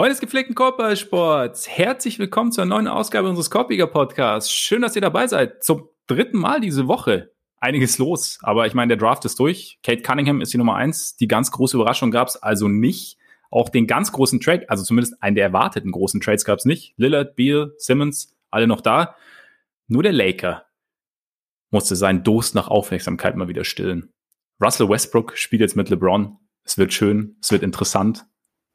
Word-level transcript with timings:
Freunde 0.00 0.14
des 0.14 0.20
gepflegten 0.20 0.54
Korbballsports, 0.54 1.68
herzlich 1.68 2.18
willkommen 2.18 2.52
zur 2.52 2.64
neuen 2.64 2.88
Ausgabe 2.88 3.28
unseres 3.28 3.50
Korbiger 3.50 3.86
Podcasts. 3.86 4.50
Schön, 4.50 4.80
dass 4.80 4.96
ihr 4.96 5.02
dabei 5.02 5.26
seid. 5.26 5.62
Zum 5.62 5.90
dritten 6.06 6.38
Mal 6.38 6.62
diese 6.62 6.88
Woche. 6.88 7.32
Einiges 7.58 7.98
los, 7.98 8.38
aber 8.40 8.66
ich 8.66 8.72
meine, 8.72 8.88
der 8.88 8.96
Draft 8.96 9.26
ist 9.26 9.38
durch. 9.38 9.78
Kate 9.82 10.00
Cunningham 10.00 10.40
ist 10.40 10.54
die 10.54 10.56
Nummer 10.56 10.76
eins. 10.76 11.16
Die 11.16 11.28
ganz 11.28 11.50
große 11.50 11.76
Überraschung 11.76 12.10
gab 12.10 12.28
es 12.28 12.42
also 12.42 12.66
nicht. 12.66 13.18
Auch 13.50 13.68
den 13.68 13.86
ganz 13.86 14.10
großen 14.10 14.40
Trade, 14.40 14.70
also 14.70 14.84
zumindest 14.84 15.22
einen 15.22 15.36
der 15.36 15.44
erwarteten 15.44 15.92
großen 15.92 16.22
Trades 16.22 16.46
gab 16.46 16.60
es 16.60 16.64
nicht. 16.64 16.94
Lillard, 16.96 17.36
Beal, 17.36 17.74
Simmons, 17.76 18.34
alle 18.50 18.66
noch 18.66 18.80
da. 18.80 19.16
Nur 19.86 20.02
der 20.02 20.14
Laker 20.14 20.64
musste 21.70 21.94
seinen 21.94 22.24
Durst 22.24 22.54
nach 22.54 22.68
Aufmerksamkeit 22.68 23.36
mal 23.36 23.48
wieder 23.48 23.64
stillen. 23.64 24.14
Russell 24.62 24.88
Westbrook 24.88 25.36
spielt 25.36 25.60
jetzt 25.60 25.76
mit 25.76 25.90
LeBron. 25.90 26.38
Es 26.64 26.78
wird 26.78 26.94
schön, 26.94 27.36
es 27.42 27.52
wird 27.52 27.62
interessant. 27.62 28.24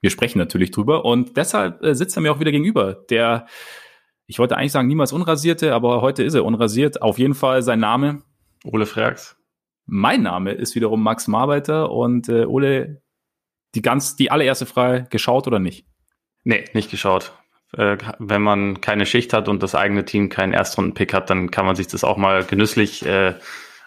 Wir 0.05 0.11
sprechen 0.11 0.37
natürlich 0.37 0.69
drüber 0.69 1.03
und 1.03 1.35
deshalb 1.35 1.81
äh, 1.81 1.95
sitzt 1.95 2.15
er 2.15 2.21
mir 2.21 2.31
auch 2.31 2.39
wieder 2.39 2.51
gegenüber. 2.51 2.93
Der, 3.09 3.47
ich 4.27 4.37
wollte 4.37 4.55
eigentlich 4.55 4.71
sagen, 4.71 4.87
niemals 4.87 5.11
unrasierte, 5.11 5.73
aber 5.73 6.01
heute 6.01 6.21
ist 6.21 6.35
er 6.35 6.45
unrasiert. 6.45 7.01
Auf 7.01 7.17
jeden 7.17 7.33
Fall 7.33 7.63
sein 7.63 7.79
Name. 7.79 8.21
Ole 8.63 8.85
Frags. 8.85 9.35
Mein 9.87 10.21
Name 10.21 10.51
ist 10.51 10.75
wiederum 10.75 11.01
Max 11.01 11.27
Marbeiter 11.27 11.89
und 11.89 12.29
äh, 12.29 12.45
Ole, 12.45 13.01
die 13.73 13.81
ganz, 13.81 14.15
die 14.15 14.29
allererste 14.29 14.67
Frage, 14.67 15.07
geschaut 15.09 15.47
oder 15.47 15.57
nicht? 15.57 15.87
Nee, 16.43 16.65
nicht 16.73 16.91
geschaut. 16.91 17.33
Äh, 17.75 17.97
wenn 18.19 18.43
man 18.43 18.81
keine 18.81 19.07
Schicht 19.07 19.33
hat 19.33 19.49
und 19.49 19.63
das 19.63 19.73
eigene 19.73 20.05
Team 20.05 20.29
keinen 20.29 20.53
Erstrunden-Pick 20.53 21.15
hat, 21.15 21.31
dann 21.31 21.49
kann 21.49 21.65
man 21.65 21.75
sich 21.75 21.87
das 21.87 22.03
auch 22.03 22.17
mal 22.17 22.43
genüsslich 22.43 23.03
äh, 23.07 23.33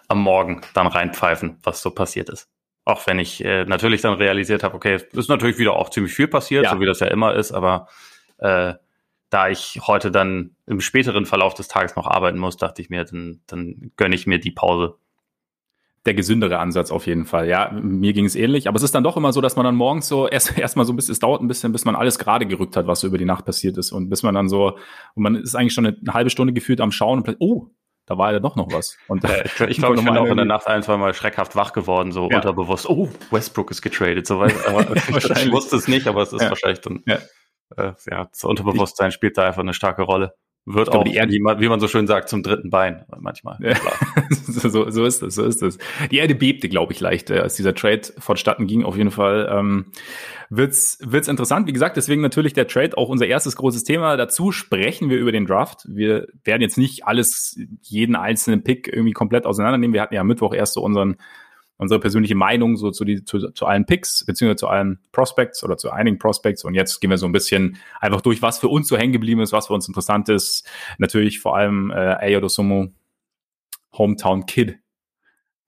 am 0.09 0.21
Morgen 0.21 0.63
dann 0.75 0.89
reinpfeifen, 0.89 1.59
was 1.63 1.81
so 1.81 1.93
passiert 1.93 2.29
ist. 2.29 2.49
Auch 2.89 3.07
wenn 3.07 3.19
ich 3.19 3.45
äh, 3.45 3.67
natürlich 3.67 4.01
dann 4.01 4.15
realisiert 4.15 4.63
habe, 4.63 4.75
okay, 4.75 4.95
es 4.95 5.03
ist 5.13 5.29
natürlich 5.29 5.59
wieder 5.59 5.75
auch 5.75 5.91
ziemlich 5.91 6.15
viel 6.15 6.27
passiert, 6.27 6.65
ja. 6.65 6.73
so 6.73 6.81
wie 6.81 6.87
das 6.87 7.01
ja 7.01 7.09
immer 7.09 7.35
ist, 7.35 7.53
aber 7.53 7.87
äh, 8.39 8.73
da 9.29 9.51
ich 9.51 9.79
heute 9.87 10.11
dann 10.11 10.57
im 10.67 10.81
späteren 10.81 11.27
Verlauf 11.27 11.53
des 11.53 11.69
Tages 11.69 11.97
noch 11.97 12.07
arbeiten 12.07 12.39
muss, 12.39 12.57
dachte 12.57 12.81
ich 12.81 12.89
mir, 12.89 13.05
dann, 13.05 13.41
dann 13.47 13.93
gönne 13.99 14.15
ich 14.15 14.27
mir 14.27 14.39
die 14.39 14.53
Pause. 14.53 14.97
Der 16.07 16.15
gesündere 16.15 16.61
Ansatz 16.61 16.91
auf 16.91 17.07
jeden 17.07 17.27
Fall. 17.27 17.47
Ja, 17.47 17.71
mir 17.71 18.15
ging 18.15 18.25
es 18.25 18.35
ähnlich. 18.35 18.69
Aber 18.69 18.79
es 18.79 18.83
ist 18.83 18.95
dann 18.95 19.05
doch 19.05 19.19
immer 19.19 19.35
so, 19.35 19.43
dass 19.43 19.57
man 19.57 19.67
dann 19.67 19.75
morgens 19.75 20.09
so 20.09 20.27
erst 20.27 20.57
erstmal 20.59 20.87
so 20.87 20.95
ein 20.95 20.97
bisschen, 20.97 21.13
es 21.13 21.19
dauert 21.19 21.43
ein 21.43 21.49
bisschen, 21.49 21.73
bis 21.73 21.85
man 21.85 21.95
alles 21.95 22.19
gerade 22.19 22.47
gerückt 22.47 22.75
hat, 22.75 22.87
was 22.87 23.01
so 23.01 23.07
über 23.07 23.19
die 23.19 23.27
Nacht 23.27 23.45
passiert 23.45 23.77
ist. 23.77 23.93
Und 23.93 24.09
bis 24.09 24.23
man 24.23 24.35
dann 24.35 24.49
so, 24.49 24.79
und 25.15 25.23
man 25.23 25.35
ist 25.35 25.55
eigentlich 25.55 25.75
schon 25.75 25.85
eine, 25.85 25.99
eine 25.99 26.15
halbe 26.15 26.31
Stunde 26.31 26.55
gefühlt 26.55 26.81
am 26.81 26.93
Schauen 26.93 27.19
und 27.19 27.25
plötzlich, 27.25 27.47
oh, 27.47 27.69
da 28.09 28.17
war 28.17 28.33
ja 28.33 28.41
doch 28.41 28.57
noch 28.57 28.73
was. 28.73 28.97
Und 29.07 29.25
äh, 29.25 29.45
ich, 29.45 29.61
ich 29.69 29.77
glaube, 29.77 29.97
ich 29.97 30.05
bin 30.05 30.17
auch 30.17 30.27
in 30.27 30.37
der 30.37 30.47
Nacht 30.47 30.67
ein, 30.67 30.83
zwei 30.83 30.97
Mal 30.97 31.13
schreckhaft 31.13 31.55
wach 31.57 31.75
geworden, 31.75 32.11
so 32.11 32.29
ja. 32.31 32.37
unterbewusst. 32.37 32.89
Oh, 32.89 33.11
Westbrook 33.31 33.71
ist 33.71 33.83
getradet, 33.83 34.27
so 34.27 34.41
weit. 34.41 34.55
Aber 34.67 34.97
ich 34.97 35.53
wusste 35.53 35.77
es 35.77 35.89
nicht, 35.89 36.07
aber 36.07 36.23
es 36.23 36.33
ist 36.33 36.43
ja. 36.43 36.49
wahrscheinlich 36.49 36.81
dann, 36.81 37.03
ja. 37.07 37.19
Äh, 37.77 37.93
ja, 38.11 38.25
das 38.25 38.45
Unterbewusstsein 38.45 39.13
spielt 39.13 39.37
da 39.37 39.45
einfach 39.45 39.61
eine 39.61 39.75
starke 39.75 40.03
Rolle 40.03 40.35
wird 40.75 40.91
auch, 40.91 41.07
Erde, 41.07 41.33
wie, 41.33 41.41
man, 41.41 41.61
wie 41.61 41.69
man 41.69 41.81
so 41.81 41.89
schön 41.89 42.07
sagt, 42.07 42.29
zum 42.29 42.43
dritten 42.43 42.71
Bein 42.71 43.05
manchmal. 43.19 43.57
Ja. 43.61 43.75
so, 44.31 44.91
so 44.91 45.05
ist 45.05 45.23
es, 45.23 45.35
so 45.35 45.45
ist 45.45 45.63
es. 45.63 45.79
Die 46.11 46.19
Erde 46.19 46.35
bebte, 46.35 46.69
glaube 46.69 46.93
ich, 46.93 47.01
leicht, 47.01 47.31
äh, 47.31 47.41
als 47.41 47.57
dieser 47.57 47.75
Trade 47.75 48.03
vonstatten 48.19 48.67
ging. 48.67 48.85
Auf 48.85 48.97
jeden 48.97 49.11
Fall 49.11 49.49
ähm, 49.51 49.87
wird's 50.51 50.99
wird's 51.03 51.29
interessant. 51.29 51.67
Wie 51.67 51.73
gesagt, 51.73 51.97
deswegen 51.97 52.21
natürlich 52.21 52.53
der 52.53 52.67
Trade 52.67 52.97
auch 52.99 53.09
unser 53.09 53.27
erstes 53.27 53.57
großes 53.57 53.85
Thema. 53.85 54.17
Dazu 54.17 54.53
sprechen 54.53 55.09
wir 55.11 55.19
über 55.19 55.33
den 55.33 55.47
Draft. 55.47 55.87
Wir 55.89 56.27
werden 56.45 56.63
jetzt 56.63 56.79
nicht 56.79 57.07
alles, 57.07 57.59
jeden 57.83 58.17
einzelnen 58.17 58.63
Pick 58.63 58.89
irgendwie 58.89 59.13
komplett 59.13 59.47
auseinandernehmen. 59.47 59.95
Wir 59.95 60.03
hatten 60.03 60.15
ja 60.15 60.21
am 60.21 60.27
Mittwoch 60.27 60.55
erst 60.55 60.75
so 60.75 60.83
unseren 60.83 61.17
unsere 61.79 62.01
persönliche 62.01 62.35
Meinung 62.35 62.77
so 62.77 62.91
zu, 62.91 63.05
die, 63.05 63.25
zu, 63.25 63.51
zu 63.53 63.67
allen 63.67 63.87
Picks, 63.87 64.25
beziehungsweise 64.27 64.57
zu 64.57 64.69
allen 64.69 64.99
Prospects 65.13 65.63
oder 65.65 65.77
zu 65.77 65.91
einigen 65.91 66.19
Prospects. 66.19 66.65
Und 66.65 66.75
jetzt 66.75 67.01
gehen 67.01 67.11
wir 67.11 67.19
so 67.19 67.27
ein 67.27 67.33
bisschen 67.33 67.79
einfach 68.01 68.21
durch, 68.21 68.43
was 68.43 68.59
für 68.59 68.69
uns 68.69 68.89
so 68.89 68.99
hängen 68.99 69.13
geblieben 69.13 69.41
ist, 69.41 69.53
was 69.53 69.69
für 69.69 69.75
uns 69.75 69.89
interessant 69.89 70.29
ist. 70.29 70.69
Natürlich 70.99 71.39
vor 71.39 71.57
allem 71.57 71.91
äh, 71.91 71.95
Ayodosumo, 71.95 72.89
Hometown 73.97 74.47
Kid, 74.47 74.79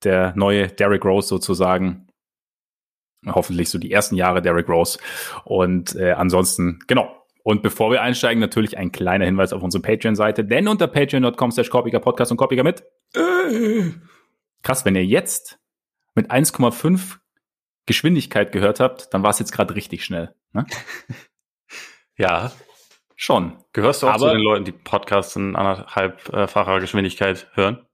der 0.03 0.34
neue 0.37 0.69
Derrick 0.69 1.04
Rose 1.04 1.28
sozusagen. 1.28 2.09
Hoffentlich 3.27 3.69
so 3.71 3.78
die 3.78 3.92
ersten 3.92 4.16
Jahre 4.16 4.42
Derrick 4.42 4.69
Rose. 4.69 4.98
Und 5.44 5.94
äh, 5.94 6.12
ansonsten, 6.12 6.81
genau, 6.87 7.16
und 7.42 7.62
bevor 7.62 7.91
wir 7.91 8.03
einsteigen, 8.03 8.41
natürlich 8.41 8.77
ein 8.77 8.92
kleiner 8.92 9.25
Hinweis 9.25 9.53
auf 9.53 9.62
unsere 9.62 9.82
Patreon-Seite, 9.82 10.44
denn 10.44 10.69
unter 10.69 10.87
patreon.com 10.87 11.53
slash 11.53 11.71
Podcast 11.71 12.31
und 12.31 12.37
Kopiger 12.37 12.65
mit. 12.65 12.82
Äh, 13.15 13.92
krass, 14.62 14.84
wenn 14.84 14.97
ihr 14.97 15.04
jetzt 15.04 15.60
mit 16.15 16.31
1,5 16.31 17.19
Geschwindigkeit 17.87 18.53
gehört 18.53 18.81
habt, 18.81 19.12
dann 19.12 19.22
war 19.22 19.31
es 19.31 19.38
jetzt 19.38 19.53
gerade 19.53 19.75
richtig 19.75 20.04
schnell. 20.04 20.34
Ne? 20.53 20.66
ja. 22.16 22.53
Schon. 23.16 23.62
Gehörst 23.72 24.03
du 24.03 24.06
auch 24.06 24.15
Aber, 24.15 24.28
zu 24.28 24.34
den 24.34 24.43
Leuten, 24.43 24.65
die 24.65 24.72
Podcasts 24.72 25.37
in 25.37 25.54
anderthalbfacher 25.54 26.81
Geschwindigkeit 26.81 27.48
hören? 27.54 27.87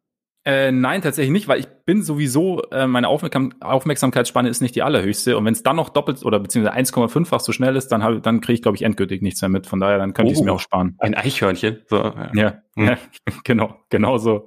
Äh, 0.46 0.70
nein, 0.70 1.02
tatsächlich 1.02 1.32
nicht, 1.32 1.48
weil 1.48 1.58
ich 1.58 1.66
bin 1.86 2.04
sowieso, 2.04 2.62
äh, 2.70 2.86
meine 2.86 3.08
Aufmerksam 3.08 3.52
Aufmerksamkeitsspanne 3.58 4.48
ist 4.48 4.60
nicht 4.60 4.76
die 4.76 4.82
allerhöchste. 4.84 5.36
Und 5.36 5.44
wenn 5.44 5.54
es 5.54 5.64
dann 5.64 5.74
noch 5.74 5.88
doppelt 5.88 6.24
oder 6.24 6.38
beziehungsweise 6.38 6.76
1,5-fach 6.78 7.40
so 7.40 7.50
schnell 7.50 7.74
ist, 7.74 7.88
dann, 7.88 8.04
hab, 8.04 8.22
dann 8.22 8.40
kriege 8.40 8.54
ich, 8.54 8.62
glaube 8.62 8.76
ich, 8.76 8.82
endgültig 8.82 9.22
nichts 9.22 9.42
mehr 9.42 9.48
mit. 9.48 9.66
Von 9.66 9.80
daher, 9.80 9.98
dann 9.98 10.14
könnte 10.14 10.30
oh, 10.30 10.32
ich 10.32 10.38
es 10.38 10.44
mir 10.44 10.52
auch 10.52 10.60
sparen. 10.60 10.94
Ein 11.00 11.16
Eichhörnchen. 11.16 11.82
So, 11.88 11.96
ja, 11.96 12.30
ja, 12.32 12.62
hm. 12.76 12.86
ja, 12.86 12.98
genau, 13.44 13.74
genau 13.90 14.18
so. 14.18 14.46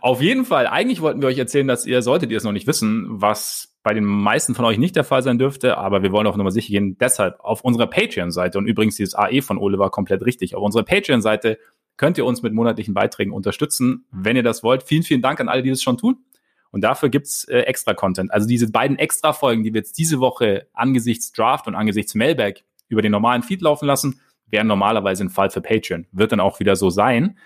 Auf 0.00 0.22
jeden 0.22 0.46
Fall, 0.46 0.66
eigentlich 0.66 1.02
wollten 1.02 1.20
wir 1.20 1.28
euch 1.28 1.38
erzählen, 1.38 1.68
dass 1.68 1.84
ihr, 1.84 2.00
solltet 2.00 2.30
ihr 2.30 2.38
es 2.38 2.44
noch 2.44 2.52
nicht 2.52 2.66
wissen, 2.66 3.04
was 3.10 3.76
bei 3.82 3.92
den 3.92 4.04
meisten 4.04 4.54
von 4.54 4.64
euch 4.64 4.78
nicht 4.78 4.96
der 4.96 5.04
Fall 5.04 5.22
sein 5.22 5.38
dürfte, 5.38 5.76
aber 5.76 6.02
wir 6.02 6.10
wollen 6.10 6.26
auf 6.26 6.36
Nummer 6.36 6.52
sicher 6.52 6.70
gehen. 6.70 6.96
Deshalb 6.98 7.38
auf 7.40 7.60
unserer 7.60 7.86
Patreon-Seite, 7.86 8.56
und 8.56 8.66
übrigens 8.66 8.96
dieses 8.96 9.14
AE 9.14 9.42
von 9.42 9.58
Ole 9.58 9.78
war 9.78 9.90
komplett 9.90 10.24
richtig, 10.24 10.54
auf 10.54 10.62
unserer 10.62 10.84
Patreon-Seite 10.84 11.58
könnt 11.96 12.18
ihr 12.18 12.26
uns 12.26 12.42
mit 12.42 12.52
monatlichen 12.52 12.94
Beiträgen 12.94 13.32
unterstützen, 13.32 14.06
wenn 14.10 14.36
ihr 14.36 14.42
das 14.42 14.62
wollt. 14.62 14.82
Vielen, 14.82 15.02
vielen 15.02 15.22
Dank 15.22 15.40
an 15.40 15.48
alle, 15.48 15.62
die 15.62 15.70
das 15.70 15.82
schon 15.82 15.98
tun. 15.98 16.24
Und 16.70 16.80
dafür 16.80 17.08
gibt's 17.08 17.44
äh, 17.44 17.60
extra 17.60 17.94
Content. 17.94 18.32
Also 18.32 18.48
diese 18.48 18.70
beiden 18.70 18.98
extra 18.98 19.32
Folgen, 19.32 19.62
die 19.62 19.72
wir 19.72 19.80
jetzt 19.80 19.96
diese 19.96 20.18
Woche 20.18 20.66
angesichts 20.72 21.30
Draft 21.32 21.68
und 21.68 21.76
angesichts 21.76 22.14
Mailbag 22.16 22.64
über 22.88 23.00
den 23.00 23.12
normalen 23.12 23.44
Feed 23.44 23.62
laufen 23.62 23.86
lassen, 23.86 24.20
wären 24.46 24.66
normalerweise 24.66 25.24
ein 25.24 25.30
Fall 25.30 25.50
für 25.50 25.60
Patreon. 25.60 26.06
Wird 26.10 26.32
dann 26.32 26.40
auch 26.40 26.58
wieder 26.58 26.74
so 26.74 26.90
sein. 26.90 27.38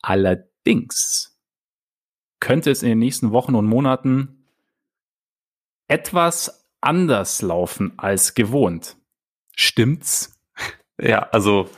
Allerdings 0.00 1.38
könnte 2.40 2.70
es 2.70 2.82
in 2.82 2.88
den 2.88 2.98
nächsten 2.98 3.32
Wochen 3.32 3.54
und 3.54 3.66
Monaten 3.66 4.46
etwas 5.86 6.66
anders 6.80 7.42
laufen 7.42 7.92
als 7.98 8.34
gewohnt. 8.34 8.96
Stimmt's? 9.54 10.40
Ja, 10.98 11.28
also 11.30 11.68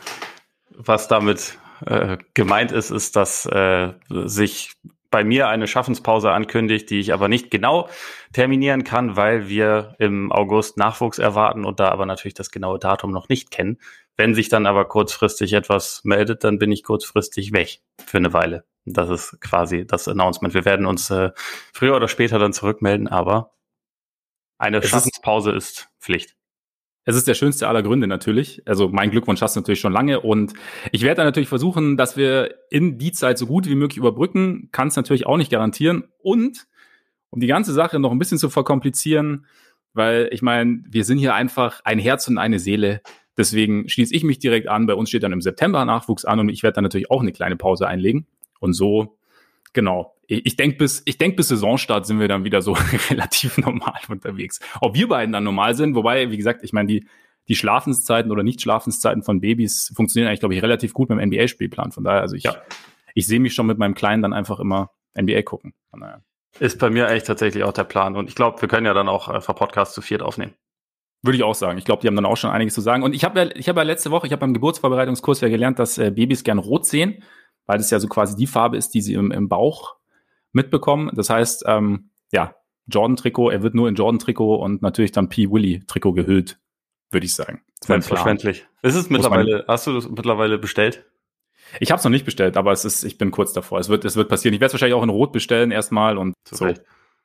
was 0.70 1.08
damit 1.08 1.58
äh, 1.86 2.18
gemeint 2.34 2.72
ist, 2.72 2.90
ist, 2.90 3.16
dass 3.16 3.46
äh, 3.46 3.92
sich 4.08 4.72
bei 5.12 5.22
mir 5.24 5.48
eine 5.48 5.68
Schaffenspause 5.68 6.32
ankündigt, 6.32 6.90
die 6.90 6.98
ich 6.98 7.12
aber 7.12 7.28
nicht 7.28 7.50
genau 7.50 7.88
terminieren 8.32 8.82
kann, 8.82 9.16
weil 9.16 9.48
wir 9.48 9.94
im 9.98 10.32
August 10.32 10.78
Nachwuchs 10.78 11.18
erwarten 11.18 11.64
und 11.64 11.78
da 11.80 11.90
aber 11.90 12.06
natürlich 12.06 12.34
das 12.34 12.50
genaue 12.50 12.78
Datum 12.78 13.12
noch 13.12 13.28
nicht 13.28 13.50
kennen. 13.50 13.78
Wenn 14.16 14.34
sich 14.34 14.48
dann 14.48 14.66
aber 14.66 14.86
kurzfristig 14.86 15.52
etwas 15.52 16.00
meldet, 16.04 16.44
dann 16.44 16.58
bin 16.58 16.72
ich 16.72 16.82
kurzfristig 16.82 17.52
weg 17.52 17.80
für 18.04 18.18
eine 18.18 18.32
Weile. 18.32 18.64
Das 18.84 19.10
ist 19.10 19.40
quasi 19.40 19.86
das 19.86 20.08
Announcement. 20.08 20.54
Wir 20.54 20.64
werden 20.64 20.86
uns 20.86 21.10
äh, 21.10 21.30
früher 21.72 21.94
oder 21.94 22.08
später 22.08 22.38
dann 22.38 22.52
zurückmelden, 22.52 23.06
aber 23.06 23.52
eine 24.58 24.78
es 24.78 24.88
Schaffenspause 24.88 25.52
ist, 25.52 25.78
ist 25.78 25.88
Pflicht. 26.00 26.36
Es 27.04 27.16
ist 27.16 27.26
der 27.26 27.34
schönste 27.34 27.66
aller 27.68 27.82
Gründe 27.82 28.06
natürlich. 28.06 28.62
Also 28.64 28.88
mein 28.88 29.10
Glückwunsch 29.10 29.42
hast 29.42 29.56
du 29.56 29.60
natürlich 29.60 29.80
schon 29.80 29.92
lange 29.92 30.20
und 30.20 30.52
ich 30.92 31.02
werde 31.02 31.16
dann 31.16 31.26
natürlich 31.26 31.48
versuchen, 31.48 31.96
dass 31.96 32.16
wir 32.16 32.54
in 32.70 32.98
die 32.98 33.12
Zeit 33.12 33.38
so 33.38 33.46
gut 33.46 33.68
wie 33.68 33.74
möglich 33.74 33.98
überbrücken. 33.98 34.68
Kann 34.70 34.88
es 34.88 34.96
natürlich 34.96 35.26
auch 35.26 35.36
nicht 35.36 35.50
garantieren. 35.50 36.04
Und 36.18 36.66
um 37.30 37.40
die 37.40 37.48
ganze 37.48 37.72
Sache 37.72 37.98
noch 37.98 38.12
ein 38.12 38.18
bisschen 38.18 38.38
zu 38.38 38.50
verkomplizieren, 38.50 39.46
weil 39.94 40.28
ich 40.32 40.42
meine, 40.42 40.84
wir 40.88 41.04
sind 41.04 41.18
hier 41.18 41.34
einfach 41.34 41.80
ein 41.84 41.98
Herz 41.98 42.28
und 42.28 42.38
eine 42.38 42.58
Seele. 42.58 43.00
Deswegen 43.36 43.88
schließe 43.88 44.14
ich 44.14 44.22
mich 44.22 44.38
direkt 44.38 44.68
an. 44.68 44.86
Bei 44.86 44.94
uns 44.94 45.08
steht 45.08 45.22
dann 45.22 45.32
im 45.32 45.40
September 45.40 45.84
Nachwuchs 45.84 46.24
an 46.24 46.38
und 46.38 46.50
ich 46.50 46.62
werde 46.62 46.76
dann 46.76 46.84
natürlich 46.84 47.10
auch 47.10 47.20
eine 47.20 47.32
kleine 47.32 47.56
Pause 47.56 47.88
einlegen. 47.88 48.26
Und 48.60 48.74
so 48.74 49.18
genau. 49.72 50.14
Ich 50.44 50.56
denke, 50.56 50.78
bis, 50.78 51.02
ich 51.04 51.18
denk, 51.18 51.36
bis 51.36 51.48
Saisonstart 51.48 52.06
sind 52.06 52.20
wir 52.20 52.28
dann 52.28 52.44
wieder 52.44 52.62
so 52.62 52.72
relativ 53.10 53.58
normal 53.58 54.00
unterwegs. 54.08 54.60
Ob 54.80 54.94
wir 54.94 55.08
beiden 55.08 55.32
dann 55.32 55.44
normal 55.44 55.74
sind, 55.74 55.94
wobei, 55.94 56.30
wie 56.30 56.36
gesagt, 56.36 56.62
ich 56.62 56.72
meine, 56.72 56.88
die, 56.88 57.06
die 57.48 57.56
Schlafenszeiten 57.56 58.30
oder 58.30 58.42
Nicht-Schlafenszeiten 58.42 59.22
von 59.22 59.40
Babys 59.40 59.92
funktionieren 59.94 60.28
eigentlich, 60.28 60.40
glaube 60.40 60.54
ich, 60.54 60.62
relativ 60.62 60.94
gut 60.94 61.10
mit 61.10 61.18
dem 61.18 61.28
NBA-Spielplan. 61.28 61.92
Von 61.92 62.04
daher, 62.04 62.20
also 62.20 62.36
ich, 62.36 62.44
ja. 62.44 62.56
ich 63.14 63.26
sehe 63.26 63.40
mich 63.40 63.54
schon 63.54 63.66
mit 63.66 63.78
meinem 63.78 63.94
Kleinen 63.94 64.22
dann 64.22 64.32
einfach 64.32 64.60
immer 64.60 64.90
NBA 65.20 65.42
gucken. 65.42 65.74
Ist 66.60 66.78
bei 66.78 66.90
mir 66.90 67.08
eigentlich 67.08 67.24
tatsächlich 67.24 67.64
auch 67.64 67.72
der 67.72 67.84
Plan. 67.84 68.16
Und 68.16 68.28
ich 68.28 68.34
glaube, 68.34 68.60
wir 68.60 68.68
können 68.68 68.86
ja 68.86 68.94
dann 68.94 69.08
auch 69.08 69.28
einfach 69.28 69.54
Podcast 69.54 69.94
zu 69.94 70.02
viert 70.02 70.22
aufnehmen. 70.22 70.54
Würde 71.22 71.36
ich 71.36 71.42
auch 71.44 71.54
sagen. 71.54 71.78
Ich 71.78 71.84
glaube, 71.84 72.02
die 72.02 72.08
haben 72.08 72.16
dann 72.16 72.26
auch 72.26 72.36
schon 72.36 72.50
einiges 72.50 72.74
zu 72.74 72.80
sagen. 72.80 73.02
Und 73.02 73.14
ich 73.14 73.24
habe 73.24 73.40
ja, 73.40 73.50
ich 73.54 73.68
habe 73.68 73.80
ja 73.80 73.84
letzte 73.84 74.10
Woche, 74.10 74.26
ich 74.26 74.32
habe 74.32 74.40
beim 74.40 74.54
Geburtsvorbereitungskurs 74.54 75.40
ja 75.40 75.48
gelernt, 75.48 75.78
dass 75.78 75.98
äh, 75.98 76.10
Babys 76.10 76.44
gern 76.44 76.58
rot 76.58 76.86
sehen 76.86 77.22
weil 77.66 77.78
das 77.78 77.90
ja 77.90 78.00
so 78.00 78.08
quasi 78.08 78.36
die 78.36 78.46
Farbe 78.46 78.76
ist, 78.76 78.90
die 78.90 79.00
sie 79.00 79.14
im, 79.14 79.30
im 79.30 79.48
Bauch 79.48 79.96
mitbekommen. 80.52 81.10
Das 81.14 81.30
heißt, 81.30 81.64
ähm, 81.66 82.10
ja, 82.32 82.54
Jordan-Trikot, 82.86 83.50
er 83.50 83.62
wird 83.62 83.74
nur 83.74 83.88
in 83.88 83.94
Jordan-Trikot 83.94 84.56
und 84.56 84.82
natürlich 84.82 85.12
dann 85.12 85.28
P. 85.28 85.50
Willy-Trikot 85.50 86.12
gehüllt. 86.12 86.58
würde 87.10 87.26
ich 87.26 87.34
sagen. 87.34 87.62
Selbstverständlich. 87.84 88.66
Ist 88.82 88.94
es 88.94 89.10
mittlerweile, 89.10 89.64
hast 89.68 89.86
du 89.86 89.92
das 89.92 90.08
mittlerweile 90.08 90.58
bestellt? 90.58 91.04
Ich 91.80 91.90
habe 91.90 91.98
es 91.98 92.04
noch 92.04 92.10
nicht 92.10 92.24
bestellt, 92.24 92.56
aber 92.56 92.72
es 92.72 92.84
ist, 92.84 93.04
ich 93.04 93.18
bin 93.18 93.30
kurz 93.30 93.52
davor. 93.52 93.78
Es 93.78 93.88
wird, 93.88 94.04
es 94.04 94.16
wird 94.16 94.28
passieren. 94.28 94.54
Ich 94.54 94.60
werde 94.60 94.68
es 94.68 94.74
wahrscheinlich 94.74 94.94
auch 94.94 95.02
in 95.02 95.08
Rot 95.08 95.32
bestellen 95.32 95.70
erstmal 95.70 96.18
und 96.18 96.34
so. 96.48 96.56
so. 96.56 96.74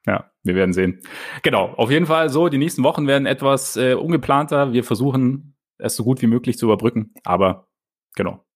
Ja, 0.06 0.31
wir 0.44 0.56
werden 0.56 0.73
sehen. 0.73 1.01
Genau, 1.44 1.73
auf 1.75 1.91
jeden 1.91 2.06
Fall 2.06 2.30
so, 2.30 2.47
die 2.47 2.57
nächsten 2.57 2.83
Wochen 2.83 3.07
werden 3.07 3.25
etwas 3.25 3.75
äh, 3.75 3.94
ungeplanter. 3.94 4.71
Wir 4.71 4.85
versuchen 4.85 5.57
es 5.77 5.95
so 5.95 6.03
gut 6.06 6.21
wie 6.21 6.27
möglich 6.27 6.57
zu 6.57 6.65
überbrücken, 6.65 7.13
aber 7.25 7.68
genau. 8.15 8.46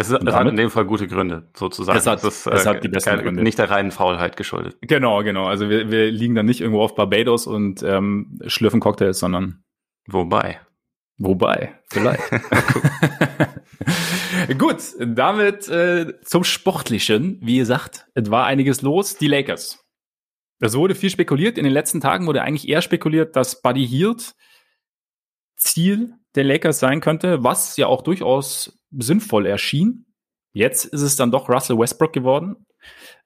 Es, 0.00 0.10
es 0.10 0.34
hat 0.34 0.46
in 0.46 0.56
dem 0.56 0.70
Fall 0.70 0.84
gute 0.84 1.06
Gründe, 1.06 1.48
sozusagen. 1.54 1.98
Es 1.98 2.06
hat, 2.06 2.24
das, 2.24 2.46
es 2.46 2.66
hat 2.66 2.82
die 2.82 2.88
besten 2.88 3.10
keine, 3.10 3.22
Gründe. 3.22 3.42
Nicht 3.42 3.58
der 3.58 3.70
reinen 3.70 3.90
Faulheit 3.90 4.36
geschuldet. 4.36 4.76
Genau, 4.82 5.22
genau. 5.22 5.46
Also 5.46 5.68
wir, 5.68 5.90
wir 5.90 6.10
liegen 6.10 6.34
dann 6.34 6.46
nicht 6.46 6.60
irgendwo 6.60 6.82
auf 6.82 6.94
Barbados 6.94 7.46
und 7.46 7.82
ähm, 7.82 8.38
schlürfen 8.46 8.80
Cocktails, 8.80 9.18
sondern 9.18 9.62
Wobei. 10.12 10.60
Wobei, 11.18 11.74
vielleicht. 11.90 12.22
Gut, 14.58 14.78
damit 14.98 15.68
äh, 15.68 16.18
zum 16.22 16.44
Sportlichen. 16.44 17.38
Wie 17.42 17.58
gesagt, 17.58 18.06
es 18.14 18.30
war 18.30 18.46
einiges 18.46 18.80
los. 18.80 19.16
Die 19.16 19.28
Lakers. 19.28 19.84
Es 20.60 20.74
wurde 20.74 20.94
viel 20.94 21.10
spekuliert. 21.10 21.58
In 21.58 21.64
den 21.64 21.72
letzten 21.72 22.00
Tagen 22.00 22.26
wurde 22.26 22.42
eigentlich 22.42 22.68
eher 22.68 22.80
spekuliert, 22.82 23.36
dass 23.36 23.60
Buddy 23.60 23.86
Hield 23.86 24.34
Ziel 25.56 26.14
der 26.34 26.44
Lakers 26.44 26.78
sein 26.80 27.00
könnte, 27.00 27.44
was 27.44 27.76
ja 27.76 27.86
auch 27.86 28.02
durchaus 28.02 28.79
sinnvoll 28.90 29.46
erschien. 29.46 30.06
Jetzt 30.52 30.84
ist 30.84 31.02
es 31.02 31.16
dann 31.16 31.30
doch 31.30 31.48
Russell 31.48 31.78
Westbrook 31.78 32.12
geworden. 32.12 32.66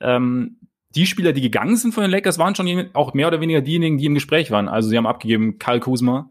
Ähm, 0.00 0.58
die 0.90 1.06
Spieler, 1.06 1.32
die 1.32 1.40
gegangen 1.40 1.76
sind 1.76 1.92
von 1.92 2.02
den 2.02 2.10
Lakers, 2.10 2.38
waren 2.38 2.54
schon 2.54 2.90
auch 2.92 3.14
mehr 3.14 3.28
oder 3.28 3.40
weniger 3.40 3.60
diejenigen, 3.60 3.98
die 3.98 4.06
im 4.06 4.14
Gespräch 4.14 4.50
waren. 4.50 4.68
Also 4.68 4.88
sie 4.88 4.96
haben 4.96 5.06
abgegeben 5.06 5.58
Kyle 5.58 5.80
Kuzma, 5.80 6.30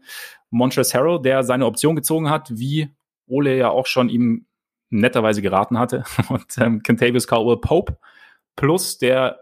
Montrezl 0.50 0.98
Harrell, 0.98 1.20
der 1.20 1.42
seine 1.42 1.66
Option 1.66 1.96
gezogen 1.96 2.30
hat, 2.30 2.50
wie 2.56 2.88
Ole 3.26 3.56
ja 3.56 3.68
auch 3.70 3.86
schon 3.86 4.08
ihm 4.08 4.46
netterweise 4.90 5.42
geraten 5.42 5.78
hatte. 5.78 6.04
Und 6.28 6.46
ähm, 6.58 6.82
Kentavious 6.82 7.26
Caldwell 7.26 7.58
Pope 7.58 7.98
plus 8.56 8.98
der 8.98 9.40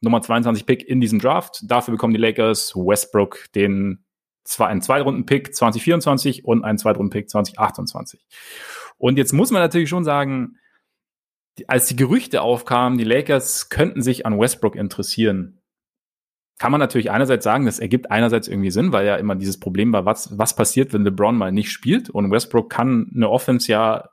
Nummer 0.00 0.22
22 0.22 0.66
Pick 0.66 0.82
in 0.86 1.00
diesem 1.00 1.18
Draft. 1.18 1.60
Dafür 1.64 1.92
bekommen 1.92 2.14
die 2.14 2.20
Lakers 2.20 2.74
Westbrook 2.74 3.46
den 3.54 4.04
zwei, 4.44 4.66
einen 4.66 4.82
Zweitrunden-Pick 4.82 5.54
2024 5.54 6.44
und 6.44 6.64
einen 6.64 6.78
Zweitrunden-Pick 6.78 7.28
2028. 7.28 8.26
Und 8.98 9.18
jetzt 9.18 9.32
muss 9.32 9.50
man 9.50 9.62
natürlich 9.62 9.88
schon 9.88 10.04
sagen, 10.04 10.56
als 11.66 11.86
die 11.86 11.96
Gerüchte 11.96 12.42
aufkamen, 12.42 12.98
die 12.98 13.04
Lakers 13.04 13.68
könnten 13.68 14.02
sich 14.02 14.26
an 14.26 14.38
Westbrook 14.38 14.76
interessieren, 14.76 15.60
kann 16.58 16.72
man 16.72 16.80
natürlich 16.80 17.10
einerseits 17.10 17.44
sagen, 17.44 17.66
das 17.66 17.78
ergibt 17.78 18.10
einerseits 18.10 18.48
irgendwie 18.48 18.70
Sinn, 18.70 18.92
weil 18.92 19.06
ja 19.06 19.16
immer 19.16 19.34
dieses 19.34 19.60
Problem 19.60 19.92
war, 19.92 20.06
was, 20.06 20.38
was 20.38 20.56
passiert, 20.56 20.92
wenn 20.92 21.04
LeBron 21.04 21.36
mal 21.36 21.52
nicht 21.52 21.70
spielt 21.70 22.08
und 22.08 22.30
Westbrook 22.30 22.70
kann 22.70 23.10
eine 23.14 23.28
Offense 23.28 23.70
ja 23.70 24.08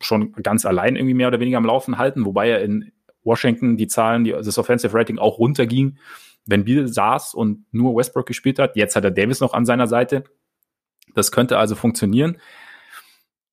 schon 0.00 0.32
ganz 0.34 0.64
allein 0.64 0.96
irgendwie 0.96 1.14
mehr 1.14 1.28
oder 1.28 1.40
weniger 1.40 1.58
am 1.58 1.64
Laufen 1.64 1.98
halten, 1.98 2.24
wobei 2.24 2.48
er 2.48 2.62
in 2.62 2.92
Washington 3.24 3.76
die 3.76 3.86
Zahlen, 3.86 4.24
die, 4.24 4.32
das 4.32 4.58
Offensive 4.58 4.96
Rating 4.96 5.18
auch 5.18 5.38
runterging, 5.38 5.98
wenn 6.44 6.64
Bill 6.64 6.88
saß 6.88 7.34
und 7.34 7.64
nur 7.72 7.96
Westbrook 7.96 8.26
gespielt 8.26 8.58
hat. 8.58 8.76
Jetzt 8.76 8.96
hat 8.96 9.04
er 9.04 9.10
Davis 9.10 9.40
noch 9.40 9.54
an 9.54 9.64
seiner 9.64 9.86
Seite. 9.86 10.24
Das 11.14 11.30
könnte 11.30 11.58
also 11.58 11.74
funktionieren. 11.74 12.38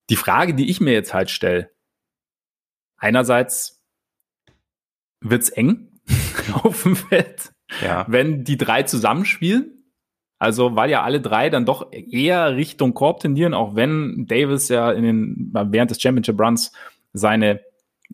Die 0.09 0.15
Frage, 0.15 0.53
die 0.53 0.69
ich 0.69 0.81
mir 0.81 0.94
jetzt 0.94 1.13
halt 1.13 1.29
stelle, 1.29 1.71
einerseits 2.97 3.83
wird's 5.21 5.50
eng 5.50 6.00
auf 6.53 6.83
dem 6.83 6.95
Feld, 6.95 7.51
ja. 7.81 8.06
wenn 8.07 8.44
die 8.44 8.57
drei 8.57 8.83
zusammenspielen. 8.83 9.75
Also, 10.41 10.77
weil 10.77 10.89
ja 10.89 11.03
alle 11.03 11.19
drei 11.19 11.50
dann 11.50 11.65
doch 11.65 11.91
eher 11.91 12.56
Richtung 12.56 12.94
Korb 12.94 13.19
tendieren, 13.19 13.53
auch 13.53 13.75
wenn 13.75 14.25
Davis 14.25 14.69
ja 14.69 14.89
in 14.91 15.03
den, 15.03 15.51
während 15.51 15.91
des 15.91 16.01
Championship 16.01 16.39
Runs 16.39 16.71
seine, 17.11 17.61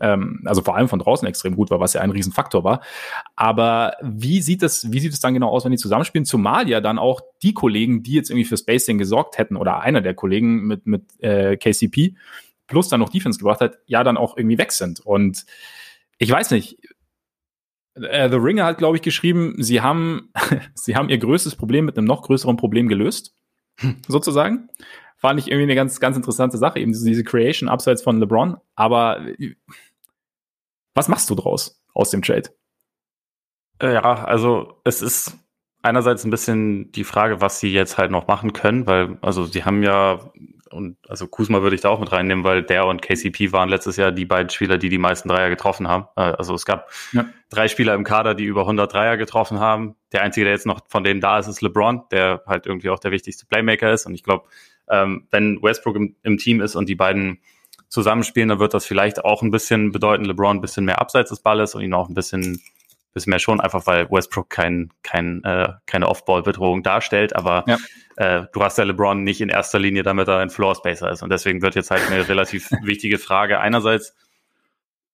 ähm, 0.01 0.41
also 0.45 0.61
vor 0.61 0.75
allem 0.75 0.89
von 0.89 0.99
draußen 0.99 1.27
extrem 1.27 1.55
gut 1.55 1.69
war, 1.69 1.79
was 1.79 1.93
ja 1.93 2.01
ein 2.01 2.11
Riesenfaktor 2.11 2.63
war. 2.63 2.81
Aber 3.35 3.93
wie 4.01 4.41
sieht 4.41 4.63
es, 4.63 4.91
wie 4.91 4.99
sieht 4.99 5.13
es 5.13 5.19
dann 5.19 5.33
genau 5.33 5.49
aus, 5.49 5.65
wenn 5.65 5.71
die 5.71 5.77
zusammenspielen? 5.77 6.25
Zumal 6.25 6.67
ja 6.69 6.81
dann 6.81 6.99
auch 6.99 7.21
die 7.41 7.53
Kollegen, 7.53 8.03
die 8.03 8.13
jetzt 8.13 8.29
irgendwie 8.29 8.45
für 8.45 8.57
Spacing 8.57 8.97
gesorgt 8.97 9.37
hätten, 9.37 9.55
oder 9.55 9.79
einer 9.81 10.01
der 10.01 10.13
Kollegen 10.13 10.65
mit, 10.65 10.85
mit 10.85 11.03
äh, 11.21 11.57
KCP, 11.57 12.15
plus 12.67 12.89
dann 12.89 12.99
noch 12.99 13.09
Defense 13.09 13.39
gebracht 13.39 13.61
hat, 13.61 13.77
ja 13.85 14.03
dann 14.03 14.17
auch 14.17 14.37
irgendwie 14.37 14.57
weg 14.57 14.71
sind. 14.71 14.99
Und 14.99 15.45
ich 16.17 16.31
weiß 16.31 16.51
nicht, 16.51 16.77
äh, 17.95 18.29
The 18.29 18.37
Ringer 18.37 18.65
hat, 18.65 18.77
glaube 18.77 18.97
ich, 18.97 19.01
geschrieben, 19.03 19.55
sie 19.57 19.81
haben, 19.81 20.31
sie 20.73 20.95
haben 20.95 21.09
ihr 21.09 21.17
größtes 21.17 21.55
Problem 21.55 21.85
mit 21.85 21.97
einem 21.97 22.07
noch 22.07 22.23
größeren 22.23 22.57
Problem 22.57 22.87
gelöst, 22.87 23.33
hm. 23.79 23.97
sozusagen. 24.07 24.69
Fand 25.17 25.39
ich 25.39 25.47
irgendwie 25.47 25.63
eine 25.63 25.75
ganz, 25.75 25.99
ganz 25.99 26.17
interessante 26.17 26.57
Sache, 26.57 26.79
eben 26.79 26.91
diese 26.91 27.23
Creation 27.23 27.69
abseits 27.69 28.03
von 28.03 28.19
LeBron. 28.19 28.57
Aber 28.75 29.25
was 30.93 31.07
machst 31.07 31.29
du 31.29 31.35
draus 31.35 31.81
aus 31.93 32.09
dem 32.09 32.21
Trade? 32.21 32.49
Äh, 33.79 33.93
ja, 33.93 34.25
also 34.25 34.81
es 34.83 35.01
ist 35.01 35.37
einerseits 35.81 36.23
ein 36.23 36.31
bisschen 36.31 36.91
die 36.91 37.03
Frage, 37.03 37.41
was 37.41 37.59
sie 37.59 37.71
jetzt 37.71 37.97
halt 37.97 38.11
noch 38.11 38.27
machen 38.27 38.53
können, 38.53 38.87
weil, 38.87 39.17
also 39.21 39.45
sie 39.45 39.63
haben 39.63 39.83
ja 39.83 40.31
und 40.75 40.97
also 41.07 41.27
Kuzma 41.27 41.61
würde 41.61 41.75
ich 41.75 41.81
da 41.81 41.89
auch 41.89 41.99
mit 41.99 42.11
reinnehmen, 42.11 42.43
weil 42.43 42.61
der 42.63 42.85
und 42.85 43.01
KCP 43.01 43.51
waren 43.51 43.69
letztes 43.69 43.97
Jahr 43.97 44.11
die 44.11 44.25
beiden 44.25 44.49
Spieler, 44.49 44.77
die 44.77 44.89
die 44.89 44.97
meisten 44.97 45.29
Dreier 45.29 45.49
getroffen 45.49 45.87
haben. 45.87 46.07
Äh, 46.15 46.21
also 46.21 46.53
es 46.53 46.65
gab 46.65 46.91
ja. 47.13 47.25
drei 47.49 47.67
Spieler 47.67 47.93
im 47.93 48.03
Kader, 48.03 48.35
die 48.35 48.43
über 48.43 48.61
100 48.61 48.91
Dreier 48.91 49.17
getroffen 49.17 49.59
haben. 49.59 49.95
Der 50.11 50.21
einzige, 50.21 50.45
der 50.45 50.53
jetzt 50.53 50.65
noch 50.65 50.81
von 50.87 51.03
denen 51.03 51.21
da 51.21 51.39
ist, 51.39 51.47
ist 51.47 51.61
LeBron, 51.61 52.03
der 52.11 52.43
halt 52.45 52.67
irgendwie 52.67 52.89
auch 52.89 52.99
der 52.99 53.11
wichtigste 53.11 53.45
Playmaker 53.45 53.93
ist. 53.93 54.05
Und 54.05 54.13
ich 54.15 54.23
glaube, 54.23 54.47
ähm, 54.89 55.27
wenn 55.31 55.61
Westbrook 55.61 55.95
im, 55.95 56.15
im 56.23 56.37
Team 56.37 56.61
ist 56.61 56.75
und 56.75 56.89
die 56.89 56.95
beiden 56.95 57.39
zusammenspielen, 57.89 58.49
dann 58.49 58.59
wird 58.59 58.73
das 58.73 58.85
vielleicht 58.85 59.23
auch 59.23 59.41
ein 59.41 59.51
bisschen 59.51 59.91
bedeuten, 59.91 60.25
LeBron 60.25 60.57
ein 60.57 60.61
bisschen 60.61 60.85
mehr 60.85 60.99
abseits 60.99 61.29
des 61.29 61.39
Balles 61.39 61.75
und 61.75 61.81
ihn 61.81 61.93
auch 61.93 62.09
ein 62.09 62.15
bisschen 62.15 62.61
bisschen 63.15 63.31
mehr 63.31 63.39
schon, 63.39 63.61
einfach 63.61 63.87
weil 63.87 64.11
Westbrook 64.11 64.49
kein, 64.49 64.91
kein, 65.01 65.43
äh, 65.43 65.69
keine 65.87 66.09
Off-Ball-Bedrohung 66.09 66.83
darstellt, 66.83 67.35
aber 67.35 67.63
ja. 67.65 67.77
äh, 68.17 68.45
du 68.53 68.61
hast 68.61 68.77
ja 68.77 68.83
LeBron 68.83 69.23
nicht 69.23 69.41
in 69.41 69.49
erster 69.49 69.79
Linie, 69.79 70.03
damit 70.03 70.27
er 70.27 70.39
ein 70.39 70.49
Floor-Spacer 70.49 71.09
ist. 71.09 71.23
Und 71.23 71.31
deswegen 71.31 71.61
wird 71.61 71.75
jetzt 71.75 71.91
halt 71.91 72.05
eine 72.05 72.27
relativ 72.27 72.69
wichtige 72.83 73.17
Frage. 73.17 73.59
Einerseits, 73.59 74.13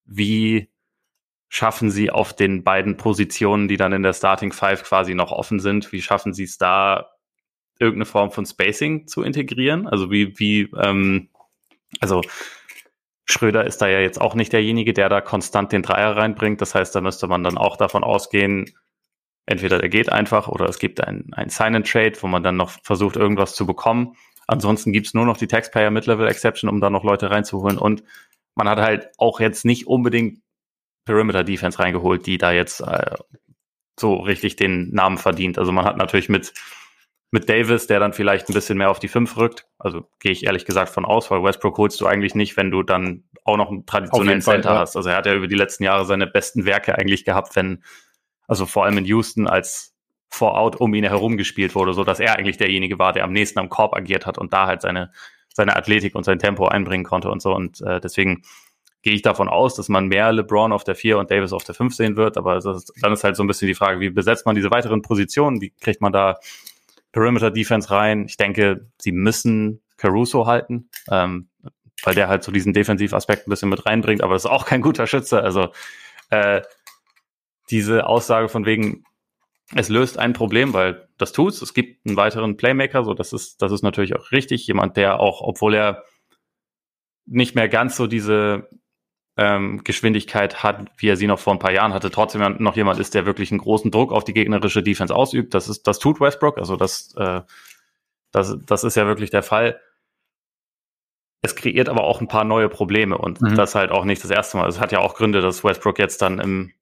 wie 0.04 0.68
schaffen 1.48 1.90
sie 1.90 2.10
auf 2.10 2.34
den 2.34 2.64
beiden 2.64 2.96
Positionen, 2.96 3.68
die 3.68 3.76
dann 3.76 3.92
in 3.92 4.02
der 4.02 4.14
Starting 4.14 4.52
Five 4.52 4.82
quasi 4.82 5.14
noch 5.14 5.30
offen 5.30 5.60
sind, 5.60 5.92
wie 5.92 6.02
schaffen 6.02 6.34
sie 6.34 6.44
es 6.44 6.58
da, 6.58 7.10
irgendeine 7.82 8.06
Form 8.06 8.30
von 8.30 8.46
Spacing 8.46 9.06
zu 9.06 9.22
integrieren? 9.22 9.86
Also 9.86 10.10
wie, 10.10 10.38
wie, 10.38 10.70
ähm, 10.76 11.28
also 12.00 12.22
Schröder 13.24 13.64
ist 13.64 13.78
da 13.78 13.88
ja 13.88 14.00
jetzt 14.00 14.20
auch 14.20 14.34
nicht 14.34 14.52
derjenige, 14.52 14.92
der 14.92 15.08
da 15.08 15.20
konstant 15.20 15.72
den 15.72 15.82
Dreier 15.82 16.16
reinbringt. 16.16 16.60
Das 16.60 16.74
heißt, 16.74 16.94
da 16.94 17.00
müsste 17.00 17.26
man 17.26 17.44
dann 17.44 17.58
auch 17.58 17.76
davon 17.76 18.04
ausgehen, 18.04 18.70
entweder 19.46 19.78
der 19.78 19.88
geht 19.88 20.10
einfach 20.10 20.48
oder 20.48 20.68
es 20.68 20.78
gibt 20.78 21.02
ein, 21.02 21.30
ein 21.32 21.48
Sign-and-Trade, 21.48 22.14
wo 22.20 22.26
man 22.26 22.42
dann 22.42 22.56
noch 22.56 22.70
versucht, 22.82 23.16
irgendwas 23.16 23.54
zu 23.54 23.66
bekommen. 23.66 24.16
Ansonsten 24.46 24.92
gibt's 24.92 25.14
nur 25.14 25.24
noch 25.24 25.36
die 25.36 25.46
Taxpayer 25.46 25.90
Mid-Level 25.90 26.28
Exception, 26.28 26.68
um 26.68 26.80
da 26.80 26.90
noch 26.90 27.04
Leute 27.04 27.30
reinzuholen. 27.30 27.78
Und 27.78 28.02
man 28.54 28.68
hat 28.68 28.78
halt 28.78 29.08
auch 29.18 29.40
jetzt 29.40 29.64
nicht 29.64 29.86
unbedingt 29.86 30.40
Perimeter 31.04 31.44
Defense 31.44 31.78
reingeholt, 31.78 32.26
die 32.26 32.38
da 32.38 32.52
jetzt 32.52 32.80
äh, 32.80 33.16
so 33.98 34.16
richtig 34.16 34.56
den 34.56 34.90
Namen 34.90 35.18
verdient. 35.18 35.58
Also 35.58 35.72
man 35.72 35.84
hat 35.84 35.96
natürlich 35.96 36.28
mit 36.28 36.52
mit 37.32 37.48
Davis, 37.48 37.86
der 37.86 37.98
dann 37.98 38.12
vielleicht 38.12 38.48
ein 38.50 38.52
bisschen 38.52 38.76
mehr 38.76 38.90
auf 38.90 38.98
die 38.98 39.08
5 39.08 39.36
rückt. 39.38 39.66
Also 39.78 40.06
gehe 40.20 40.32
ich 40.32 40.44
ehrlich 40.44 40.66
gesagt 40.66 40.90
von 40.90 41.06
aus, 41.06 41.30
weil 41.30 41.42
Westbrook 41.42 41.78
holst 41.78 41.98
du 42.00 42.06
eigentlich 42.06 42.34
nicht, 42.34 42.58
wenn 42.58 42.70
du 42.70 42.82
dann 42.82 43.24
auch 43.44 43.56
noch 43.56 43.70
einen 43.70 43.86
traditionellen 43.86 44.42
Center 44.42 44.68
Fall, 44.68 44.74
ja. 44.74 44.80
hast. 44.80 44.96
Also 44.96 45.08
er 45.08 45.16
hat 45.16 45.26
ja 45.26 45.34
über 45.34 45.48
die 45.48 45.56
letzten 45.56 45.82
Jahre 45.82 46.04
seine 46.04 46.26
besten 46.26 46.66
Werke 46.66 46.96
eigentlich 46.96 47.24
gehabt, 47.24 47.56
wenn, 47.56 47.82
also 48.46 48.66
vor 48.66 48.84
allem 48.84 48.98
in 48.98 49.06
Houston, 49.06 49.46
als 49.46 49.94
Vor-Out 50.28 50.76
um 50.76 50.92
ihn 50.92 51.04
herum 51.04 51.38
gespielt 51.38 51.74
wurde, 51.74 51.94
so 51.94 52.04
dass 52.04 52.20
er 52.20 52.36
eigentlich 52.36 52.58
derjenige 52.58 52.98
war, 52.98 53.14
der 53.14 53.24
am 53.24 53.32
nächsten 53.32 53.58
am 53.58 53.70
Korb 53.70 53.96
agiert 53.96 54.26
hat 54.26 54.36
und 54.36 54.52
da 54.52 54.66
halt 54.66 54.82
seine, 54.82 55.10
seine 55.54 55.74
Athletik 55.74 56.14
und 56.14 56.24
sein 56.24 56.38
Tempo 56.38 56.68
einbringen 56.68 57.04
konnte 57.04 57.30
und 57.30 57.40
so. 57.40 57.54
Und 57.54 57.80
äh, 57.80 57.98
deswegen 57.98 58.42
gehe 59.00 59.14
ich 59.14 59.22
davon 59.22 59.48
aus, 59.48 59.74
dass 59.74 59.88
man 59.88 60.06
mehr 60.06 60.32
LeBron 60.32 60.70
auf 60.70 60.84
der 60.84 60.96
4 60.96 61.16
und 61.16 61.30
Davis 61.30 61.54
auf 61.54 61.64
der 61.64 61.74
5 61.74 61.94
sehen 61.94 62.16
wird. 62.16 62.36
Aber 62.36 62.58
ist, 62.58 62.92
dann 63.00 63.12
ist 63.14 63.24
halt 63.24 63.36
so 63.36 63.42
ein 63.42 63.46
bisschen 63.46 63.68
die 63.68 63.74
Frage, 63.74 64.00
wie 64.00 64.10
besetzt 64.10 64.44
man 64.44 64.54
diese 64.54 64.70
weiteren 64.70 65.00
Positionen? 65.00 65.62
Wie 65.62 65.70
kriegt 65.70 66.02
man 66.02 66.12
da 66.12 66.38
Perimeter 67.12 67.50
Defense 67.50 67.90
rein. 67.90 68.26
Ich 68.26 68.36
denke, 68.36 68.88
sie 68.98 69.12
müssen 69.12 69.82
Caruso 69.96 70.46
halten, 70.46 70.88
ähm, 71.10 71.48
weil 72.02 72.14
der 72.14 72.28
halt 72.28 72.42
so 72.42 72.50
diesen 72.50 72.72
Defensivaspekt 72.72 73.46
ein 73.46 73.50
bisschen 73.50 73.68
mit 73.68 73.86
reinbringt, 73.86 74.22
aber 74.22 74.34
das 74.34 74.44
ist 74.44 74.50
auch 74.50 74.66
kein 74.66 74.82
guter 74.82 75.06
Schütze. 75.06 75.42
Also 75.42 75.72
äh, 76.30 76.62
diese 77.70 78.06
Aussage 78.06 78.48
von 78.48 78.66
wegen, 78.66 79.04
es 79.74 79.88
löst 79.88 80.18
ein 80.18 80.32
Problem, 80.32 80.72
weil 80.74 81.08
das 81.18 81.32
tut's. 81.32 81.62
Es 81.62 81.74
gibt 81.74 82.06
einen 82.06 82.16
weiteren 82.16 82.56
Playmaker, 82.56 83.04
so 83.04 83.14
das 83.14 83.32
ist, 83.32 83.62
das 83.62 83.72
ist 83.72 83.82
natürlich 83.82 84.16
auch 84.16 84.32
richtig. 84.32 84.66
Jemand, 84.66 84.96
der 84.96 85.20
auch, 85.20 85.40
obwohl 85.40 85.74
er 85.74 86.04
nicht 87.24 87.54
mehr 87.54 87.68
ganz 87.68 87.96
so 87.96 88.06
diese 88.06 88.68
ähm, 89.36 89.82
Geschwindigkeit 89.84 90.62
hat, 90.62 90.90
wie 90.96 91.08
er 91.08 91.16
sie 91.16 91.26
noch 91.26 91.38
vor 91.38 91.52
ein 91.52 91.58
paar 91.58 91.72
Jahren 91.72 91.94
hatte, 91.94 92.10
trotzdem 92.10 92.56
noch 92.58 92.76
jemand 92.76 93.00
ist, 93.00 93.14
der 93.14 93.26
wirklich 93.26 93.50
einen 93.50 93.60
großen 93.60 93.90
Druck 93.90 94.12
auf 94.12 94.24
die 94.24 94.34
gegnerische 94.34 94.82
Defense 94.82 95.14
ausübt. 95.14 95.54
Das 95.54 95.68
ist, 95.68 95.86
das 95.86 95.98
tut 95.98 96.20
Westbrook. 96.20 96.58
Also 96.58 96.76
das, 96.76 97.14
äh, 97.16 97.42
Das, 98.34 98.56
das 98.64 98.82
ist 98.82 98.96
ja 98.96 99.06
wirklich 99.06 99.28
der 99.30 99.42
Fall. 99.42 99.78
Es 101.42 101.54
kreiert 101.54 101.90
aber 101.90 102.04
auch 102.04 102.22
ein 102.22 102.28
paar 102.28 102.44
neue 102.44 102.70
Probleme 102.70 103.18
und 103.18 103.42
mhm. 103.42 103.56
das 103.56 103.74
halt 103.74 103.90
auch 103.90 104.04
nicht 104.06 104.22
das 104.22 104.30
erste 104.30 104.56
Mal. 104.56 104.68
Es 104.68 104.80
hat 104.80 104.90
ja 104.92 105.00
auch 105.00 105.14
Gründe, 105.14 105.42
dass 105.42 105.62
Westbrook 105.62 105.98
jetzt 105.98 106.22
dann 106.22 106.38
im, 106.38 106.72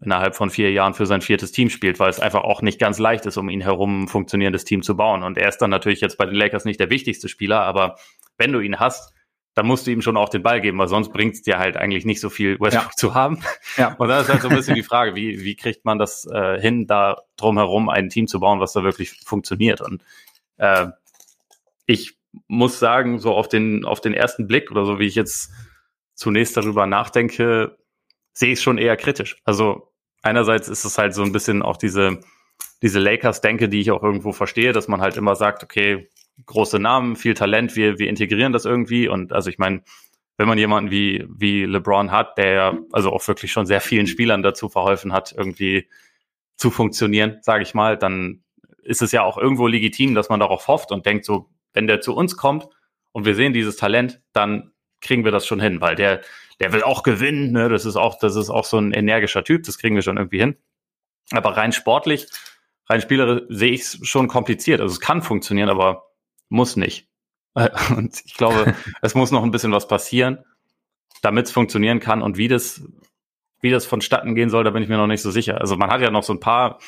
innerhalb 0.00 0.36
von 0.36 0.50
vier 0.50 0.70
Jahren 0.70 0.94
für 0.94 1.06
sein 1.06 1.20
viertes 1.20 1.50
Team 1.50 1.70
spielt, 1.70 1.98
weil 1.98 2.10
es 2.10 2.20
einfach 2.20 2.44
auch 2.44 2.62
nicht 2.62 2.78
ganz 2.78 2.98
leicht 2.98 3.26
ist, 3.26 3.36
um 3.36 3.48
ihn 3.48 3.62
herum 3.62 4.04
ein 4.04 4.08
funktionierendes 4.08 4.64
Team 4.64 4.82
zu 4.82 4.96
bauen. 4.96 5.24
Und 5.24 5.38
er 5.38 5.48
ist 5.48 5.58
dann 5.58 5.70
natürlich 5.70 6.00
jetzt 6.00 6.18
bei 6.18 6.26
den 6.26 6.36
Lakers 6.36 6.64
nicht 6.64 6.78
der 6.78 6.90
wichtigste 6.90 7.28
Spieler, 7.28 7.62
aber 7.62 7.96
wenn 8.38 8.52
du 8.52 8.60
ihn 8.60 8.78
hast, 8.78 9.12
dann 9.54 9.66
musst 9.66 9.86
du 9.86 9.90
ihm 9.90 10.00
schon 10.00 10.16
auch 10.16 10.30
den 10.30 10.42
Ball 10.42 10.60
geben, 10.60 10.78
weil 10.78 10.88
sonst 10.88 11.12
bringt 11.12 11.34
es 11.34 11.42
dir 11.42 11.58
halt 11.58 11.76
eigentlich 11.76 12.04
nicht 12.04 12.20
so 12.20 12.30
viel 12.30 12.58
Westbrook 12.58 12.92
ja. 12.92 12.96
zu 12.96 13.14
haben. 13.14 13.42
Ja. 13.76 13.94
Und 13.98 14.08
dann 14.08 14.22
ist 14.22 14.30
halt 14.30 14.42
so 14.42 14.48
ein 14.48 14.56
bisschen 14.56 14.74
die 14.74 14.82
Frage, 14.82 15.14
wie, 15.14 15.44
wie 15.44 15.56
kriegt 15.56 15.84
man 15.84 15.98
das 15.98 16.26
äh, 16.26 16.60
hin, 16.60 16.86
da 16.86 17.22
drumherum 17.36 17.88
ein 17.88 18.08
Team 18.08 18.26
zu 18.26 18.40
bauen, 18.40 18.60
was 18.60 18.72
da 18.72 18.82
wirklich 18.82 19.20
funktioniert. 19.24 19.80
Und 19.80 20.02
äh, 20.56 20.88
ich 21.86 22.16
muss 22.48 22.78
sagen, 22.78 23.18
so 23.18 23.34
auf 23.34 23.48
den, 23.48 23.84
auf 23.84 24.00
den 24.00 24.14
ersten 24.14 24.46
Blick 24.46 24.70
oder 24.70 24.86
so, 24.86 24.98
wie 24.98 25.06
ich 25.06 25.14
jetzt 25.14 25.50
zunächst 26.14 26.56
darüber 26.56 26.86
nachdenke, 26.86 27.76
sehe 28.32 28.52
ich 28.52 28.58
es 28.58 28.62
schon 28.62 28.78
eher 28.78 28.96
kritisch. 28.96 29.36
Also 29.44 29.92
einerseits 30.22 30.68
ist 30.68 30.84
es 30.84 30.96
halt 30.96 31.14
so 31.14 31.22
ein 31.22 31.32
bisschen 31.32 31.62
auch 31.62 31.76
diese, 31.76 32.20
diese 32.80 33.00
Lakers-Denke, 33.00 33.68
die 33.68 33.80
ich 33.80 33.90
auch 33.90 34.02
irgendwo 34.02 34.32
verstehe, 34.32 34.72
dass 34.72 34.88
man 34.88 35.02
halt 35.02 35.16
immer 35.16 35.36
sagt, 35.36 35.62
okay, 35.62 36.08
große 36.46 36.78
Namen, 36.78 37.16
viel 37.16 37.34
Talent, 37.34 37.76
wir, 37.76 37.98
wir 37.98 38.08
integrieren 38.08 38.52
das 38.52 38.64
irgendwie. 38.64 39.08
Und 39.08 39.32
also 39.32 39.50
ich 39.50 39.58
meine, 39.58 39.82
wenn 40.36 40.48
man 40.48 40.58
jemanden 40.58 40.90
wie, 40.90 41.24
wie 41.28 41.64
LeBron 41.64 42.10
hat, 42.10 42.38
der 42.38 42.78
also 42.92 43.10
auch 43.12 43.26
wirklich 43.28 43.52
schon 43.52 43.66
sehr 43.66 43.80
vielen 43.80 44.06
Spielern 44.06 44.42
dazu 44.42 44.68
verholfen 44.68 45.12
hat, 45.12 45.32
irgendwie 45.36 45.88
zu 46.56 46.70
funktionieren, 46.70 47.38
sage 47.42 47.62
ich 47.62 47.74
mal, 47.74 47.96
dann 47.96 48.42
ist 48.82 49.02
es 49.02 49.12
ja 49.12 49.22
auch 49.22 49.38
irgendwo 49.38 49.66
legitim, 49.66 50.14
dass 50.14 50.28
man 50.28 50.40
darauf 50.40 50.68
hofft 50.68 50.90
und 50.90 51.06
denkt 51.06 51.24
so, 51.24 51.48
wenn 51.72 51.86
der 51.86 52.00
zu 52.00 52.14
uns 52.14 52.36
kommt 52.36 52.68
und 53.12 53.24
wir 53.24 53.34
sehen 53.34 53.52
dieses 53.52 53.76
Talent, 53.76 54.20
dann 54.32 54.72
kriegen 55.00 55.24
wir 55.24 55.32
das 55.32 55.46
schon 55.46 55.60
hin, 55.60 55.80
weil 55.80 55.96
der, 55.96 56.22
der 56.60 56.72
will 56.72 56.82
auch 56.82 57.02
gewinnen, 57.02 57.52
ne? 57.52 57.68
Das 57.68 57.84
ist 57.84 57.96
auch, 57.96 58.18
das 58.18 58.36
ist 58.36 58.50
auch 58.50 58.64
so 58.64 58.78
ein 58.78 58.92
energischer 58.92 59.44
Typ, 59.44 59.64
das 59.64 59.78
kriegen 59.78 59.94
wir 59.94 60.02
schon 60.02 60.16
irgendwie 60.16 60.40
hin. 60.40 60.56
Aber 61.30 61.56
rein 61.56 61.72
sportlich, 61.72 62.26
rein 62.88 63.00
spielerisch 63.00 63.42
sehe 63.48 63.72
ich 63.72 63.82
es 63.82 63.98
schon 64.02 64.28
kompliziert. 64.28 64.80
Also 64.80 64.92
es 64.92 65.00
kann 65.00 65.22
funktionieren, 65.22 65.68
aber 65.68 66.11
muss 66.52 66.76
nicht. 66.76 67.08
Und 67.96 68.22
ich 68.24 68.34
glaube, 68.34 68.74
es 69.02 69.14
muss 69.14 69.30
noch 69.30 69.42
ein 69.42 69.50
bisschen 69.50 69.72
was 69.72 69.88
passieren, 69.88 70.38
damit 71.22 71.46
es 71.46 71.52
funktionieren 71.52 71.98
kann. 71.98 72.22
Und 72.22 72.36
wie 72.36 72.48
das, 72.48 72.82
wie 73.60 73.70
das 73.70 73.86
vonstatten 73.86 74.34
gehen 74.34 74.50
soll, 74.50 74.64
da 74.64 74.70
bin 74.70 74.82
ich 74.82 74.88
mir 74.88 74.98
noch 74.98 75.06
nicht 75.06 75.22
so 75.22 75.30
sicher. 75.30 75.60
Also 75.60 75.76
man 75.76 75.90
hat 75.90 76.00
ja 76.00 76.10
noch 76.10 76.22
so 76.22 76.32
ein 76.32 76.40
paar 76.40 76.78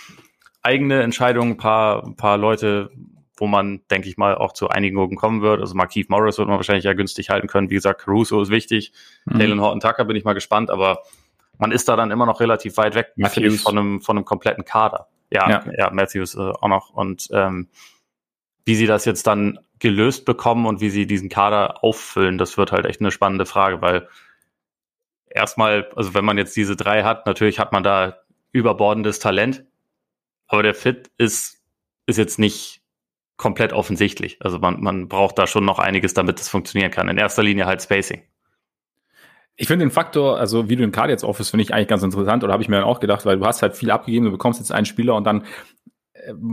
eigene 0.63 1.03
Entscheidungen, 1.03 1.53
ein 1.53 1.57
paar, 1.57 2.05
ein 2.05 2.17
paar 2.17 2.39
Leute, 2.39 2.91
wo 3.37 3.47
man, 3.47 3.83
denke 3.91 4.09
ich 4.09 4.17
mal, 4.17 4.37
auch 4.37 4.53
zu 4.53 4.69
Einigungen 4.69 5.17
kommen 5.17 5.43
wird. 5.43 5.61
Also 5.61 5.75
Markeith 5.75 6.09
Morris 6.09 6.39
wird 6.39 6.49
man 6.49 6.57
wahrscheinlich 6.57 6.85
ja 6.85 6.93
günstig 6.93 7.31
halten 7.31 7.49
können. 7.49 7.69
Wie 7.69 7.75
gesagt, 7.75 8.03
Caruso 8.03 8.41
ist 8.41 8.51
wichtig. 8.51 8.93
Mhm. 9.25 9.41
Jalen 9.41 9.61
Horton 9.61 9.81
Tucker 9.81 10.05
bin 10.05 10.17
ich 10.17 10.25
mal 10.25 10.35
gespannt, 10.35 10.71
aber 10.71 11.03
man 11.59 11.73
ist 11.73 11.89
da 11.89 11.97
dann 11.97 12.11
immer 12.11 12.27
noch 12.27 12.41
relativ 12.41 12.77
weit 12.77 12.95
weg 12.95 13.13
von 13.61 13.79
einem, 13.79 14.01
von 14.01 14.17
einem 14.17 14.25
kompletten 14.25 14.65
Kader. 14.65 15.09
Ja, 15.31 15.49
ja, 15.51 15.65
ja 15.77 15.91
Matthews 15.91 16.35
äh, 16.35 16.41
auch 16.41 16.69
noch. 16.69 16.91
Und 16.91 17.29
ähm, 17.33 17.69
wie 18.65 18.75
sie 18.75 18.87
das 18.87 19.05
jetzt 19.05 19.27
dann 19.27 19.59
gelöst 19.79 20.25
bekommen 20.25 20.67
und 20.67 20.81
wie 20.81 20.91
sie 20.91 21.07
diesen 21.07 21.29
Kader 21.29 21.85
auffüllen, 21.85 22.39
das 22.39 22.57
wird 22.57 22.73
halt 22.73 22.87
echt 22.87 23.01
eine 23.01 23.11
spannende 23.11 23.47
Frage, 23.47 23.83
weil 23.83 24.09
erstmal, 25.29 25.91
also 25.97 26.15
wenn 26.15 26.25
man 26.25 26.39
jetzt 26.39 26.57
diese 26.57 26.77
drei 26.77 27.03
hat, 27.03 27.27
natürlich 27.27 27.59
hat 27.59 27.73
man 27.73 27.83
da 27.83 28.19
überbordendes 28.53 29.19
Talent, 29.19 29.65
aber 30.47 30.63
der 30.63 30.75
Fit 30.75 31.11
ist, 31.19 31.63
ist 32.07 32.19
jetzt 32.19 32.39
nicht 32.39 32.83
komplett 33.37 33.73
offensichtlich. 33.73 34.39
Also 34.41 34.59
man, 34.59 34.81
man 34.81 35.09
braucht 35.09 35.39
da 35.39 35.47
schon 35.47 35.65
noch 35.65 35.79
einiges, 35.79 36.15
damit 36.15 36.41
es 36.41 36.49
funktionieren 36.49 36.93
kann. 36.93 37.09
In 37.09 37.19
erster 37.19 37.43
Linie 37.43 37.67
halt 37.67 37.83
Spacing. 37.83 38.23
Ich 39.57 39.69
finde 39.69 39.85
den 39.85 39.91
Faktor, 39.91 40.39
also 40.39 40.69
wie 40.69 40.77
du 40.77 40.83
den 40.83 40.93
Card 40.93 41.11
jetzt 41.11 41.25
aufführst, 41.25 41.51
finde 41.51 41.63
ich 41.63 41.73
eigentlich 41.73 41.89
ganz 41.89 42.03
interessant 42.03 42.43
oder 42.43 42.53
habe 42.53 42.63
ich 42.63 42.69
mir 42.69 42.77
dann 42.77 42.85
auch 42.85 43.01
gedacht, 43.01 43.25
weil 43.25 43.39
du 43.39 43.47
hast 43.47 43.63
halt 43.63 43.77
viel 43.77 43.91
abgegeben, 43.91 44.25
du 44.25 44.33
bekommst 44.33 44.61
jetzt 44.61 44.73
einen 44.73 44.87
Spieler 44.87 45.15
und 45.15 45.25
dann 45.25 45.45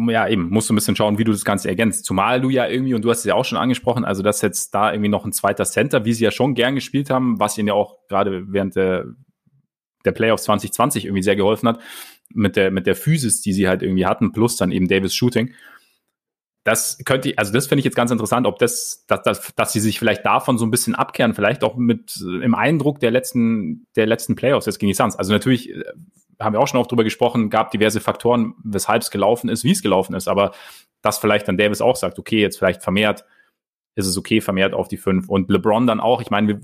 ja, 0.08 0.28
eben, 0.28 0.50
musst 0.50 0.70
du 0.70 0.74
ein 0.74 0.76
bisschen 0.76 0.96
schauen, 0.96 1.18
wie 1.18 1.24
du 1.24 1.32
das 1.32 1.46
Ganze 1.46 1.70
ergänzt. 1.70 2.06
Zumal 2.06 2.42
du 2.42 2.50
ja 2.50 2.68
irgendwie, 2.68 2.94
und 2.94 3.04
du 3.04 3.10
hast 3.10 3.20
es 3.20 3.26
ja 3.26 3.36
auch 3.36 3.46
schon 3.46 3.58
angesprochen, 3.58 4.06
also 4.06 4.24
dass 4.24 4.42
jetzt 4.42 4.74
da 4.74 4.92
irgendwie 4.92 5.10
noch 5.10 5.26
ein 5.26 5.34
zweiter 5.34 5.66
Center, 5.66 6.06
wie 6.06 6.14
sie 6.14 6.24
ja 6.24 6.32
schon 6.32 6.54
gern 6.54 6.76
gespielt 6.76 7.10
haben, 7.10 7.40
was 7.40 7.58
ihnen 7.58 7.70
ja 7.70 7.74
auch 7.74 7.98
gerade 8.08 8.52
während 8.52 8.76
der, 8.76 9.06
der 10.06 10.12
Playoffs 10.12 10.44
2020 10.44 11.06
irgendwie 11.06 11.24
sehr 11.24 11.36
geholfen 11.36 11.70
hat, 11.70 11.80
mit 12.34 12.56
der, 12.56 12.72
mit 12.72 12.88
der 12.88 12.96
Physis, 12.96 13.42
die 13.42 13.54
sie 13.54 13.68
halt 13.68 13.84
irgendwie 13.84 14.06
hatten, 14.06 14.32
plus 14.32 14.56
dann 14.56 14.72
eben 14.72 14.88
Davis 14.88 15.16
Shooting. 15.16 15.54
Das 16.64 17.00
könnte 17.06 17.30
ich, 17.30 17.40
also 17.40 17.52
das 17.52 17.66
finde 17.66 17.80
ich 17.80 17.86
jetzt 17.86 17.96
ganz 17.96 18.12
interessant, 18.12 18.46
ob 18.46 18.60
das, 18.60 19.04
dass, 19.08 19.24
dass, 19.24 19.56
dass 19.56 19.74
sie 19.74 19.80
sich 19.80 19.98
vielleicht 19.98 20.26
davon 20.26 20.60
so 20.60 20.66
ein 20.66 20.70
bisschen 20.72 20.94
abkehren, 20.94 21.34
vielleicht 21.34 21.64
auch 21.64 21.76
mit 21.76 22.22
im 22.22 22.54
Eindruck 22.54 23.00
der 23.00 23.10
letzten, 23.10 23.88
der 23.96 24.06
letzten 24.06 24.36
Playoffs 24.36 24.68
jetzt 24.68 24.78
gegen 24.78 24.90
die 24.90 24.94
Suns. 24.94 25.16
Also 25.16 25.34
natürlich 25.34 25.72
äh, 25.72 25.84
haben 26.42 26.54
wir 26.54 26.60
auch 26.60 26.68
schon 26.68 26.80
oft 26.80 26.92
drüber 26.92 27.04
gesprochen, 27.04 27.50
gab 27.50 27.72
diverse 27.72 28.00
Faktoren, 28.00 28.56
weshalb 28.64 29.02
es 29.02 29.12
gelaufen 29.12 29.50
ist, 29.50 29.64
wie 29.64 29.72
es 29.72 29.82
gelaufen 29.82 30.16
ist. 30.16 30.28
Aber 30.28 30.52
dass 31.02 31.18
vielleicht 31.18 31.48
dann 31.48 31.58
Davis 31.58 31.82
auch 31.82 31.96
sagt, 31.96 32.20
okay, 32.20 32.42
jetzt 32.42 32.58
vielleicht 32.58 32.84
vermehrt 32.84 33.26
ist 33.96 34.08
es 34.08 34.18
okay, 34.18 34.42
vermehrt 34.42 34.74
auf 34.74 34.88
die 34.88 34.98
fünf. 34.98 35.30
Und 35.30 35.50
LeBron 35.50 35.86
dann 35.86 36.00
auch, 36.00 36.22
ich 36.22 36.30
meine, 36.30 36.62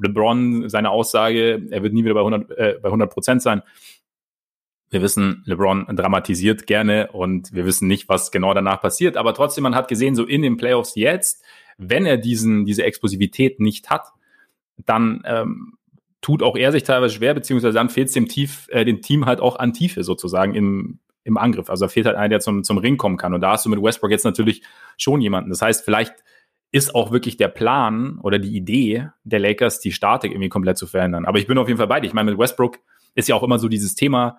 LeBron, 0.00 0.68
seine 0.68 0.90
Aussage, 0.90 1.66
er 1.70 1.82
wird 1.82 1.92
nie 1.92 2.04
wieder 2.04 2.14
bei 2.14 2.20
100, 2.20 2.50
äh, 2.52 2.78
bei 2.80 2.88
100 2.88 3.12
Prozent 3.12 3.42
sein. 3.42 3.62
Wir 4.90 5.02
wissen, 5.02 5.42
LeBron 5.44 5.86
dramatisiert 5.96 6.66
gerne 6.66 7.10
und 7.12 7.52
wir 7.52 7.66
wissen 7.66 7.88
nicht, 7.88 8.08
was 8.08 8.30
genau 8.30 8.54
danach 8.54 8.80
passiert. 8.80 9.16
Aber 9.16 9.34
trotzdem, 9.34 9.62
man 9.62 9.74
hat 9.74 9.88
gesehen, 9.88 10.14
so 10.14 10.24
in 10.24 10.42
den 10.42 10.56
Playoffs 10.56 10.94
jetzt, 10.94 11.44
wenn 11.78 12.06
er 12.06 12.16
diesen, 12.16 12.64
diese 12.64 12.84
Explosivität 12.84 13.60
nicht 13.60 13.90
hat, 13.90 14.12
dann 14.76 15.22
ähm, 15.26 15.77
tut 16.20 16.42
auch 16.42 16.56
er 16.56 16.72
sich 16.72 16.82
teilweise 16.82 17.14
schwer, 17.14 17.34
beziehungsweise 17.34 17.74
dann 17.74 17.90
fehlt 17.90 18.08
es 18.08 18.14
dem, 18.14 18.26
äh, 18.68 18.84
dem 18.84 19.02
Team 19.02 19.26
halt 19.26 19.40
auch 19.40 19.56
an 19.56 19.72
Tiefe 19.72 20.04
sozusagen 20.04 20.54
im, 20.54 21.00
im 21.24 21.36
Angriff. 21.36 21.70
Also 21.70 21.84
da 21.84 21.88
fehlt 21.88 22.06
halt 22.06 22.16
einer, 22.16 22.28
der 22.28 22.40
zum, 22.40 22.64
zum 22.64 22.78
Ring 22.78 22.96
kommen 22.96 23.16
kann. 23.16 23.34
Und 23.34 23.40
da 23.40 23.52
hast 23.52 23.64
du 23.64 23.70
mit 23.70 23.82
Westbrook 23.82 24.10
jetzt 24.10 24.24
natürlich 24.24 24.62
schon 24.96 25.20
jemanden. 25.20 25.50
Das 25.50 25.62
heißt, 25.62 25.84
vielleicht 25.84 26.14
ist 26.70 26.94
auch 26.94 27.12
wirklich 27.12 27.36
der 27.36 27.48
Plan 27.48 28.18
oder 28.22 28.38
die 28.38 28.54
Idee 28.54 29.08
der 29.24 29.38
Lakers, 29.38 29.80
die 29.80 29.92
Statik 29.92 30.32
irgendwie 30.32 30.48
komplett 30.48 30.76
zu 30.76 30.86
verändern. 30.86 31.24
Aber 31.24 31.38
ich 31.38 31.46
bin 31.46 31.56
auf 31.56 31.68
jeden 31.68 31.78
Fall 31.78 31.86
bei 31.86 32.00
dir. 32.00 32.06
Ich 32.06 32.14
meine, 32.14 32.30
mit 32.30 32.38
Westbrook 32.38 32.78
ist 33.14 33.28
ja 33.28 33.34
auch 33.34 33.42
immer 33.42 33.58
so 33.58 33.68
dieses 33.68 33.94
Thema, 33.94 34.38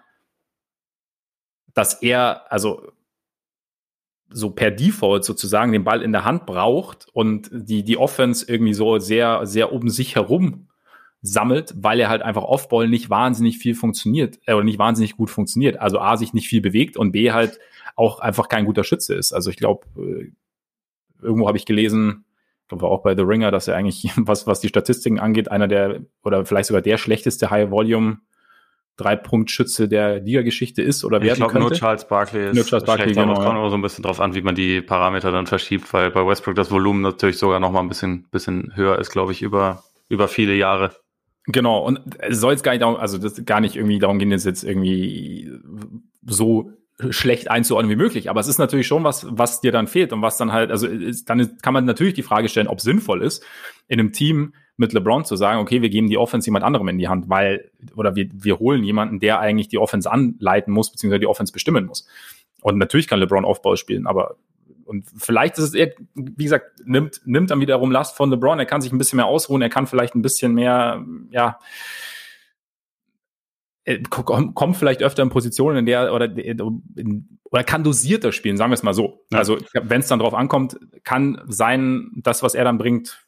dass 1.73 2.01
er, 2.01 2.51
also 2.51 2.91
so 4.31 4.51
per 4.51 4.69
Default 4.69 5.23
sozusagen 5.23 5.71
den 5.71 5.83
Ball 5.83 6.03
in 6.03 6.11
der 6.11 6.23
Hand 6.23 6.45
braucht 6.45 7.07
und 7.13 7.49
die, 7.51 7.83
die 7.83 7.97
Offense 7.97 8.45
irgendwie 8.47 8.75
so 8.75 8.99
sehr, 8.99 9.47
sehr 9.47 9.71
um 9.71 9.89
sich 9.89 10.15
herum 10.15 10.68
sammelt, 11.21 11.73
weil 11.75 11.99
er 11.99 12.09
halt 12.09 12.21
einfach 12.21 12.43
Offball 12.43 12.87
nicht 12.87 13.09
wahnsinnig 13.09 13.57
viel 13.57 13.75
funktioniert 13.75 14.39
äh, 14.45 14.53
oder 14.53 14.63
nicht 14.63 14.79
wahnsinnig 14.79 15.17
gut 15.17 15.29
funktioniert. 15.29 15.79
Also 15.79 15.99
A, 15.99 16.17
sich 16.17 16.33
nicht 16.33 16.47
viel 16.47 16.61
bewegt 16.61 16.97
und 16.97 17.11
B, 17.11 17.31
halt 17.31 17.59
auch 17.95 18.19
einfach 18.19 18.47
kein 18.47 18.65
guter 18.65 18.83
Schütze 18.83 19.15
ist. 19.15 19.33
Also 19.33 19.49
ich 19.49 19.57
glaube, 19.57 19.85
äh, 19.97 20.31
irgendwo 21.21 21.47
habe 21.47 21.57
ich 21.57 21.65
gelesen, 21.65 22.23
ich 22.63 22.69
glaube 22.69 22.87
auch 22.87 23.03
bei 23.03 23.15
The 23.15 23.23
Ringer, 23.23 23.51
dass 23.51 23.67
er 23.67 23.75
eigentlich, 23.75 24.09
was, 24.15 24.47
was 24.47 24.61
die 24.61 24.69
Statistiken 24.69 25.19
angeht, 25.19 25.51
einer 25.51 25.67
der 25.67 26.01
oder 26.23 26.45
vielleicht 26.45 26.67
sogar 26.67 26.81
der 26.81 26.97
schlechteste 26.97 27.49
High-Volume 27.49 28.19
Drei-Punkt-Schütze 28.99 29.87
der 29.87 30.19
Liga-Geschichte 30.19 30.81
ist 30.81 31.05
oder 31.05 31.21
werden 31.21 31.31
ich 31.31 31.37
glaub, 31.37 31.51
könnte. 31.51 31.69
Nur 31.69 31.77
Charles 31.77 32.05
Barkley 32.05 32.49
ist 32.49 32.55
nur 32.55 32.65
Charles 32.65 32.85
Barkley, 32.85 33.13
genau, 33.13 33.31
aber 33.31 33.39
es 33.39 33.45
kommt 33.45 33.57
auch 33.57 33.69
so 33.69 33.77
ein 33.77 33.81
bisschen 33.81 34.03
drauf 34.03 34.19
an, 34.19 34.35
wie 34.35 34.41
man 34.41 34.55
die 34.55 34.81
Parameter 34.81 35.31
dann 35.31 35.47
verschiebt, 35.47 35.93
weil 35.93 36.11
bei 36.11 36.25
Westbrook 36.25 36.55
das 36.55 36.69
Volumen 36.69 37.01
natürlich 37.01 37.37
sogar 37.37 37.61
noch 37.61 37.71
mal 37.71 37.79
ein 37.79 37.87
bisschen, 37.87 38.27
bisschen 38.29 38.75
höher 38.75 38.99
ist, 38.99 39.09
glaube 39.09 39.31
ich, 39.31 39.41
über, 39.41 39.83
über 40.09 40.27
viele 40.27 40.53
Jahre. 40.53 40.91
Genau, 41.51 41.83
und 41.83 41.99
es 42.19 42.39
soll 42.39 42.51
jetzt 42.51 42.63
gar 42.63 42.73
nicht 42.73 42.83
darum, 42.83 42.95
also 42.95 43.17
das 43.17 43.43
gar 43.43 43.59
nicht 43.59 43.75
irgendwie 43.75 43.97
darum 43.97 44.19
gehen, 44.19 44.29
das 44.29 44.45
jetzt 44.45 44.63
irgendwie 44.63 45.51
so 46.23 46.71
schlecht 47.09 47.49
einzuordnen 47.49 47.89
wie 47.89 47.95
möglich. 47.95 48.29
Aber 48.29 48.39
es 48.39 48.47
ist 48.47 48.59
natürlich 48.59 48.85
schon 48.85 49.03
was, 49.03 49.25
was 49.29 49.59
dir 49.59 49.71
dann 49.71 49.87
fehlt 49.87 50.13
und 50.13 50.21
was 50.21 50.37
dann 50.37 50.51
halt, 50.51 50.69
also 50.69 50.85
ist, 50.85 51.27
dann 51.29 51.57
kann 51.61 51.73
man 51.73 51.85
natürlich 51.85 52.13
die 52.13 52.23
Frage 52.23 52.49
stellen, 52.49 52.67
ob 52.67 52.81
sinnvoll 52.81 53.23
ist, 53.23 53.43
in 53.87 53.99
einem 53.99 54.11
Team 54.11 54.53
mit 54.77 54.93
LeBron 54.93 55.25
zu 55.25 55.35
sagen, 55.35 55.59
okay, 55.59 55.81
wir 55.81 55.89
geben 55.89 56.07
die 56.07 56.17
Offense 56.17 56.45
jemand 56.45 56.63
anderem 56.65 56.87
in 56.89 56.99
die 56.99 57.07
Hand, 57.07 57.29
weil, 57.29 57.71
oder 57.95 58.15
wir, 58.15 58.29
wir 58.31 58.59
holen 58.59 58.83
jemanden, 58.83 59.19
der 59.19 59.39
eigentlich 59.39 59.69
die 59.69 59.79
Offense 59.79 60.11
anleiten 60.11 60.71
muss, 60.71 60.91
beziehungsweise 60.91 61.21
die 61.21 61.27
Offense 61.27 61.51
bestimmen 61.51 61.85
muss. 61.85 62.07
Und 62.61 62.77
natürlich 62.77 63.07
kann 63.07 63.19
LeBron 63.19 63.43
Aufbau 63.43 63.75
spielen, 63.75 64.05
aber 64.05 64.35
und 64.89 65.05
vielleicht 65.15 65.59
ist 65.59 65.65
es 65.65 65.73
eher, 65.75 65.93
wie 66.15 66.45
gesagt, 66.45 66.79
nimmt, 66.83 67.21
nimmt 67.23 67.51
dann 67.51 67.61
wiederum 67.61 67.91
Last 67.91 68.17
von 68.17 68.31
LeBron. 68.31 68.57
Er 68.57 68.65
kann 68.65 68.81
sich 68.81 68.91
ein 68.91 68.97
bisschen 68.97 69.17
mehr 69.17 69.27
ausruhen, 69.27 69.61
er 69.61 69.69
kann 69.69 69.85
vielleicht 69.85 70.15
ein 70.15 70.23
bisschen 70.23 70.55
mehr, 70.55 71.05
ja, 71.29 71.59
kommt 74.09 74.77
vielleicht 74.77 75.03
öfter 75.03 75.21
in 75.21 75.29
Positionen, 75.29 75.77
in 75.77 75.85
der 75.85 76.11
oder, 76.11 76.25
in, 76.35 77.39
oder 77.43 77.63
kann 77.63 77.83
dosierter 77.83 78.31
spielen, 78.31 78.57
sagen 78.57 78.71
wir 78.71 78.75
es 78.75 78.81
mal 78.81 78.95
so. 78.95 79.23
Ja. 79.31 79.37
Also 79.37 79.59
wenn 79.73 80.01
es 80.01 80.07
dann 80.07 80.17
drauf 80.17 80.33
ankommt, 80.33 80.79
kann 81.03 81.39
sein, 81.47 82.09
das, 82.15 82.41
was 82.41 82.55
er 82.55 82.63
dann 82.63 82.79
bringt, 82.79 83.27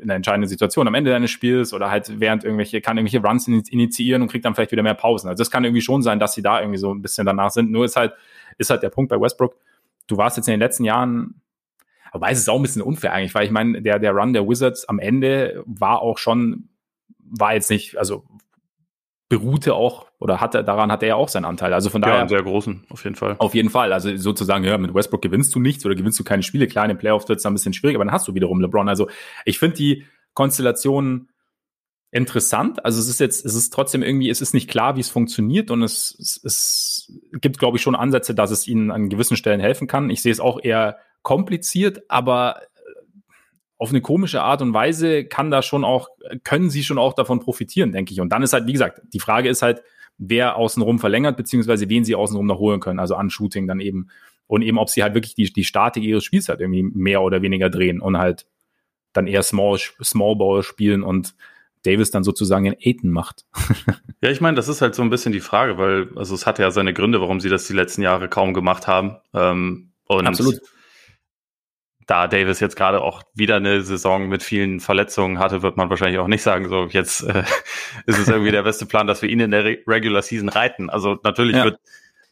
in 0.00 0.06
der 0.08 0.16
entscheidenden 0.16 0.48
Situation 0.48 0.88
am 0.88 0.94
Ende 0.94 1.10
deines 1.10 1.30
Spiels 1.30 1.74
oder 1.74 1.90
halt 1.90 2.18
während 2.18 2.44
irgendwelche, 2.44 2.80
kann 2.80 2.96
irgendwelche 2.96 3.26
Runs 3.26 3.46
initiieren 3.46 4.22
und 4.22 4.28
kriegt 4.28 4.46
dann 4.46 4.54
vielleicht 4.54 4.72
wieder 4.72 4.82
mehr 4.82 4.94
Pausen. 4.94 5.28
Also 5.28 5.42
das 5.42 5.50
kann 5.50 5.64
irgendwie 5.64 5.82
schon 5.82 6.02
sein, 6.02 6.18
dass 6.18 6.32
sie 6.32 6.42
da 6.42 6.60
irgendwie 6.60 6.78
so 6.78 6.94
ein 6.94 7.02
bisschen 7.02 7.26
danach 7.26 7.50
sind. 7.50 7.70
Nur 7.70 7.84
ist 7.84 7.96
halt, 7.96 8.14
ist 8.56 8.70
halt 8.70 8.82
der 8.82 8.90
Punkt 8.90 9.10
bei 9.10 9.20
Westbrook, 9.20 9.56
du 10.08 10.16
warst 10.16 10.36
jetzt 10.36 10.48
in 10.48 10.52
den 10.52 10.60
letzten 10.60 10.84
Jahren, 10.84 11.40
Aber 12.10 12.30
es 12.30 12.38
ist 12.38 12.48
auch 12.48 12.56
ein 12.56 12.62
bisschen 12.62 12.82
unfair 12.82 13.12
eigentlich, 13.12 13.34
weil 13.34 13.44
ich 13.44 13.52
meine, 13.52 13.80
der, 13.82 13.98
der 13.98 14.12
Run 14.12 14.32
der 14.32 14.48
Wizards 14.48 14.88
am 14.88 14.98
Ende 14.98 15.62
war 15.66 16.02
auch 16.02 16.18
schon, 16.18 16.70
war 17.18 17.54
jetzt 17.54 17.70
nicht, 17.70 17.96
also 17.96 18.24
beruhte 19.28 19.74
auch 19.74 20.06
oder 20.18 20.40
hatte 20.40 20.64
daran 20.64 20.90
hat 20.90 21.02
er 21.02 21.10
ja 21.10 21.14
auch 21.14 21.28
seinen 21.28 21.44
Anteil. 21.44 21.74
Also 21.74 21.90
von 21.90 22.00
daher 22.00 22.16
ja, 22.16 22.20
einen 22.20 22.30
sehr 22.30 22.42
großen 22.42 22.86
auf 22.88 23.04
jeden 23.04 23.14
Fall. 23.14 23.36
Auf 23.38 23.54
jeden 23.54 23.68
Fall. 23.68 23.92
Also 23.92 24.16
sozusagen 24.16 24.64
ja 24.64 24.78
mit 24.78 24.94
Westbrook 24.94 25.20
gewinnst 25.20 25.54
du 25.54 25.60
nichts 25.60 25.84
oder 25.84 25.94
gewinnst 25.94 26.18
du 26.18 26.24
keine 26.24 26.42
Spiele. 26.42 26.66
Klar, 26.66 26.86
in 26.86 26.88
den 26.88 26.98
Playoffs 26.98 27.28
wird 27.28 27.38
es 27.38 27.46
ein 27.46 27.52
bisschen 27.52 27.74
schwierig, 27.74 27.96
aber 27.96 28.06
dann 28.06 28.14
hast 28.14 28.26
du 28.26 28.34
wiederum 28.34 28.60
LeBron. 28.60 28.88
Also 28.88 29.08
ich 29.44 29.58
finde 29.58 29.76
die 29.76 30.06
Konstellation 30.32 31.28
interessant. 32.10 32.84
Also 32.84 33.00
es 33.00 33.08
ist 33.08 33.20
jetzt, 33.20 33.44
es 33.44 33.54
ist 33.54 33.72
trotzdem 33.72 34.02
irgendwie, 34.02 34.30
es 34.30 34.40
ist 34.40 34.54
nicht 34.54 34.68
klar, 34.70 34.96
wie 34.96 35.00
es 35.00 35.10
funktioniert 35.10 35.70
und 35.70 35.82
es, 35.82 36.16
es, 36.18 36.40
es 36.42 37.12
gibt, 37.40 37.58
glaube 37.58 37.76
ich, 37.76 37.82
schon 37.82 37.94
Ansätze, 37.94 38.34
dass 38.34 38.50
es 38.50 38.66
ihnen 38.66 38.90
an 38.90 39.08
gewissen 39.08 39.36
Stellen 39.36 39.60
helfen 39.60 39.86
kann. 39.86 40.10
Ich 40.10 40.22
sehe 40.22 40.32
es 40.32 40.40
auch 40.40 40.58
eher 40.62 40.98
kompliziert, 41.22 42.02
aber 42.08 42.62
auf 43.76 43.90
eine 43.90 44.00
komische 44.00 44.42
Art 44.42 44.62
und 44.62 44.72
Weise 44.72 45.24
kann 45.24 45.50
da 45.50 45.62
schon 45.62 45.84
auch, 45.84 46.08
können 46.42 46.70
sie 46.70 46.82
schon 46.82 46.98
auch 46.98 47.12
davon 47.12 47.40
profitieren, 47.40 47.92
denke 47.92 48.12
ich. 48.12 48.20
Und 48.20 48.30
dann 48.30 48.42
ist 48.42 48.52
halt, 48.52 48.66
wie 48.66 48.72
gesagt, 48.72 49.02
die 49.12 49.20
Frage 49.20 49.48
ist 49.48 49.62
halt, 49.62 49.82
wer 50.16 50.56
außenrum 50.56 50.98
verlängert, 50.98 51.36
beziehungsweise 51.36 51.88
wen 51.88 52.04
sie 52.04 52.16
außenrum 52.16 52.46
noch 52.46 52.58
holen 52.58 52.80
können, 52.80 52.98
also 52.98 53.14
an 53.14 53.30
Shooting 53.30 53.68
dann 53.68 53.80
eben. 53.80 54.08
Und 54.48 54.62
eben, 54.62 54.78
ob 54.78 54.88
sie 54.88 55.02
halt 55.02 55.14
wirklich 55.14 55.34
die, 55.34 55.52
die 55.52 55.64
Statik 55.64 56.02
ihres 56.02 56.24
Spiels 56.24 56.48
halt 56.48 56.60
irgendwie 56.60 56.82
mehr 56.82 57.22
oder 57.22 57.42
weniger 57.42 57.70
drehen 57.70 58.00
und 58.00 58.18
halt 58.18 58.46
dann 59.12 59.26
eher 59.26 59.42
Small, 59.42 59.78
Small 59.78 60.36
Ball 60.36 60.62
spielen 60.62 61.02
und 61.02 61.34
Davis 61.88 62.10
dann 62.10 62.24
sozusagen 62.24 62.66
in 62.66 62.76
Aiton 62.78 63.10
macht. 63.10 63.44
ja, 64.22 64.30
ich 64.30 64.40
meine, 64.40 64.56
das 64.56 64.68
ist 64.68 64.82
halt 64.82 64.94
so 64.94 65.02
ein 65.02 65.10
bisschen 65.10 65.32
die 65.32 65.40
Frage, 65.40 65.78
weil, 65.78 66.10
also 66.16 66.34
es 66.34 66.46
hatte 66.46 66.62
ja 66.62 66.70
seine 66.70 66.92
Gründe, 66.92 67.20
warum 67.20 67.40
sie 67.40 67.48
das 67.48 67.66
die 67.66 67.72
letzten 67.72 68.02
Jahre 68.02 68.28
kaum 68.28 68.52
gemacht 68.52 68.86
haben. 68.86 69.16
Ähm, 69.34 69.92
und 70.06 70.26
Absolut. 70.26 70.60
Da 72.06 72.26
Davis 72.26 72.60
jetzt 72.60 72.76
gerade 72.76 73.02
auch 73.02 73.22
wieder 73.34 73.56
eine 73.56 73.82
Saison 73.82 74.28
mit 74.28 74.42
vielen 74.42 74.80
Verletzungen 74.80 75.38
hatte, 75.38 75.62
wird 75.62 75.76
man 75.76 75.90
wahrscheinlich 75.90 76.18
auch 76.18 76.26
nicht 76.26 76.42
sagen, 76.42 76.68
so 76.68 76.86
jetzt 76.86 77.22
äh, 77.22 77.44
ist 78.06 78.18
es 78.18 78.28
irgendwie 78.28 78.50
der 78.50 78.62
beste 78.62 78.86
Plan, 78.86 79.06
dass 79.06 79.20
wir 79.22 79.28
ihn 79.28 79.40
in 79.40 79.50
der 79.50 79.64
Re 79.64 79.78
Regular 79.86 80.22
Season 80.22 80.48
reiten. 80.48 80.90
Also 80.90 81.18
natürlich 81.22 81.56
ja. 81.56 81.64
wird 81.64 81.80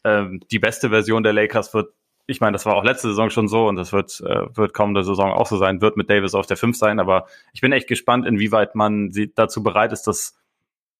ähm, 0.03 0.41
die 0.51 0.59
beste 0.59 0.89
Version 0.89 1.23
der 1.23 1.33
Lakers 1.33 1.73
wird 1.73 1.93
ich 2.27 2.41
meine, 2.41 2.53
das 2.53 2.65
war 2.65 2.75
auch 2.75 2.83
letzte 2.83 3.07
Saison 3.07 3.29
schon 3.29 3.47
so 3.47 3.67
und 3.67 3.77
das 3.77 3.93
wird, 3.93 4.21
äh, 4.21 4.55
wird 4.55 4.73
kommende 4.73 5.03
Saison 5.03 5.31
auch 5.31 5.47
so 5.47 5.57
sein, 5.57 5.81
wird 5.81 5.95
mit 5.95 6.09
Davis 6.09 6.35
auf 6.35 6.45
der 6.45 6.57
5 6.57 6.77
sein, 6.77 6.99
aber 6.99 7.25
ich 7.53 7.61
bin 7.61 7.71
echt 7.71 7.87
gespannt, 7.87 8.27
inwieweit 8.27 8.75
man 8.75 9.11
sie 9.11 9.33
dazu 9.33 9.63
bereit 9.63 9.93
ist, 9.93 10.03
das 10.03 10.37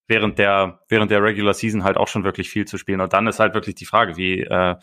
während 0.08 0.40
der, 0.40 0.80
während 0.88 1.12
der 1.12 1.22
Regular 1.22 1.54
Season 1.54 1.84
halt 1.84 1.98
auch 1.98 2.08
schon 2.08 2.24
wirklich 2.24 2.50
viel 2.50 2.66
zu 2.66 2.78
spielen. 2.78 3.02
Und 3.02 3.12
dann 3.12 3.28
ist 3.28 3.40
halt 3.40 3.54
wirklich 3.54 3.76
die 3.76 3.86
Frage, 3.86 4.16
wie, 4.16 4.42
äh, 4.42 4.76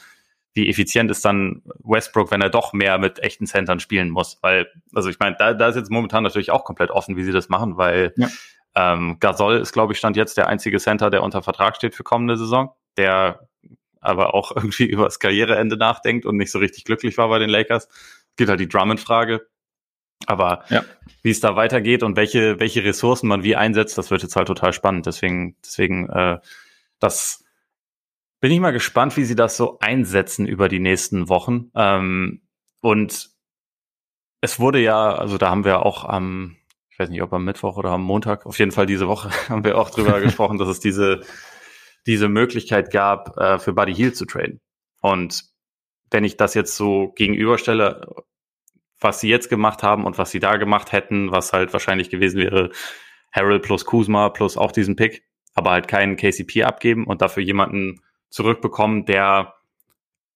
wie 0.53 0.69
effizient 0.69 1.11
ist 1.11 1.25
dann 1.25 1.63
Westbrook, 1.83 2.31
wenn 2.31 2.43
er 2.43 2.51
doch 2.51 2.75
mehr 2.75 2.99
mit 2.99 3.21
echten 3.21 3.47
Centern 3.47 3.81
spielen 3.81 4.11
muss. 4.11 4.39
Weil, 4.43 4.69
also 4.95 5.09
ich 5.09 5.19
meine, 5.19 5.37
da, 5.39 5.55
da 5.55 5.69
ist 5.69 5.77
jetzt 5.77 5.91
momentan 5.91 6.23
natürlich 6.23 6.51
auch 6.51 6.65
komplett 6.65 6.91
offen, 6.91 7.17
wie 7.17 7.25
sie 7.25 7.33
das 7.33 7.49
machen, 7.49 7.79
weil 7.79 8.13
ja. 8.17 8.29
ähm, 8.75 9.17
Gasol 9.19 9.57
ist, 9.57 9.73
glaube 9.73 9.95
ich, 9.95 9.99
stand 9.99 10.17
jetzt 10.17 10.37
der 10.37 10.49
einzige 10.49 10.79
Center, 10.79 11.09
der 11.09 11.23
unter 11.23 11.43
Vertrag 11.43 11.77
steht 11.77 11.95
für 11.95 12.05
kommende 12.05 12.37
Saison. 12.37 12.73
Der 12.99 13.49
aber 14.05 14.35
auch 14.35 14.51
irgendwie 14.57 14.87
über 14.87 15.05
das 15.05 15.19
Karriereende 15.19 15.77
nachdenkt 15.77 16.27
und 16.27 16.37
nicht 16.37 16.51
so 16.51 16.59
richtig 16.59 16.85
glücklich 16.85 17.19
war 17.19 17.29
bei 17.29 17.39
den 17.39 17.51
Lakers. 17.51 17.89
Geht 18.37 18.49
halt 18.49 18.61
die 18.61 18.69
Drummond-Frage. 18.69 19.47
Aber 20.27 20.65
ja. 20.71 20.85
wie 21.23 21.31
es 21.31 21.41
da 21.41 21.57
weitergeht 21.57 22.03
und 22.03 22.17
welche, 22.17 22.59
welche 22.59 22.85
Ressourcen 22.85 23.29
man 23.29 23.43
wie 23.43 23.57
einsetzt, 23.57 23.99
das 23.99 24.11
wird 24.11 24.23
jetzt 24.23 24.37
halt 24.37 24.47
total 24.47 24.73
spannend. 24.73 25.07
Deswegen, 25.07 25.57
deswegen, 25.63 26.09
äh, 26.09 26.39
das 26.99 27.45
bin 28.41 28.53
ich 28.53 28.61
mal 28.61 28.73
gespannt, 28.73 29.17
wie 29.17 29.25
sie 29.25 29.35
das 29.35 29.57
so 29.57 29.79
einsetzen 29.81 30.47
über 30.47 30.69
die 30.69 30.81
nächsten 30.81 31.29
Wochen. 31.29 31.71
Ähm, 31.75 32.43
und 32.81 33.31
es 34.41 34.61
wurde 34.61 34.79
ja, 34.79 35.15
also 35.15 35.39
da 35.39 35.51
haben 35.51 35.65
wir 35.65 35.85
auch 35.85 36.05
am, 36.05 36.57
ich 36.91 36.99
weiß 36.99 37.09
nicht, 37.09 37.23
ob 37.23 37.33
am 37.33 37.45
Mittwoch 37.45 37.79
oder 37.79 37.91
am 37.91 38.03
Montag, 38.03 38.45
auf 38.45 38.59
jeden 38.59 38.73
Fall 38.73 38.87
diese 38.87 39.09
Woche 39.09 39.31
haben 39.49 39.65
wir 39.65 39.79
auch 39.79 39.91
drüber 39.91 40.21
gesprochen, 40.23 40.59
dass 40.59 40.69
es 40.69 40.81
diese 40.81 41.23
diese 42.07 42.29
Möglichkeit 42.29 42.91
gab, 42.91 43.37
äh, 43.39 43.59
für 43.59 43.73
Buddy 43.73 43.95
Hield 43.95 44.17
zu 44.17 44.27
traden. 44.27 44.61
Und 45.01 45.45
wenn 46.11 46.25
ich 46.25 46.37
das 46.37 46.55
jetzt 46.55 46.77
so 46.77 47.13
gegenüberstelle, 47.17 48.07
was 49.01 49.21
sie 49.21 49.29
jetzt 49.29 49.51
gemacht 49.51 49.83
haben 49.83 50.05
und 50.05 50.19
was 50.19 50.31
sie 50.31 50.41
da 50.41 50.57
gemacht 50.57 50.93
hätten, 50.93 51.31
was 51.31 51.53
halt 51.53 51.73
wahrscheinlich 51.73 52.11
gewesen 52.11 52.41
wäre, 52.41 52.71
Harold 53.33 53.63
plus 53.63 53.85
Kuzma 53.85 54.29
plus 54.31 54.57
auch 54.57 54.73
diesen 54.73 54.97
Pick, 54.97 55.25
aber 55.55 55.73
halt 55.73 55.89
keinen 55.89 56.17
KCP 56.17 56.65
abgeben 56.65 57.07
und 57.07 57.21
dafür 57.21 57.43
jemanden 57.43 58.01
zurückbekommen, 58.31 59.05
der 59.05 59.55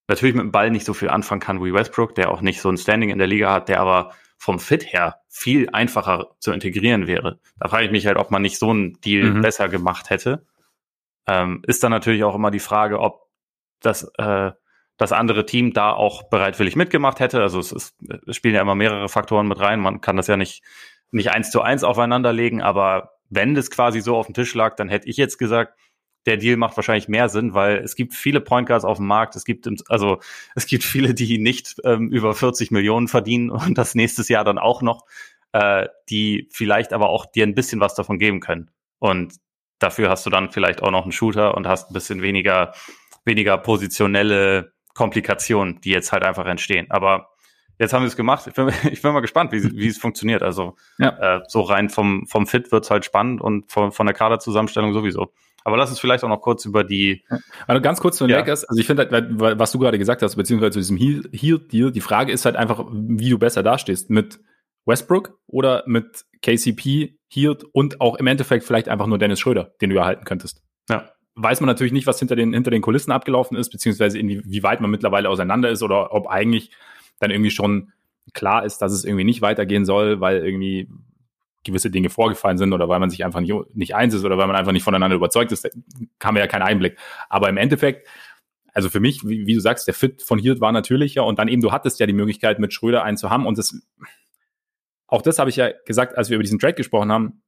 natürlich 0.07 0.35
mit 0.35 0.43
dem 0.43 0.51
Ball 0.51 0.71
nicht 0.71 0.85
so 0.85 0.93
viel 0.93 1.09
anfangen 1.09 1.41
kann 1.41 1.63
wie 1.63 1.73
Westbrook, 1.73 2.15
der 2.15 2.31
auch 2.31 2.41
nicht 2.41 2.61
so 2.61 2.69
ein 2.69 2.77
Standing 2.77 3.09
in 3.09 3.19
der 3.19 3.27
Liga 3.27 3.53
hat, 3.53 3.69
der 3.69 3.79
aber 3.79 4.13
vom 4.37 4.59
Fit 4.59 4.91
her 4.91 5.21
viel 5.27 5.69
einfacher 5.69 6.35
zu 6.39 6.51
integrieren 6.51 7.07
wäre. 7.07 7.39
Da 7.59 7.69
frage 7.69 7.85
ich 7.85 7.91
mich 7.91 8.07
halt, 8.07 8.17
ob 8.17 8.31
man 8.31 8.41
nicht 8.41 8.57
so 8.57 8.69
einen 8.69 8.99
Deal 9.01 9.31
mhm. 9.31 9.41
besser 9.41 9.69
gemacht 9.69 10.09
hätte. 10.09 10.45
Ähm, 11.29 11.61
ist 11.67 11.83
dann 11.83 11.91
natürlich 11.91 12.23
auch 12.23 12.33
immer 12.33 12.49
die 12.49 12.59
Frage, 12.59 12.99
ob 12.99 13.29
das, 13.81 14.11
äh, 14.17 14.51
das 14.97 15.11
andere 15.11 15.45
Team 15.45 15.73
da 15.73 15.93
auch 15.93 16.23
bereitwillig 16.29 16.75
mitgemacht 16.75 17.19
hätte. 17.19 17.41
Also 17.41 17.59
es, 17.59 17.71
ist, 17.71 17.95
es 18.27 18.35
spielen 18.35 18.55
ja 18.55 18.61
immer 18.61 18.73
mehrere 18.73 19.09
Faktoren 19.09 19.47
mit 19.47 19.59
rein. 19.59 19.79
Man 19.79 20.01
kann 20.01 20.17
das 20.17 20.25
ja 20.25 20.37
nicht, 20.37 20.63
nicht 21.11 21.31
eins 21.31 21.51
zu 21.51 21.61
eins 21.61 21.83
aufeinander 21.83 22.33
legen, 22.33 22.63
aber 22.63 23.11
wenn 23.29 23.53
das 23.53 23.69
quasi 23.69 24.01
so 24.01 24.17
auf 24.17 24.25
dem 24.25 24.33
Tisch 24.33 24.55
lag, 24.55 24.75
dann 24.75 24.89
hätte 24.89 25.07
ich 25.07 25.17
jetzt 25.17 25.37
gesagt, 25.37 25.77
der 26.25 26.37
Deal 26.37 26.57
macht 26.57 26.75
wahrscheinlich 26.75 27.07
mehr 27.07 27.29
Sinn, 27.29 27.53
weil 27.53 27.77
es 27.77 27.95
gibt 27.95 28.15
viele 28.15 28.41
Point 28.41 28.67
Guards 28.67 28.83
auf 28.83 28.97
dem 28.97 29.07
Markt. 29.07 29.35
Es 29.35 29.45
gibt 29.45 29.69
also 29.87 30.19
es 30.55 30.65
gibt 30.65 30.83
viele, 30.83 31.13
die 31.13 31.37
nicht 31.37 31.75
ähm, 31.83 32.09
über 32.09 32.33
40 32.33 32.71
Millionen 32.71 33.07
verdienen 33.07 33.49
und 33.51 33.77
das 33.77 33.93
nächstes 33.93 34.29
Jahr 34.29 34.43
dann 34.43 34.57
auch 34.57 34.81
noch, 34.81 35.05
äh, 35.51 35.87
die 36.09 36.49
vielleicht 36.51 36.91
aber 36.91 37.09
auch 37.09 37.27
dir 37.27 37.45
ein 37.45 37.55
bisschen 37.55 37.79
was 37.79 37.93
davon 37.93 38.17
geben 38.17 38.39
können. 38.39 38.71
Und 38.97 39.35
dafür 39.79 40.09
hast 40.09 40.25
du 40.25 40.29
dann 40.29 40.51
vielleicht 40.51 40.83
auch 40.83 40.91
noch 40.91 41.03
einen 41.03 41.11
Shooter 41.11 41.55
und 41.55 41.67
hast 41.67 41.89
ein 41.89 41.93
bisschen 41.93 42.21
weniger, 42.21 42.73
weniger 43.25 43.57
positionelle 43.57 44.73
Komplikationen, 44.93 45.81
die 45.81 45.91
jetzt 45.91 46.11
halt 46.11 46.23
einfach 46.23 46.45
entstehen. 46.45 46.87
Aber 46.89 47.29
jetzt 47.79 47.93
haben 47.93 48.03
wir 48.03 48.07
es 48.07 48.15
gemacht. 48.15 48.45
Ich 48.47 48.53
bin, 48.53 48.69
ich 48.91 49.01
bin 49.01 49.13
mal 49.13 49.21
gespannt, 49.21 49.51
wie, 49.51 49.75
wie 49.75 49.87
es 49.87 49.97
funktioniert. 49.97 50.43
Also 50.43 50.75
ja. 50.97 51.37
äh, 51.37 51.41
so 51.47 51.61
rein 51.61 51.89
vom, 51.89 52.27
vom 52.27 52.45
Fit 52.45 52.71
wird's 52.71 52.91
halt 52.91 53.05
spannend 53.05 53.41
und 53.41 53.71
von, 53.71 53.91
von 53.91 54.05
der 54.05 54.13
Kaderzusammenstellung 54.13 54.93
sowieso. 54.93 55.31
Aber 55.63 55.77
lass 55.77 55.89
uns 55.89 55.99
vielleicht 55.99 56.23
auch 56.23 56.29
noch 56.29 56.41
kurz 56.41 56.65
über 56.65 56.83
die. 56.83 57.23
Also 57.67 57.81
ganz 57.81 57.99
kurz 57.99 58.17
zu 58.17 58.25
den 58.25 58.31
ja. 58.31 58.37
Lakers. 58.39 58.65
Also 58.65 58.79
ich 58.79 58.87
finde 58.87 59.07
halt, 59.11 59.27
was 59.59 59.71
du 59.71 59.79
gerade 59.79 59.99
gesagt 59.99 60.21
hast, 60.21 60.35
beziehungsweise 60.35 60.71
zu 60.71 60.79
diesem 60.79 60.97
Heal-Deal, 60.97 61.91
die 61.91 62.01
Frage 62.01 62.31
ist 62.31 62.45
halt 62.45 62.55
einfach, 62.55 62.85
wie 62.91 63.29
du 63.29 63.37
besser 63.37 63.61
dastehst. 63.61 64.09
Mit 64.09 64.39
Westbrook 64.89 65.39
oder 65.47 65.83
mit 65.85 66.25
KCP, 66.41 67.15
Hirt 67.31 67.63
und 67.63 68.01
auch 68.01 68.15
im 68.15 68.27
Endeffekt 68.27 68.65
vielleicht 68.65 68.89
einfach 68.89 69.07
nur 69.07 69.19
Dennis 69.19 69.39
Schröder, 69.39 69.73
den 69.81 69.91
du 69.91 69.97
erhalten 69.97 70.25
könntest. 70.25 70.61
Ja. 70.89 71.11
Weiß 71.35 71.61
man 71.61 71.67
natürlich 71.67 71.93
nicht, 71.93 72.07
was 72.07 72.19
hinter 72.19 72.35
den, 72.35 72.53
hinter 72.53 72.71
den 72.71 72.81
Kulissen 72.81 73.11
abgelaufen 73.11 73.55
ist, 73.55 73.69
beziehungsweise 73.69 74.19
inwieweit 74.19 74.81
man 74.81 74.89
mittlerweile 74.89 75.29
auseinander 75.29 75.69
ist 75.69 75.83
oder 75.83 76.13
ob 76.13 76.27
eigentlich 76.27 76.71
dann 77.19 77.31
irgendwie 77.31 77.51
schon 77.51 77.93
klar 78.33 78.65
ist, 78.65 78.79
dass 78.79 78.91
es 78.91 79.05
irgendwie 79.05 79.23
nicht 79.23 79.41
weitergehen 79.41 79.85
soll, 79.85 80.19
weil 80.19 80.43
irgendwie 80.43 80.89
gewisse 81.63 81.91
Dinge 81.91 82.09
vorgefallen 82.09 82.57
sind 82.57 82.73
oder 82.73 82.89
weil 82.89 82.99
man 82.99 83.09
sich 83.09 83.23
einfach 83.23 83.41
nicht, 83.41 83.53
nicht 83.73 83.95
eins 83.95 84.13
ist 84.13 84.25
oder 84.25 84.37
weil 84.37 84.47
man 84.47 84.55
einfach 84.55 84.71
nicht 84.71 84.83
voneinander 84.83 85.15
überzeugt 85.15 85.51
ist, 85.51 85.69
haben 86.21 86.35
wir 86.35 86.41
ja 86.41 86.47
keinen 86.47 86.63
Einblick. 86.63 86.97
Aber 87.29 87.49
im 87.49 87.57
Endeffekt, 87.57 88.07
also 88.73 88.89
für 88.89 88.99
mich, 88.99 89.27
wie, 89.27 89.45
wie 89.45 89.53
du 89.53 89.59
sagst, 89.59 89.87
der 89.87 89.93
Fit 89.93 90.23
von 90.23 90.39
Hirt 90.39 90.61
war 90.61 90.71
natürlicher 90.71 91.25
und 91.25 91.37
dann 91.37 91.47
eben, 91.47 91.61
du 91.61 91.71
hattest 91.71 91.99
ja 91.99 92.05
die 92.05 92.13
Möglichkeit, 92.13 92.59
mit 92.59 92.73
Schröder 92.73 93.03
einen 93.03 93.17
zu 93.17 93.29
haben 93.29 93.45
und 93.45 93.57
das 93.57 93.81
auch 95.09 95.21
das 95.21 95.39
habe 95.39 95.49
ich 95.49 95.55
ja 95.55 95.71
gesagt, 95.85 96.17
als 96.17 96.29
wir 96.29 96.35
über 96.35 96.43
diesen 96.43 96.59
Trade 96.59 96.75
gesprochen 96.75 97.11
haben. 97.11 97.41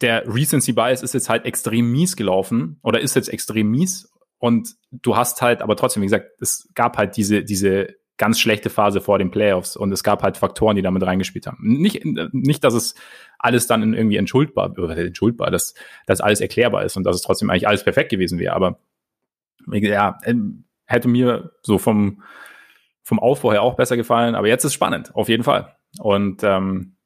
Der 0.00 0.24
Recency 0.26 0.72
Bias 0.72 1.02
ist 1.02 1.14
jetzt 1.14 1.28
halt 1.28 1.44
extrem 1.44 1.90
mies 1.90 2.16
gelaufen 2.16 2.78
oder 2.82 3.00
ist 3.00 3.16
jetzt 3.16 3.28
extrem 3.28 3.68
mies 3.68 4.12
und 4.38 4.74
du 4.90 5.16
hast 5.16 5.42
halt, 5.42 5.62
aber 5.62 5.76
trotzdem, 5.76 6.02
wie 6.02 6.06
gesagt, 6.06 6.30
es 6.40 6.68
gab 6.74 6.96
halt 6.96 7.16
diese, 7.16 7.44
diese 7.44 7.94
ganz 8.16 8.38
schlechte 8.38 8.70
Phase 8.70 9.00
vor 9.00 9.18
den 9.18 9.30
Playoffs 9.30 9.76
und 9.76 9.90
es 9.92 10.04
gab 10.04 10.22
halt 10.22 10.36
Faktoren, 10.36 10.76
die 10.76 10.82
damit 10.82 11.02
reingespielt 11.04 11.46
haben. 11.46 11.58
Nicht, 11.60 12.04
nicht, 12.04 12.62
dass 12.62 12.74
es 12.74 12.94
alles 13.38 13.66
dann 13.66 13.94
irgendwie 13.94 14.16
entschuldbar, 14.16 14.76
entschuldbar, 14.76 15.50
dass, 15.50 15.74
dass 16.06 16.20
alles 16.20 16.40
erklärbar 16.40 16.84
ist 16.84 16.96
und 16.96 17.04
dass 17.04 17.16
es 17.16 17.22
trotzdem 17.22 17.50
eigentlich 17.50 17.66
alles 17.66 17.84
perfekt 17.84 18.10
gewesen 18.10 18.38
wäre, 18.38 18.54
aber 18.54 18.78
ja, 19.70 20.18
ähm, 20.24 20.64
hätte 20.86 21.08
mir 21.08 21.52
so 21.62 21.78
vom, 21.78 22.22
vom 23.02 23.18
Aufbau 23.18 23.52
her 23.52 23.62
auch 23.62 23.74
besser 23.74 23.96
gefallen, 23.96 24.34
aber 24.34 24.48
jetzt 24.48 24.64
ist 24.64 24.74
spannend, 24.74 25.14
auf 25.14 25.28
jeden 25.28 25.44
Fall. 25.44 25.74
Und 25.98 26.42
ähm, 26.42 26.96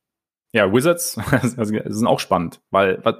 ja, 0.53 0.73
Wizards 0.73 1.13
sind 1.43 2.07
auch 2.07 2.21
spannend, 2.21 2.61
weil 2.71 3.01
was, 3.05 3.17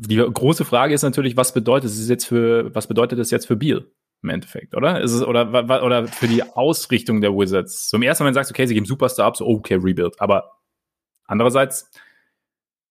die 0.00 0.16
große 0.16 0.64
Frage 0.64 0.94
ist 0.94 1.02
natürlich, 1.02 1.36
was 1.36 1.52
bedeutet 1.52 1.90
es 1.90 2.08
jetzt 2.08 2.26
für, 2.26 2.74
was 2.74 2.86
bedeutet 2.86 3.18
es 3.18 3.30
jetzt 3.30 3.46
für 3.46 3.56
Beal 3.56 3.90
im 4.22 4.30
Endeffekt, 4.30 4.74
oder? 4.74 5.00
Ist 5.00 5.12
es, 5.12 5.22
oder, 5.22 5.50
oder 5.82 6.06
für 6.06 6.28
die 6.28 6.42
Ausrichtung 6.42 7.20
der 7.20 7.32
Wizards? 7.32 7.90
So 7.90 7.96
im 7.96 8.02
ersten 8.02 8.22
Moment 8.22 8.36
sagst 8.36 8.50
du, 8.50 8.54
okay, 8.54 8.66
sie 8.66 8.74
geben 8.74 8.86
Superstar 8.86 9.26
ab, 9.26 9.36
so 9.36 9.46
okay, 9.46 9.74
Rebuild. 9.74 10.20
Aber 10.20 10.58
andererseits, 11.24 11.90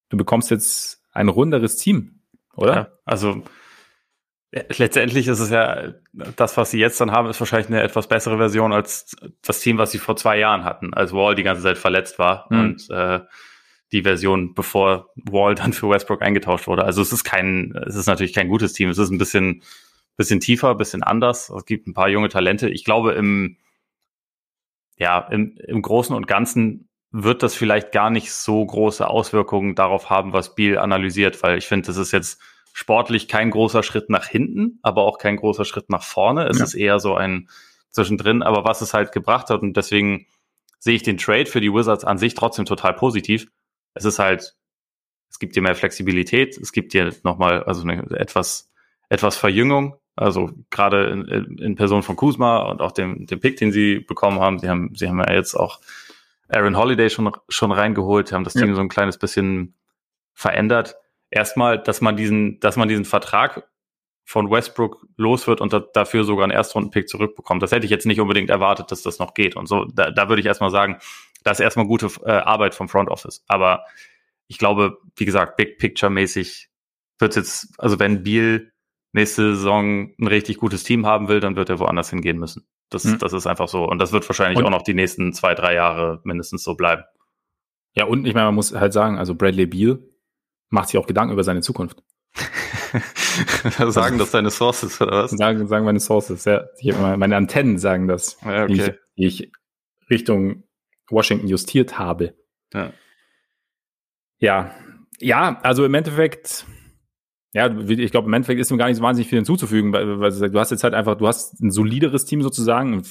du 0.10 0.18
bekommst 0.18 0.52
jetzt 0.52 1.02
ein 1.12 1.30
runderes 1.30 1.78
Team, 1.78 2.22
oder? 2.56 2.76
Ja, 2.76 2.92
also 3.06 3.42
Letztendlich 4.78 5.28
ist 5.28 5.40
es 5.40 5.50
ja, 5.50 5.94
das, 6.14 6.58
was 6.58 6.72
sie 6.72 6.80
jetzt 6.80 7.00
dann 7.02 7.12
haben, 7.12 7.30
ist 7.30 7.40
wahrscheinlich 7.40 7.68
eine 7.68 7.82
etwas 7.82 8.08
bessere 8.08 8.38
Version 8.38 8.74
als 8.74 9.16
das 9.42 9.60
Team, 9.60 9.78
was 9.78 9.92
sie 9.92 9.98
vor 9.98 10.16
zwei 10.16 10.38
Jahren 10.38 10.64
hatten, 10.64 10.94
als 10.94 11.14
Wall 11.14 11.36
die 11.36 11.44
ganze 11.44 11.64
Zeit 11.64 11.78
verletzt 11.78 12.20
war 12.20 12.48
mhm. 12.50 12.60
und 12.60 12.90
äh, 12.90 13.20
die 13.92 14.04
Version, 14.04 14.54
bevor 14.54 15.12
Wall 15.16 15.56
dann 15.56 15.74
für 15.74 15.90
Westbrook 15.90 16.22
eingetauscht 16.22 16.68
wurde. 16.68 16.84
Also 16.84 17.02
es 17.02 17.12
ist 17.12 17.24
kein, 17.24 17.74
es 17.88 17.96
ist 17.96 18.08
natürlich 18.08 18.34
kein 18.34 18.50
gutes 18.50 18.74
Team. 18.74 18.90
Es 18.90 18.98
ist 18.98 19.10
ein 19.10 19.18
bisschen, 19.18 19.64
bisschen 20.18 20.40
tiefer, 20.40 20.76
bisschen 20.76 21.04
anders. 21.04 21.50
Es 21.50 21.66
gibt 21.66 21.88
ein 21.88 21.94
paar 21.94 22.10
junge 22.10 22.30
Talente. 22.30 22.70
Ich 22.70 22.84
glaube, 22.84 23.14
im, 23.14 23.58
ja, 24.98 25.20
im, 25.32 25.58
im 25.66 25.82
Großen 25.82 26.16
und 26.16 26.28
Ganzen 26.28 26.90
wird 27.12 27.44
das 27.44 27.56
vielleicht 27.56 27.92
gar 27.92 28.10
nicht 28.10 28.34
so 28.34 28.66
große 28.66 29.08
Auswirkungen 29.08 29.76
darauf 29.76 30.10
haben, 30.10 30.34
was 30.34 30.56
Biel 30.56 30.78
analysiert, 30.78 31.42
weil 31.42 31.58
ich 31.58 31.68
finde, 31.68 31.88
das 31.88 31.98
ist 31.98 32.12
jetzt 32.12 32.42
sportlich 32.78 33.28
kein 33.28 33.50
großer 33.50 33.82
Schritt 33.82 34.12
nach 34.12 34.28
hinten, 34.28 34.78
aber 34.84 35.02
auch 35.02 35.18
kein 35.18 35.38
großer 35.38 35.66
Schritt 35.66 35.90
nach 35.90 36.04
vorne. 36.04 36.46
Es 36.46 36.60
ja. 36.60 36.64
ist 36.64 36.76
eher 36.76 37.00
so 37.00 37.16
ein 37.16 37.50
zwischendrin, 37.90 38.44
aber 38.44 38.66
was 38.66 38.82
es 38.82 38.94
halt 38.94 39.12
gebracht 39.12 39.50
hat 39.50 39.64
und 39.64 39.76
deswegen 39.76 40.28
sehe 40.78 40.94
ich 40.94 41.02
den 41.02 41.18
Trade 41.18 41.48
für 41.48 41.60
die 41.60 41.74
Wizards 41.74 42.04
an 42.04 42.20
sich 42.20 42.36
trotzdem 42.36 42.66
total 42.66 42.94
positiv. 42.94 43.48
Es 43.96 44.06
ist 44.06 44.20
halt, 44.20 44.56
es 45.28 45.40
gibt 45.40 45.56
dir 45.56 45.64
mehr 45.64 45.74
Flexibilität, 45.74 46.56
es 46.56 46.72
gibt 46.72 46.94
dir 46.94 47.12
nochmal, 47.24 47.64
also 47.64 47.82
eine 47.82 48.12
etwas, 48.12 48.70
etwas 49.10 49.38
Verjüngung, 49.38 49.96
also 50.16 50.52
gerade 50.70 51.08
in, 51.08 51.58
in 51.58 51.76
Person 51.76 52.04
von 52.04 52.16
Kuzma 52.16 52.60
und 52.60 52.82
auch 52.82 52.92
dem, 52.92 53.26
dem 53.26 53.40
Pick, 53.40 53.58
den 53.58 53.72
sie 53.72 54.02
bekommen 54.02 54.40
haben. 54.40 54.60
Sie 54.60 54.70
haben, 54.70 54.94
sie 54.94 55.10
haben 55.10 55.18
ja 55.18 55.34
jetzt 55.34 55.56
auch 55.56 55.80
Aaron 56.48 56.78
Holiday 56.78 57.10
schon, 57.10 57.32
schon 57.50 57.72
reingeholt, 57.72 58.32
haben 58.32 58.44
das 58.44 58.54
Team 58.54 58.70
ja. 58.70 58.76
so 58.76 58.82
ein 58.82 58.90
kleines 58.90 59.18
bisschen 59.18 59.74
verändert 60.36 60.96
erstmal, 61.30 61.82
dass 61.82 62.02
man 62.02 62.16
diesen, 62.16 62.60
dass 62.60 62.76
man 62.76 62.88
diesen 62.88 63.06
Vertrag 63.06 63.68
von 64.26 64.52
Westbrook 64.52 65.08
los 65.16 65.48
wird 65.48 65.62
und 65.62 65.72
da, 65.72 65.80
dafür 65.80 66.26
sogar 66.26 66.44
einen 66.44 66.52
Erstrundenpick 66.52 67.08
zurückbekommt. 67.08 67.64
Das 67.64 67.72
hätte 67.72 67.86
ich 67.86 67.92
jetzt 67.92 68.06
nicht 68.06 68.20
unbedingt 68.20 68.50
erwartet, 68.50 68.92
dass 68.92 69.02
das 69.02 69.20
noch 69.20 69.34
geht. 69.34 69.56
Und 69.56 69.68
so, 69.68 69.86
da, 69.86 70.12
da 70.12 70.28
würde 70.28 70.42
ich 70.42 70.46
erstmal 70.46 70.70
sagen, 70.70 70.98
das 71.44 71.60
ist 71.60 71.64
erstmal 71.64 71.88
gute 71.88 72.10
äh, 72.26 72.32
Arbeit 72.32 72.76
vom 72.76 72.90
Front 72.90 73.10
Office. 73.10 73.46
Aber 73.48 73.86
ich 74.48 74.58
glaube, 74.58 74.98
wie 75.16 75.24
gesagt, 75.24 75.56
Big 75.56 75.78
Picture 75.78 76.10
mäßig 76.10 76.70
wird 77.20 77.38
jetzt, 77.38 77.74
also 77.78 78.00
wenn 78.00 78.24
Beal 78.24 78.72
nächste 79.14 79.56
Saison 79.56 80.12
ein 80.20 80.28
richtig 80.28 80.58
gutes 80.58 80.84
Team 80.84 81.06
haben 81.06 81.30
will, 81.30 81.40
dann 81.40 81.56
wird 81.56 81.70
er 81.70 81.80
woanders 81.80 82.10
hingehen 82.10 82.38
müssen. 82.38 82.68
Das, 82.90 83.06
mhm. 83.06 83.20
das 83.20 83.32
ist 83.32 83.48
einfach 83.48 83.70
so. 83.70 83.86
Und 83.86 84.00
das 84.00 84.12
wird 84.12 84.28
wahrscheinlich 84.28 84.58
und 84.58 84.66
auch 84.66 84.70
noch 84.70 84.84
die 84.84 84.94
nächsten 84.94 85.32
zwei, 85.32 85.56
drei 85.56 85.74
Jahre 85.74 86.20
mindestens 86.24 86.64
so 86.64 86.76
bleiben. 86.76 87.04
Ja, 87.96 88.06
und 88.06 88.28
ich 88.28 88.34
meine, 88.34 88.48
man 88.48 88.56
muss 88.56 88.74
halt 88.74 88.94
sagen, 88.94 89.18
also 89.18 89.36
Bradley 89.36 89.66
Beal 89.66 90.00
macht 90.70 90.90
sich 90.90 91.00
auch 91.00 91.08
Gedanken 91.08 91.34
über 91.34 91.44
seine 91.44 91.62
Zukunft. 91.62 92.04
sagen 93.90 94.18
das 94.18 94.32
deine 94.32 94.52
Sources, 94.52 95.02
oder 95.02 95.24
was? 95.24 95.32
Sagen, 95.32 95.68
sagen 95.68 95.86
meine 95.86 96.00
Sources, 96.00 96.46
ja. 96.46 96.68
meine 97.18 97.36
Antennen 97.36 97.78
sagen 97.78 98.08
das, 98.08 98.38
ja, 98.44 98.64
okay. 98.64 98.74
die, 99.18 99.26
ich, 99.26 99.38
die 99.40 99.46
ich 99.46 99.52
Richtung 100.10 100.64
Washington 101.10 101.48
justiert 101.48 101.98
habe. 101.98 102.36
Ja. 102.74 102.94
Ja, 104.40 104.72
ja 105.20 105.60
also 105.64 105.86
im 105.86 105.94
Endeffekt, 105.94 106.66
ja, 107.54 107.76
ich 107.76 108.12
glaube, 108.12 108.28
im 108.28 108.34
Endeffekt 108.34 108.60
ist 108.60 108.72
ihm 108.72 108.78
gar 108.78 108.88
nicht 108.88 108.98
so 108.98 109.04
wahnsinnig 109.04 109.30
viel 109.30 109.40
hinzuzufügen, 109.40 109.94
weil, 109.94 110.20
weil 110.20 110.32
du 110.32 110.60
hast 110.60 110.72
jetzt 110.72 110.84
halt 110.84 110.94
einfach, 110.94 111.16
du 111.16 111.28
hast 111.28 111.60
ein 111.62 111.72
solideres 111.72 112.26
Team 112.26 112.42
sozusagen, 112.42 113.04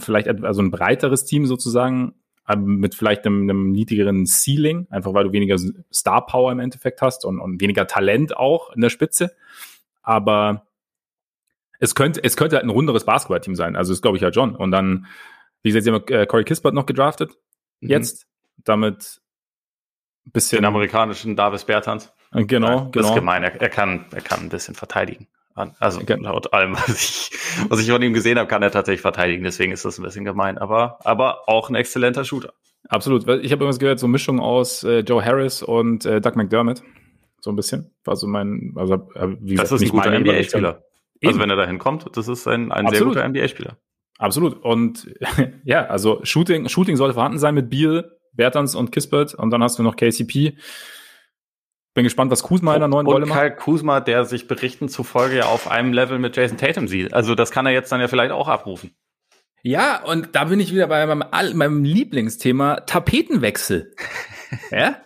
vielleicht 0.00 0.28
also 0.28 0.62
ein 0.62 0.70
breiteres 0.70 1.24
Team 1.24 1.46
sozusagen, 1.46 2.14
mit 2.56 2.94
vielleicht 2.94 3.26
einem, 3.26 3.42
einem 3.42 3.72
niedrigeren 3.72 4.26
Ceiling, 4.26 4.86
einfach 4.90 5.14
weil 5.14 5.24
du 5.24 5.32
weniger 5.32 5.56
Star 5.92 6.26
Power 6.26 6.52
im 6.52 6.60
Endeffekt 6.60 7.00
hast 7.00 7.24
und, 7.24 7.40
und 7.40 7.60
weniger 7.60 7.86
Talent 7.86 8.36
auch 8.36 8.70
in 8.72 8.80
der 8.82 8.90
Spitze. 8.90 9.34
Aber 10.02 10.66
es 11.78 11.94
könnte, 11.94 12.22
es 12.22 12.36
könnte 12.36 12.56
halt 12.56 12.64
ein 12.64 12.70
runderes 12.70 13.04
Basketballteam 13.04 13.54
sein. 13.54 13.76
Also 13.76 13.92
das 13.92 14.02
glaube 14.02 14.18
ich 14.18 14.22
ja 14.22 14.28
John. 14.28 14.54
Und 14.54 14.70
dann, 14.70 15.06
wie 15.62 15.70
gesagt, 15.70 15.84
sie 15.84 15.92
haben 15.92 16.06
äh, 16.08 16.26
Corey 16.26 16.44
Kispert 16.44 16.74
noch 16.74 16.86
gedraftet. 16.86 17.32
Mhm. 17.80 17.88
Jetzt. 17.88 18.26
Damit 18.62 19.20
bisschen. 20.32 20.58
Den 20.58 20.66
amerikanischen 20.66 21.36
Davis 21.36 21.64
Bertans. 21.64 22.12
Genau, 22.32 22.46
genau. 22.46 22.80
Das 22.86 22.86
ist 22.86 22.92
genau. 22.92 23.14
gemein. 23.14 23.42
Er, 23.42 23.60
er, 23.60 23.68
kann, 23.68 24.06
er 24.12 24.20
kann 24.20 24.40
ein 24.40 24.48
bisschen 24.48 24.74
verteidigen. 24.74 25.28
Also 25.54 26.00
laut 26.18 26.52
allem, 26.52 26.74
was 26.74 26.88
ich, 26.88 27.30
was 27.68 27.80
ich 27.80 27.90
von 27.90 28.02
ihm 28.02 28.12
gesehen 28.12 28.38
habe, 28.38 28.48
kann 28.48 28.62
er 28.62 28.70
tatsächlich 28.70 29.02
verteidigen. 29.02 29.44
Deswegen 29.44 29.72
ist 29.72 29.84
das 29.84 29.98
ein 29.98 30.02
bisschen 30.02 30.24
gemein. 30.24 30.58
Aber, 30.58 30.98
aber 31.04 31.48
auch 31.48 31.68
ein 31.68 31.74
exzellenter 31.74 32.24
Shooter. 32.24 32.52
Absolut. 32.88 33.22
Ich 33.22 33.52
habe 33.52 33.64
irgendwas 33.64 33.78
gehört, 33.78 33.98
so 33.98 34.06
eine 34.06 34.12
Mischung 34.12 34.40
aus 34.40 34.84
äh, 34.84 35.00
Joe 35.00 35.24
Harris 35.24 35.62
und 35.62 36.04
äh, 36.04 36.20
Doug 36.20 36.34
McDermott. 36.34 36.82
So 37.40 37.50
ein 37.50 37.56
bisschen. 37.56 37.90
War 38.04 38.16
so 38.16 38.26
mein, 38.26 38.72
also 38.76 38.94
äh, 39.14 39.28
wie 39.40 39.52
gesagt, 39.52 39.70
das 39.70 39.80
ist 39.80 39.88
ein 39.88 39.96
guter 39.96 40.18
NBA-Spieler. 40.18 40.82
Also 41.24 41.40
wenn 41.40 41.50
er 41.50 41.56
dahin 41.56 41.78
kommt, 41.78 42.04
das 42.16 42.28
ist 42.28 42.46
ein, 42.46 42.70
ein 42.72 42.88
sehr 42.88 43.02
guter 43.02 43.26
NBA-Spieler. 43.26 43.78
Absolut. 44.18 44.62
Und 44.62 45.14
ja, 45.64 45.86
also 45.86 46.20
Shooting, 46.24 46.68
Shooting 46.68 46.96
sollte 46.96 47.14
vorhanden 47.14 47.38
sein 47.38 47.54
mit 47.54 47.70
Beal, 47.70 48.10
Bertans 48.32 48.74
und 48.74 48.92
Kispert. 48.92 49.34
Und 49.34 49.50
dann 49.50 49.62
hast 49.62 49.78
du 49.78 49.82
noch 49.82 49.96
KCP. 49.96 50.56
Bin 51.94 52.02
gespannt, 52.04 52.32
was 52.32 52.42
Kuzma 52.42 52.74
in 52.74 52.80
der 52.80 52.88
neuen 52.88 53.06
Rolle 53.06 53.26
macht. 53.26 53.38
Kyle 53.38 53.54
Kuzma, 53.54 54.00
der 54.00 54.24
sich 54.24 54.48
Berichten 54.48 54.88
zufolge 54.88 55.36
ja 55.36 55.44
auf 55.46 55.70
einem 55.70 55.92
Level 55.92 56.18
mit 56.18 56.36
Jason 56.36 56.58
Tatum 56.58 56.88
sieht. 56.88 57.14
Also 57.14 57.36
das 57.36 57.52
kann 57.52 57.66
er 57.66 57.72
jetzt 57.72 57.92
dann 57.92 58.00
ja 58.00 58.08
vielleicht 58.08 58.32
auch 58.32 58.48
abrufen. 58.48 58.96
Ja, 59.62 60.02
und 60.02 60.34
da 60.34 60.44
bin 60.44 60.60
ich 60.60 60.74
wieder 60.74 60.88
bei 60.88 61.06
meinem, 61.06 61.24
meinem 61.56 61.84
Lieblingsthema 61.84 62.80
Tapetenwechsel. 62.80 63.94
ja? 64.70 65.00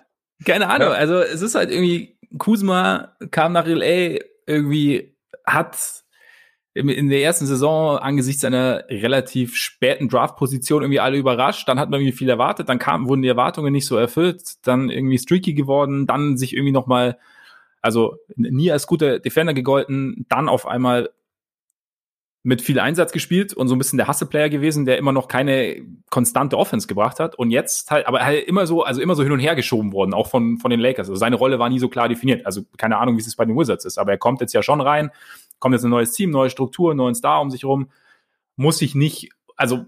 Keine 0.45 0.69
Ahnung. 0.69 0.89
Ja. 0.89 0.95
Also 0.95 1.21
es 1.21 1.43
ist 1.43 1.55
halt 1.55 1.71
irgendwie, 1.71 2.19
Kuzma 2.39 3.15
kam 3.31 3.53
nach 3.53 3.67
LA, 3.67 4.19
irgendwie 4.47 5.17
hat 5.47 5.77
in 6.79 7.09
der 7.09 7.23
ersten 7.23 7.47
Saison 7.47 7.99
angesichts 7.99 8.45
einer 8.45 8.85
relativ 8.89 9.57
späten 9.57 10.09
Draft-Position 10.09 10.83
irgendwie 10.83 11.01
alle 11.01 11.19
überrascht. 11.19 11.69
Dann 11.69 11.79
hat 11.79 11.91
man 11.91 12.01
irgendwie 12.01 12.17
viel 12.17 12.29
erwartet, 12.29 12.69
dann 12.69 12.79
kam, 12.79 13.09
wurden 13.09 13.23
die 13.23 13.29
Erwartungen 13.29 13.73
nicht 13.73 13.87
so 13.87 13.97
erfüllt, 13.97 14.67
dann 14.67 14.91
irgendwie 14.91 15.19
streaky 15.19 15.55
geworden, 15.55 16.07
dann 16.07 16.37
sich 16.37 16.55
irgendwie 16.55 16.73
noch 16.73 16.87
mal, 16.87 17.19
also 17.83 18.17
nie 18.37 18.71
als 18.71 18.87
guter 18.87 19.19
Defender 19.19 19.55
gegolten, 19.55 20.27
dann 20.29 20.49
auf 20.49 20.67
einmal 20.67 21.11
mit 22.45 22.63
viel 22.63 22.79
Einsatz 22.79 23.13
gespielt 23.13 23.53
und 23.53 23.69
so 23.69 23.75
ein 23.75 23.79
bisschen 23.79 23.99
der 23.99 24.07
Hasse-Player 24.07 24.49
gewesen, 24.49 24.87
der 24.87 24.97
immer 24.97 25.13
noch 25.13 25.29
keine 25.29 25.83
konstante 26.09 26.57
Offense 26.57 26.87
gebracht 26.87 27.21
hat 27.21 27.35
und 27.35 27.51
jetzt 27.51 27.91
halt, 27.91 28.07
aber 28.07 28.25
halt 28.25 28.47
immer 28.47 28.67
so, 28.67 28.85
also 28.85 29.03
immer 29.03 29.15
so 29.17 29.23
hin 29.23 29.33
und 29.33 29.41
her 29.41 29.55
geschoben 29.55 29.93
worden, 29.93 30.15
auch 30.15 30.29
von, 30.29 30.59
von 30.59 30.71
den 30.71 30.81
Lakers. 30.81 31.09
Also 31.09 31.17
seine 31.17 31.37
Rolle 31.37 31.59
war 31.59 31.69
nie 31.69 31.79
so 31.79 31.89
klar 31.89 32.09
definiert. 32.09 32.47
Also 32.47 32.63
keine 32.77 32.97
Ahnung, 32.97 33.17
wie 33.17 33.21
es 33.21 33.37
bei 33.37 33.45
den 33.45 33.57
Wizards 33.57 33.85
ist, 33.85 33.99
aber 33.99 34.13
er 34.13 34.19
kommt 34.19 34.41
jetzt 34.41 34.55
ja 34.55 34.63
schon 34.63 34.81
rein, 34.81 35.11
kommt 35.59 35.75
jetzt 35.75 35.85
ein 35.85 35.91
neues 35.91 36.13
Team, 36.13 36.31
neue 36.31 36.51
Struktur, 36.51 36.95
neuen 36.95 37.15
Star 37.15 37.41
um 37.41 37.51
sich 37.51 37.65
rum, 37.65 37.91
muss 38.57 38.79
sich 38.79 38.95
nicht, 38.95 39.31
also 39.57 39.87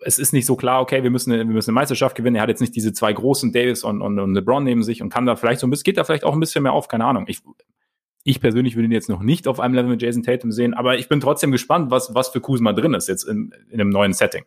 es 0.00 0.18
ist 0.18 0.32
nicht 0.32 0.46
so 0.46 0.56
klar, 0.56 0.80
okay, 0.80 1.02
wir 1.02 1.10
müssen, 1.10 1.32
wir 1.32 1.44
müssen 1.44 1.70
eine 1.70 1.74
Meisterschaft 1.74 2.16
gewinnen. 2.16 2.36
Er 2.36 2.42
hat 2.42 2.48
jetzt 2.48 2.60
nicht 2.60 2.76
diese 2.76 2.92
zwei 2.92 3.12
großen 3.12 3.52
Davis 3.52 3.84
und, 3.84 4.02
und, 4.02 4.18
und 4.18 4.34
LeBron 4.34 4.62
neben 4.62 4.82
sich 4.82 5.02
und 5.02 5.08
kann 5.08 5.26
da 5.26 5.36
vielleicht 5.36 5.60
so 5.60 5.66
ein 5.66 5.70
bisschen, 5.70 5.84
geht 5.84 5.96
da 5.96 6.04
vielleicht 6.04 6.24
auch 6.24 6.34
ein 6.34 6.40
bisschen 6.40 6.62
mehr 6.62 6.72
auf, 6.72 6.88
keine 6.88 7.06
Ahnung. 7.06 7.24
Ich, 7.28 7.40
ich 8.22 8.40
persönlich 8.40 8.76
würde 8.76 8.86
ihn 8.86 8.92
jetzt 8.92 9.08
noch 9.08 9.22
nicht 9.22 9.48
auf 9.48 9.60
einem 9.60 9.74
Level 9.74 9.90
mit 9.90 10.02
Jason 10.02 10.22
Tatum 10.22 10.52
sehen, 10.52 10.74
aber 10.74 10.98
ich 10.98 11.08
bin 11.08 11.20
trotzdem 11.20 11.52
gespannt, 11.52 11.90
was, 11.90 12.14
was 12.14 12.28
für 12.28 12.40
Kuzma 12.40 12.72
drin 12.72 12.94
ist 12.94 13.08
jetzt 13.08 13.24
in, 13.24 13.54
in 13.70 13.80
einem 13.80 13.90
neuen 13.90 14.12
Setting. 14.12 14.44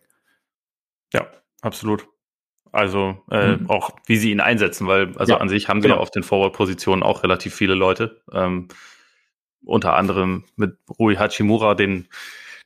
Ja, 1.13 1.27
absolut. 1.61 2.07
Also 2.71 3.17
äh, 3.31 3.55
mhm. 3.55 3.69
auch 3.69 3.91
wie 4.05 4.17
sie 4.17 4.31
ihn 4.31 4.39
einsetzen, 4.39 4.87
weil 4.87 5.17
also 5.17 5.33
ja, 5.33 5.39
an 5.39 5.49
sich 5.49 5.69
haben 5.69 5.81
sie 5.81 5.87
genau. 5.87 5.95
ja 5.95 6.01
auf 6.01 6.11
den 6.11 6.23
Forward-Positionen 6.23 7.01
auch 7.01 7.23
relativ 7.23 7.55
viele 7.55 7.73
Leute. 7.73 8.21
Ähm, 8.31 8.67
unter 9.65 9.95
anderem 9.95 10.45
mit 10.55 10.77
Rui 10.99 11.15
Hachimura, 11.15 11.75
den 11.75 12.07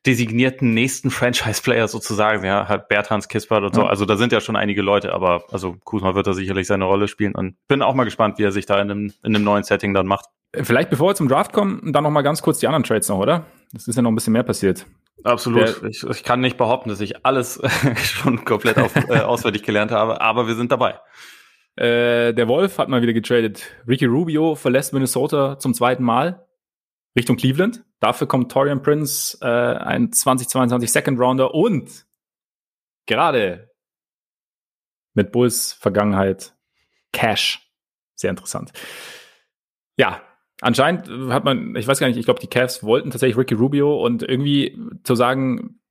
designierten 0.05 0.73
nächsten 0.73 1.11
Franchise-Player 1.11 1.87
sozusagen, 1.87 2.43
ja, 2.43 2.67
hat 2.67 2.87
Bertans 2.87 3.27
Kispert 3.27 3.63
und 3.63 3.75
so. 3.75 3.83
Also 3.83 4.05
da 4.05 4.17
sind 4.17 4.31
ja 4.31 4.41
schon 4.41 4.55
einige 4.55 4.81
Leute, 4.81 5.13
aber 5.13 5.43
also 5.51 5.75
Kuzma 5.83 6.15
wird 6.15 6.25
da 6.25 6.33
sicherlich 6.33 6.67
seine 6.67 6.85
Rolle 6.85 7.07
spielen 7.07 7.35
und 7.35 7.55
bin 7.67 7.81
auch 7.81 7.93
mal 7.93 8.05
gespannt, 8.05 8.39
wie 8.39 8.43
er 8.43 8.51
sich 8.51 8.65
da 8.65 8.81
in 8.81 8.89
einem, 8.89 9.13
in 9.23 9.35
einem 9.35 9.43
neuen 9.43 9.63
Setting 9.63 9.93
dann 9.93 10.07
macht. 10.07 10.25
Vielleicht 10.53 10.89
bevor 10.89 11.09
wir 11.09 11.15
zum 11.15 11.27
Draft 11.27 11.53
kommen, 11.53 11.93
dann 11.93 12.03
noch 12.03 12.09
mal 12.09 12.23
ganz 12.23 12.41
kurz 12.41 12.59
die 12.59 12.67
anderen 12.67 12.83
Trades 12.83 13.07
noch, 13.09 13.19
oder? 13.19 13.45
Das 13.73 13.87
ist 13.87 13.95
ja 13.95 14.01
noch 14.01 14.11
ein 14.11 14.15
bisschen 14.15 14.33
mehr 14.33 14.43
passiert. 14.43 14.85
Absolut. 15.23 15.83
ich, 15.87 16.03
ich, 16.03 16.23
kann 16.23 16.41
nicht 16.41 16.57
behaupten, 16.57 16.89
dass 16.89 16.99
ich 16.99 17.25
alles 17.25 17.61
schon 18.03 18.43
komplett 18.43 18.79
auf, 18.79 18.95
äh, 18.95 19.19
auswendig 19.19 19.63
gelernt 19.63 19.91
habe, 19.91 20.19
aber 20.19 20.47
wir 20.47 20.55
sind 20.55 20.71
dabei. 20.71 20.95
Äh, 21.75 22.33
der 22.33 22.47
Wolf 22.47 22.79
hat 22.79 22.89
mal 22.89 23.01
wieder 23.01 23.13
getradet. 23.13 23.71
Ricky 23.87 24.05
Rubio 24.05 24.55
verlässt 24.55 24.93
Minnesota 24.93 25.57
zum 25.59 25.73
zweiten 25.73 26.03
Mal. 26.03 26.45
Richtung 27.15 27.37
Cleveland. 27.37 27.83
Dafür 27.99 28.27
kommt 28.27 28.51
Torian 28.51 28.81
Prince, 28.81 29.37
äh, 29.41 29.45
ein 29.45 30.11
2022 30.11 30.91
Second 30.91 31.19
Rounder 31.19 31.53
und 31.53 32.05
gerade 33.05 33.69
mit 35.13 35.31
Bulls 35.31 35.73
Vergangenheit 35.73 36.55
Cash. 37.11 37.69
Sehr 38.15 38.29
interessant. 38.29 38.71
Ja, 39.97 40.21
anscheinend 40.61 41.09
hat 41.31 41.43
man, 41.43 41.75
ich 41.75 41.87
weiß 41.87 41.99
gar 41.99 42.07
nicht, 42.07 42.17
ich 42.17 42.25
glaube, 42.25 42.39
die 42.39 42.47
Cavs 42.47 42.83
wollten 42.83 43.11
tatsächlich 43.11 43.37
Ricky 43.37 43.55
Rubio 43.55 44.03
und 44.03 44.23
irgendwie 44.23 44.77
zu 45.03 45.15
sagen, 45.15 45.81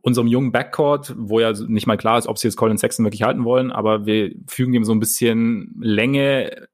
unserem 0.00 0.26
jungen 0.26 0.52
Backcourt, 0.52 1.14
wo 1.16 1.40
ja 1.40 1.52
nicht 1.52 1.86
mal 1.86 1.96
klar 1.96 2.18
ist, 2.18 2.26
ob 2.26 2.38
sie 2.38 2.46
jetzt 2.46 2.56
Colin 2.56 2.76
Sexton 2.76 3.06
wirklich 3.06 3.22
halten 3.22 3.44
wollen, 3.44 3.72
aber 3.72 4.04
wir 4.04 4.34
fügen 4.46 4.74
ihm 4.74 4.84
so 4.84 4.92
ein 4.92 5.00
bisschen 5.00 5.74
Länge, 5.80 6.68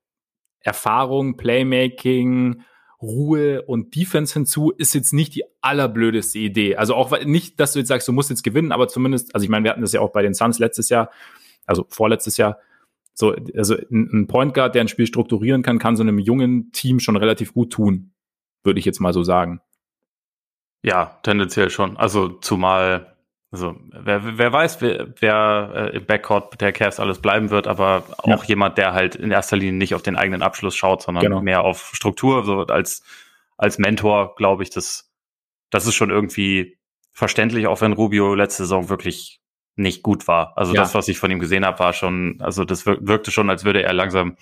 Erfahrung, 0.61 1.37
Playmaking, 1.37 2.63
Ruhe 3.03 3.63
und 3.63 3.97
Defense 3.97 4.35
hinzu, 4.35 4.71
ist 4.71 4.95
jetzt 4.95 5.13
nicht 5.13 5.35
die 5.35 5.45
allerblödeste 5.63 6.39
Idee. 6.39 6.77
Also 6.77 6.95
auch 6.95 7.25
nicht, 7.25 7.59
dass 7.59 7.73
du 7.73 7.79
jetzt 7.79 7.89
sagst, 7.89 8.07
du 8.07 8.13
musst 8.13 8.31
jetzt 8.31 8.43
gewinnen, 8.43 8.73
aber 8.73 8.89
zumindest, 8.89 9.35
also 9.35 9.45
ich 9.45 9.51
meine, 9.51 9.65
wir 9.65 9.71
hatten 9.71 9.81
das 9.81 9.93
ja 9.93 10.01
auch 10.01 10.13
bei 10.13 10.23
den 10.23 10.35
Suns 10.35 10.59
letztes 10.59 10.89
Jahr, 10.91 11.11
also 11.67 11.87
vorletztes 11.89 12.37
Jahr, 12.37 12.59
so, 13.15 13.35
also 13.55 13.77
ein 13.91 14.27
Point 14.27 14.55
Guard, 14.55 14.75
der 14.75 14.83
ein 14.83 14.89
Spiel 14.89 15.07
strukturieren 15.07 15.63
kann, 15.63 15.79
kann 15.79 15.97
so 15.97 16.03
einem 16.03 16.19
jungen 16.19 16.73
Team 16.73 17.01
schon 17.01 17.17
relativ 17.17 17.55
gut 17.55 17.73
tun, 17.73 18.13
würde 18.63 18.79
ich 18.79 18.85
jetzt 18.85 19.01
mal 19.01 19.13
so 19.13 19.23
sagen. 19.23 19.61
Ja, 20.83 21.19
tendenziell 21.23 21.71
schon. 21.71 21.97
Also 21.97 22.29
zumal, 22.29 23.15
also 23.53 23.75
wer, 23.91 24.39
wer 24.39 24.53
weiß, 24.53 24.81
wer, 24.81 25.09
wer 25.19 25.73
äh, 25.75 25.97
im 25.97 26.07
Backcourt 26.07 26.61
der 26.61 26.73
Cavs 26.73 27.01
alles 27.01 27.19
bleiben 27.19 27.51
wird, 27.51 27.67
aber 27.67 28.05
auch 28.19 28.45
ja. 28.45 28.49
jemand, 28.49 28.79
der 28.79 28.93
halt 28.93 29.17
in 29.17 29.33
erster 29.33 29.57
Linie 29.57 29.75
nicht 29.75 29.95
auf 29.95 30.03
den 30.03 30.17
eigenen 30.17 30.43
Abschluss 30.43 30.77
schaut, 30.77 31.03
sondern 31.03 31.25
genau. 31.25 31.41
mehr 31.41 31.63
auf 31.63 31.91
Struktur, 31.95 32.45
so 32.45 32.61
als 32.67 33.03
als 33.57 33.79
Mentor, 33.79 34.37
glaube 34.37 34.63
ich, 34.63 34.71
das 34.71 35.13
das 35.71 35.87
ist 35.87 35.95
schon 35.95 36.11
irgendwie 36.11 36.79
verständlich, 37.13 37.67
auch 37.67 37.81
wenn 37.81 37.93
Rubio 37.93 38.35
letzte 38.35 38.63
Saison 38.63 38.89
wirklich 38.89 39.41
nicht 39.77 40.03
gut 40.03 40.29
war. 40.29 40.57
Also 40.57 40.75
ja. 40.75 40.83
das, 40.83 40.95
was 40.95 41.09
ich 41.09 41.19
von 41.19 41.31
ihm 41.31 41.39
gesehen 41.39 41.65
habe, 41.65 41.79
war 41.79 41.93
schon, 41.93 42.39
also 42.41 42.65
das 42.65 42.87
wirkte 42.87 43.31
schon, 43.31 43.51
als 43.51 43.65
würde 43.65 43.83
er 43.83 43.93
langsam 43.93 44.37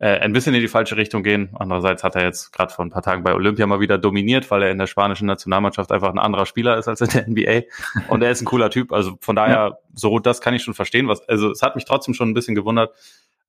äh, 0.00 0.18
ein 0.18 0.32
bisschen 0.32 0.54
in 0.54 0.62
die 0.62 0.68
falsche 0.68 0.96
Richtung 0.96 1.22
gehen. 1.22 1.50
Andererseits 1.54 2.02
hat 2.02 2.16
er 2.16 2.24
jetzt 2.24 2.52
gerade 2.52 2.72
vor 2.72 2.84
ein 2.84 2.90
paar 2.90 3.02
Tagen 3.02 3.22
bei 3.22 3.34
Olympia 3.34 3.66
mal 3.66 3.80
wieder 3.80 3.98
dominiert, 3.98 4.50
weil 4.50 4.62
er 4.62 4.70
in 4.70 4.78
der 4.78 4.86
spanischen 4.86 5.26
Nationalmannschaft 5.26 5.92
einfach 5.92 6.08
ein 6.08 6.18
anderer 6.18 6.46
Spieler 6.46 6.78
ist 6.78 6.88
als 6.88 7.02
in 7.02 7.10
der 7.10 7.28
NBA. 7.28 7.66
Und 8.08 8.22
er 8.22 8.30
ist 8.30 8.40
ein 8.40 8.46
cooler 8.46 8.70
Typ. 8.70 8.92
Also 8.92 9.18
von 9.20 9.36
daher, 9.36 9.78
so 9.92 10.18
das 10.18 10.40
kann 10.40 10.54
ich 10.54 10.62
schon 10.62 10.72
verstehen. 10.72 11.06
Was, 11.06 11.20
also 11.28 11.50
es 11.50 11.60
hat 11.60 11.76
mich 11.76 11.84
trotzdem 11.84 12.14
schon 12.14 12.30
ein 12.30 12.34
bisschen 12.34 12.54
gewundert, 12.54 12.94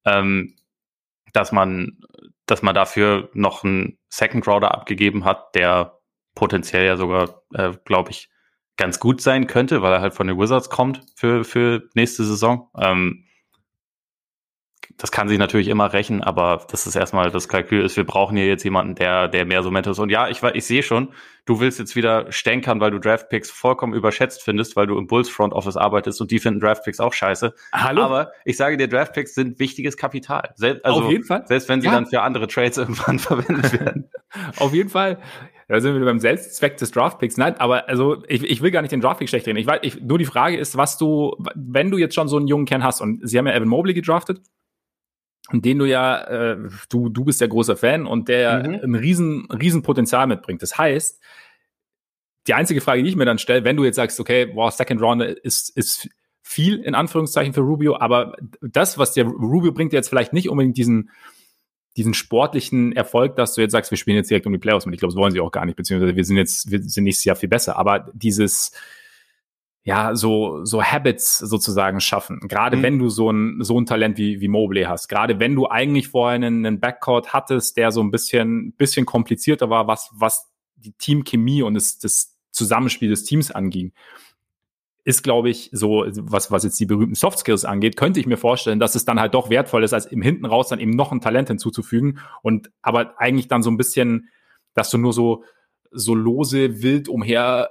ähm, 0.04 0.56
dass 1.32 1.54
man, 1.54 2.00
dass 2.48 2.62
man 2.62 2.76
dafür 2.76 3.30
noch 3.34 3.64
einen 3.64 3.98
Second 4.10 4.46
Rounder 4.46 4.74
abgegeben 4.74 5.24
hat, 5.24 5.56
der 5.56 6.00
potenziell 6.36 6.86
ja 6.86 6.98
sogar, 6.98 7.44
äh, 7.54 7.72
glaube 7.86 8.12
ich, 8.12 8.30
ganz 8.76 9.00
gut 9.00 9.22
sein 9.22 9.48
könnte, 9.48 9.82
weil 9.82 9.94
er 9.94 10.02
halt 10.02 10.14
von 10.14 10.28
den 10.28 10.38
Wizards 10.38 10.70
kommt 10.70 11.02
für, 11.16 11.46
für 11.46 11.84
nächste 11.94 12.26
Saison. 12.26 12.70
Ähm, 12.78 13.24
das 14.98 15.12
kann 15.12 15.28
sich 15.28 15.38
natürlich 15.38 15.68
immer 15.68 15.94
rächen, 15.94 16.22
aber 16.24 16.66
das 16.70 16.88
ist 16.88 16.96
erstmal 16.96 17.32
das 17.32 17.48
Kalkül 17.48 17.84
ist, 17.84 17.98
wir 17.98 18.06
brauchen 18.06 18.38
hier 18.38 18.48
jetzt 18.48 18.64
jemanden, 18.64 18.96
der, 18.96 19.28
der 19.28 19.46
mehr 19.46 19.64
so 19.64 19.72
Mentor 19.72 19.92
ist. 19.92 20.00
Und 20.00 20.10
ja, 20.10 20.30
ich, 20.30 20.42
ich 20.42 20.66
sehe 20.66 20.84
schon, 20.84 21.10
du 21.46 21.60
willst 21.60 21.80
jetzt 21.80 21.96
wieder 21.96 22.32
stänkern, 22.32 22.80
weil 22.80 22.92
du 22.92 23.00
Draftpicks 23.00 23.50
vollkommen 23.52 23.94
überschätzt 23.94 24.44
findest, 24.44 24.76
weil 24.76 24.88
du 24.88 24.98
im 24.98 25.08
Bulls 25.08 25.30
Front 25.30 25.54
Office 25.54 25.78
arbeitest 25.78 26.22
und 26.22 26.32
die 26.32 26.40
finden 26.40 26.60
Draftpicks 26.60 27.00
auch 27.00 27.14
scheiße. 27.14 27.54
Hallo? 27.72 28.04
Aber 28.04 28.32
ich 28.46 28.58
sage 28.58 28.78
dir, 28.78 28.88
Draftpicks 28.88 29.34
sind 29.34 29.60
wichtiges 29.60 29.98
Kapital. 29.98 30.52
Selbst, 30.56 30.86
also, 30.86 31.02
Auf 31.02 31.12
jeden 31.12 31.24
Fall. 31.24 31.46
Selbst 31.48 31.70
wenn 31.70 31.82
sie 31.82 31.88
ja. 31.88 31.94
dann 31.94 32.08
für 32.08 32.22
andere 32.22 32.48
Trades 32.48 32.78
irgendwann 32.78 33.20
verwendet 33.20 33.74
werden. 33.74 34.10
Auf 34.58 34.74
jeden 34.74 34.90
Fall. 34.90 35.20
Da 35.68 35.80
sind 35.80 35.98
wir 35.98 36.04
beim 36.04 36.20
Selbstzweck 36.20 36.76
des 36.78 36.92
Draftpicks. 36.92 37.38
Nein, 37.38 37.56
aber 37.58 37.88
also 37.88 38.24
ich, 38.28 38.44
ich 38.44 38.62
will 38.62 38.72
gar 38.72 38.82
nicht 38.82 38.92
den 38.92 39.00
Draftpick 39.00 39.30
schlecht 39.30 39.48
reden. 39.48 39.58
Ich 39.58 39.68
weiß, 39.68 39.80
ich, 39.84 40.02
nur 40.02 40.18
die 40.18 40.26
Frage 40.26 40.58
ist, 40.58 40.76
was 40.76 40.98
du, 40.98 41.38
wenn 41.56 41.92
du 41.92 41.98
jetzt 41.98 42.14
schon 42.14 42.28
so 42.28 42.36
einen 42.38 42.48
jungen 42.48 42.66
Kern 42.66 42.84
hast 42.84 43.00
und 43.00 43.28
sie 43.28 43.38
haben 43.38 43.48
ja 43.48 43.54
Evan 43.54 43.70
Mobley 43.70 43.94
gedraftet, 43.94 44.42
den 45.52 45.80
du 45.80 45.86
ja, 45.86 46.24
äh, 46.24 46.58
du, 46.90 47.10
du 47.10 47.26
bist 47.26 47.42
ja 47.42 47.48
großer 47.48 47.76
Fan 47.76 48.06
und 48.06 48.28
der 48.30 48.68
mhm. 48.68 48.80
ein 48.84 48.96
riesen, 48.96 49.48
riesen 49.52 49.82
Potenzial 49.82 50.28
mitbringt. 50.28 50.62
Das 50.62 50.78
heißt, 50.78 51.22
die 52.48 52.54
einzige 52.54 52.82
Frage, 52.82 53.04
die 53.04 53.10
ich 53.10 53.16
mir 53.16 53.26
dann 53.26 53.38
stelle, 53.38 53.64
wenn 53.64 53.78
du 53.78 53.84
jetzt 53.84 53.96
sagst, 53.96 54.20
okay, 54.20 54.46
boah, 54.46 54.72
Second 54.72 55.02
Round 55.02 55.22
ist, 55.24 55.76
ist 55.76 56.10
viel 56.42 56.80
in 56.80 56.96
Anführungszeichen 56.96 57.54
für 57.54 57.62
Rubio, 57.62 57.98
aber 57.98 58.36
das, 58.62 58.98
was 58.98 59.14
der 59.14 59.26
Rubio 59.26 59.72
bringt, 59.72 59.94
jetzt 59.94 60.10
vielleicht 60.10 60.34
nicht 60.34 60.50
unbedingt 60.50 60.78
diesen, 60.78 61.12
diesen 61.98 62.14
sportlichen 62.14 62.94
Erfolg, 62.94 63.36
dass 63.36 63.54
du 63.54 63.62
jetzt 63.62 63.72
sagst, 63.72 63.92
wir 63.92 63.98
spielen 63.98 64.18
jetzt 64.18 64.30
direkt 64.30 64.48
um 64.48 64.54
die 64.54 64.60
Playoffs 64.60 64.86
mit. 64.86 64.96
Ich 64.96 65.00
glaube, 65.00 65.14
das 65.14 65.20
wollen 65.20 65.32
sie 65.32 65.40
auch 65.40 65.52
gar 65.52 65.66
nicht, 65.66 65.76
beziehungsweise 65.76 66.16
wir 66.16 66.26
sind 66.26 66.38
jetzt, 66.38 66.72
wir 66.72 66.82
sind 66.82 67.04
nächstes 67.04 67.26
Jahr 67.26 67.36
viel 67.36 67.50
besser. 67.50 67.78
Aber 67.78 68.10
dieses, 68.14 68.72
ja, 69.84 70.16
so, 70.16 70.64
so 70.64 70.84
Habits 70.84 71.40
sozusagen 71.40 72.02
schaffen. 72.02 72.40
Gerade 72.48 72.78
mhm. 72.78 72.84
wenn 72.84 73.00
du 73.00 73.10
so 73.10 73.32
ein, 73.32 73.64
so 73.64 73.80
ein 73.80 73.86
Talent 73.86 74.18
wie, 74.18 74.40
wie 74.40 74.48
Mobley 74.48 74.84
hast. 74.84 75.08
Gerade 75.08 75.40
wenn 75.40 75.56
du 75.56 75.68
eigentlich 75.68 76.10
vorher 76.10 76.36
einen, 76.36 76.66
einen 76.66 76.80
Backcourt 76.80 77.34
hattest, 77.34 77.78
der 77.78 77.92
so 77.92 78.02
ein 78.02 78.12
bisschen, 78.12 78.74
bisschen 78.74 79.06
komplizierter 79.06 79.70
war, 79.70 79.88
was, 79.88 80.12
was 80.14 80.52
die 80.76 80.94
Teamchemie 80.94 81.64
und 81.64 81.74
das, 81.74 81.98
das 81.98 82.38
Zusammenspiel 82.52 83.10
des 83.10 83.24
Teams 83.24 83.50
anging 83.50 83.94
ist, 85.04 85.24
glaube 85.24 85.50
ich, 85.50 85.70
so, 85.74 86.06
was, 86.08 86.52
was 86.52 86.64
jetzt 86.64 86.80
die 86.80 86.86
berühmten 86.86 87.16
Soft 87.16 87.40
Skills 87.40 87.66
angeht, 87.66 87.98
könnte 87.98 88.20
ich 88.20 88.28
mir 88.28 88.38
vorstellen, 88.38 88.80
dass 88.80 88.94
es 88.94 89.04
dann 89.04 89.20
halt 89.20 89.34
doch 89.34 89.50
wertvoll 89.50 89.84
ist, 89.84 89.94
als 89.94 90.06
im 90.06 90.22
Hinten 90.22 90.46
raus 90.46 90.70
dann 90.70 90.80
eben 90.80 90.92
noch 90.92 91.12
ein 91.12 91.22
Talent 91.22 91.48
hinzuzufügen 91.48 92.20
und 92.44 92.70
aber 92.84 93.20
eigentlich 93.20 93.48
dann 93.48 93.64
so 93.64 93.72
ein 93.72 93.78
bisschen, 93.78 94.30
dass 94.76 94.92
du 94.92 95.00
nur 95.00 95.14
so, 95.14 95.44
so 95.90 96.14
lose, 96.14 96.84
wild 96.84 97.10
umher 97.10 97.70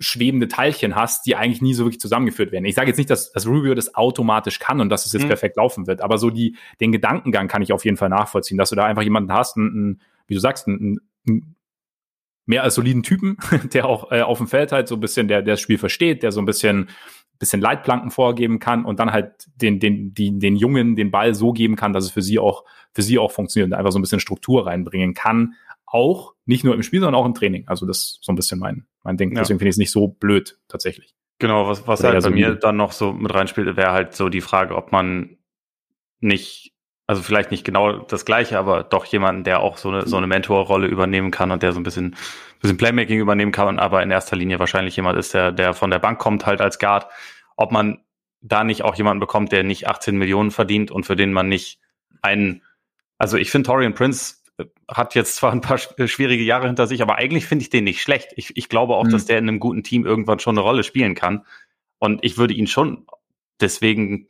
schwebende 0.00 0.48
Teilchen 0.48 0.94
hast, 0.94 1.26
die 1.26 1.34
eigentlich 1.34 1.60
nie 1.60 1.74
so 1.74 1.84
wirklich 1.84 2.00
zusammengeführt 2.00 2.52
werden. 2.52 2.64
Ich 2.64 2.76
sage 2.76 2.88
jetzt 2.88 2.98
nicht, 2.98 3.10
dass, 3.10 3.32
dass 3.32 3.46
Rubio 3.46 3.74
das 3.74 3.94
automatisch 3.94 4.58
kann 4.58 4.80
und 4.80 4.90
dass 4.90 5.06
es 5.06 5.12
jetzt 5.12 5.24
mhm. 5.24 5.28
perfekt 5.28 5.56
laufen 5.56 5.86
wird, 5.86 6.00
aber 6.00 6.18
so 6.18 6.30
die, 6.30 6.56
den 6.80 6.92
Gedankengang 6.92 7.48
kann 7.48 7.62
ich 7.62 7.72
auf 7.72 7.84
jeden 7.84 7.96
Fall 7.96 8.08
nachvollziehen, 8.08 8.58
dass 8.58 8.70
du 8.70 8.76
da 8.76 8.84
einfach 8.84 9.02
jemanden 9.02 9.32
hast, 9.32 9.56
einen, 9.56 10.00
wie 10.26 10.34
du 10.34 10.40
sagst, 10.40 10.68
einen, 10.68 11.00
einen 11.26 11.56
mehr 12.46 12.62
als 12.62 12.76
soliden 12.76 13.02
Typen, 13.02 13.36
der 13.72 13.86
auch 13.86 14.10
äh, 14.10 14.22
auf 14.22 14.38
dem 14.38 14.48
Feld 14.48 14.72
halt 14.72 14.88
so 14.88 14.96
ein 14.96 15.00
bisschen, 15.00 15.28
der, 15.28 15.42
der 15.42 15.54
das 15.54 15.60
Spiel 15.60 15.78
versteht, 15.78 16.22
der 16.22 16.32
so 16.32 16.40
ein 16.40 16.46
bisschen, 16.46 16.88
bisschen 17.38 17.60
Leitplanken 17.60 18.10
vorgeben 18.10 18.58
kann 18.58 18.84
und 18.84 19.00
dann 19.00 19.12
halt 19.12 19.46
den, 19.56 19.80
den, 19.80 20.14
die, 20.14 20.38
den 20.38 20.56
Jungen 20.56 20.96
den 20.96 21.10
Ball 21.10 21.34
so 21.34 21.52
geben 21.52 21.76
kann, 21.76 21.92
dass 21.92 22.04
es 22.04 22.10
für 22.10 22.22
sie 22.22 22.38
auch, 22.38 22.64
für 22.92 23.02
sie 23.02 23.18
auch 23.18 23.30
funktioniert 23.30 23.70
und 23.70 23.78
einfach 23.78 23.92
so 23.92 23.98
ein 23.98 24.02
bisschen 24.02 24.20
Struktur 24.20 24.66
reinbringen 24.66 25.14
kann. 25.14 25.54
Auch 25.86 26.34
nicht 26.46 26.64
nur 26.64 26.74
im 26.74 26.82
Spiel, 26.82 27.00
sondern 27.00 27.20
auch 27.20 27.26
im 27.26 27.34
Training. 27.34 27.66
Also 27.66 27.86
das 27.86 27.98
ist 27.98 28.18
so 28.22 28.32
ein 28.32 28.36
bisschen 28.36 28.58
mein, 28.58 28.86
mein 29.08 29.16
Ding. 29.16 29.32
Ja. 29.32 29.40
Deswegen 29.40 29.58
finde 29.58 29.70
ich 29.70 29.74
es 29.74 29.78
nicht 29.78 29.90
so 29.90 30.08
blöd, 30.08 30.58
tatsächlich. 30.68 31.14
Genau, 31.38 31.66
was, 31.66 31.86
was 31.86 32.04
halt 32.04 32.22
bei 32.22 32.30
mir 32.30 32.54
dann 32.54 32.76
noch 32.76 32.92
so 32.92 33.12
mit 33.12 33.32
reinspielt, 33.32 33.76
wäre 33.76 33.92
halt 33.92 34.14
so 34.14 34.28
die 34.28 34.40
Frage, 34.40 34.76
ob 34.76 34.92
man 34.92 35.38
nicht 36.20 36.74
also 37.08 37.22
vielleicht 37.22 37.50
nicht 37.50 37.64
genau 37.64 38.00
das 38.00 38.26
gleiche, 38.26 38.58
aber 38.58 38.84
doch 38.84 39.06
jemanden, 39.06 39.42
der 39.42 39.60
auch 39.60 39.78
so 39.78 39.88
eine, 39.88 40.06
so 40.06 40.18
eine 40.18 40.26
Mentorrolle 40.26 40.86
übernehmen 40.86 41.30
kann 41.30 41.50
und 41.50 41.62
der 41.62 41.72
so 41.72 41.80
ein 41.80 41.82
bisschen, 41.82 42.16
bisschen 42.60 42.76
Playmaking 42.76 43.18
übernehmen 43.18 43.50
kann, 43.50 43.78
aber 43.78 44.02
in 44.02 44.10
erster 44.10 44.36
Linie 44.36 44.58
wahrscheinlich 44.58 44.94
jemand 44.94 45.18
ist, 45.18 45.32
der, 45.32 45.50
der 45.50 45.72
von 45.72 45.90
der 45.90 46.00
Bank 46.00 46.18
kommt 46.18 46.44
halt 46.44 46.60
als 46.60 46.78
Guard. 46.78 47.06
Ob 47.56 47.72
man 47.72 48.04
da 48.42 48.62
nicht 48.62 48.82
auch 48.82 48.94
jemanden 48.94 49.20
bekommt, 49.20 49.52
der 49.52 49.64
nicht 49.64 49.88
18 49.88 50.18
Millionen 50.18 50.50
verdient 50.50 50.90
und 50.90 51.06
für 51.06 51.16
den 51.16 51.32
man 51.32 51.48
nicht 51.48 51.80
einen, 52.20 52.62
also 53.16 53.38
ich 53.38 53.50
finde 53.50 53.68
Torian 53.68 53.94
Prince 53.94 54.37
hat 54.88 55.14
jetzt 55.14 55.36
zwar 55.36 55.52
ein 55.52 55.60
paar 55.60 55.78
schwierige 55.78 56.42
Jahre 56.42 56.66
hinter 56.66 56.86
sich, 56.86 57.02
aber 57.02 57.16
eigentlich 57.16 57.46
finde 57.46 57.62
ich 57.62 57.70
den 57.70 57.84
nicht 57.84 58.00
schlecht. 58.00 58.32
Ich, 58.36 58.56
ich 58.56 58.68
glaube 58.68 58.94
auch, 58.94 59.04
mhm. 59.04 59.10
dass 59.10 59.26
der 59.26 59.38
in 59.38 59.48
einem 59.48 59.60
guten 59.60 59.82
Team 59.82 60.06
irgendwann 60.06 60.38
schon 60.38 60.56
eine 60.56 60.66
Rolle 60.66 60.82
spielen 60.82 61.14
kann. 61.14 61.44
Und 61.98 62.24
ich 62.24 62.38
würde 62.38 62.54
ihn 62.54 62.66
schon 62.66 63.06
deswegen 63.60 64.28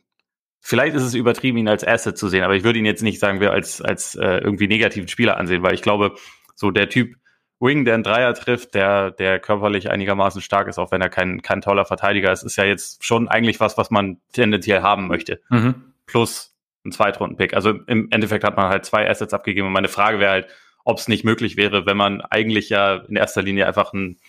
Vielleicht 0.61 0.95
ist 0.95 1.03
es 1.03 1.13
übertrieben, 1.13 1.57
ihn 1.57 1.69
als 1.69 1.87
Asset 1.87 2.17
zu 2.17 2.27
sehen, 2.27 2.43
aber 2.43 2.55
ich 2.55 2.63
würde 2.63 2.79
ihn 2.79 2.85
jetzt 2.85 3.01
nicht, 3.01 3.19
sagen 3.19 3.39
wir, 3.39 3.51
als, 3.51 3.81
als 3.81 4.15
äh, 4.15 4.39
irgendwie 4.39 4.67
negativen 4.67 5.07
Spieler 5.07 5.37
ansehen, 5.37 5.63
weil 5.63 5.73
ich 5.73 5.81
glaube, 5.81 6.15
so 6.55 6.69
der 6.69 6.89
Typ 6.89 7.15
Wing, 7.61 7.85
der 7.85 7.93
einen 7.93 8.03
Dreier 8.03 8.33
trifft, 8.33 8.73
der, 8.73 9.11
der 9.11 9.39
körperlich 9.39 9.89
einigermaßen 9.89 10.41
stark 10.41 10.67
ist, 10.67 10.77
auch 10.77 10.91
wenn 10.91 11.01
er 11.01 11.09
kein, 11.09 11.41
kein 11.41 11.61
toller 11.61 11.85
Verteidiger 11.85 12.31
ist, 12.31 12.43
ist 12.43 12.55
ja 12.55 12.63
jetzt 12.63 13.03
schon 13.03 13.27
eigentlich 13.27 13.59
was, 13.59 13.77
was 13.77 13.89
man 13.89 14.17
tendenziell 14.31 14.81
haben 14.81 15.07
möchte. 15.07 15.41
Mhm. 15.49 15.93
Plus 16.05 16.55
ein 16.89 16.91
Zweitrunden-Pick. 16.91 17.53
Also 17.53 17.71
im 17.71 18.07
Endeffekt 18.11 18.43
hat 18.43 18.57
man 18.57 18.69
halt 18.69 18.85
zwei 18.85 19.09
Assets 19.09 19.33
abgegeben 19.33 19.67
und 19.67 19.73
meine 19.73 19.87
Frage 19.87 20.19
wäre 20.19 20.31
halt, 20.31 20.47
ob 20.83 20.97
es 20.97 21.07
nicht 21.07 21.23
möglich 21.23 21.57
wäre, 21.57 21.85
wenn 21.85 21.97
man 21.97 22.21
eigentlich 22.21 22.69
ja 22.69 22.95
in 22.95 23.15
erster 23.15 23.41
Linie 23.41 23.67
einfach 23.67 23.93
einen, 23.93 24.19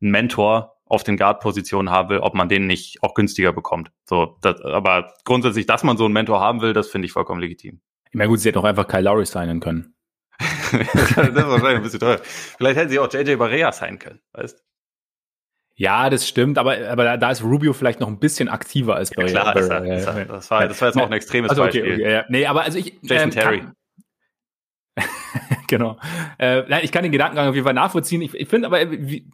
einen 0.00 0.10
Mentor 0.10 0.76
auf 0.86 1.04
den 1.04 1.16
Guard-Positionen 1.16 1.90
haben 1.90 2.10
will, 2.10 2.18
ob 2.18 2.34
man 2.34 2.48
den 2.48 2.66
nicht 2.66 3.02
auch 3.02 3.14
günstiger 3.14 3.52
bekommt. 3.52 3.90
So, 4.04 4.36
das, 4.42 4.60
aber 4.60 5.12
grundsätzlich, 5.24 5.66
dass 5.66 5.84
man 5.84 5.96
so 5.96 6.04
einen 6.04 6.14
Mentor 6.14 6.40
haben 6.40 6.60
will, 6.60 6.72
das 6.72 6.88
finde 6.88 7.06
ich 7.06 7.12
vollkommen 7.12 7.40
legitim. 7.40 7.80
Ich 8.10 8.14
meine, 8.14 8.28
gut, 8.28 8.40
sie 8.40 8.48
hätten 8.48 8.58
auch 8.58 8.64
einfach 8.64 8.86
Kyle 8.86 9.02
Lowry 9.02 9.24
signen 9.24 9.60
können. 9.60 9.94
das 10.38 10.72
ist 10.72 11.16
wahrscheinlich 11.16 11.76
ein 11.76 11.82
bisschen 11.82 12.00
teuer. 12.00 12.20
Vielleicht 12.22 12.76
hätten 12.76 12.90
sie 12.90 12.98
auch 12.98 13.12
JJ 13.12 13.36
Barea 13.36 13.72
sein 13.72 13.98
können, 13.98 14.20
weißt 14.32 14.62
ja, 15.82 16.10
das 16.10 16.28
stimmt, 16.28 16.58
aber, 16.58 16.76
aber 16.88 17.18
da 17.18 17.30
ist 17.32 17.42
Rubio 17.42 17.72
vielleicht 17.72 17.98
noch 17.98 18.06
ein 18.06 18.20
bisschen 18.20 18.48
aktiver 18.48 18.94
als 18.94 19.10
Barea. 19.10 19.32
Ja, 19.32 19.40
klar, 19.40 19.54
das, 19.54 19.68
das, 19.68 20.04
das, 20.28 20.50
war, 20.52 20.68
das 20.68 20.80
war 20.80 20.88
jetzt 20.88 20.96
auch 20.96 21.06
ein 21.06 21.12
extremes 21.12 21.50
also, 21.50 21.64
okay, 21.64 21.80
Beispiel. 21.80 21.94
Okay, 21.94 22.12
ja. 22.12 22.24
Nee, 22.28 22.46
aber 22.46 22.62
also 22.62 22.78
ich. 22.78 23.00
Jason 23.02 23.30
ähm, 23.30 23.30
Terry. 23.32 23.62
genau. 25.66 25.98
Äh, 26.38 26.84
ich 26.84 26.92
kann 26.92 27.02
den 27.02 27.10
Gedankengang 27.10 27.48
auf 27.48 27.56
jeden 27.56 27.64
Fall 27.64 27.74
nachvollziehen. 27.74 28.22
Ich, 28.22 28.32
ich 28.32 28.48
finde 28.48 28.68
aber, 28.68 28.92
wie, 28.92 29.28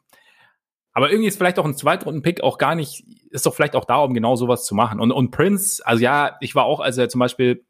aber 0.94 1.10
irgendwie 1.10 1.28
ist 1.28 1.36
vielleicht 1.36 1.58
auch 1.58 1.66
ein 1.66 1.76
Zweitrunden-Pick 1.76 2.40
auch 2.40 2.56
gar 2.56 2.74
nicht, 2.74 3.04
ist 3.28 3.44
doch 3.44 3.54
vielleicht 3.54 3.76
auch 3.76 3.84
da, 3.84 3.96
um 3.96 4.14
genau 4.14 4.34
sowas 4.34 4.64
zu 4.64 4.74
machen. 4.74 5.00
Und, 5.00 5.12
und 5.12 5.30
Prince, 5.30 5.86
also 5.86 6.02
ja, 6.02 6.38
ich 6.40 6.54
war 6.54 6.64
auch, 6.64 6.80
als 6.80 6.96
er 6.96 7.10
zum 7.10 7.18
Beispiel 7.18 7.62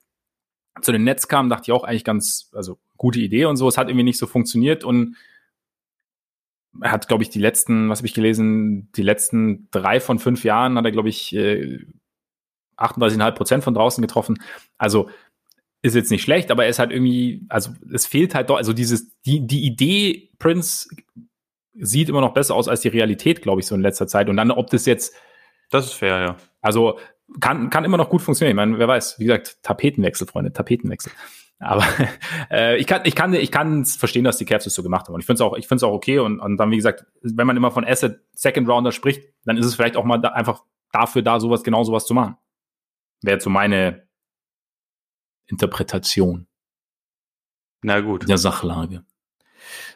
zu 0.82 0.92
den 0.92 1.02
Nets 1.02 1.26
kam, 1.26 1.48
dachte 1.48 1.64
ich 1.64 1.72
auch 1.72 1.82
eigentlich 1.82 2.04
ganz, 2.04 2.48
also 2.54 2.78
gute 2.96 3.18
Idee 3.18 3.46
und 3.46 3.56
so. 3.56 3.66
Es 3.66 3.76
hat 3.76 3.88
irgendwie 3.88 4.04
nicht 4.04 4.20
so 4.20 4.28
funktioniert 4.28 4.84
und 4.84 5.16
er 6.80 6.92
hat, 6.92 7.08
glaube 7.08 7.22
ich, 7.22 7.30
die 7.30 7.40
letzten, 7.40 7.88
was 7.88 7.98
habe 7.98 8.06
ich 8.06 8.14
gelesen, 8.14 8.90
die 8.92 9.02
letzten 9.02 9.68
drei 9.70 10.00
von 10.00 10.18
fünf 10.18 10.44
Jahren 10.44 10.76
hat 10.76 10.84
er, 10.84 10.92
glaube 10.92 11.08
ich, 11.08 11.30
38,5 11.30 13.28
äh, 13.28 13.32
Prozent 13.32 13.64
von 13.64 13.74
draußen 13.74 14.02
getroffen. 14.02 14.38
Also 14.76 15.10
ist 15.82 15.94
jetzt 15.94 16.10
nicht 16.10 16.22
schlecht, 16.22 16.50
aber 16.50 16.64
er 16.64 16.70
ist 16.70 16.78
halt 16.78 16.90
irgendwie, 16.90 17.46
also 17.48 17.70
es 17.92 18.06
fehlt 18.06 18.34
halt 18.34 18.50
doch, 18.50 18.56
also 18.56 18.72
dieses, 18.72 19.16
die, 19.20 19.46
die 19.46 19.64
Idee 19.64 20.30
Prince 20.38 20.88
sieht 21.74 22.08
immer 22.08 22.20
noch 22.20 22.34
besser 22.34 22.54
aus 22.54 22.68
als 22.68 22.80
die 22.80 22.88
Realität, 22.88 23.42
glaube 23.42 23.60
ich, 23.60 23.66
so 23.66 23.74
in 23.74 23.82
letzter 23.82 24.06
Zeit. 24.06 24.28
Und 24.28 24.36
dann, 24.36 24.50
ob 24.50 24.70
das 24.70 24.86
jetzt. 24.86 25.14
Das 25.70 25.86
ist 25.86 25.94
fair, 25.94 26.20
ja. 26.20 26.36
Also 26.60 26.98
kann, 27.40 27.70
kann 27.70 27.84
immer 27.84 27.98
noch 27.98 28.10
gut 28.10 28.22
funktionieren. 28.22 28.56
Ich 28.56 28.56
meine, 28.56 28.78
wer 28.78 28.88
weiß, 28.88 29.18
wie 29.18 29.24
gesagt, 29.24 29.62
Tapetenwechsel, 29.62 30.26
Freunde, 30.26 30.52
Tapetenwechsel. 30.52 31.12
Aber 31.58 31.84
äh, 32.50 32.76
ich 32.76 32.86
kann, 32.86 33.02
ich 33.04 33.14
kann, 33.14 33.34
ich 33.34 33.50
kann 33.50 33.84
verstehen, 33.84 34.24
dass 34.24 34.36
die 34.36 34.44
Cavs 34.44 34.64
das 34.64 34.74
so 34.74 34.82
gemacht 34.82 35.06
haben. 35.06 35.14
Und 35.14 35.20
ich 35.20 35.26
finde 35.26 35.36
es 35.36 35.40
auch, 35.40 35.56
ich 35.56 35.66
finde 35.66 35.76
es 35.76 35.82
auch 35.82 35.92
okay. 35.92 36.18
Und, 36.18 36.40
und 36.40 36.56
dann, 36.56 36.70
wie 36.70 36.76
gesagt, 36.76 37.06
wenn 37.22 37.46
man 37.46 37.56
immer 37.56 37.70
von 37.70 37.84
Asset 37.84 38.20
Second 38.32 38.68
Rounder 38.68 38.92
spricht, 38.92 39.24
dann 39.44 39.56
ist 39.56 39.66
es 39.66 39.74
vielleicht 39.74 39.96
auch 39.96 40.04
mal 40.04 40.18
da, 40.18 40.28
einfach 40.28 40.62
dafür 40.92 41.22
da, 41.22 41.40
sowas, 41.40 41.62
genau 41.62 41.84
sowas 41.84 42.06
zu 42.06 42.14
machen. 42.14 42.36
Wäre 43.22 43.40
so 43.40 43.50
meine 43.50 44.06
Interpretation. 45.46 46.46
Na 47.82 48.00
gut. 48.00 48.28
Der 48.28 48.38
Sachlage. 48.38 49.04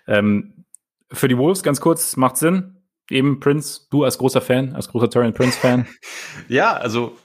Ähm, 0.06 0.64
für 1.10 1.28
die 1.28 1.38
Wolves 1.38 1.62
ganz 1.62 1.80
kurz, 1.80 2.16
macht 2.16 2.36
Sinn. 2.36 2.78
Eben 3.10 3.40
Prince, 3.40 3.86
du 3.90 4.04
als 4.04 4.18
großer 4.18 4.40
Fan, 4.40 4.74
als 4.74 4.88
großer 4.88 5.10
Torian 5.10 5.34
Prince 5.34 5.58
Fan. 5.58 5.86
ja, 6.48 6.72
also 6.72 7.16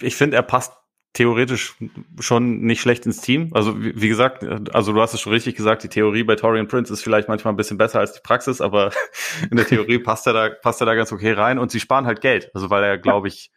ich 0.00 0.16
finde, 0.16 0.36
er 0.36 0.42
passt 0.42 0.72
theoretisch 1.16 1.74
schon 2.20 2.60
nicht 2.60 2.82
schlecht 2.82 3.06
ins 3.06 3.22
Team. 3.22 3.50
Also 3.54 3.82
wie, 3.82 4.00
wie, 4.00 4.08
gesagt, 4.08 4.44
also 4.74 4.92
du 4.92 5.00
hast 5.00 5.14
es 5.14 5.20
schon 5.20 5.32
richtig 5.32 5.56
gesagt, 5.56 5.82
die 5.82 5.88
Theorie 5.88 6.24
bei 6.24 6.36
Torian 6.36 6.68
Prince 6.68 6.92
ist 6.92 7.02
vielleicht 7.02 7.26
manchmal 7.26 7.54
ein 7.54 7.56
bisschen 7.56 7.78
besser 7.78 8.00
als 8.00 8.12
die 8.12 8.20
Praxis, 8.22 8.60
aber 8.60 8.92
in 9.50 9.56
der 9.56 9.66
Theorie 9.66 9.98
passt 9.98 10.26
er 10.26 10.34
da 10.34 10.50
passt 10.50 10.82
er 10.82 10.86
da 10.86 10.94
ganz 10.94 11.10
okay 11.12 11.32
rein 11.32 11.58
und 11.58 11.70
sie 11.70 11.80
sparen 11.80 12.04
halt 12.04 12.20
Geld, 12.20 12.50
also 12.54 12.68
weil 12.68 12.84
er 12.84 12.98
glaube 12.98 13.28
ich 13.28 13.50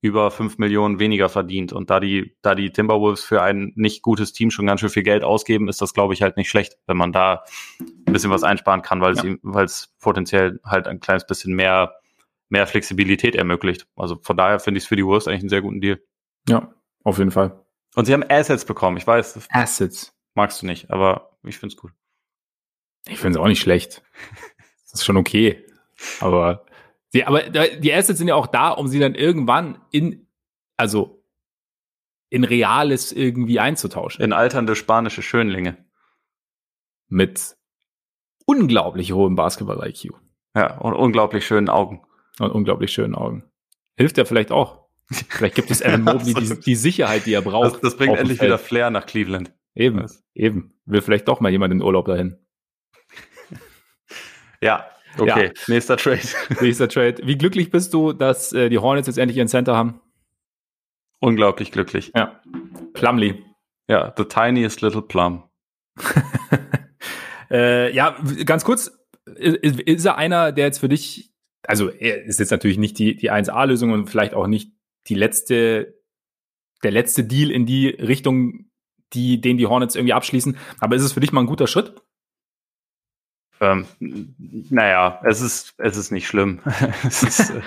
über 0.00 0.30
fünf 0.30 0.56
Millionen 0.56 0.98
weniger 0.98 1.28
verdient. 1.28 1.72
Und 1.72 1.88
da 1.88 2.00
die, 2.00 2.36
da 2.42 2.54
die 2.54 2.70
Timberwolves 2.70 3.24
für 3.24 3.40
ein 3.42 3.72
nicht 3.74 4.02
gutes 4.02 4.34
Team 4.34 4.50
schon 4.50 4.66
ganz 4.66 4.80
schön 4.80 4.90
viel 4.90 5.02
Geld 5.02 5.24
ausgeben, 5.24 5.66
ist 5.68 5.80
das, 5.80 5.94
glaube 5.94 6.12
ich, 6.12 6.20
halt 6.20 6.36
nicht 6.36 6.50
schlecht, 6.50 6.76
wenn 6.86 6.98
man 6.98 7.10
da 7.10 7.44
ein 7.80 8.12
bisschen 8.12 8.30
was 8.30 8.42
einsparen 8.42 8.82
kann, 8.82 9.00
weil 9.00 9.14
ja. 9.16 9.24
es, 9.24 9.38
weil 9.42 9.64
es 9.64 9.94
potenziell 10.00 10.60
halt 10.62 10.88
ein 10.88 11.00
kleines 11.00 11.26
bisschen 11.26 11.54
mehr, 11.54 11.94
mehr 12.50 12.66
Flexibilität 12.66 13.34
ermöglicht. 13.34 13.86
Also 13.96 14.18
von 14.20 14.36
daher 14.36 14.60
finde 14.60 14.76
ich 14.76 14.84
es 14.84 14.88
für 14.88 14.96
die 14.96 15.06
Wolves 15.06 15.26
eigentlich 15.26 15.40
einen 15.40 15.48
sehr 15.48 15.62
guten 15.62 15.80
Deal. 15.80 16.02
Ja, 16.50 16.74
auf 17.04 17.18
jeden 17.18 17.30
Fall. 17.30 17.64
Und 17.94 18.06
sie 18.06 18.12
haben 18.12 18.24
Assets 18.28 18.64
bekommen, 18.64 18.96
ich 18.96 19.06
weiß. 19.06 19.48
Assets. 19.50 20.12
Magst 20.34 20.62
du 20.62 20.66
nicht, 20.66 20.90
aber 20.90 21.38
ich 21.44 21.58
finde 21.58 21.74
es 21.74 21.80
gut. 21.80 21.92
Ich 23.06 23.18
finde 23.18 23.38
es 23.38 23.42
auch 23.42 23.48
nicht 23.48 23.60
schlecht. 23.60 24.02
Das 24.90 25.00
ist 25.00 25.06
schon 25.06 25.16
okay. 25.16 25.66
Aber 26.20 26.66
die, 27.12 27.24
aber 27.24 27.42
die 27.42 27.92
Assets 27.92 28.18
sind 28.18 28.28
ja 28.28 28.36
auch 28.36 28.46
da, 28.46 28.70
um 28.70 28.86
sie 28.86 29.00
dann 29.00 29.16
irgendwann 29.16 29.80
in, 29.90 30.28
also 30.76 31.24
in 32.28 32.44
Reales 32.44 33.10
irgendwie 33.10 33.58
einzutauschen. 33.58 34.24
In 34.24 34.32
alternde 34.32 34.76
spanische 34.76 35.22
Schönlinge. 35.22 35.84
Mit 37.08 37.56
unglaublich 38.46 39.12
hohem 39.12 39.34
Basketball-IQ. 39.34 40.12
Ja, 40.54 40.78
und 40.78 40.94
unglaublich 40.94 41.46
schönen 41.46 41.68
Augen. 41.68 42.04
Und 42.38 42.50
unglaublich 42.50 42.92
schönen 42.92 43.14
Augen. 43.14 43.50
Hilft 43.96 44.18
ja 44.18 44.24
vielleicht 44.24 44.52
auch. 44.52 44.83
Vielleicht 45.10 45.54
gibt 45.54 45.70
es 45.70 45.80
Evan 45.80 46.02
Mobley 46.02 46.34
die, 46.34 46.60
die, 46.60 46.74
Sicherheit, 46.74 47.26
die 47.26 47.34
er 47.34 47.42
braucht. 47.42 47.74
Das, 47.74 47.80
das 47.80 47.96
bringt 47.96 48.16
endlich 48.16 48.40
wieder 48.40 48.58
Flair 48.58 48.90
nach 48.90 49.06
Cleveland. 49.06 49.52
Eben, 49.74 50.02
Was? 50.02 50.24
eben. 50.34 50.74
Will 50.86 51.02
vielleicht 51.02 51.28
doch 51.28 51.40
mal 51.40 51.50
jemand 51.50 51.72
in 51.72 51.82
Urlaub 51.82 52.06
dahin. 52.06 52.38
ja, 54.62 54.86
Okay, 55.18 55.46
ja. 55.46 55.62
nächster 55.68 55.96
Trade. 55.96 56.20
nächster 56.60 56.88
Trade. 56.88 57.18
Wie 57.24 57.38
glücklich 57.38 57.70
bist 57.70 57.94
du, 57.94 58.12
dass 58.12 58.52
äh, 58.52 58.68
die 58.68 58.78
Hornets 58.78 59.06
jetzt 59.06 59.18
endlich 59.18 59.36
ihren 59.36 59.48
Center 59.48 59.76
haben? 59.76 60.00
Unglaublich 61.20 61.72
glücklich. 61.72 62.12
Ja. 62.14 62.40
Plumley. 62.92 63.42
Ja, 63.88 64.12
the 64.16 64.24
tiniest 64.24 64.82
little 64.82 65.02
plum. 65.02 65.44
äh, 67.50 67.94
ja, 67.94 68.16
ganz 68.44 68.64
kurz, 68.64 68.90
ist, 69.36 69.80
ist, 69.80 70.04
er 70.04 70.16
einer, 70.16 70.52
der 70.52 70.66
jetzt 70.66 70.78
für 70.78 70.88
dich, 70.88 71.32
also 71.66 71.90
er 71.90 72.24
ist 72.24 72.40
jetzt 72.40 72.50
natürlich 72.50 72.78
nicht 72.78 72.98
die, 72.98 73.16
die 73.16 73.30
1A-Lösung 73.30 73.92
und 73.92 74.10
vielleicht 74.10 74.34
auch 74.34 74.46
nicht 74.46 74.73
die 75.08 75.14
letzte, 75.14 75.94
der 76.82 76.90
letzte 76.90 77.24
Deal 77.24 77.50
in 77.50 77.66
die 77.66 77.88
Richtung, 77.88 78.70
die, 79.12 79.40
den 79.40 79.58
die 79.58 79.66
Hornets 79.66 79.94
irgendwie 79.94 80.12
abschließen, 80.12 80.56
aber 80.80 80.96
ist 80.96 81.02
es 81.02 81.12
für 81.12 81.20
dich 81.20 81.32
mal 81.32 81.40
ein 81.40 81.46
guter 81.46 81.66
Schritt? 81.66 81.94
Ähm, 83.60 83.86
naja, 84.70 85.20
es 85.24 85.40
ist, 85.40 85.74
es 85.78 85.96
ist 85.96 86.10
nicht 86.10 86.26
schlimm. 86.26 86.60
ist, 87.04 87.50
äh, 87.50 87.62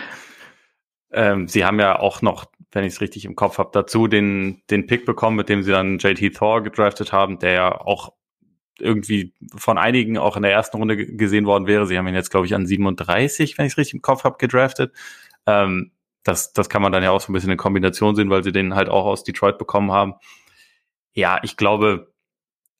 ähm, 1.11 1.47
sie 1.47 1.65
haben 1.65 1.79
ja 1.79 1.99
auch 1.99 2.21
noch, 2.21 2.45
wenn 2.71 2.83
ich 2.83 2.93
es 2.93 3.01
richtig 3.01 3.25
im 3.25 3.35
Kopf 3.35 3.57
habe, 3.57 3.69
dazu 3.73 4.07
den, 4.07 4.61
den 4.69 4.85
Pick 4.87 5.05
bekommen, 5.05 5.37
mit 5.37 5.49
dem 5.49 5.63
sie 5.63 5.71
dann 5.71 5.97
JT 5.99 6.35
Thor 6.35 6.61
gedraftet 6.61 7.13
haben, 7.13 7.39
der 7.39 7.51
ja 7.53 7.81
auch 7.81 8.13
irgendwie 8.79 9.33
von 9.55 9.77
einigen 9.77 10.17
auch 10.17 10.35
in 10.35 10.43
der 10.43 10.51
ersten 10.51 10.77
Runde 10.77 10.97
gesehen 10.97 11.45
worden 11.45 11.67
wäre. 11.67 11.87
Sie 11.87 11.97
haben 11.97 12.07
ihn 12.07 12.13
jetzt, 12.13 12.29
glaube 12.29 12.45
ich, 12.45 12.53
an 12.53 12.67
37, 12.67 13.57
wenn 13.57 13.65
ich 13.65 13.73
es 13.73 13.77
richtig 13.77 13.95
im 13.95 14.01
Kopf 14.01 14.23
habe, 14.23 14.37
gedraftet. 14.37 14.93
Ähm, 15.47 15.91
das, 16.27 16.51
das 16.51 16.69
kann 16.69 16.81
man 16.81 16.91
dann 16.91 17.03
ja 17.03 17.11
auch 17.11 17.21
so 17.21 17.31
ein 17.31 17.33
bisschen 17.33 17.51
in 17.51 17.57
Kombination 17.57 18.15
sehen, 18.15 18.29
weil 18.29 18.43
sie 18.43 18.51
den 18.51 18.75
halt 18.75 18.89
auch 18.89 19.05
aus 19.05 19.23
Detroit 19.23 19.57
bekommen 19.57 19.91
haben. 19.91 20.15
Ja, 21.13 21.39
ich 21.41 21.55
glaube, 21.55 22.13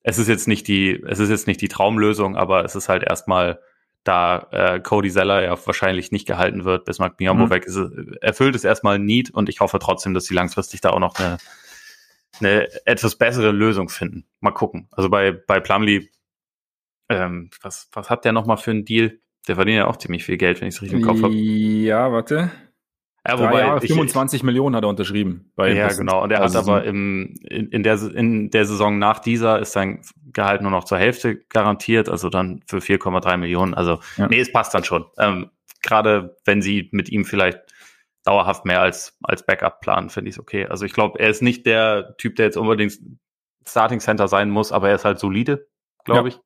es 0.03 0.19
ist 0.19 0.27
jetzt 0.27 0.47
nicht 0.47 0.67
die, 0.67 1.01
es 1.07 1.19
ist 1.19 1.29
jetzt 1.29 1.47
nicht 1.47 1.62
die 1.62 1.69
Traumlösung, 1.69 2.36
aber 2.36 2.65
es 2.65 2.75
ist 2.75 2.89
halt 2.89 3.03
erstmal, 3.03 3.60
da 4.03 4.47
äh, 4.51 4.79
Cody 4.79 5.12
Zeller 5.12 5.43
ja 5.43 5.57
wahrscheinlich 5.65 6.12
nicht 6.12 6.27
gehalten 6.27 6.65
wird, 6.65 6.86
bis 6.86 6.99
Mark 6.99 7.17
Biombo 7.17 7.45
mhm. 7.45 7.49
weg 7.49 7.65
ist, 7.65 7.77
erfüllt 8.21 8.55
es 8.55 8.63
erstmal 8.63 8.95
ein 8.95 9.05
Need 9.05 9.31
und 9.31 9.49
ich 9.49 9.60
hoffe 9.60 9.79
trotzdem, 9.79 10.13
dass 10.13 10.25
sie 10.25 10.33
langfristig 10.33 10.81
da 10.81 10.91
auch 10.91 10.99
noch 10.99 11.15
eine, 11.19 11.38
eine 12.39 12.67
etwas 12.86 13.15
bessere 13.15 13.51
Lösung 13.51 13.89
finden. 13.89 14.25
Mal 14.39 14.51
gucken. 14.51 14.88
Also 14.91 15.10
bei, 15.10 15.31
bei 15.31 15.60
Plumlee, 15.60 16.10
ähm, 17.10 17.49
was, 17.62 17.89
was 17.93 18.10
hat 18.10 18.25
der 18.25 18.33
nochmal 18.33 18.57
für 18.57 18.71
einen 18.71 18.86
Deal? 18.86 19.19
Der 19.47 19.55
verdient 19.55 19.77
ja 19.77 19.88
auch 19.88 19.97
ziemlich 19.97 20.25
viel 20.25 20.38
Geld, 20.38 20.60
wenn 20.60 20.67
ich 20.67 20.75
es 20.75 20.81
richtig 20.81 20.99
im 20.99 21.05
Kopf 21.05 21.21
habe. 21.21 21.33
Ja, 21.33 22.12
warte. 22.12 22.51
Ja, 23.27 23.37
wobei 23.37 23.59
Jahre, 23.59 23.81
25 23.81 24.39
ich, 24.39 24.43
Millionen 24.43 24.75
hat 24.75 24.83
er 24.83 24.89
unterschrieben. 24.89 25.51
Ja, 25.57 25.87
Boston. 25.87 26.05
genau. 26.05 26.23
Und 26.23 26.31
er 26.31 26.41
also 26.41 26.59
hat 26.59 26.67
aber 26.67 26.85
im, 26.85 27.35
in, 27.41 27.69
in, 27.69 27.83
der, 27.83 28.01
in 28.13 28.49
der 28.51 28.65
Saison 28.65 28.99
nach 28.99 29.19
dieser 29.19 29.59
ist 29.59 29.73
sein 29.73 30.01
Gehalt 30.31 30.61
nur 30.61 30.71
noch 30.71 30.85
zur 30.85 30.97
Hälfte 30.97 31.35
garantiert, 31.49 32.09
also 32.09 32.29
dann 32.29 32.63
für 32.67 32.77
4,3 32.77 33.37
Millionen. 33.37 33.73
Also, 33.73 33.99
ja. 34.15 34.27
nee, 34.27 34.39
es 34.39 34.51
passt 34.51 34.73
dann 34.73 34.83
schon. 34.83 35.05
Ähm, 35.17 35.49
Gerade 35.81 36.37
wenn 36.45 36.61
sie 36.61 36.89
mit 36.91 37.09
ihm 37.09 37.25
vielleicht 37.25 37.59
dauerhaft 38.23 38.65
mehr 38.65 38.81
als, 38.81 39.17
als 39.23 39.45
Backup 39.45 39.81
planen, 39.81 40.09
finde 40.09 40.29
ich 40.29 40.35
es 40.35 40.39
okay. 40.39 40.65
Also 40.65 40.85
ich 40.85 40.93
glaube, 40.93 41.19
er 41.19 41.29
ist 41.29 41.41
nicht 41.41 41.65
der 41.65 42.15
Typ, 42.17 42.35
der 42.35 42.45
jetzt 42.45 42.57
unbedingt 42.57 42.93
Starting 43.65 43.99
Center 43.99 44.27
sein 44.27 44.49
muss, 44.49 44.71
aber 44.71 44.89
er 44.89 44.95
ist 44.95 45.05
halt 45.05 45.19
solide, 45.19 45.67
glaube 46.05 46.29
ja. 46.29 46.35
ich. 46.35 46.41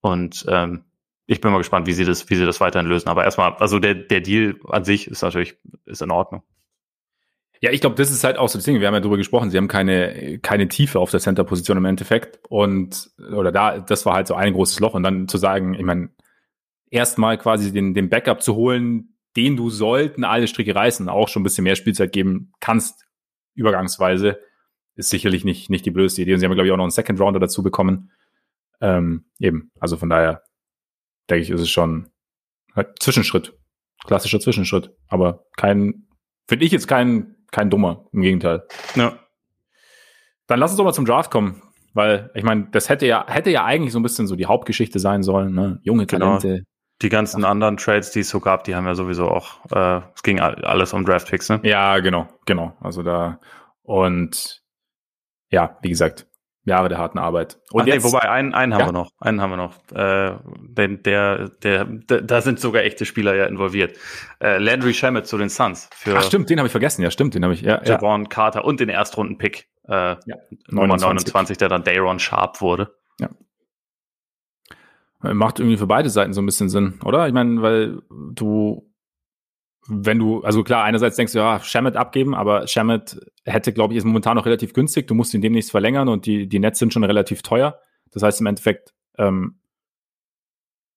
Und 0.00 0.44
ähm, 0.48 0.84
ich 1.26 1.40
bin 1.40 1.50
mal 1.52 1.58
gespannt, 1.58 1.86
wie 1.86 1.92
sie 1.92 2.04
das, 2.04 2.28
wie 2.28 2.36
sie 2.36 2.46
das 2.46 2.60
weiterhin 2.60 2.88
lösen. 2.88 3.08
Aber 3.08 3.24
erstmal, 3.24 3.54
also 3.54 3.78
der, 3.78 3.94
der 3.94 4.20
Deal 4.20 4.56
an 4.68 4.84
sich 4.84 5.06
ist 5.06 5.22
natürlich, 5.22 5.56
ist 5.86 6.02
in 6.02 6.10
Ordnung. 6.10 6.42
Ja, 7.60 7.70
ich 7.70 7.80
glaube, 7.80 7.96
das 7.96 8.10
ist 8.10 8.24
halt 8.24 8.36
auch 8.36 8.48
so 8.48 8.58
das 8.58 8.64
Ding. 8.64 8.78
Wir 8.78 8.86
haben 8.86 8.94
ja 8.94 9.00
darüber 9.00 9.16
gesprochen. 9.16 9.50
Sie 9.50 9.56
haben 9.56 9.68
keine, 9.68 10.38
keine 10.40 10.68
Tiefe 10.68 10.98
auf 10.98 11.10
der 11.10 11.20
Center-Position 11.20 11.78
im 11.78 11.86
Endeffekt. 11.86 12.40
Und, 12.50 13.10
oder 13.32 13.52
da, 13.52 13.78
das 13.78 14.04
war 14.04 14.14
halt 14.14 14.26
so 14.26 14.34
ein 14.34 14.52
großes 14.52 14.80
Loch. 14.80 14.92
Und 14.92 15.02
dann 15.02 15.28
zu 15.28 15.38
sagen, 15.38 15.72
ich 15.72 15.84
meine, 15.84 16.10
erstmal 16.90 17.38
quasi 17.38 17.72
den, 17.72 17.94
den 17.94 18.10
Backup 18.10 18.42
zu 18.42 18.54
holen, 18.54 19.16
den 19.36 19.56
du 19.56 19.70
sollten 19.70 20.24
alle 20.24 20.46
Stricke 20.46 20.74
reißen, 20.74 21.08
auch 21.08 21.28
schon 21.28 21.40
ein 21.40 21.44
bisschen 21.44 21.64
mehr 21.64 21.74
Spielzeit 21.74 22.12
geben 22.12 22.52
kannst, 22.60 23.06
übergangsweise, 23.54 24.38
ist 24.94 25.10
sicherlich 25.10 25.44
nicht, 25.44 25.70
nicht 25.70 25.86
die 25.86 25.90
blödste 25.90 26.22
Idee. 26.22 26.34
Und 26.34 26.40
sie 26.40 26.46
haben, 26.46 26.54
glaube 26.54 26.66
ich, 26.66 26.72
auch 26.72 26.76
noch 26.76 26.84
einen 26.84 26.90
Second 26.90 27.18
Rounder 27.18 27.40
dazu 27.40 27.62
bekommen. 27.62 28.10
Ähm, 28.80 29.24
eben, 29.38 29.72
also 29.80 29.96
von 29.96 30.10
daher 30.10 30.43
denke 31.30 31.42
ich, 31.42 31.50
ist 31.50 31.60
es 31.60 31.70
schon 31.70 32.10
halt 32.74 33.02
Zwischenschritt. 33.02 33.56
Klassischer 34.04 34.40
Zwischenschritt. 34.40 34.90
Aber 35.08 35.46
kein, 35.56 36.08
finde 36.46 36.64
ich 36.64 36.72
jetzt 36.72 36.88
kein, 36.88 37.36
kein 37.50 37.70
dummer. 37.70 38.06
Im 38.12 38.22
Gegenteil. 38.22 38.66
Ja. 38.94 39.18
Dann 40.46 40.58
lass 40.58 40.72
uns 40.72 40.78
doch 40.78 40.84
mal 40.84 40.92
zum 40.92 41.06
Draft 41.06 41.30
kommen. 41.30 41.62
Weil, 41.94 42.30
ich 42.34 42.42
meine, 42.42 42.68
das 42.72 42.88
hätte 42.88 43.06
ja, 43.06 43.24
hätte 43.28 43.50
ja 43.50 43.64
eigentlich 43.64 43.92
so 43.92 44.00
ein 44.00 44.02
bisschen 44.02 44.26
so 44.26 44.34
die 44.34 44.46
Hauptgeschichte 44.46 44.98
sein 44.98 45.22
sollen, 45.22 45.54
ne? 45.54 45.78
Junge 45.82 46.06
genau. 46.06 46.38
Talente. 46.38 46.48
Genau. 46.48 46.68
Die 47.02 47.08
ganzen 47.08 47.44
Ach. 47.44 47.50
anderen 47.50 47.76
Trades, 47.76 48.10
die 48.10 48.20
es 48.20 48.28
so 48.28 48.40
gab, 48.40 48.64
die 48.64 48.74
haben 48.74 48.86
ja 48.86 48.94
sowieso 48.94 49.28
auch, 49.28 49.64
äh, 49.72 50.00
es 50.14 50.22
ging 50.22 50.40
alles 50.40 50.92
um 50.92 51.04
Draft-Picks, 51.04 51.48
ne? 51.50 51.60
Ja, 51.62 51.98
genau, 52.00 52.28
genau. 52.46 52.76
Also 52.80 53.02
da, 53.02 53.40
und 53.82 54.62
ja, 55.50 55.78
wie 55.82 55.88
gesagt, 55.88 56.26
Jahre 56.64 56.88
der 56.88 56.98
harten 56.98 57.18
Arbeit. 57.18 57.58
Und 57.72 57.82
Ach, 57.82 57.86
jetzt, 57.86 58.04
nee, 58.04 58.10
wobei 58.10 58.28
einen, 58.28 58.54
einen 58.54 58.72
haben 58.72 58.80
ja. 58.80 58.86
wir 58.88 58.92
noch, 58.92 59.10
einen 59.20 59.40
haben 59.40 59.50
wir 59.50 59.56
noch. 59.56 59.74
Äh, 59.92 60.36
denn 60.68 61.02
der, 61.02 61.50
der, 61.62 61.84
der, 61.84 62.22
da 62.22 62.40
sind 62.40 62.58
sogar 62.58 62.82
echte 62.82 63.04
Spieler 63.04 63.34
ja 63.34 63.44
involviert. 63.46 63.96
Äh, 64.40 64.58
Landry 64.58 64.94
Shamet 64.94 65.26
zu 65.26 65.36
den 65.36 65.50
Suns 65.50 65.90
für. 65.94 66.16
Ach 66.16 66.22
stimmt, 66.22 66.48
den 66.48 66.58
habe 66.58 66.66
ich 66.66 66.72
vergessen. 66.72 67.02
Ja, 67.02 67.10
stimmt, 67.10 67.34
den 67.34 67.44
habe 67.44 67.52
ich. 67.52 67.60
Ja, 67.60 67.82
Javon 67.84 68.22
ja. 68.22 68.28
Carter 68.28 68.64
und 68.64 68.80
den 68.80 68.88
Erstrunden-Pick 68.88 69.68
äh, 69.88 69.92
ja. 69.92 70.36
Nummer 70.68 70.96
29, 70.96 71.58
der 71.58 71.68
dann 71.68 71.84
Dayron 71.84 72.18
Sharp 72.18 72.62
wurde. 72.62 72.94
Ja. 73.20 73.28
Macht 75.20 75.58
irgendwie 75.58 75.76
für 75.76 75.86
beide 75.86 76.08
Seiten 76.08 76.32
so 76.32 76.40
ein 76.40 76.46
bisschen 76.46 76.70
Sinn, 76.70 76.98
oder? 77.04 77.26
Ich 77.26 77.34
meine, 77.34 77.60
weil 77.60 78.02
du 78.32 78.90
wenn 79.86 80.18
du, 80.18 80.40
also 80.42 80.64
klar, 80.64 80.84
einerseits 80.84 81.16
denkst 81.16 81.32
du, 81.32 81.38
ja, 81.38 81.60
Shamit 81.60 81.96
abgeben, 81.96 82.34
aber 82.34 82.66
Shamit 82.66 83.20
hätte, 83.44 83.72
glaube 83.72 83.92
ich, 83.92 83.98
ist 83.98 84.04
momentan 84.04 84.36
noch 84.36 84.46
relativ 84.46 84.72
günstig. 84.72 85.06
Du 85.06 85.14
musst 85.14 85.34
ihn 85.34 85.42
demnächst 85.42 85.70
verlängern 85.70 86.08
und 86.08 86.26
die, 86.26 86.48
die 86.48 86.58
Nets 86.58 86.78
sind 86.78 86.92
schon 86.92 87.04
relativ 87.04 87.42
teuer. 87.42 87.78
Das 88.10 88.22
heißt 88.22 88.40
im 88.40 88.46
Endeffekt, 88.46 88.94
ähm, 89.18 89.58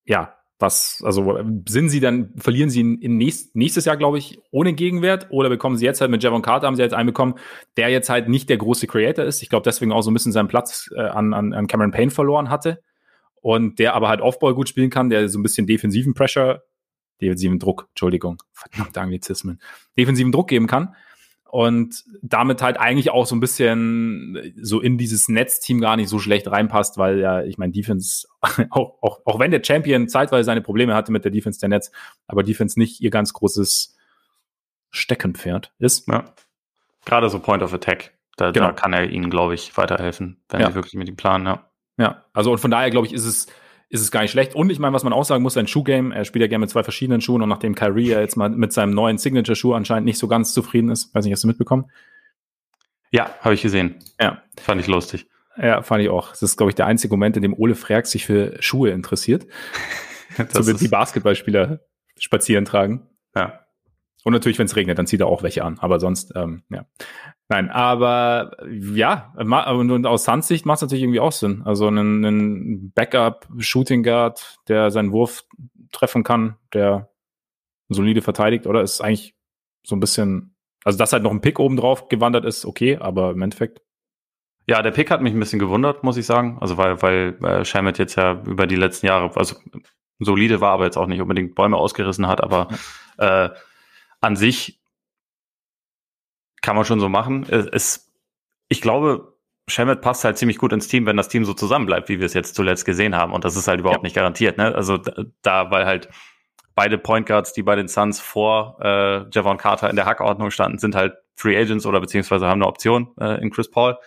ja, 0.06 0.34
was, 0.60 1.04
also 1.06 1.40
sind 1.68 1.90
sie 1.90 2.00
dann, 2.00 2.34
verlieren 2.38 2.70
sie 2.70 2.82
in 2.82 3.18
nächst, 3.18 3.56
nächstes 3.56 3.86
Jahr, 3.86 3.98
glaube 3.98 4.18
ich, 4.18 4.40
ohne 4.50 4.74
Gegenwert 4.74 5.28
oder 5.30 5.50
bekommen 5.50 5.78
sie 5.78 5.86
jetzt 5.86 6.02
halt 6.02 6.10
mit 6.10 6.24
Javon 6.24 6.42
Carter, 6.42 6.66
haben 6.66 6.76
sie 6.76 6.82
jetzt 6.82 6.96
einen 6.96 7.08
bekommen, 7.08 7.36
der 7.76 7.90
jetzt 7.90 8.10
halt 8.10 8.28
nicht 8.28 8.50
der 8.50 8.58
große 8.58 8.88
Creator 8.88 9.24
ist. 9.24 9.44
Ich 9.44 9.50
glaube, 9.50 9.64
deswegen 9.64 9.92
auch 9.92 10.02
so 10.02 10.10
ein 10.10 10.16
bisschen 10.16 10.32
seinen 10.32 10.48
Platz 10.48 10.90
äh, 10.96 11.02
an, 11.02 11.34
an, 11.34 11.54
an 11.54 11.68
Cameron 11.68 11.92
Payne 11.92 12.12
verloren 12.12 12.50
hatte. 12.50 12.82
Und 13.42 13.78
der 13.78 13.94
aber 13.94 14.10
halt 14.10 14.20
Offball 14.20 14.56
gut 14.56 14.68
spielen 14.68 14.90
kann, 14.90 15.10
der 15.10 15.30
so 15.30 15.38
ein 15.38 15.44
bisschen 15.44 15.68
defensiven 15.68 16.16
Pressure, 16.16 16.64
defensiven 17.22 17.60
Druck, 17.60 17.88
Entschuldigung, 17.90 18.42
verdammte 18.52 19.02
Anglizismen, 19.02 19.62
defensiven 19.98 20.32
Druck 20.32 20.48
geben 20.48 20.68
kann 20.68 20.96
und 21.50 22.04
damit 22.22 22.62
halt 22.62 22.78
eigentlich 22.78 23.10
auch 23.10 23.26
so 23.26 23.36
ein 23.36 23.40
bisschen 23.40 24.54
so 24.62 24.82
in 24.82 24.98
dieses 24.98 25.30
Netzteam 25.30 25.80
gar 25.80 25.96
nicht 25.96 26.10
so 26.10 26.20
schlecht 26.20 26.50
reinpasst, 26.50 26.98
weil 26.98 27.20
ja, 27.20 27.44
ich 27.44 27.58
meine, 27.58 27.72
Defense, 27.72 28.28
auch, 28.70 29.02
auch, 29.02 29.22
auch 29.26 29.40
wenn 29.40 29.52
der 29.52 29.64
Champion 29.64 30.10
zeitweise 30.10 30.46
seine 30.46 30.62
Probleme 30.62 30.94
hatte 30.94 31.12
mit 31.12 31.24
der 31.24 31.32
Defense 31.32 31.60
der 31.60 31.70
Netz, 31.70 31.92
aber 32.28 32.44
Defense 32.44 32.78
nicht 32.78 33.02
ihr 33.02 33.10
ganz 33.10 33.34
großes 33.34 33.96
Steckenpferd 34.92 35.74
ist. 35.80 36.08
Ja. 36.08 36.26
Gerade 37.06 37.30
so 37.30 37.40
Point 37.40 37.64
of 37.64 37.74
Attack, 37.74 38.14
da, 38.36 38.52
genau. 38.52 38.68
da 38.68 38.74
kann 38.74 38.94
er 38.94 39.10
ihnen, 39.10 39.30
glaube 39.30 39.56
ich, 39.56 39.76
weiterhelfen, 39.78 40.42
wenn 40.50 40.62
ja. 40.62 40.68
sie 40.70 40.76
wirklich 40.76 40.96
mit 40.96 41.08
ihm 41.08 41.16
planen, 41.16 41.46
ja. 41.46 41.64
Ja, 42.00 42.26
also 42.34 42.52
und 42.52 42.60
von 42.60 42.70
daher, 42.70 42.92
glaube 42.92 43.08
ich, 43.08 43.14
ist 43.14 43.26
es, 43.26 43.48
ist 43.90 44.02
es 44.02 44.12
gar 44.12 44.22
nicht 44.22 44.32
schlecht. 44.32 44.56
Und 44.56 44.70
ich 44.70 44.80
meine, 44.80 44.94
was 44.94 45.04
man 45.04 45.14
auch 45.14 45.24
sagen 45.24 45.44
muss, 45.44 45.54
sein 45.54 45.68
Schuhgame, 45.68 46.14
er 46.14 46.26
spielt 46.26 46.42
ja 46.42 46.48
gerne 46.48 46.64
mit 46.64 46.70
zwei 46.70 46.84
verschiedenen 46.84 47.22
Schuhen 47.22 47.42
und 47.42 47.50
nachdem 47.50 47.76
Kyrie 47.76 48.10
ja 48.10 48.20
jetzt 48.20 48.36
mal 48.36 48.50
mit 48.50 48.74
seinem 48.74 48.94
neuen 48.94 49.18
Signature-Schuh 49.18 49.74
anscheinend 49.74 50.06
nicht 50.06 50.18
so 50.18 50.28
ganz 50.28 50.54
zufrieden 50.54 50.90
ist, 50.90 51.14
weiß 51.16 51.24
nicht, 51.24 51.34
hast 51.34 51.44
du 51.44 51.48
mitbekommen? 51.48 51.90
Ja, 53.12 53.30
habe 53.42 53.56
ich 53.56 53.62
gesehen. 53.62 53.96
Ja. 54.20 54.42
Fand 54.60 54.82
ich 54.82 54.88
lustig. 54.88 55.28
Ja, 55.58 55.82
fand 55.82 56.04
ich 56.04 56.10
auch. 56.10 56.32
Das 56.32 56.44
ist, 56.44 56.58
glaube 56.58 56.72
ich, 56.72 56.76
der 56.76 56.86
einzige 56.86 57.14
Moment, 57.14 57.38
in 57.38 57.42
dem 57.42 57.54
Ole 57.54 57.76
Frerk 57.76 58.08
sich 58.08 58.26
für 58.26 58.62
Schuhe 58.62 58.92
interessiert. 58.92 59.48
so 60.50 60.68
wird 60.68 60.82
die 60.82 60.90
Basketballspieler 60.90 61.80
spazieren 62.20 62.66
tragen. 62.66 63.08
Ja. 63.36 63.67
Und 64.28 64.34
natürlich, 64.34 64.60
wenn 64.60 64.66
es 64.66 64.76
regnet, 64.76 65.00
dann 65.00 65.08
zieht 65.08 65.22
er 65.22 65.28
auch 65.28 65.42
welche 65.42 65.64
an. 65.64 65.80
Aber 65.80 66.02
sonst, 66.02 66.34
ähm, 66.36 66.64
ja. 66.70 66.86
Nein, 67.48 67.70
aber 67.70 68.58
ja, 68.70 69.34
und, 69.38 69.90
und 69.90 70.06
aus 70.06 70.26
Suns 70.26 70.50
Sicht 70.50 70.66
macht 70.66 70.80
es 70.80 70.82
natürlich 70.82 71.04
irgendwie 71.04 71.22
auch 71.22 71.32
Sinn. 71.32 71.62
Also 71.64 71.88
einen, 71.88 72.26
einen 72.26 72.92
Backup-Shooting 72.92 74.04
Guard, 74.04 74.58
der 74.68 74.92
seinen 74.92 75.14
Wurf 75.14 75.46
treffen 75.94 76.26
kann, 76.26 76.58
der 76.74 77.10
solide 77.88 78.22
verteidigt, 78.22 78.68
oder 78.68 78.82
ist 78.82 79.00
eigentlich 79.00 79.34
so 79.86 79.96
ein 79.96 80.02
bisschen, 80.02 80.58
also 80.84 80.98
dass 80.98 81.14
halt 81.14 81.24
noch 81.24 81.32
ein 81.32 81.40
Pick 81.40 81.58
oben 81.58 81.78
drauf 81.78 82.10
gewandert 82.10 82.44
ist, 82.44 82.66
okay, 82.66 82.98
aber 82.98 83.32
im 83.32 83.42
Endeffekt. 83.42 83.82
Ja, 84.66 84.82
der 84.82 84.92
Pick 84.92 85.10
hat 85.10 85.22
mich 85.22 85.34
ein 85.34 85.40
bisschen 85.40 85.60
gewundert, 85.60 86.04
muss 86.04 86.18
ich 86.18 86.26
sagen. 86.26 86.58
Also 86.60 86.76
weil, 86.76 87.02
weil 87.02 87.38
äh, 87.46 87.64
Shamet 87.64 87.98
jetzt 87.98 88.16
ja 88.16 88.44
über 88.46 88.68
die 88.68 88.76
letzten 88.76 89.06
Jahre, 89.06 89.34
also 89.38 89.56
solide 90.20 90.60
war, 90.60 90.74
aber 90.74 90.84
jetzt 90.84 90.98
auch 90.98 91.08
nicht 91.08 91.22
unbedingt 91.22 91.56
Bäume 91.56 91.78
ausgerissen 91.78 92.28
hat, 92.28 92.44
aber 92.44 92.68
äh, 93.20 93.52
an 94.22 94.36
sich 94.36 94.80
kann 96.62 96.76
man 96.76 96.86
schon 96.86 97.00
so 97.00 97.10
machen. 97.10 97.44
Es, 97.50 98.12
ich 98.68 98.82
glaube, 98.82 99.38
Shemet 99.70 100.02
passt 100.02 100.24
halt 100.24 100.38
ziemlich 100.38 100.58
gut 100.58 100.74
ins 100.74 100.88
Team, 100.88 101.06
wenn 101.06 101.18
das 101.18 101.28
Team 101.28 101.46
so 101.46 101.54
zusammenbleibt, 101.54 102.10
wie 102.10 102.20
wir 102.20 102.26
es 102.26 102.34
jetzt 102.34 102.56
zuletzt 102.56 102.86
gesehen 102.86 103.16
haben. 103.16 103.34
Und 103.34 103.44
das 103.44 103.56
ist 103.56 103.68
halt 103.68 103.80
überhaupt 103.80 104.00
ja. 104.00 104.04
nicht 104.04 104.16
garantiert. 104.16 104.58
Ne? 104.58 104.74
Also 104.74 105.00
da, 105.42 105.72
weil 105.72 105.86
halt 105.86 106.10
beide 106.74 106.98
Point 106.98 107.26
Guards, 107.26 107.54
die 107.54 107.64
bei 107.64 107.76
den 107.76 107.88
Suns 107.88 108.20
vor 108.20 108.78
äh, 108.82 109.26
Javon 109.32 109.58
Carter 109.58 109.90
in 109.90 109.96
der 109.96 110.06
Hackordnung 110.06 110.52
standen, 110.52 110.78
sind 110.78 110.96
halt 110.96 111.16
Free 111.36 111.58
Agents 111.58 111.86
oder 111.86 112.00
beziehungsweise 112.00 112.48
haben 112.48 112.62
eine 112.62 112.68
Option 112.70 113.14
äh, 113.20 113.42
in 113.42 113.50
Chris 113.52 113.70
Paul. 113.70 113.98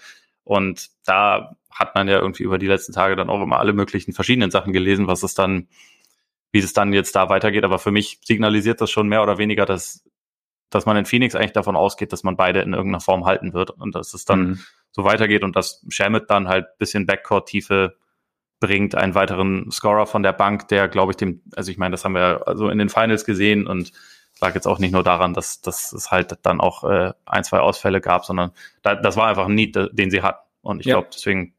Und 0.45 0.89
da 1.05 1.57
hat 1.71 1.95
man 1.95 2.09
ja 2.09 2.19
irgendwie 2.19 2.43
über 2.43 2.59
die 2.59 2.67
letzten 2.67 2.93
Tage 2.93 3.17
dann 3.17 3.31
auch 3.31 3.43
immer 3.43 3.59
alle 3.59 3.73
möglichen 3.73 4.13
verschiedenen 4.13 4.51
Sachen 4.51 4.73
gelesen, 4.73 5.07
was 5.07 5.23
es 5.23 5.35
dann 5.35 5.69
wie 6.53 6.59
es 6.59 6.73
dann 6.73 6.93
jetzt 6.93 7.15
da 7.17 7.29
weitergeht. 7.29 7.65
Aber 7.65 7.79
für 7.79 7.91
mich 7.91 8.21
signalisiert 8.25 8.81
das 8.81 8.91
schon 8.91 9.09
mehr 9.09 9.23
oder 9.23 9.39
weniger, 9.39 9.67
dass, 9.67 10.05
dass 10.71 10.87
man 10.87 10.97
in 10.97 11.07
Phoenix 11.07 11.35
eigentlich 11.35 11.53
davon 11.53 11.77
ausgeht, 11.77 12.13
dass 12.13 12.23
man 12.23 12.37
beide 12.37 12.61
in 12.61 12.73
irgendeiner 12.73 13.01
Form 13.01 13.25
halten 13.25 13.53
wird 13.53 13.71
und 13.71 13.95
dass 13.95 14.15
es 14.15 14.25
dann 14.25 14.41
mhm. 14.41 14.61
so 14.91 15.05
weitergeht 15.05 15.45
und 15.45 15.57
dass 15.57 15.85
Shamit 15.89 16.25
dann 16.29 16.49
halt 16.49 16.79
bisschen 16.79 17.07
Backcourt-Tiefe 17.07 17.97
bringt, 18.61 18.95
einen 18.95 19.15
weiteren 19.15 19.71
Scorer 19.71 20.07
von 20.07 20.23
der 20.23 20.35
Bank, 20.35 20.69
der, 20.69 20.87
glaube 20.89 21.13
ich, 21.13 21.17
dem, 21.17 21.41
also 21.57 21.71
ich 21.71 21.79
meine, 21.79 21.93
das 21.93 22.05
haben 22.05 22.15
wir 22.15 22.47
also 22.47 22.69
in 22.69 22.79
den 22.79 22.91
Finals 22.91 23.25
gesehen 23.25 23.67
und 23.67 23.93
lag 24.41 24.55
jetzt 24.55 24.67
auch 24.67 24.79
nicht 24.79 24.93
nur 24.93 25.03
daran, 25.03 25.35
dass, 25.35 25.61
dass 25.61 25.93
es 25.93 26.11
halt 26.11 26.39
dann 26.43 26.61
auch 26.61 26.85
äh, 26.85 27.13
ein, 27.27 27.45
zwei 27.45 27.61
Ausfälle 27.61 28.01
gab, 28.01 28.25
sondern 28.25 28.53
da, 28.83 28.95
das 28.95 29.17
war 29.17 29.29
einfach 29.29 29.47
ein 29.47 29.55
Need, 29.55 29.77
den 29.93 30.11
sie 30.11 30.23
hatten. 30.23 30.47
Und 30.63 30.81
ich 30.81 30.87
ja. 30.87 30.95
glaube, 30.95 31.09
deswegen 31.13 31.55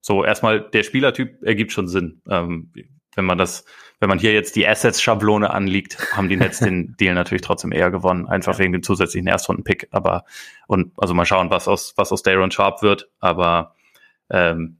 so 0.00 0.24
erstmal 0.24 0.60
der 0.60 0.82
Spielertyp 0.82 1.42
ergibt 1.42 1.72
schon 1.72 1.88
Sinn. 1.88 2.20
Ähm, 2.28 2.72
wenn 3.14 3.24
man 3.24 3.38
das, 3.38 3.64
wenn 4.00 4.08
man 4.08 4.18
hier 4.18 4.32
jetzt 4.32 4.56
die 4.56 4.66
Assets-Schablone 4.66 5.50
anliegt, 5.50 6.16
haben 6.16 6.28
die 6.28 6.36
Nets 6.36 6.60
den 6.60 6.96
Deal 7.00 7.14
natürlich 7.14 7.42
trotzdem 7.42 7.72
eher 7.72 7.90
gewonnen, 7.90 8.26
einfach 8.26 8.58
wegen 8.58 8.72
dem 8.72 8.82
zusätzlichen 8.82 9.26
Erstrunden-Pick. 9.26 9.88
Aber 9.90 10.24
und 10.66 10.92
also 10.96 11.14
mal 11.14 11.26
schauen, 11.26 11.50
was 11.50 11.68
aus 11.68 11.94
was 11.96 12.12
aus 12.12 12.22
Daron 12.22 12.50
Sharp 12.50 12.82
wird. 12.82 13.10
Aber 13.20 13.74
ähm, 14.30 14.78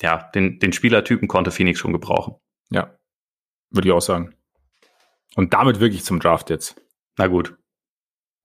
ja, 0.00 0.30
den 0.34 0.58
den 0.58 0.72
Spielertypen 0.72 1.28
konnte 1.28 1.50
Phoenix 1.50 1.78
schon 1.78 1.92
gebrauchen. 1.92 2.34
Ja, 2.70 2.90
würde 3.70 3.88
ich 3.88 3.94
auch 3.94 4.00
sagen. 4.00 4.34
Und 5.36 5.54
damit 5.54 5.80
wirklich 5.80 6.04
zum 6.04 6.20
Draft 6.20 6.50
jetzt. 6.50 6.80
Na 7.16 7.26
gut. 7.26 7.56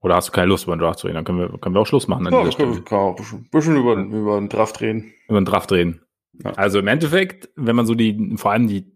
Oder 0.02 0.16
hast 0.16 0.28
du 0.28 0.32
keine 0.32 0.48
Lust 0.48 0.66
über 0.66 0.76
den 0.76 0.82
Draft 0.82 1.00
zu 1.00 1.08
reden? 1.08 1.16
Dann 1.16 1.26
können 1.26 1.40
wir, 1.40 1.58
können 1.58 1.74
wir 1.74 1.82
auch 1.82 1.88
Schluss 1.88 2.08
machen. 2.08 2.28
An 2.28 2.34
ja, 2.34 2.44
dieser 2.44 2.58
können, 2.58 2.86
wir 2.88 2.98
auch 2.98 3.18
ein 3.18 3.50
bisschen 3.50 3.76
über, 3.76 3.96
über 3.96 4.38
den 4.40 4.50
Draft 4.50 4.80
reden. 4.80 5.12
Über 5.28 5.42
den 5.42 5.46
Draft 5.46 5.72
reden. 5.72 6.05
Also 6.56 6.80
im 6.80 6.88
Endeffekt, 6.88 7.50
wenn 7.56 7.76
man 7.76 7.86
so 7.86 7.96
die, 7.96 8.36
vor 8.38 8.52
allem 8.52 8.68
die 8.68 8.96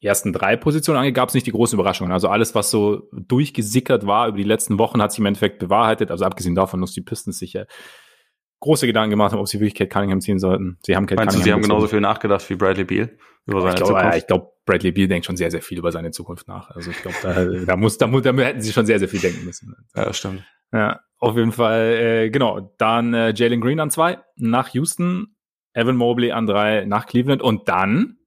ersten 0.00 0.32
drei 0.32 0.56
Positionen 0.56 0.98
angeht, 0.98 1.14
gab 1.14 1.28
es 1.28 1.34
nicht 1.34 1.46
die 1.46 1.52
großen 1.52 1.78
Überraschungen. 1.78 2.12
Also 2.12 2.28
alles, 2.28 2.54
was 2.54 2.70
so 2.70 3.08
durchgesickert 3.12 4.06
war 4.06 4.28
über 4.28 4.36
die 4.36 4.44
letzten 4.44 4.78
Wochen, 4.78 5.00
hat 5.02 5.12
sich 5.12 5.18
im 5.18 5.26
Endeffekt 5.26 5.58
bewahrheitet. 5.58 6.10
Also 6.10 6.24
abgesehen 6.24 6.54
davon, 6.54 6.80
dass 6.80 6.92
die 6.92 7.00
Pistons 7.00 7.38
sich 7.38 7.54
ja 7.54 7.64
große 8.60 8.86
Gedanken 8.86 9.10
gemacht 9.10 9.32
haben, 9.32 9.40
ob 9.40 9.48
sie 9.48 9.58
wirklich 9.58 9.74
Kate 9.74 9.90
Cunningham 9.90 10.20
ziehen 10.20 10.38
sollten. 10.38 10.78
Sie 10.82 10.96
haben 10.96 11.06
Kate 11.06 11.16
Meinst 11.16 11.36
Cunningham. 11.36 11.40
Du, 11.40 11.44
sie 11.44 11.52
haben 11.52 11.62
genauso 11.62 11.88
viel 11.88 12.00
nachgedacht 12.00 12.48
wie 12.48 12.56
Bradley 12.56 12.84
Beal 12.84 13.16
über 13.46 13.60
seine 13.60 13.74
ich 13.74 13.76
glaub, 13.76 13.88
Zukunft? 13.88 14.12
Ja, 14.12 14.16
ich 14.16 14.26
glaube, 14.26 14.52
Bradley 14.64 14.92
Beal 14.92 15.08
denkt 15.08 15.26
schon 15.26 15.36
sehr, 15.36 15.50
sehr 15.50 15.62
viel 15.62 15.78
über 15.78 15.92
seine 15.92 16.10
Zukunft 16.10 16.48
nach. 16.48 16.70
Also 16.70 16.90
ich 16.90 17.00
glaube, 17.02 17.16
da, 17.22 17.44
da 17.44 17.76
muss, 17.76 17.98
da, 17.98 18.06
da 18.06 18.32
hätten 18.32 18.60
sie 18.60 18.72
schon 18.72 18.86
sehr, 18.86 18.98
sehr 18.98 19.08
viel 19.08 19.20
denken 19.20 19.44
müssen. 19.44 19.74
Ja, 19.94 20.04
das 20.06 20.18
stimmt. 20.18 20.42
Ja, 20.72 21.00
auf 21.18 21.36
jeden 21.36 21.52
Fall, 21.52 21.80
äh, 21.80 22.30
genau. 22.30 22.74
Dann 22.78 23.14
äh, 23.14 23.32
Jalen 23.34 23.60
Green 23.60 23.78
an 23.78 23.90
zwei 23.90 24.18
nach 24.36 24.68
Houston, 24.70 25.35
Evan 25.76 25.96
Mobley 25.96 26.32
an 26.32 26.46
drei 26.46 26.86
nach 26.86 27.06
Cleveland 27.06 27.42
und 27.42 27.68
dann, 27.68 28.18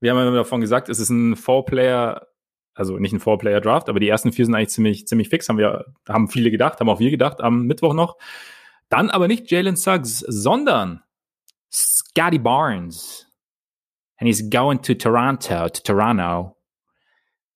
wir 0.00 0.10
haben 0.10 0.18
ja 0.18 0.30
davon 0.30 0.60
gesagt, 0.60 0.88
es 0.88 0.98
ist 0.98 1.10
ein 1.10 1.36
Four-Player, 1.36 2.26
also 2.74 2.98
nicht 2.98 3.12
ein 3.12 3.20
Four-Player-Draft, 3.20 3.88
aber 3.88 4.00
die 4.00 4.08
ersten 4.08 4.32
vier 4.32 4.44
sind 4.44 4.54
eigentlich 4.54 4.70
ziemlich, 4.70 5.06
ziemlich 5.06 5.28
fix, 5.28 5.48
haben 5.48 5.58
wir, 5.58 5.86
haben 6.08 6.28
viele 6.28 6.50
gedacht, 6.50 6.80
haben 6.80 6.88
auch 6.88 6.98
wir 6.98 7.10
gedacht 7.10 7.40
am 7.40 7.66
Mittwoch 7.66 7.94
noch. 7.94 8.16
Dann 8.88 9.10
aber 9.10 9.28
nicht 9.28 9.50
Jalen 9.50 9.76
Suggs, 9.76 10.18
sondern 10.18 11.02
Scotty 11.72 12.38
Barnes. 12.38 13.26
And 14.18 14.28
he's 14.28 14.48
going 14.50 14.82
to 14.82 14.94
Toronto, 14.94 15.68
to 15.68 15.82
Toronto. 15.82 16.56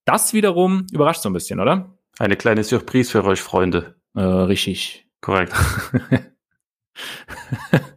Das 0.05 0.33
wiederum 0.33 0.87
überrascht 0.93 1.23
so 1.23 1.31
ein 1.31 1.33
bisschen, 1.33 1.61
oder? 1.61 1.97
Eine 2.19 2.37
kleine 2.37 2.63
Surprise 2.65 3.11
für 3.11 3.25
euch, 3.25 3.41
Freunde. 3.41 3.97
Äh, 4.15 4.21
richtig. 4.21 5.07
Korrekt. 5.21 5.55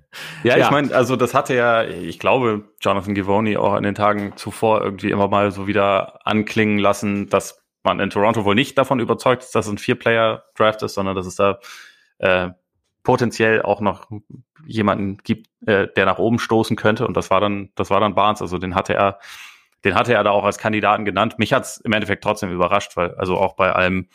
ja, 0.43 0.57
ja, 0.57 0.65
ich 0.65 0.71
meine, 0.71 0.93
also 0.93 1.15
das 1.15 1.33
hatte 1.33 1.55
ja, 1.55 1.83
ich 1.83 2.19
glaube, 2.19 2.63
Jonathan 2.81 3.15
Givoni 3.15 3.57
auch 3.57 3.75
in 3.75 3.83
den 3.83 3.95
Tagen 3.95 4.33
zuvor 4.35 4.81
irgendwie 4.81 5.11
immer 5.11 5.27
mal 5.27 5.51
so 5.51 5.67
wieder 5.67 6.25
anklingen 6.25 6.77
lassen, 6.77 7.29
dass 7.29 7.63
man 7.83 7.99
in 7.99 8.09
Toronto 8.09 8.45
wohl 8.45 8.55
nicht 8.55 8.77
davon 8.77 8.99
überzeugt 8.99 9.43
ist, 9.43 9.55
dass 9.55 9.65
es 9.65 9.71
ein 9.71 9.77
Vier-Player-Draft 9.77 10.83
ist, 10.83 10.93
sondern 10.93 11.15
dass 11.15 11.25
es 11.25 11.35
da 11.35 11.59
äh, 12.19 12.49
potenziell 13.03 13.61
auch 13.61 13.81
noch 13.81 14.09
jemanden 14.65 15.17
gibt, 15.17 15.47
äh, 15.65 15.87
der 15.95 16.05
nach 16.05 16.19
oben 16.19 16.39
stoßen 16.39 16.77
könnte. 16.77 17.05
Und 17.05 17.17
das 17.17 17.29
war 17.29 17.41
dann, 17.41 17.71
das 17.75 17.89
war 17.89 17.99
dann 17.99 18.15
Barnes. 18.15 18.41
Also 18.41 18.57
den 18.57 18.75
hatte 18.75 18.93
er, 18.93 19.19
den 19.83 19.95
hatte 19.95 20.13
er 20.13 20.23
da 20.23 20.31
auch 20.31 20.45
als 20.45 20.57
Kandidaten 20.57 21.03
genannt. 21.03 21.39
Mich 21.39 21.51
hat's 21.51 21.77
im 21.77 21.91
Endeffekt 21.91 22.23
trotzdem 22.23 22.51
überrascht, 22.51 22.95
weil 22.95 23.15
also 23.15 23.37
auch 23.37 23.55
bei 23.55 23.73
allem 23.73 24.07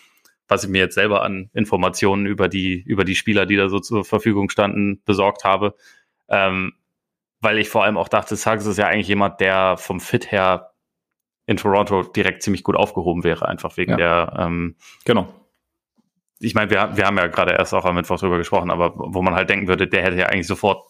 was 0.49 0.64
ich 0.64 0.70
mir 0.70 0.79
jetzt 0.79 0.95
selber 0.95 1.22
an 1.22 1.51
Informationen 1.53 2.26
über 2.26 2.49
die, 2.49 2.83
über 2.83 3.05
die 3.05 3.14
Spieler, 3.14 3.47
die 3.47 3.57
da 3.57 3.68
so 3.68 3.79
zur 3.79 4.05
Verfügung 4.05 4.49
standen, 4.49 5.03
besorgt 5.05 5.45
habe. 5.45 5.74
Ähm, 6.29 6.74
weil 7.41 7.59
ich 7.59 7.68
vor 7.68 7.85
allem 7.85 7.97
auch 7.97 8.09
dachte, 8.09 8.37
Suggs 8.37 8.66
ist 8.66 8.79
ja 8.79 8.87
eigentlich 8.87 9.09
jemand, 9.09 9.41
der 9.41 9.76
vom 9.76 10.01
Fit 10.01 10.33
her 10.33 10.72
in 11.47 11.57
Toronto 11.57 12.03
direkt 12.03 12.43
ziemlich 12.43 12.62
gut 12.62 12.76
aufgehoben 12.76 13.24
wäre, 13.24 13.49
einfach 13.49 13.76
wegen 13.76 13.93
ja. 13.93 13.97
der 13.97 14.37
ähm, 14.39 14.76
genau. 15.05 15.33
Ich 16.41 16.55
meine, 16.55 16.70
wir, 16.70 16.97
wir 16.97 17.07
haben 17.07 17.16
ja 17.16 17.26
gerade 17.26 17.53
erst 17.53 17.74
auch 17.74 17.85
am 17.85 17.95
Mittwoch 17.95 18.18
drüber 18.18 18.39
gesprochen, 18.39 18.70
aber 18.70 18.93
wo 18.97 19.22
man 19.22 19.35
halt 19.35 19.51
denken 19.51 19.66
würde, 19.66 19.89
der 19.89 20.03
hätte 20.03 20.16
ja 20.16 20.26
eigentlich 20.26 20.47
sofort 20.47 20.87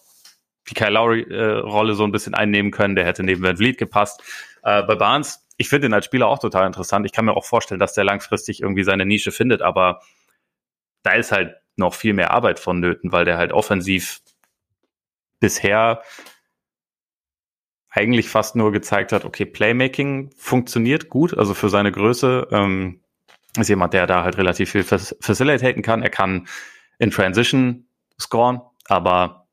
die 0.69 0.73
Kyle 0.73 0.91
Lowry-Rolle 0.91 1.93
äh, 1.93 1.95
so 1.95 2.03
ein 2.03 2.11
bisschen 2.11 2.35
einnehmen 2.35 2.71
können, 2.71 2.95
der 2.95 3.05
hätte 3.05 3.23
neben 3.23 3.41
Van 3.41 3.57
Vliet 3.57 3.77
gepasst. 3.77 4.21
Äh, 4.63 4.83
bei 4.83 4.95
Barnes 4.95 5.47
ich 5.59 5.67
finde 5.67 5.87
ihn 5.87 5.93
als 5.93 6.05
Spieler 6.05 6.27
auch 6.27 6.39
total 6.39 6.65
interessant. 6.65 7.05
Ich 7.05 7.11
kann 7.11 7.25
mir 7.25 7.35
auch 7.35 7.43
vorstellen, 7.43 7.81
dass 7.81 7.93
der 7.93 8.05
langfristig 8.05 8.61
irgendwie 8.61 8.85
seine 8.85 9.05
Nische 9.05 9.33
findet, 9.33 9.61
aber 9.61 9.99
da 11.03 11.11
ist 11.11 11.33
halt 11.33 11.57
noch 11.75 11.93
viel 11.93 12.13
mehr 12.13 12.31
Arbeit 12.31 12.59
vonnöten, 12.59 13.11
weil 13.11 13.25
der 13.25 13.37
halt 13.37 13.51
offensiv 13.51 14.21
bisher 15.39 16.01
eigentlich 17.89 18.29
fast 18.29 18.55
nur 18.55 18.71
gezeigt 18.71 19.11
hat, 19.11 19.25
okay, 19.25 19.45
Playmaking 19.45 20.31
funktioniert 20.37 21.09
gut, 21.09 21.37
also 21.37 21.53
für 21.53 21.69
seine 21.69 21.91
Größe 21.91 22.47
ähm, 22.51 23.01
ist 23.57 23.69
jemand, 23.69 23.93
der 23.93 24.05
da 24.05 24.23
halt 24.23 24.37
relativ 24.37 24.71
viel 24.71 24.83
facilitaten 24.83 25.81
kann. 25.81 26.03
Er 26.03 26.11
kann 26.11 26.47
in 26.99 27.09
Transition 27.09 27.87
scoren, 28.19 28.61
aber 28.85 29.47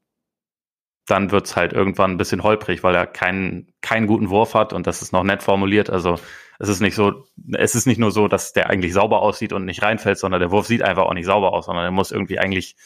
dann 1.07 1.31
wird's 1.31 1.57
halt 1.57 1.73
irgendwann 1.73 2.13
ein 2.13 2.17
bisschen 2.19 2.43
holprig, 2.43 2.83
weil 2.83 2.95
er 2.95 3.07
keinen, 3.07 3.73
keinen 3.81 4.07
guten 4.07 4.29
Wurf 4.29 4.55
hat 4.55 4.73
und 4.73 4.87
das 4.87 5.03
ist 5.03 5.13
noch 5.13 5.23
nett 5.23 5.43
formuliert. 5.43 5.89
Also 5.89 6.19
es 6.59 6.69
ist 6.69 6.81
nicht 6.81 6.95
so, 6.95 7.25
es 7.53 7.75
ist 7.75 7.87
nicht 7.87 7.99
nur 7.99 8.11
so, 8.11 8.29
dass 8.29 8.53
der 8.53 8.69
eigentlich 8.71 8.93
sauber 8.93 9.23
aussieht 9.23 9.53
und 9.53 9.65
nicht 9.65 9.83
reinfällt, 9.83 10.19
sondern 10.19 10.41
der 10.41 10.51
Wurf 10.51 10.67
sieht 10.67 10.83
einfach 10.83 11.05
auch 11.05 11.15
nicht 11.15 11.27
sauber 11.27 11.53
aus, 11.53 11.67
sondern 11.67 11.85
er 11.85 11.91
muss 11.91 12.11
irgendwie 12.11 12.39
eigentlich 12.39 12.77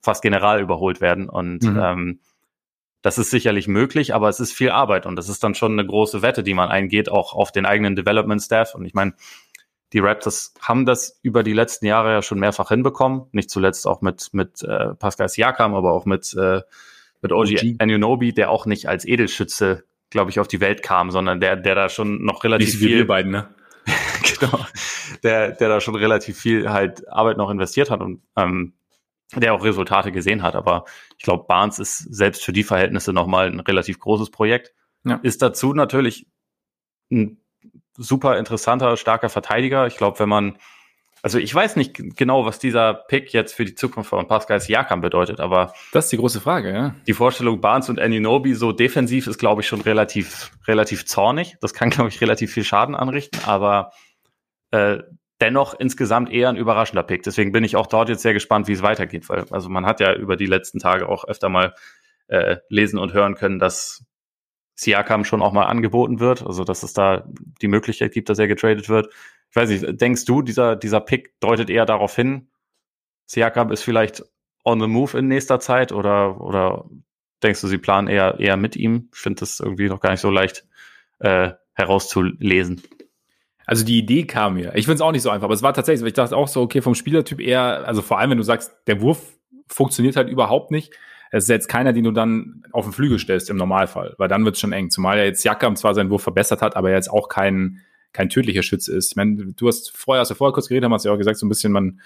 fast 0.00 0.22
general 0.22 0.60
überholt 0.60 1.00
werden. 1.00 1.28
Und 1.28 1.62
mhm. 1.64 1.80
ähm, 1.82 2.20
das 3.06 3.18
ist 3.18 3.30
sicherlich 3.30 3.68
möglich, 3.68 4.14
aber 4.16 4.28
es 4.28 4.40
ist 4.40 4.52
viel 4.52 4.70
Arbeit 4.70 5.06
und 5.06 5.14
das 5.14 5.28
ist 5.28 5.44
dann 5.44 5.54
schon 5.54 5.70
eine 5.78 5.86
große 5.86 6.22
Wette, 6.22 6.42
die 6.42 6.54
man 6.54 6.70
eingeht, 6.70 7.08
auch 7.08 7.34
auf 7.34 7.52
den 7.52 7.64
eigenen 7.64 7.94
Development 7.94 8.42
Staff. 8.42 8.74
Und 8.74 8.84
ich 8.84 8.94
meine, 8.94 9.14
die 9.92 10.00
Raptors 10.00 10.54
haben 10.60 10.86
das 10.86 11.16
über 11.22 11.44
die 11.44 11.52
letzten 11.52 11.86
Jahre 11.86 12.10
ja 12.10 12.22
schon 12.22 12.40
mehrfach 12.40 12.70
hinbekommen, 12.70 13.26
nicht 13.30 13.48
zuletzt 13.48 13.86
auch 13.86 14.00
mit 14.00 14.30
mit 14.32 14.60
äh, 14.64 14.96
Pascal 14.96 15.28
Siakam, 15.28 15.76
aber 15.76 15.92
auch 15.92 16.04
mit 16.04 16.34
äh, 16.34 16.62
mit 17.22 17.30
OG. 17.30 17.76
Anunobi, 17.78 18.32
der 18.32 18.50
auch 18.50 18.66
nicht 18.66 18.88
als 18.88 19.04
Edelschütze, 19.04 19.84
glaube 20.10 20.32
ich, 20.32 20.40
auf 20.40 20.48
die 20.48 20.60
Welt 20.60 20.82
kam, 20.82 21.12
sondern 21.12 21.38
der 21.38 21.54
der 21.54 21.76
da 21.76 21.88
schon 21.88 22.24
noch 22.24 22.42
relativ 22.42 22.74
nicht 22.74 22.78
viel 22.78 22.98
wir 22.98 23.06
beiden, 23.06 23.30
ne? 23.30 23.54
genau, 24.40 24.66
der 25.22 25.52
der 25.52 25.68
da 25.68 25.80
schon 25.80 25.94
relativ 25.94 26.40
viel 26.40 26.70
halt 26.70 27.06
Arbeit 27.08 27.36
noch 27.36 27.50
investiert 27.50 27.88
hat 27.88 28.00
und 28.00 28.22
ähm, 28.34 28.72
der 29.34 29.54
auch 29.54 29.64
Resultate 29.64 30.12
gesehen 30.12 30.42
hat. 30.42 30.54
Aber 30.54 30.84
ich 31.18 31.24
glaube, 31.24 31.44
Barnes 31.48 31.78
ist 31.78 31.98
selbst 31.98 32.44
für 32.44 32.52
die 32.52 32.62
Verhältnisse 32.62 33.12
nochmal 33.12 33.48
ein 33.48 33.60
relativ 33.60 33.98
großes 33.98 34.30
Projekt. 34.30 34.72
Ja. 35.04 35.20
Ist 35.22 35.42
dazu 35.42 35.72
natürlich 35.74 36.26
ein 37.10 37.40
super 37.96 38.38
interessanter, 38.38 38.96
starker 38.96 39.28
Verteidiger. 39.28 39.86
Ich 39.86 39.96
glaube, 39.96 40.18
wenn 40.18 40.28
man, 40.28 40.58
also 41.22 41.38
ich 41.38 41.54
weiß 41.54 41.76
nicht 41.76 41.94
genau, 42.16 42.44
was 42.44 42.58
dieser 42.58 42.94
Pick 42.94 43.32
jetzt 43.32 43.54
für 43.54 43.64
die 43.64 43.74
Zukunft 43.74 44.10
von 44.10 44.28
Pascal 44.28 44.60
Siakam 44.60 45.00
bedeutet, 45.00 45.40
aber 45.40 45.72
das 45.92 46.06
ist 46.06 46.12
die 46.12 46.18
große 46.18 46.40
Frage, 46.40 46.72
ja. 46.72 46.94
Die 47.06 47.14
Vorstellung 47.14 47.60
Barnes 47.60 47.88
und 47.88 47.98
Aninobi 47.98 48.54
so 48.54 48.72
defensiv 48.72 49.26
ist, 49.26 49.38
glaube 49.38 49.62
ich, 49.62 49.68
schon 49.68 49.80
relativ, 49.80 50.52
relativ 50.66 51.06
zornig. 51.06 51.56
Das 51.60 51.74
kann, 51.74 51.90
glaube 51.90 52.10
ich, 52.10 52.20
relativ 52.20 52.52
viel 52.52 52.64
Schaden 52.64 52.94
anrichten, 52.94 53.40
aber 53.44 53.92
äh, 54.70 54.98
dennoch 55.40 55.74
insgesamt 55.78 56.30
eher 56.30 56.48
ein 56.48 56.56
überraschender 56.56 57.02
Pick. 57.02 57.22
Deswegen 57.22 57.52
bin 57.52 57.64
ich 57.64 57.76
auch 57.76 57.86
dort 57.86 58.08
jetzt 58.08 58.22
sehr 58.22 58.32
gespannt, 58.32 58.68
wie 58.68 58.72
es 58.72 58.82
weitergeht, 58.82 59.28
weil 59.28 59.44
also 59.50 59.68
man 59.68 59.86
hat 59.86 60.00
ja 60.00 60.14
über 60.14 60.36
die 60.36 60.46
letzten 60.46 60.78
Tage 60.78 61.08
auch 61.08 61.24
öfter 61.24 61.48
mal 61.48 61.74
äh, 62.28 62.56
lesen 62.68 62.98
und 62.98 63.12
hören 63.12 63.34
können, 63.34 63.58
dass 63.58 64.04
Siakam 64.74 65.24
schon 65.24 65.42
auch 65.42 65.52
mal 65.52 65.64
angeboten 65.64 66.20
wird, 66.20 66.44
also 66.44 66.64
dass 66.64 66.82
es 66.82 66.92
da 66.92 67.26
die 67.62 67.68
Möglichkeit 67.68 68.12
gibt, 68.12 68.28
dass 68.28 68.38
er 68.38 68.48
getradet 68.48 68.88
wird. 68.88 69.08
Ich 69.50 69.56
weiß 69.56 69.70
nicht, 69.70 70.00
denkst 70.00 70.24
du, 70.24 70.42
dieser, 70.42 70.76
dieser 70.76 71.00
Pick 71.00 71.38
deutet 71.40 71.70
eher 71.70 71.86
darauf 71.86 72.14
hin, 72.14 72.48
Siakam 73.26 73.72
ist 73.72 73.82
vielleicht 73.82 74.22
on 74.64 74.80
the 74.80 74.86
move 74.86 75.18
in 75.18 75.28
nächster 75.28 75.60
Zeit 75.60 75.92
oder, 75.92 76.40
oder 76.40 76.84
denkst 77.42 77.60
du, 77.60 77.66
sie 77.66 77.78
planen 77.78 78.08
eher, 78.08 78.38
eher 78.38 78.56
mit 78.56 78.76
ihm? 78.76 79.08
Ich 79.14 79.20
finde 79.20 79.40
das 79.40 79.60
irgendwie 79.60 79.88
noch 79.88 80.00
gar 80.00 80.10
nicht 80.10 80.20
so 80.20 80.30
leicht 80.30 80.66
äh, 81.20 81.52
herauszulesen. 81.74 82.82
Also 83.66 83.84
die 83.84 83.98
Idee 83.98 84.24
kam 84.24 84.54
mir. 84.54 84.74
Ich 84.76 84.86
finde 84.86 84.94
es 84.94 85.00
auch 85.00 85.12
nicht 85.12 85.22
so 85.22 85.30
einfach, 85.30 85.46
aber 85.46 85.54
es 85.54 85.62
war 85.62 85.74
tatsächlich 85.74 86.00
so. 86.00 86.06
Ich 86.06 86.12
dachte 86.12 86.36
auch 86.36 86.48
so, 86.48 86.62
okay, 86.62 86.80
vom 86.80 86.94
Spielertyp 86.94 87.40
eher, 87.40 87.86
also 87.86 88.00
vor 88.00 88.18
allem, 88.18 88.30
wenn 88.30 88.38
du 88.38 88.44
sagst, 88.44 88.72
der 88.86 89.00
Wurf 89.00 89.36
funktioniert 89.66 90.16
halt 90.16 90.28
überhaupt 90.28 90.70
nicht. 90.70 90.92
Es 91.32 91.44
ist 91.44 91.50
jetzt 91.50 91.68
keiner, 91.68 91.92
den 91.92 92.04
du 92.04 92.12
dann 92.12 92.62
auf 92.70 92.84
den 92.84 92.92
Flügel 92.92 93.18
stellst 93.18 93.50
im 93.50 93.56
Normalfall, 93.56 94.14
weil 94.18 94.28
dann 94.28 94.44
wird 94.44 94.54
es 94.54 94.60
schon 94.60 94.72
eng. 94.72 94.90
Zumal 94.90 95.18
er 95.18 95.24
jetzt 95.24 95.44
Jakam 95.44 95.74
zwar 95.74 95.94
seinen 95.94 96.10
Wurf 96.10 96.22
verbessert 96.22 96.62
hat, 96.62 96.76
aber 96.76 96.92
jetzt 96.92 97.10
auch 97.10 97.28
kein, 97.28 97.82
kein 98.12 98.28
tödlicher 98.28 98.62
Schütze 98.62 98.94
ist. 98.94 99.10
Ich 99.10 99.16
meine, 99.16 99.52
du 99.52 99.66
hast 99.66 99.96
vorher, 99.96 100.20
hast 100.20 100.30
du 100.30 100.36
vorher 100.36 100.54
kurz 100.54 100.68
geredet, 100.68 100.84
haben 100.84 100.94
hast 100.94 101.04
ja 101.04 101.12
auch 101.12 101.18
gesagt, 101.18 101.38
so 101.38 101.46
ein 101.46 101.48
bisschen 101.48 101.72
man, 101.72 102.00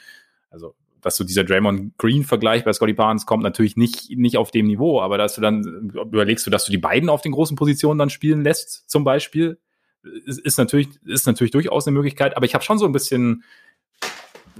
also 0.51 0.75
dass 1.03 1.17
so 1.17 1.25
dieser 1.25 1.45
Draymond 1.45 1.97
Green 1.99 2.25
Vergleich 2.25 2.65
bei 2.65 2.73
Scotty 2.73 2.93
Barnes 2.93 3.27
kommt 3.27 3.43
natürlich 3.43 3.77
nicht 3.77 4.11
nicht 4.11 4.37
auf 4.37 4.51
dem 4.51 4.67
Niveau, 4.67 5.01
aber 5.01 5.19
dass 5.19 5.35
du 5.35 5.41
dann 5.41 5.91
überlegst 5.95 6.47
du, 6.47 6.51
dass 6.51 6.65
du 6.65 6.73
die 6.73 6.79
beiden 6.79 7.09
auf 7.09 7.23
den 7.23 7.33
großen 7.33 7.57
Positionen 7.57 7.99
dann 7.99 8.11
spielen 8.11 8.43
lässt, 8.43 8.91
zum 8.91 9.05
Beispiel, 9.05 9.59
ist, 10.03 10.41
ist 10.41 10.59
natürlich, 10.59 10.89
ist 11.05 11.27
natürlich 11.27 11.51
durchaus 11.51 11.87
eine 11.87 11.95
Möglichkeit, 11.95 12.37
aber 12.37 12.47
ich 12.47 12.55
habe 12.55 12.65
schon 12.65 12.79
so 12.79 12.87
ein 12.87 12.93
bisschen 12.93 13.45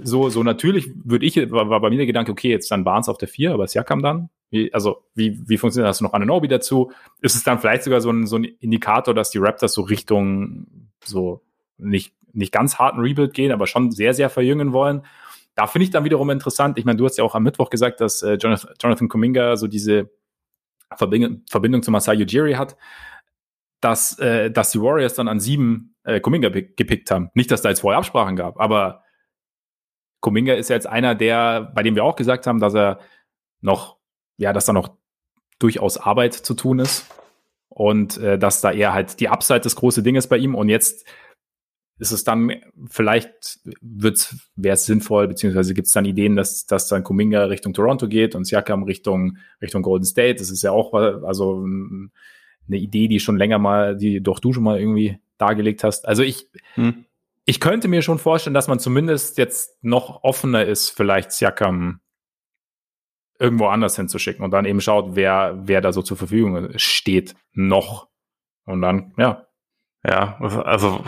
so, 0.03 0.29
so 0.29 0.43
natürlich 0.43 0.89
würde 1.03 1.25
ich, 1.25 1.51
war, 1.51 1.69
war 1.69 1.79
bei 1.79 1.89
mir 1.89 1.97
der 1.97 2.05
Gedanke, 2.05 2.31
okay, 2.31 2.49
jetzt 2.49 2.71
dann 2.71 2.83
Barnes 2.83 3.09
auf 3.09 3.17
der 3.17 3.27
4, 3.27 3.53
aber 3.53 3.67
Siakam 3.67 4.01
dann. 4.01 4.29
Wie, 4.49 4.73
also, 4.73 5.03
wie, 5.15 5.47
wie 5.47 5.57
funktioniert 5.57 5.89
das? 5.89 6.01
Noch 6.01 6.13
Ananobi 6.13 6.47
dazu? 6.47 6.91
Ist 7.21 7.35
es 7.35 7.43
dann 7.43 7.59
vielleicht 7.59 7.83
sogar 7.83 8.01
so 8.01 8.09
ein, 8.09 8.25
so 8.25 8.37
ein 8.37 8.43
Indikator, 8.43 9.13
dass 9.13 9.31
die 9.31 9.37
Raptors 9.37 9.73
so 9.73 9.81
Richtung 9.81 10.91
so 11.03 11.41
nicht, 11.77 12.13
nicht 12.33 12.51
ganz 12.51 12.79
harten 12.79 12.99
Rebuild 12.99 13.33
gehen, 13.33 13.51
aber 13.51 13.67
schon 13.67 13.91
sehr, 13.91 14.13
sehr 14.13 14.29
verjüngen 14.29 14.73
wollen? 14.73 15.03
Da 15.55 15.67
finde 15.67 15.83
ich 15.85 15.91
dann 15.91 16.03
wiederum 16.03 16.29
interessant. 16.29 16.77
Ich 16.77 16.85
meine, 16.85 16.97
du 16.97 17.05
hast 17.05 17.17
ja 17.17 17.23
auch 17.23 17.35
am 17.35 17.43
Mittwoch 17.43 17.69
gesagt, 17.69 18.01
dass 18.01 18.23
äh, 18.23 18.33
Jonathan, 18.33 18.73
Jonathan 18.81 19.57
so 19.57 19.67
diese 19.67 20.09
Verbindung, 20.95 21.43
Verbindung 21.49 21.83
zu 21.83 21.91
Masai 21.91 22.17
Ujiri 22.17 22.53
hat 22.53 22.75
dass, 23.81 24.17
äh, 24.19 24.51
dass 24.51 24.71
die 24.71 24.81
Warriors 24.81 25.15
dann 25.15 25.27
an 25.27 25.39
sieben 25.39 25.95
äh, 26.03 26.19
Kuminga 26.19 26.49
gepickt 26.49 27.11
haben. 27.11 27.29
Nicht, 27.33 27.51
dass 27.51 27.61
da 27.61 27.69
jetzt 27.69 27.81
vorher 27.81 27.97
Absprachen 27.97 28.35
gab, 28.35 28.59
aber 28.59 29.03
Kuminga 30.21 30.53
ist 30.53 30.69
ja 30.69 30.75
jetzt 30.75 30.87
einer, 30.87 31.15
der, 31.15 31.71
bei 31.75 31.83
dem 31.83 31.95
wir 31.95 32.03
auch 32.03 32.15
gesagt 32.15 32.47
haben, 32.47 32.59
dass 32.59 32.75
er 32.75 32.99
noch, 33.59 33.97
ja, 34.37 34.53
dass 34.53 34.65
da 34.65 34.73
noch 34.73 34.95
durchaus 35.59 35.97
Arbeit 35.97 36.33
zu 36.33 36.53
tun 36.53 36.79
ist 36.79 37.07
und 37.69 38.17
äh, 38.17 38.37
dass 38.37 38.61
da 38.61 38.71
eher 38.71 38.93
halt 38.93 39.19
die 39.19 39.29
Upside 39.29 39.61
das 39.61 39.75
große 39.75 40.03
Ding 40.03 40.15
ist 40.15 40.27
bei 40.27 40.37
ihm 40.37 40.55
und 40.55 40.69
jetzt 40.69 41.05
ist 41.97 42.11
es 42.11 42.23
dann, 42.23 42.51
vielleicht 42.89 43.59
wird's, 43.79 44.35
wäre 44.55 44.73
es 44.73 44.85
sinnvoll, 44.85 45.27
beziehungsweise 45.27 45.75
gibt 45.75 45.85
es 45.85 45.93
dann 45.93 46.05
Ideen, 46.05 46.35
dass, 46.35 46.65
dass 46.65 46.87
dann 46.87 47.03
Kuminga 47.03 47.43
Richtung 47.45 47.73
Toronto 47.73 48.07
geht 48.07 48.33
und 48.33 48.45
Siakam 48.45 48.81
Richtung, 48.83 49.37
Richtung 49.61 49.83
Golden 49.83 50.05
State. 50.05 50.39
Das 50.39 50.49
ist 50.49 50.63
ja 50.63 50.71
auch, 50.71 50.95
also 50.95 51.63
eine 52.67 52.77
Idee, 52.77 53.07
die 53.07 53.19
schon 53.19 53.37
länger 53.37 53.59
mal, 53.59 53.95
die 53.95 54.21
doch 54.21 54.39
du 54.39 54.53
schon 54.53 54.63
mal 54.63 54.79
irgendwie 54.79 55.19
dargelegt 55.37 55.83
hast. 55.83 56.07
Also 56.07 56.23
ich, 56.23 56.49
hm. 56.75 57.05
ich 57.45 57.59
könnte 57.59 57.87
mir 57.87 58.01
schon 58.01 58.19
vorstellen, 58.19 58.53
dass 58.53 58.67
man 58.67 58.79
zumindest 58.79 59.37
jetzt 59.37 59.83
noch 59.83 60.23
offener 60.23 60.65
ist, 60.65 60.89
vielleicht 60.89 61.31
Siakam 61.31 61.99
irgendwo 63.39 63.67
anders 63.67 63.95
hinzuschicken 63.95 64.45
und 64.45 64.51
dann 64.51 64.65
eben 64.65 64.81
schaut, 64.81 65.15
wer, 65.15 65.59
wer 65.63 65.81
da 65.81 65.91
so 65.91 66.03
zur 66.03 66.15
Verfügung 66.15 66.69
steht 66.75 67.35
noch. 67.53 68.07
Und 68.65 68.81
dann, 68.81 69.13
ja. 69.17 69.47
Ja, 70.03 70.39
also 70.39 71.03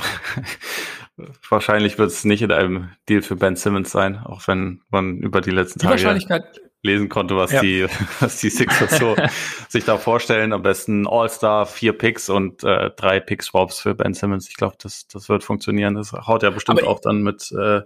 wahrscheinlich 1.49 1.97
wird 1.97 2.09
es 2.09 2.25
nicht 2.25 2.41
in 2.41 2.51
einem 2.51 2.89
Deal 3.09 3.21
für 3.21 3.35
Ben 3.35 3.55
Simmons 3.55 3.91
sein, 3.91 4.17
auch 4.17 4.47
wenn 4.47 4.81
man 4.89 5.17
über 5.17 5.41
die 5.41 5.51
letzten 5.51 5.79
die 5.79 5.85
Tage. 5.85 5.93
Wahrscheinlichkeit 5.93 6.61
lesen 6.83 7.09
konnte, 7.09 7.35
was 7.35 7.51
ja. 7.51 7.61
die, 7.61 7.87
was 8.19 8.37
die 8.37 8.49
Sixers 8.49 8.97
so 8.97 9.15
sich 9.69 9.85
da 9.85 9.97
vorstellen. 9.97 10.53
Am 10.53 10.61
besten 10.61 11.07
All-Star, 11.07 11.65
vier 11.65 11.97
Picks 11.97 12.29
und 12.29 12.63
äh, 12.63 12.91
drei 12.95 13.19
Pick-Swaps 13.19 13.79
für 13.79 13.95
Ben 13.95 14.13
Simmons. 14.13 14.49
Ich 14.49 14.55
glaube, 14.55 14.75
das, 14.81 15.07
das 15.07 15.29
wird 15.29 15.43
funktionieren. 15.43 15.95
Das 15.95 16.11
haut 16.11 16.43
ja 16.43 16.49
bestimmt 16.49 16.81
aber 16.81 16.89
auch 16.89 16.99
dann 16.99 17.23
mit, 17.23 17.51
äh, 17.51 17.81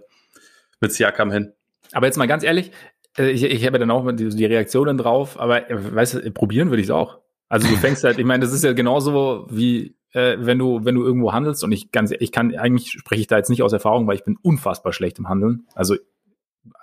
mit 0.80 0.92
Siakam 0.92 1.30
hin. 1.30 1.52
Aber 1.92 2.06
jetzt 2.06 2.16
mal 2.16 2.26
ganz 2.26 2.42
ehrlich, 2.42 2.72
äh, 3.16 3.30
ich, 3.30 3.44
ich 3.44 3.66
habe 3.66 3.78
dann 3.78 3.90
auch 3.90 4.10
die, 4.12 4.28
die 4.28 4.44
Reaktionen 4.44 4.98
drauf, 4.98 5.38
aber 5.38 5.70
äh, 5.70 5.94
weißt 5.94 6.14
du, 6.14 6.30
probieren 6.32 6.70
würde 6.70 6.82
ich 6.82 6.88
es 6.88 6.92
auch. 6.92 7.18
Also 7.48 7.66
du 7.66 7.76
fängst 7.76 8.04
halt, 8.04 8.18
ich 8.18 8.26
meine, 8.26 8.44
das 8.44 8.52
ist 8.52 8.62
ja 8.62 8.74
genauso 8.74 9.46
wie 9.50 9.96
äh, 10.12 10.36
wenn 10.38 10.58
du 10.58 10.84
wenn 10.84 10.94
du 10.94 11.04
irgendwo 11.04 11.32
handelst 11.32 11.64
und 11.64 11.72
ich 11.72 11.90
ganz 11.92 12.12
ich 12.18 12.32
kann 12.32 12.54
eigentlich 12.54 12.90
spreche 12.90 13.22
ich 13.22 13.26
da 13.26 13.36
jetzt 13.36 13.48
nicht 13.48 13.62
aus 13.62 13.72
Erfahrung, 13.72 14.06
weil 14.06 14.16
ich 14.16 14.24
bin 14.24 14.36
unfassbar 14.40 14.92
schlecht 14.92 15.18
im 15.18 15.28
Handeln. 15.28 15.66
Also 15.74 15.96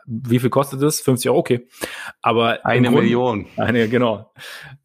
wie 0.05 0.39
viel 0.39 0.49
kostet 0.49 0.81
das? 0.81 1.01
50 1.01 1.29
Euro, 1.29 1.39
okay. 1.39 1.67
Aber 2.21 2.65
eine 2.65 2.87
Grunde, 2.87 3.01
Million. 3.01 3.45
Eine, 3.57 3.87
genau. 3.89 4.31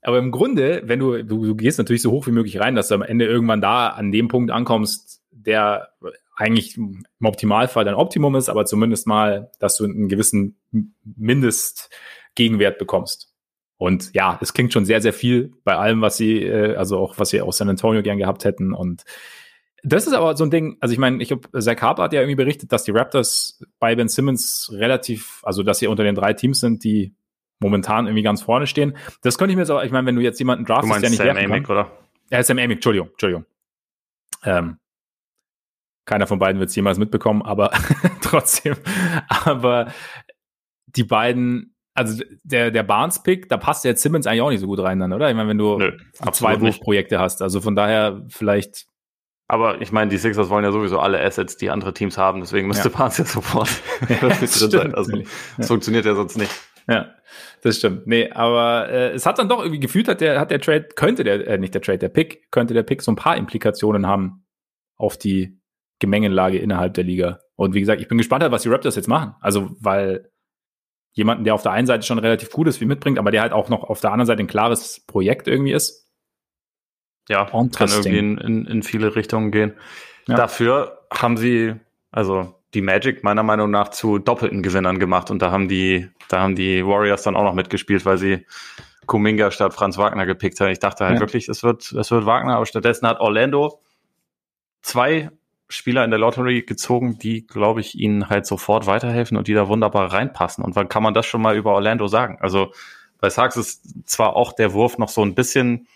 Aber 0.02 0.18
im 0.18 0.30
Grunde, 0.30 0.82
wenn 0.84 0.98
du, 0.98 1.22
du, 1.22 1.44
du 1.44 1.54
gehst 1.54 1.78
natürlich 1.78 2.02
so 2.02 2.10
hoch 2.10 2.26
wie 2.26 2.32
möglich 2.32 2.60
rein, 2.60 2.74
dass 2.74 2.88
du 2.88 2.94
am 2.94 3.02
Ende 3.02 3.26
irgendwann 3.26 3.60
da 3.60 3.88
an 3.88 4.12
dem 4.12 4.28
Punkt 4.28 4.50
ankommst, 4.50 5.22
der 5.30 5.90
eigentlich 6.36 6.76
im 6.76 7.04
Optimalfall 7.22 7.84
dein 7.84 7.94
Optimum 7.94 8.34
ist, 8.34 8.48
aber 8.48 8.64
zumindest 8.64 9.06
mal, 9.06 9.50
dass 9.58 9.76
du 9.76 9.84
einen 9.84 10.08
gewissen 10.08 10.58
Mindestgegenwert 11.04 12.78
bekommst. 12.78 13.30
Und 13.76 14.10
ja, 14.14 14.38
es 14.42 14.52
klingt 14.52 14.72
schon 14.72 14.84
sehr, 14.84 15.00
sehr 15.00 15.12
viel 15.12 15.54
bei 15.64 15.76
allem, 15.76 16.02
was 16.02 16.16
sie, 16.16 16.42
äh, 16.42 16.76
also 16.76 16.98
auch 16.98 17.18
was 17.18 17.30
sie 17.30 17.40
aus 17.40 17.58
San 17.58 17.68
Antonio 17.68 18.02
gern 18.02 18.18
gehabt 18.18 18.44
hätten. 18.44 18.74
Und 18.74 19.04
das 19.82 20.06
ist 20.06 20.12
aber 20.12 20.36
so 20.36 20.44
ein 20.44 20.50
Ding, 20.50 20.76
also 20.80 20.92
ich 20.92 20.98
meine, 20.98 21.22
ich 21.22 21.30
habe 21.32 21.48
Zach 21.60 21.80
Harper 21.80 22.04
hat 22.04 22.12
ja 22.12 22.20
irgendwie 22.20 22.36
berichtet, 22.36 22.72
dass 22.72 22.84
die 22.84 22.90
Raptors 22.90 23.64
bei 23.78 23.94
Ben 23.94 24.08
Simmons 24.08 24.70
relativ, 24.74 25.40
also 25.42 25.62
dass 25.62 25.78
sie 25.78 25.86
unter 25.86 26.04
den 26.04 26.14
drei 26.14 26.32
Teams 26.32 26.60
sind, 26.60 26.84
die 26.84 27.14
momentan 27.60 28.06
irgendwie 28.06 28.22
ganz 28.22 28.42
vorne 28.42 28.66
stehen. 28.66 28.96
Das 29.22 29.38
könnte 29.38 29.52
ich 29.52 29.56
mir 29.56 29.62
jetzt 29.62 29.70
aber, 29.70 29.84
ich 29.84 29.92
meine, 29.92 30.06
wenn 30.06 30.16
du 30.16 30.22
jetzt 30.22 30.38
jemanden 30.38 30.64
draftest, 30.64 31.02
der 31.02 31.10
nicht 31.10 31.18
Sam 31.18 31.36
Amick, 31.36 31.68
oder? 31.68 31.90
Ja, 32.30 32.42
Sam 32.42 32.58
Amick, 32.58 32.76
Entschuldigung, 32.76 33.08
Entschuldigung. 33.10 33.44
Ähm, 34.44 34.78
Keiner 36.06 36.26
von 36.26 36.38
beiden 36.38 36.58
wird 36.58 36.70
es 36.70 36.76
jemals 36.76 36.98
mitbekommen, 36.98 37.42
aber 37.42 37.70
trotzdem. 38.22 38.76
Aber 39.28 39.92
die 40.86 41.04
beiden, 41.04 41.74
also 41.94 42.24
der, 42.42 42.70
der 42.70 42.82
Barnes-Pick, 42.82 43.48
da 43.48 43.58
passt 43.58 43.84
der 43.84 43.96
Simmons 43.96 44.26
eigentlich 44.26 44.40
auch 44.40 44.50
nicht 44.50 44.60
so 44.60 44.66
gut 44.66 44.80
rein 44.80 44.98
dann, 44.98 45.12
oder? 45.12 45.28
Ich 45.30 45.36
meine, 45.36 45.48
wenn 45.48 45.58
du 45.58 45.78
Nö, 45.78 45.96
zwei 46.32 46.60
Wurfprojekte 46.60 47.18
hast. 47.18 47.42
Also 47.42 47.60
von 47.60 47.76
daher 47.76 48.24
vielleicht. 48.28 48.86
Aber 49.50 49.80
ich 49.80 49.90
meine, 49.90 50.12
die 50.12 50.16
Sixers 50.16 50.48
wollen 50.48 50.64
ja 50.64 50.70
sowieso 50.70 51.00
alle 51.00 51.20
Assets, 51.20 51.56
die 51.56 51.70
andere 51.70 51.92
Teams 51.92 52.16
haben, 52.16 52.38
deswegen 52.38 52.68
müsste 52.68 52.88
Ja. 52.88 52.96
Barnes 52.96 53.18
ja 53.18 53.24
sofort 53.24 53.68
Ja, 54.08 54.14
drin 54.14 54.36
das 54.40 54.54
sein. 54.60 54.94
Also, 54.94 55.10
natürlich. 55.10 55.28
das 55.56 55.66
funktioniert 55.66 56.04
ja 56.04 56.14
sonst 56.14 56.38
nicht. 56.38 56.52
Ja, 56.86 57.16
das 57.62 57.78
stimmt. 57.78 58.06
Nee, 58.06 58.30
aber 58.30 58.88
äh, 58.88 59.10
es 59.10 59.26
hat 59.26 59.40
dann 59.40 59.48
doch 59.48 59.58
irgendwie 59.58 59.80
gefühlt, 59.80 60.06
hat 60.06 60.20
der, 60.20 60.38
hat 60.38 60.52
der 60.52 60.60
Trade, 60.60 60.90
könnte 60.94 61.24
der, 61.24 61.48
äh, 61.48 61.58
nicht 61.58 61.74
der 61.74 61.82
Trade, 61.82 61.98
der 61.98 62.10
Pick, 62.10 62.48
könnte 62.52 62.74
der 62.74 62.84
Pick 62.84 63.02
so 63.02 63.10
ein 63.10 63.16
paar 63.16 63.36
Implikationen 63.36 64.06
haben 64.06 64.46
auf 64.96 65.16
die 65.16 65.60
Gemengenlage 65.98 66.58
innerhalb 66.58 66.94
der 66.94 67.02
Liga. 67.02 67.40
Und 67.56 67.74
wie 67.74 67.80
gesagt, 67.80 68.00
ich 68.00 68.06
bin 68.06 68.18
gespannt, 68.18 68.44
was 68.48 68.62
die 68.62 68.68
Raptors 68.68 68.94
jetzt 68.94 69.08
machen. 69.08 69.34
Also, 69.40 69.72
weil 69.80 70.30
jemanden, 71.12 71.42
der 71.42 71.54
auf 71.54 71.62
der 71.62 71.72
einen 71.72 71.88
Seite 71.88 72.06
schon 72.06 72.20
relativ 72.20 72.50
gut 72.50 72.68
ist, 72.68 72.76
viel 72.76 72.86
mitbringt, 72.86 73.18
aber 73.18 73.32
der 73.32 73.42
halt 73.42 73.52
auch 73.52 73.68
noch 73.68 73.82
auf 73.82 74.00
der 74.00 74.12
anderen 74.12 74.26
Seite 74.26 74.44
ein 74.44 74.46
klares 74.46 75.04
Projekt 75.08 75.48
irgendwie 75.48 75.72
ist. 75.72 76.08
Ja, 77.30 77.44
kann 77.44 77.88
irgendwie 77.88 78.18
in, 78.18 78.38
in, 78.38 78.66
in 78.66 78.82
viele 78.82 79.14
Richtungen 79.14 79.52
gehen. 79.52 79.74
Ja. 80.26 80.34
Dafür 80.34 81.02
haben 81.12 81.36
sie, 81.36 81.74
also 82.10 82.54
die 82.74 82.82
Magic 82.82 83.22
meiner 83.22 83.42
Meinung 83.44 83.70
nach 83.70 83.88
zu 83.88 84.18
doppelten 84.18 84.62
Gewinnern 84.62 84.98
gemacht 84.98 85.30
und 85.30 85.40
da 85.40 85.50
haben 85.52 85.68
die, 85.68 86.08
da 86.28 86.40
haben 86.40 86.56
die 86.56 86.84
Warriors 86.84 87.22
dann 87.22 87.36
auch 87.36 87.44
noch 87.44 87.54
mitgespielt, 87.54 88.04
weil 88.04 88.18
sie 88.18 88.46
Kuminga 89.06 89.50
statt 89.50 89.74
Franz 89.74 89.96
Wagner 89.96 90.26
gepickt 90.26 90.60
haben. 90.60 90.70
Ich 90.70 90.80
dachte 90.80 91.04
halt 91.04 91.14
Ja. 91.14 91.20
wirklich, 91.20 91.48
es 91.48 91.62
wird, 91.62 91.92
es 91.92 92.10
wird 92.10 92.26
Wagner, 92.26 92.56
aber 92.56 92.66
stattdessen 92.66 93.06
hat 93.06 93.20
Orlando 93.20 93.80
zwei 94.82 95.30
Spieler 95.68 96.04
in 96.04 96.10
der 96.10 96.18
Lottery 96.18 96.62
gezogen, 96.62 97.18
die, 97.18 97.46
glaube 97.46 97.80
ich, 97.80 97.94
ihnen 97.96 98.28
halt 98.28 98.44
sofort 98.46 98.86
weiterhelfen 98.86 99.36
und 99.36 99.46
die 99.46 99.54
da 99.54 99.68
wunderbar 99.68 100.12
reinpassen. 100.12 100.64
Und 100.64 100.74
wann 100.74 100.88
kann 100.88 101.02
man 101.04 101.14
das 101.14 101.26
schon 101.26 101.42
mal 101.42 101.56
über 101.56 101.72
Orlando 101.72 102.08
sagen? 102.08 102.38
Also 102.40 102.72
bei 103.20 103.30
Sachs 103.30 103.56
ist 103.56 104.08
zwar 104.08 104.34
auch 104.34 104.52
der 104.52 104.72
Wurf 104.72 104.98
noch 104.98 105.08
so 105.08 105.22
ein 105.22 105.34
bisschen, 105.34 105.86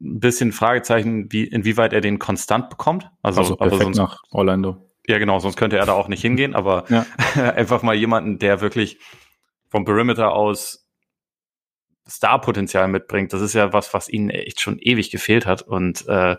ein 0.00 0.20
bisschen 0.20 0.52
Fragezeichen, 0.52 1.30
wie, 1.32 1.44
inwieweit 1.44 1.92
er 1.92 2.00
den 2.00 2.18
konstant 2.18 2.70
bekommt. 2.70 3.10
Also, 3.22 3.40
Also 3.40 3.54
aber 3.54 3.70
perfekt 3.70 3.96
sonst, 3.96 3.98
nach 3.98 4.22
Orlando. 4.30 4.76
ja 5.06 5.18
genau, 5.18 5.38
sonst 5.38 5.56
könnte 5.56 5.78
er 5.78 5.86
da 5.86 5.92
auch 5.92 6.08
nicht 6.08 6.22
hingehen, 6.22 6.54
aber 6.54 6.84
Ja. 6.90 7.04
einfach 7.34 7.82
mal 7.82 7.94
jemanden, 7.94 8.38
der 8.38 8.60
wirklich 8.60 8.98
vom 9.68 9.84
Perimeter 9.84 10.32
aus 10.32 10.88
Star-Potenzial 12.08 12.88
mitbringt. 12.88 13.32
Das 13.32 13.42
ist 13.42 13.52
ja 13.54 13.72
was, 13.72 13.92
was 13.92 14.08
ihnen 14.08 14.30
echt 14.30 14.60
schon 14.60 14.78
ewig 14.78 15.10
gefehlt 15.10 15.44
hat. 15.46 15.62
Und 15.62 16.06
äh, 16.08 16.36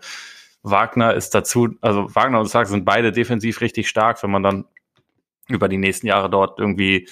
Wagner 0.64 1.14
ist 1.14 1.36
dazu, 1.36 1.70
also 1.82 2.14
Wagner 2.16 2.39
und 2.39 2.47
Stark 2.47 2.68
sind 2.68 2.86
beide 2.86 3.12
defensiv 3.12 3.62
richtig 3.62 3.88
stark, 3.88 4.22
wenn 4.24 4.32
man 4.32 4.43
dann 4.43 4.66
über 5.47 5.68
die 5.68 5.78
nächsten 5.78 6.07
Jahre 6.07 6.30
dort 6.30 6.60
irgendwie 6.60 7.07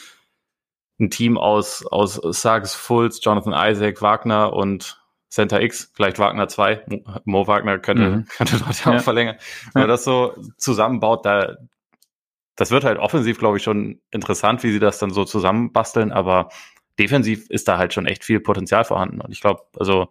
ein 0.99 1.09
Team 1.11 1.37
aus, 1.37 1.85
aus 1.85 2.15
Sarkis 2.15 2.73
Fultz, 2.73 3.19
Jonathan 3.23 3.53
Isaac, 3.53 4.01
Wagner 4.01 4.53
und 4.53 4.96
Center 5.29 5.61
X, 5.61 5.91
vielleicht 5.93 6.19
Wagner 6.19 6.47
2, 6.47 6.85
Mo, 7.25 7.47
Wagner 7.47 7.79
könnte, 7.79 8.03
Mhm. 8.09 8.25
könnte 8.37 8.57
dort 8.59 8.83
ja 8.85 8.91
Ja. 8.93 8.97
auch 8.97 9.03
verlängern. 9.03 9.37
Wenn 9.73 9.81
man 9.83 9.89
das 9.89 10.03
so 10.03 10.33
zusammenbaut, 10.57 11.25
da, 11.25 11.57
das 12.55 12.71
wird 12.71 12.83
halt 12.83 12.97
offensiv, 12.97 13.37
glaube 13.37 13.57
ich, 13.57 13.63
schon 13.63 14.01
interessant, 14.11 14.63
wie 14.63 14.71
sie 14.71 14.79
das 14.79 14.99
dann 14.99 15.11
so 15.11 15.25
zusammenbasteln, 15.25 16.11
aber 16.11 16.49
defensiv 16.97 17.49
ist 17.49 17.67
da 17.67 17.77
halt 17.77 17.93
schon 17.93 18.07
echt 18.07 18.23
viel 18.23 18.39
Potenzial 18.39 18.83
vorhanden. 18.83 19.21
Und 19.21 19.31
ich 19.31 19.41
glaube, 19.41 19.63
also 19.77 20.07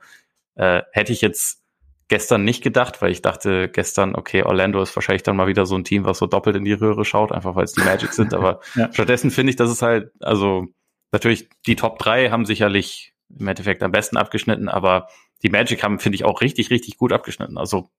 äh, 0.55 0.83
hätte 0.93 1.13
ich 1.13 1.21
jetzt 1.23 1.63
gestern 2.09 2.45
nicht 2.45 2.63
gedacht, 2.63 3.03
weil 3.03 3.11
ich 3.11 3.21
dachte 3.23 3.69
gestern, 3.69 4.15
okay, 4.15 4.45
Orlando 4.45 4.81
ist 4.81 4.95
wahrscheinlich 4.95 5.25
dann 5.25 5.35
mal 5.35 5.49
wieder 5.49 5.67
so 5.67 5.75
ein 5.77 5.83
Team, 5.83 6.05
was 6.05 6.19
so 6.19 6.27
doppelt 6.29 6.55
in 6.55 6.65
die 6.65 6.73
Röhre 6.73 7.05
schaut, 7.05 7.33
einfach 7.33 7.57
weil 7.57 7.65
es 7.65 7.73
die 7.73 7.83
Magic 7.83 8.13
sind. 8.13 8.33
Aber 8.35 8.61
Ja. 8.77 8.93
stattdessen 8.93 9.33
finde 9.33 9.51
ich, 9.51 9.57
dass 9.57 9.71
es 9.71 9.83
halt, 9.83 10.13
also 10.21 10.67
natürlich 11.11 11.49
die 11.67 11.75
Top 11.75 11.99
3 11.99 12.31
haben 12.31 12.47
sicherlich 12.47 13.13
im 13.29 13.49
Endeffekt 13.49 13.83
am 13.83 13.93
besten 13.93 14.17
abgeschnitten, 14.17 14.69
aber 14.69 15.09
die 15.43 15.51
Magic 15.51 15.83
haben, 15.83 15.99
finde 15.99 16.17
ich, 16.17 16.25
auch 16.25 16.41
richtig, 16.41 16.71
richtig 16.71 16.97
gut 16.97 17.13
abgeschnitten. 17.13 17.59
Also 17.59 17.91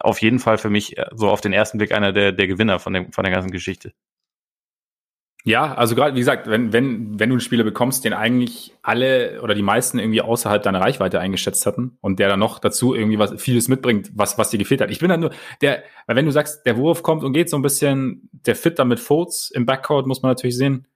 auf 0.00 0.20
jeden 0.20 0.38
Fall 0.38 0.58
für 0.58 0.70
mich 0.70 0.96
äh, 0.98 1.06
so 1.14 1.28
auf 1.28 1.40
den 1.40 1.52
ersten 1.52 1.78
Blick 1.78 1.92
einer 1.92 2.12
der, 2.12 2.32
der 2.32 2.46
Gewinner 2.46 2.78
von, 2.78 2.92
dem, 2.92 3.12
von 3.12 3.24
der 3.24 3.32
ganzen 3.32 3.50
Geschichte. 3.50 3.92
Ja, 5.44 5.74
also 5.74 5.94
gerade, 5.94 6.16
wie 6.16 6.18
gesagt, 6.18 6.48
wenn, 6.48 6.72
wenn, 6.72 7.20
wenn 7.20 7.28
du 7.28 7.34
einen 7.34 7.40
Spieler 7.40 7.62
bekommst, 7.62 8.04
den 8.04 8.12
eigentlich 8.12 8.74
alle 8.82 9.40
oder 9.42 9.54
die 9.54 9.62
meisten 9.62 10.00
irgendwie 10.00 10.20
außerhalb 10.20 10.60
deiner 10.60 10.80
Reichweite 10.80 11.20
eingeschätzt 11.20 11.66
hatten 11.66 11.98
und 12.00 12.18
der 12.18 12.28
dann 12.28 12.40
noch 12.40 12.58
dazu 12.58 12.96
irgendwie 12.96 13.20
was 13.20 13.40
vieles 13.40 13.68
mitbringt, 13.68 14.10
was, 14.12 14.38
was 14.38 14.50
dir 14.50 14.58
gefehlt 14.58 14.80
hat. 14.80 14.90
Ich 14.90 14.98
bin 14.98 15.08
dann 15.08 15.20
nur, 15.20 15.30
der, 15.60 15.84
weil 16.08 16.16
wenn 16.16 16.26
du 16.26 16.32
sagst, 16.32 16.66
der 16.66 16.76
Wurf 16.76 17.04
kommt 17.04 17.22
und 17.22 17.32
geht 17.32 17.48
so 17.48 17.56
ein 17.56 17.62
bisschen, 17.62 18.28
der 18.32 18.56
Fit 18.56 18.80
dann 18.80 18.88
mit 18.88 18.98
Fultz 18.98 19.50
im 19.54 19.66
Backcourt, 19.66 20.08
muss 20.08 20.20
man 20.20 20.32
natürlich 20.32 20.56
sehen, 20.56 20.88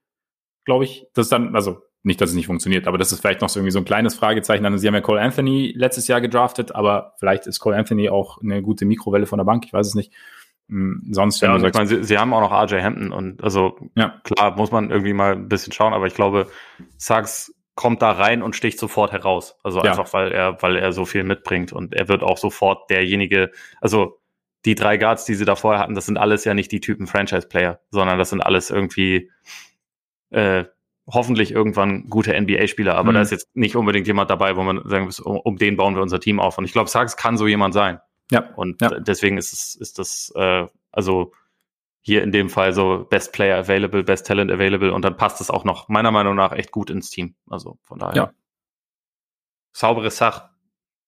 glaube 0.64 0.82
ich. 0.82 1.06
Das 1.14 1.26
ist 1.26 1.32
dann, 1.32 1.54
also 1.54 1.82
nicht, 2.02 2.20
dass 2.20 2.30
es 2.30 2.36
nicht 2.36 2.46
funktioniert, 2.46 2.86
aber 2.86 2.98
das 2.98 3.12
ist 3.12 3.20
vielleicht 3.20 3.42
noch 3.42 3.48
so 3.48 3.60
irgendwie 3.60 3.72
so 3.72 3.78
ein 3.78 3.84
kleines 3.84 4.14
Fragezeichen. 4.14 4.64
Dann, 4.64 4.78
sie 4.78 4.86
haben 4.86 4.94
ja 4.94 5.00
Cole 5.00 5.20
Anthony 5.20 5.72
letztes 5.76 6.08
Jahr 6.08 6.20
gedraftet, 6.20 6.74
aber 6.74 7.14
vielleicht 7.18 7.46
ist 7.46 7.60
Cole 7.60 7.76
Anthony 7.76 8.08
auch 8.08 8.40
eine 8.40 8.62
gute 8.62 8.86
Mikrowelle 8.86 9.26
von 9.26 9.38
der 9.38 9.44
Bank, 9.44 9.64
ich 9.66 9.72
weiß 9.72 9.86
es 9.86 9.94
nicht. 9.94 10.12
Hm, 10.68 11.08
Sonst, 11.10 11.42
Ja, 11.42 11.54
ich 11.56 11.74
meine, 11.74 11.86
sie, 11.86 12.02
sie 12.04 12.16
haben 12.16 12.32
auch 12.32 12.40
noch 12.40 12.52
RJ 12.52 12.80
Hampton 12.82 13.12
und 13.12 13.42
also 13.42 13.76
ja, 13.96 14.20
klar 14.24 14.56
muss 14.56 14.70
man 14.70 14.90
irgendwie 14.90 15.12
mal 15.12 15.32
ein 15.32 15.48
bisschen 15.48 15.72
schauen, 15.72 15.92
aber 15.92 16.06
ich 16.06 16.14
glaube, 16.14 16.46
Sachs 16.96 17.54
kommt 17.74 18.02
da 18.02 18.12
rein 18.12 18.42
und 18.42 18.56
sticht 18.56 18.78
sofort 18.78 19.12
heraus. 19.12 19.58
Also 19.62 19.82
Ja. 19.82 19.90
einfach, 19.90 20.12
weil 20.12 20.32
er, 20.32 20.60
weil 20.62 20.76
er 20.76 20.92
so 20.92 21.04
viel 21.04 21.24
mitbringt 21.24 21.72
und 21.72 21.94
er 21.94 22.08
wird 22.08 22.22
auch 22.22 22.38
sofort 22.38 22.90
derjenige, 22.90 23.50
also 23.80 24.20
die 24.64 24.74
drei 24.74 24.96
Guards, 24.98 25.24
die 25.24 25.34
sie 25.34 25.44
da 25.46 25.56
vorher 25.56 25.80
hatten, 25.80 25.94
das 25.94 26.06
sind 26.06 26.18
alles 26.18 26.44
ja 26.44 26.54
nicht 26.54 26.70
die 26.72 26.80
Typen 26.80 27.06
Franchise-Player, 27.06 27.80
sondern 27.90 28.18
das 28.18 28.30
sind 28.30 28.42
alles 28.42 28.70
irgendwie 28.70 29.30
äh, 30.30 30.64
hoffentlich 31.12 31.50
irgendwann 31.52 32.08
gute 32.08 32.34
NBA-Spieler, 32.34 32.94
aber 32.96 33.10
Mhm. 33.10 33.14
da 33.16 33.20
ist 33.22 33.30
jetzt 33.32 33.48
nicht 33.54 33.76
unbedingt 33.76 34.06
jemand 34.06 34.30
dabei, 34.30 34.56
wo 34.56 34.62
man 34.62 34.80
sagen 34.88 35.04
muss, 35.06 35.20
um, 35.20 35.36
um 35.38 35.56
den 35.56 35.76
bauen 35.76 35.94
wir 35.94 36.02
unser 36.02 36.20
Team 36.20 36.40
auf. 36.40 36.56
Und 36.58 36.64
ich 36.64 36.72
glaube, 36.72 36.88
Sachs 36.90 37.16
kann 37.16 37.36
so 37.36 37.46
jemand 37.46 37.74
sein. 37.74 38.00
ja, 38.30 38.48
Und 38.54 38.80
Ja. 38.80 38.90
deswegen 39.00 39.38
ist 39.38 39.52
es, 39.52 39.74
ist 39.74 39.98
das, 39.98 40.32
äh, 40.36 40.66
also 40.92 41.32
hier 42.00 42.22
in 42.22 42.30
dem 42.32 42.48
Fall 42.48 42.72
so 42.72 43.06
Best 43.10 43.32
Player 43.32 43.58
Available, 43.58 44.02
Best 44.04 44.26
Talent 44.26 44.50
Available 44.52 44.92
und 44.92 45.04
dann 45.04 45.16
passt 45.16 45.40
es 45.40 45.50
auch 45.50 45.64
noch 45.64 45.88
meiner 45.88 46.10
Meinung 46.12 46.34
nach 46.36 46.52
echt 46.52 46.70
gut 46.70 46.90
ins 46.90 47.10
Team. 47.10 47.34
Also 47.48 47.78
von 47.82 47.98
daher. 47.98 48.14
Ja. 48.16 48.30
Saubere 49.72 50.10
Sache. 50.10 50.48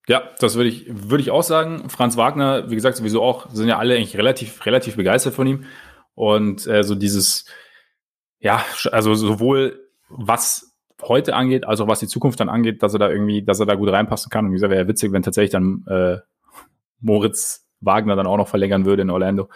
Ja, 0.09 0.23
das 0.41 0.57
würde 0.57 0.69
ich, 0.69 0.87
würde 0.89 1.23
ich 1.23 1.31
auch 1.31 1.43
sagen. 1.45 1.89
Franz 1.89 2.17
Wagner, 2.17 2.69
wie 2.71 2.75
gesagt, 2.75 2.97
sowieso 2.97 3.23
auch, 3.23 3.49
sind 3.51 3.69
ja 3.69 3.79
alle 3.79 3.95
eigentlich 3.97 4.17
relativ, 4.17 4.67
relativ 4.67 4.97
begeistert 4.97 5.35
von 5.35 5.47
ihm. 5.47 5.65
Und 6.15 6.67
äh, 6.67 6.83
so 6.83 6.95
dieses, 6.95 7.47
ja, 8.41 8.65
also 8.91 9.15
sowohl 9.15 9.89
was 10.17 10.77
heute 11.03 11.35
angeht, 11.35 11.67
als 11.67 11.81
auch 11.81 11.89
was 11.89 12.01
die 12.01 12.07
Zukunft 12.07 12.41
dann 12.41 12.49
angeht, 12.49 12.83
dass 12.83 12.95
er 12.95 12.99
da 12.99 13.11
irgendwie, 13.11 13.43
dass 13.43 13.61
er 13.61 13.67
da 13.67 13.75
gut 13.75 13.91
reinpassen 13.91 14.31
kann. 14.31 14.47
Und 14.47 14.53
wie 14.53 14.55
gesagt, 14.55 14.71
wäre 14.71 14.83
ja 14.83 14.89
witzig, 14.89 15.13
wenn 15.13 15.23
tatsächlich 15.23 15.51
dann 15.51 15.85
äh, 15.89 16.19
Moritz 17.01 17.67
Wagner 17.81 18.17
dann 18.17 18.27
auch 18.27 18.37
noch 18.37 18.49
verlängern 18.49 18.85
würde 18.85 19.03
in 19.03 19.11
Orlando. 19.11 19.49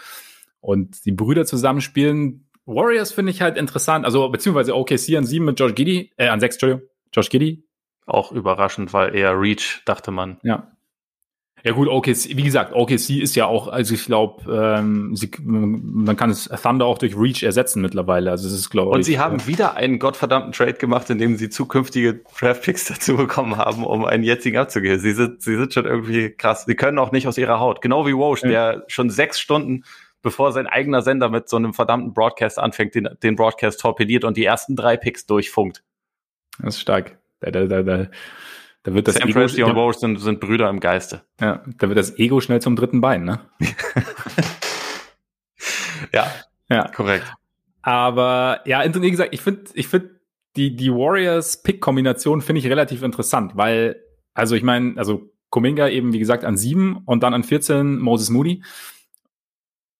Und 0.60 1.04
die 1.04 1.12
Brüder 1.12 1.46
zusammenspielen. 1.46 2.48
Warriors 2.64 3.12
finde 3.12 3.30
ich 3.30 3.42
halt 3.42 3.56
interessant, 3.56 4.04
also 4.04 4.28
beziehungsweise 4.28 4.74
OKC 4.74 5.16
an 5.16 5.24
sieben 5.24 5.44
mit 5.44 5.60
Josh 5.60 5.74
Giddy, 5.74 6.10
äh, 6.16 6.26
an 6.28 6.40
sechs, 6.40 6.56
Entschuldigung, 6.56 6.88
Josh 7.12 7.30
Giddy, 7.30 7.64
Auch 8.06 8.32
überraschend, 8.32 8.92
weil 8.92 9.14
eher 9.14 9.40
Reach, 9.40 9.82
dachte 9.84 10.10
man. 10.10 10.38
Ja. 10.42 10.75
Ja 11.66 11.72
gut, 11.72 11.88
OKC, 11.88 12.36
wie 12.36 12.44
gesagt, 12.44 12.72
OKC 12.74 13.18
ist 13.20 13.34
ja 13.34 13.46
auch, 13.46 13.66
also 13.66 13.92
ich 13.92 14.04
glaube, 14.04 14.44
ähm, 14.78 15.16
sie- 15.16 15.32
man 15.42 16.16
kann 16.16 16.30
es 16.30 16.44
Thunder 16.62 16.86
auch 16.86 16.98
durch 16.98 17.16
Reach 17.18 17.42
ersetzen 17.42 17.82
mittlerweile. 17.82 18.30
Also 18.30 18.46
es 18.46 18.54
ist, 18.54 18.70
glaube 18.70 18.90
ich. 18.90 18.94
Und 18.94 19.02
sie 19.02 19.18
haben 19.18 19.40
äh, 19.40 19.46
wieder 19.48 19.74
einen 19.74 19.98
gottverdammten 19.98 20.52
Trade 20.52 20.74
gemacht, 20.74 21.10
in 21.10 21.18
dem 21.18 21.36
sie 21.36 21.50
zukünftige 21.50 22.20
Draftpicks 22.38 22.84
dazu 22.88 23.16
bekommen 23.16 23.56
haben, 23.56 23.84
um 23.84 24.04
einen 24.04 24.22
jetzigen 24.22 24.58
abzugeben. 24.58 25.00
Sie 25.00 25.12
sind, 25.12 25.42
sie 25.42 25.56
sind 25.56 25.74
schon 25.74 25.86
irgendwie 25.86 26.30
krass. 26.30 26.66
Sie 26.66 26.76
können 26.76 27.00
auch 27.00 27.10
nicht 27.10 27.26
aus 27.26 27.36
ihrer 27.36 27.58
Haut. 27.58 27.82
Genau 27.82 28.06
wie 28.06 28.14
Woj, 28.14 28.38
Ja. 28.44 28.48
der 28.48 28.84
schon 28.86 29.10
sechs 29.10 29.40
Stunden 29.40 29.82
bevor 30.22 30.52
sein 30.52 30.66
eigener 30.68 31.02
Sender 31.02 31.28
mit 31.30 31.48
so 31.48 31.56
einem 31.56 31.74
verdammten 31.74 32.12
Broadcast 32.14 32.58
anfängt, 32.60 32.94
den, 32.94 33.08
den 33.24 33.34
Broadcast 33.36 33.80
torpediert 33.80 34.22
und 34.24 34.36
die 34.36 34.44
ersten 34.44 34.76
drei 34.76 34.96
Picks 34.96 35.26
durchfunkt. 35.26 35.82
Das 36.60 36.76
ist 36.76 36.80
stark. 36.80 37.18
Da, 37.40 37.50
da, 37.50 37.66
da, 37.66 37.82
da, 37.82 38.06
da 38.86 38.94
wird 38.94 39.08
das 39.08 39.16
Sam 39.16 39.28
Ego, 39.28 39.40
Presti 39.40 39.64
und 39.64 39.98
sind, 39.98 40.20
sind 40.20 40.38
Brüder 40.38 40.70
im 40.70 40.78
Geiste. 40.78 41.22
ja, 41.40 41.64
da 41.78 41.88
wird 41.88 41.98
das 41.98 42.16
Ego 42.20 42.40
schnell 42.40 42.62
zum 42.62 42.76
dritten 42.76 43.00
Bein, 43.00 43.24
ne? 43.24 43.40
Ja, 46.12 46.32
Ja. 46.70 46.86
korrekt. 46.92 47.24
Aber 47.82 48.60
ja, 48.64 48.84
wie 49.02 49.10
gesagt, 49.10 49.34
ich 49.34 49.40
finde, 49.40 49.64
ich 49.74 49.88
finde 49.88 50.20
die, 50.54 50.76
die 50.76 50.92
Warriors-Pick-Kombination 50.92 52.42
finde 52.42 52.60
ich 52.60 52.68
relativ 52.68 53.02
interessant, 53.02 53.56
weil, 53.56 54.00
also 54.34 54.54
ich 54.54 54.62
meine, 54.62 54.96
also 54.96 55.32
Kuminga 55.50 55.88
eben, 55.88 56.12
wie 56.12 56.20
gesagt, 56.20 56.44
an 56.44 56.56
sieben 56.56 56.98
und 57.06 57.24
dann 57.24 57.34
an 57.34 57.42
14 57.42 57.98
Moses 57.98 58.30
Moody. 58.30 58.62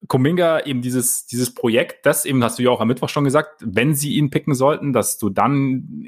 Kuminga 0.06 0.60
eben 0.60 0.80
dieses, 0.80 1.26
dieses 1.26 1.52
Projekt, 1.54 2.06
das 2.06 2.24
eben 2.24 2.42
hast 2.44 2.60
du 2.60 2.62
ja 2.62 2.70
auch 2.70 2.80
am 2.80 2.86
Mittwoch 2.86 3.08
schon 3.08 3.24
gesagt, 3.24 3.64
wenn 3.64 3.96
sie 3.96 4.14
ihn 4.14 4.30
picken 4.30 4.54
sollten, 4.54 4.92
dass 4.92 5.18
du 5.18 5.28
dann 5.28 6.06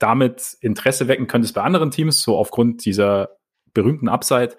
damit 0.00 0.56
Interesse 0.60 1.06
wecken 1.06 1.28
könntest 1.28 1.54
bei 1.54 1.62
anderen 1.62 1.92
Teams, 1.92 2.22
so 2.22 2.36
aufgrund 2.36 2.84
dieser 2.84 3.36
berühmten 3.72 4.08
Upside. 4.08 4.56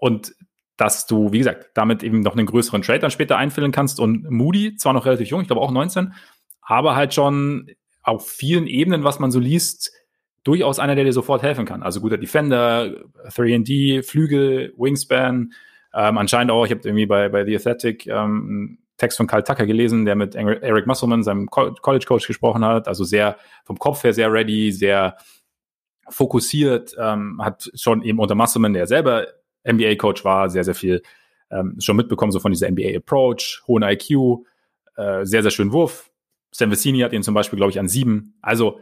Und 0.00 0.34
dass 0.78 1.06
du, 1.06 1.32
wie 1.32 1.38
gesagt, 1.38 1.70
damit 1.74 2.02
eben 2.02 2.20
noch 2.20 2.36
einen 2.36 2.46
größeren 2.46 2.82
Trade 2.82 3.00
dann 3.00 3.10
später 3.10 3.36
einfüllen 3.36 3.72
kannst. 3.72 4.00
Und 4.00 4.30
Moody, 4.30 4.76
zwar 4.76 4.92
noch 4.92 5.04
relativ 5.06 5.28
jung, 5.28 5.40
ich 5.40 5.48
glaube 5.48 5.62
auch 5.62 5.70
19, 5.70 6.14
aber 6.62 6.96
halt 6.96 7.14
schon 7.14 7.70
auf 8.02 8.28
vielen 8.28 8.66
Ebenen, 8.66 9.04
was 9.04 9.18
man 9.18 9.30
so 9.30 9.40
liest, 9.40 9.92
durchaus 10.44 10.78
einer, 10.78 10.94
der 10.94 11.04
dir 11.04 11.12
sofort 11.12 11.42
helfen 11.42 11.64
kann. 11.64 11.82
Also 11.82 12.00
guter 12.00 12.18
Defender, 12.18 13.04
3D, 13.28 14.02
Flügel, 14.02 14.72
Wingspan, 14.76 15.52
ähm, 15.92 16.18
anscheinend 16.18 16.52
auch, 16.52 16.64
ich 16.64 16.70
habe 16.70 16.82
irgendwie 16.84 17.06
bei, 17.06 17.28
bei 17.30 17.44
The 17.44 17.56
Athletic 17.56 18.06
ähm, 18.06 18.78
Text 18.96 19.16
von 19.18 19.26
Karl 19.26 19.44
Tucker 19.44 19.66
gelesen, 19.66 20.04
der 20.04 20.14
mit 20.14 20.34
Eric 20.34 20.86
Musselman, 20.86 21.22
seinem 21.22 21.48
College 21.48 22.06
Coach, 22.06 22.26
gesprochen 22.26 22.64
hat. 22.64 22.88
Also 22.88 23.04
sehr 23.04 23.36
vom 23.64 23.78
Kopf 23.78 24.04
her 24.04 24.12
sehr 24.12 24.32
ready, 24.32 24.72
sehr 24.72 25.16
fokussiert, 26.08 26.94
ähm, 26.98 27.40
hat 27.42 27.70
schon 27.74 28.02
eben 28.02 28.18
unter 28.18 28.34
Musselman, 28.34 28.72
der 28.72 28.86
selber 28.86 29.26
NBA-Coach 29.64 30.24
war, 30.24 30.48
sehr, 30.48 30.64
sehr 30.64 30.74
viel 30.74 31.02
ähm, 31.50 31.76
schon 31.80 31.96
mitbekommen, 31.96 32.32
so 32.32 32.40
von 32.40 32.52
dieser 32.52 32.70
NBA-Approach, 32.70 33.62
hohen 33.66 33.82
IQ, 33.82 34.44
äh, 34.96 35.24
sehr, 35.24 35.42
sehr 35.42 35.50
schönen 35.50 35.72
Wurf. 35.72 36.10
Stan 36.54 36.70
Vecini 36.70 37.00
hat 37.00 37.12
ihn 37.12 37.22
zum 37.22 37.34
Beispiel, 37.34 37.56
glaube 37.56 37.70
ich, 37.70 37.78
an 37.78 37.88
sieben. 37.88 38.38
Also, 38.40 38.80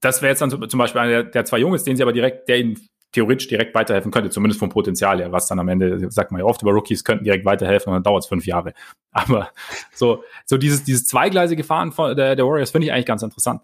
das 0.00 0.20
wäre 0.20 0.30
jetzt 0.30 0.42
dann 0.42 0.50
zum 0.50 0.78
Beispiel 0.78 1.00
einer 1.00 1.10
der, 1.10 1.24
der 1.24 1.44
zwei 1.44 1.58
Jungs, 1.58 1.84
den 1.84 1.96
sie 1.96 2.02
aber 2.02 2.12
direkt, 2.12 2.48
der 2.48 2.58
ihnen 2.58 2.78
theoretisch 3.16 3.48
direkt 3.48 3.74
weiterhelfen 3.74 4.12
könnte, 4.12 4.28
zumindest 4.28 4.60
vom 4.60 4.68
Potenzial 4.68 5.18
her, 5.18 5.32
was 5.32 5.46
dann 5.46 5.58
am 5.58 5.68
Ende, 5.68 6.10
sagt 6.10 6.32
man 6.32 6.40
ja 6.40 6.44
oft 6.44 6.60
über 6.60 6.72
Rookies, 6.72 7.02
könnten 7.02 7.24
direkt 7.24 7.46
weiterhelfen 7.46 7.90
und 7.90 7.94
dann 7.94 8.02
dauert 8.02 8.24
es 8.24 8.28
fünf 8.28 8.46
Jahre. 8.46 8.74
Aber 9.10 9.50
so, 9.94 10.22
so 10.44 10.58
dieses, 10.58 10.84
dieses 10.84 11.06
zweigleisige 11.06 11.64
Fahren 11.64 11.92
von 11.92 12.14
der, 12.14 12.36
der 12.36 12.44
Warriors 12.44 12.70
finde 12.70 12.86
ich 12.86 12.92
eigentlich 12.92 13.06
ganz 13.06 13.22
interessant. 13.22 13.62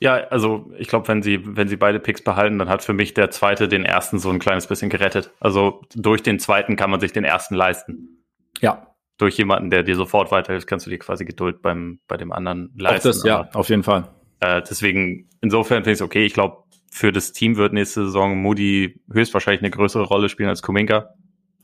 Ja, 0.00 0.14
also 0.14 0.72
ich 0.76 0.88
glaube, 0.88 1.06
wenn 1.06 1.22
sie, 1.22 1.56
wenn 1.56 1.68
sie 1.68 1.76
beide 1.76 2.00
Picks 2.00 2.24
behalten, 2.24 2.58
dann 2.58 2.68
hat 2.68 2.82
für 2.82 2.92
mich 2.92 3.14
der 3.14 3.30
zweite 3.30 3.68
den 3.68 3.84
ersten 3.84 4.18
so 4.18 4.30
ein 4.30 4.40
kleines 4.40 4.66
bisschen 4.66 4.90
gerettet. 4.90 5.30
Also 5.38 5.82
durch 5.94 6.24
den 6.24 6.40
zweiten 6.40 6.74
kann 6.74 6.90
man 6.90 6.98
sich 6.98 7.12
den 7.12 7.22
ersten 7.22 7.54
leisten. 7.54 8.24
Ja. 8.60 8.88
Durch 9.18 9.38
jemanden, 9.38 9.70
der 9.70 9.84
dir 9.84 9.94
sofort 9.94 10.32
weiterhilft, 10.32 10.66
kannst 10.66 10.86
du 10.86 10.90
dir 10.90 10.98
quasi 10.98 11.24
Geduld 11.24 11.62
beim, 11.62 12.00
bei 12.08 12.16
dem 12.16 12.32
anderen 12.32 12.72
leisten. 12.76 13.10
Auch 13.10 13.12
das, 13.12 13.22
ja, 13.22 13.48
auf 13.52 13.68
jeden 13.68 13.84
Fall. 13.84 14.08
Äh, 14.40 14.62
deswegen, 14.68 15.30
insofern 15.40 15.84
finde 15.84 15.92
ich 15.92 15.98
es 15.98 16.02
okay. 16.02 16.26
Ich 16.26 16.34
glaube, 16.34 16.61
für 16.92 17.10
das 17.10 17.32
Team 17.32 17.56
wird 17.56 17.72
nächste 17.72 18.04
Saison 18.04 18.36
Moody 18.36 19.00
höchstwahrscheinlich 19.10 19.62
eine 19.62 19.70
größere 19.70 20.04
Rolle 20.04 20.28
spielen 20.28 20.50
als 20.50 20.60
Kuminga. 20.60 21.14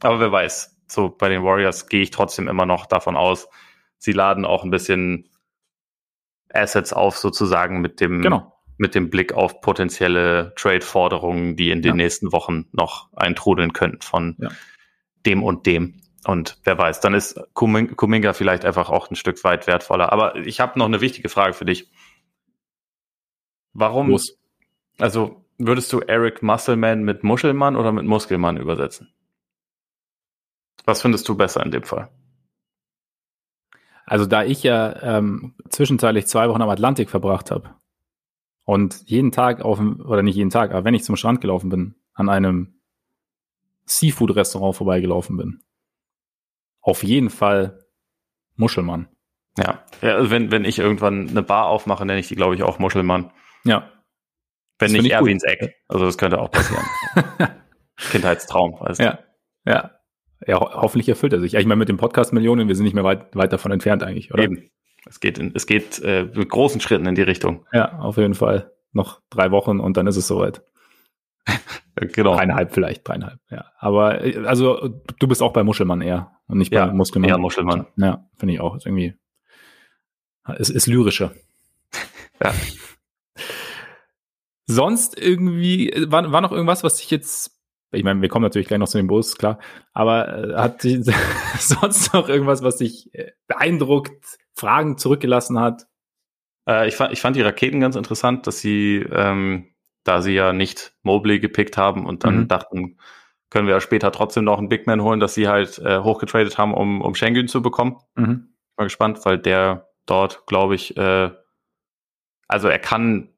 Aber 0.00 0.20
wer 0.20 0.32
weiß. 0.32 0.74
So 0.86 1.10
bei 1.10 1.28
den 1.28 1.44
Warriors 1.44 1.86
gehe 1.88 2.00
ich 2.00 2.10
trotzdem 2.10 2.48
immer 2.48 2.64
noch 2.64 2.86
davon 2.86 3.14
aus, 3.14 3.46
sie 3.98 4.12
laden 4.12 4.46
auch 4.46 4.64
ein 4.64 4.70
bisschen 4.70 5.28
Assets 6.50 6.94
auf, 6.94 7.18
sozusagen 7.18 7.82
mit 7.82 8.00
dem, 8.00 8.22
genau. 8.22 8.58
mit 8.78 8.94
dem 8.94 9.10
Blick 9.10 9.34
auf 9.34 9.60
potenzielle 9.60 10.54
Trade-Forderungen, 10.56 11.56
die 11.56 11.72
in 11.72 11.82
den 11.82 11.90
ja. 11.90 12.04
nächsten 12.04 12.32
Wochen 12.32 12.64
noch 12.72 13.10
eintrudeln 13.14 13.74
könnten 13.74 14.00
von 14.00 14.34
ja. 14.38 14.48
dem 15.26 15.42
und 15.42 15.66
dem. 15.66 16.00
Und 16.24 16.58
wer 16.64 16.78
weiß, 16.78 17.00
dann 17.00 17.12
ist 17.12 17.38
Kuminga 17.52 18.32
vielleicht 18.32 18.64
einfach 18.64 18.88
auch 18.88 19.10
ein 19.10 19.16
Stück 19.16 19.44
weit 19.44 19.66
wertvoller. 19.66 20.10
Aber 20.10 20.36
ich 20.36 20.60
habe 20.60 20.78
noch 20.78 20.86
eine 20.86 21.02
wichtige 21.02 21.28
Frage 21.28 21.52
für 21.52 21.66
dich. 21.66 21.90
Warum? 23.74 24.08
Los. 24.08 24.38
Also 24.98 25.44
würdest 25.58 25.92
du 25.92 26.00
Eric 26.00 26.42
Musselman 26.42 27.02
mit 27.02 27.24
Muschelmann 27.24 27.76
oder 27.76 27.92
mit 27.92 28.04
Muskelmann 28.04 28.56
übersetzen? 28.56 29.12
Was 30.84 31.02
findest 31.02 31.28
du 31.28 31.36
besser 31.36 31.64
in 31.64 31.70
dem 31.70 31.84
Fall? 31.84 32.10
Also 34.06 34.24
da 34.24 34.42
ich 34.42 34.62
ja 34.62 35.02
ähm, 35.02 35.54
zwischenzeitlich 35.68 36.26
zwei 36.26 36.48
Wochen 36.48 36.62
am 36.62 36.70
Atlantik 36.70 37.10
verbracht 37.10 37.50
habe 37.50 37.74
und 38.64 39.02
jeden 39.04 39.32
Tag 39.32 39.60
auf 39.60 39.78
dem, 39.78 40.00
oder 40.00 40.22
nicht 40.22 40.36
jeden 40.36 40.50
Tag, 40.50 40.70
aber 40.70 40.84
wenn 40.84 40.94
ich 40.94 41.04
zum 41.04 41.16
Strand 41.16 41.42
gelaufen 41.42 41.68
bin, 41.68 41.94
an 42.14 42.30
einem 42.30 42.80
Seafood-Restaurant 43.84 44.76
vorbeigelaufen 44.76 45.36
bin, 45.36 45.62
auf 46.80 47.02
jeden 47.02 47.28
Fall 47.28 47.84
Muschelmann. 48.56 49.08
Ja, 49.58 49.84
ja 50.00 50.14
also 50.16 50.30
wenn, 50.30 50.50
wenn 50.50 50.64
ich 50.64 50.78
irgendwann 50.78 51.28
eine 51.28 51.42
Bar 51.42 51.66
aufmache, 51.66 52.06
nenne 52.06 52.20
ich 52.20 52.28
die, 52.28 52.36
glaube 52.36 52.54
ich, 52.54 52.62
auch 52.62 52.78
Muschelmann. 52.78 53.30
Ja. 53.64 53.92
Wenn 54.78 54.92
das 54.92 55.02
nicht 55.02 55.12
Erwins 55.12 55.42
Eck. 55.44 55.74
Also 55.88 56.04
das 56.04 56.18
könnte 56.18 56.38
auch 56.38 56.50
passieren. 56.50 56.84
Kindheitstraum. 58.10 58.76
Weißt 58.80 59.00
du? 59.00 59.04
Ja, 59.04 59.18
ja. 59.66 59.98
Ja, 60.46 60.60
ho 60.60 60.70
hoffentlich 60.72 61.08
erfüllt 61.08 61.32
er 61.32 61.40
sich. 61.40 61.52
Ja, 61.52 61.60
ich 61.60 61.66
meine, 61.66 61.78
mit 61.78 61.88
dem 61.88 61.96
Podcast 61.96 62.32
Millionen, 62.32 62.68
wir 62.68 62.76
sind 62.76 62.84
nicht 62.84 62.94
mehr 62.94 63.04
weit, 63.04 63.34
weit 63.34 63.52
davon 63.52 63.72
entfernt 63.72 64.02
eigentlich, 64.02 64.32
oder? 64.32 64.44
Eben. 64.44 64.70
Es 65.06 65.20
geht, 65.20 65.38
in, 65.38 65.52
es 65.54 65.66
geht 65.66 66.00
äh, 66.02 66.24
mit 66.32 66.48
großen 66.48 66.80
Schritten 66.80 67.06
in 67.06 67.14
die 67.14 67.22
Richtung. 67.22 67.66
Ja, 67.72 67.98
auf 67.98 68.16
jeden 68.18 68.34
Fall. 68.34 68.72
Noch 68.92 69.20
drei 69.30 69.50
Wochen 69.50 69.80
und 69.80 69.96
dann 69.96 70.06
ist 70.06 70.16
es 70.16 70.26
soweit. 70.26 70.62
genau. 71.96 72.36
Dreieinhalb 72.36 72.72
vielleicht, 72.72 73.06
dreieinhalb, 73.06 73.40
ja. 73.50 73.64
Aber 73.78 74.24
äh, 74.24 74.44
also 74.46 74.88
du 75.18 75.28
bist 75.28 75.42
auch 75.42 75.52
bei 75.52 75.64
Muschelmann 75.64 76.02
eher 76.02 76.32
und 76.46 76.58
nicht 76.58 76.70
bei 76.70 76.76
ja, 76.76 76.86
Muskelmann. 76.86 77.30
Ja, 77.30 77.38
Muschelmann. 77.38 77.86
Ja, 77.96 78.28
finde 78.36 78.54
ich 78.54 78.60
auch. 78.60 78.76
Ist 78.76 78.86
irgendwie, 78.86 79.14
es 80.58 80.70
ist 80.70 80.86
lyrischer. 80.86 81.32
ja. 82.42 82.52
Sonst 84.70 85.18
irgendwie, 85.18 85.92
war, 86.08 86.30
war 86.30 86.40
noch 86.40 86.52
irgendwas, 86.52 86.84
was 86.84 86.98
dich 86.98 87.10
jetzt 87.10 87.58
ich 87.90 88.04
meine, 88.04 88.20
wir 88.20 88.28
kommen 88.28 88.42
natürlich 88.42 88.68
gleich 88.68 88.78
noch 88.78 88.88
zu 88.88 88.98
dem 88.98 89.06
Bus, 89.06 89.38
klar, 89.38 89.58
aber 89.92 90.50
äh, 90.50 90.54
hat 90.56 90.82
sonst 91.58 92.12
noch 92.12 92.28
irgendwas, 92.28 92.62
was 92.62 92.76
dich 92.76 93.12
äh, 93.14 93.32
beeindruckt, 93.46 94.38
Fragen 94.52 94.98
zurückgelassen 94.98 95.58
hat? 95.58 95.86
Äh, 96.68 96.88
ich, 96.88 96.96
fand, 96.96 97.12
ich 97.12 97.20
fand 97.20 97.36
die 97.36 97.42
Raketen 97.42 97.80
ganz 97.80 97.96
interessant, 97.96 98.46
dass 98.46 98.60
sie, 98.60 99.06
ähm, 99.10 99.74
da 100.04 100.20
sie 100.20 100.34
ja 100.34 100.52
nicht 100.52 100.92
Mobley 101.02 101.40
gepickt 101.40 101.78
haben 101.78 102.04
und 102.04 102.24
dann 102.24 102.40
mhm. 102.40 102.48
dachten, 102.48 102.98
können 103.50 103.66
wir 103.66 103.74
ja 103.74 103.80
später 103.80 104.12
trotzdem 104.12 104.44
noch 104.44 104.58
einen 104.58 104.68
Big 104.68 104.86
Man 104.86 105.02
holen, 105.02 105.20
dass 105.20 105.34
sie 105.34 105.48
halt 105.48 105.78
äh, 105.78 106.00
hochgetradet 106.00 106.58
haben, 106.58 106.74
um, 106.74 107.00
um 107.00 107.14
Schengen 107.14 107.48
zu 107.48 107.62
bekommen. 107.62 107.96
Mhm. 108.14 108.52
Mal 108.76 108.84
gespannt, 108.84 109.24
weil 109.24 109.38
der 109.38 109.88
dort, 110.04 110.46
glaube 110.46 110.74
ich, 110.74 110.96
äh, 110.98 111.30
also 112.46 112.68
er 112.68 112.78
kann 112.78 113.30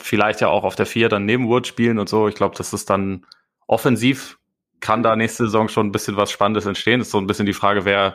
vielleicht 0.00 0.40
ja 0.40 0.48
auch 0.48 0.64
auf 0.64 0.76
der 0.76 0.86
vier 0.86 1.08
dann 1.08 1.26
neben 1.26 1.48
Wood 1.48 1.66
spielen 1.66 1.98
und 1.98 2.08
so. 2.08 2.28
Ich 2.28 2.34
glaube, 2.34 2.56
das 2.56 2.72
ist 2.72 2.88
dann 2.88 3.26
offensiv 3.66 4.38
kann 4.80 5.02
da 5.02 5.16
nächste 5.16 5.44
Saison 5.44 5.68
schon 5.68 5.88
ein 5.88 5.92
bisschen 5.92 6.16
was 6.16 6.30
Spannendes 6.30 6.66
entstehen. 6.66 7.00
Das 7.00 7.08
ist 7.08 7.12
so 7.12 7.18
ein 7.18 7.26
bisschen 7.26 7.46
die 7.46 7.52
Frage, 7.52 7.84
wer, 7.84 8.14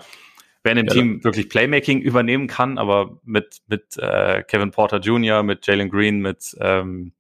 wer 0.64 0.72
in 0.72 0.78
dem 0.78 0.88
ja, 0.88 0.94
Team 0.94 1.24
wirklich 1.24 1.50
Playmaking 1.50 2.00
übernehmen 2.00 2.48
kann, 2.48 2.78
aber 2.78 3.18
mit, 3.24 3.62
mit 3.68 3.98
äh, 3.98 4.44
Kevin 4.44 4.72
Porter 4.72 5.00
Jr., 5.00 5.44
mit 5.44 5.66
Jalen 5.68 5.90
Green, 5.90 6.20
mit, 6.20 6.56
ähm, 6.60 7.14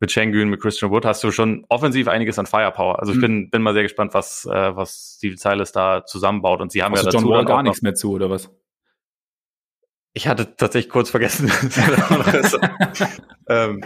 mit 0.00 0.12
Schengen, 0.12 0.50
mit 0.50 0.60
Christian 0.60 0.90
Wood 0.90 1.04
hast 1.04 1.24
du 1.24 1.30
schon 1.30 1.64
offensiv 1.68 2.08
einiges 2.08 2.38
an 2.38 2.46
Firepower. 2.46 3.00
Also 3.00 3.12
ich 3.12 3.18
mhm. 3.18 3.22
bin, 3.22 3.50
bin 3.50 3.62
mal 3.62 3.74
sehr 3.74 3.82
gespannt, 3.82 4.14
was, 4.14 4.44
äh, 4.46 4.76
was 4.76 5.16
Steve 5.16 5.36
Silas 5.36 5.72
da 5.72 6.04
zusammenbaut. 6.04 6.60
Und 6.60 6.72
sie 6.72 6.82
haben 6.82 6.92
also 6.92 7.06
ja 7.06 7.12
dazu 7.12 7.24
John 7.24 7.34
Wall 7.34 7.44
gar 7.44 7.62
nichts 7.62 7.82
mehr 7.82 7.94
zu, 7.94 8.12
oder 8.12 8.30
was? 8.30 8.50
Ich 10.14 10.28
hatte 10.28 10.56
tatsächlich 10.56 10.90
kurz 10.90 11.10
vergessen. 11.10 11.50
ähm, 13.48 13.84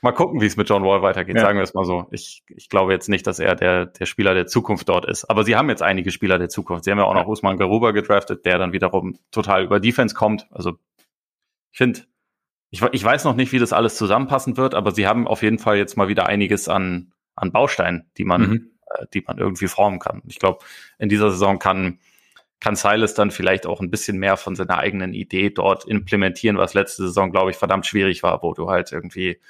mal 0.00 0.12
gucken, 0.12 0.40
wie 0.40 0.46
es 0.46 0.56
mit 0.56 0.68
John 0.68 0.82
Wall 0.82 1.02
weitergeht, 1.02 1.36
ja. 1.36 1.42
sagen 1.42 1.58
wir 1.58 1.62
es 1.62 1.74
mal 1.74 1.84
so. 1.84 2.06
Ich, 2.10 2.42
ich 2.48 2.68
glaube 2.68 2.92
jetzt 2.92 3.08
nicht, 3.08 3.26
dass 3.26 3.38
er 3.38 3.54
der, 3.54 3.86
der 3.86 4.06
Spieler 4.06 4.34
der 4.34 4.46
Zukunft 4.46 4.88
dort 4.88 5.04
ist. 5.04 5.26
Aber 5.26 5.44
sie 5.44 5.54
haben 5.54 5.68
jetzt 5.68 5.82
einige 5.82 6.10
Spieler 6.10 6.38
der 6.38 6.48
Zukunft. 6.48 6.84
Sie 6.84 6.90
haben 6.90 6.98
ja 6.98 7.04
auch 7.04 7.14
noch 7.14 7.26
Usman 7.28 7.58
Garuba 7.58 7.92
gedraftet, 7.92 8.44
der 8.44 8.58
dann 8.58 8.72
wiederum 8.72 9.18
total 9.30 9.62
über 9.62 9.78
Defense 9.78 10.14
kommt. 10.14 10.46
Also 10.50 10.72
ich 11.70 11.78
finde, 11.78 12.00
ich, 12.70 12.82
ich 12.82 13.04
weiß 13.04 13.24
noch 13.24 13.36
nicht, 13.36 13.52
wie 13.52 13.58
das 13.58 13.74
alles 13.74 13.96
zusammenpassen 13.96 14.56
wird, 14.56 14.74
aber 14.74 14.92
sie 14.92 15.06
haben 15.06 15.28
auf 15.28 15.42
jeden 15.42 15.58
Fall 15.58 15.76
jetzt 15.76 15.96
mal 15.96 16.08
wieder 16.08 16.26
einiges 16.26 16.68
an, 16.68 17.12
an 17.36 17.52
Bausteinen, 17.52 18.10
die 18.16 18.24
man, 18.24 18.40
mhm. 18.40 18.70
äh, 18.86 19.06
die 19.12 19.22
man 19.26 19.36
irgendwie 19.36 19.68
formen 19.68 19.98
kann. 19.98 20.22
Ich 20.26 20.38
glaube, 20.38 20.64
in 20.98 21.10
dieser 21.10 21.30
Saison 21.30 21.58
kann, 21.58 22.00
kann 22.62 22.76
Silas 22.76 23.14
dann 23.14 23.32
vielleicht 23.32 23.66
auch 23.66 23.80
ein 23.80 23.90
bisschen 23.90 24.18
mehr 24.18 24.36
von 24.36 24.54
seiner 24.54 24.78
eigenen 24.78 25.14
Idee 25.14 25.50
dort 25.50 25.84
implementieren, 25.84 26.58
was 26.58 26.74
letzte 26.74 27.02
Saison, 27.02 27.32
glaube 27.32 27.50
ich, 27.50 27.56
verdammt 27.56 27.86
schwierig 27.86 28.22
war, 28.22 28.40
wo 28.44 28.54
du 28.54 28.70
halt 28.70 28.92
irgendwie 28.92 29.40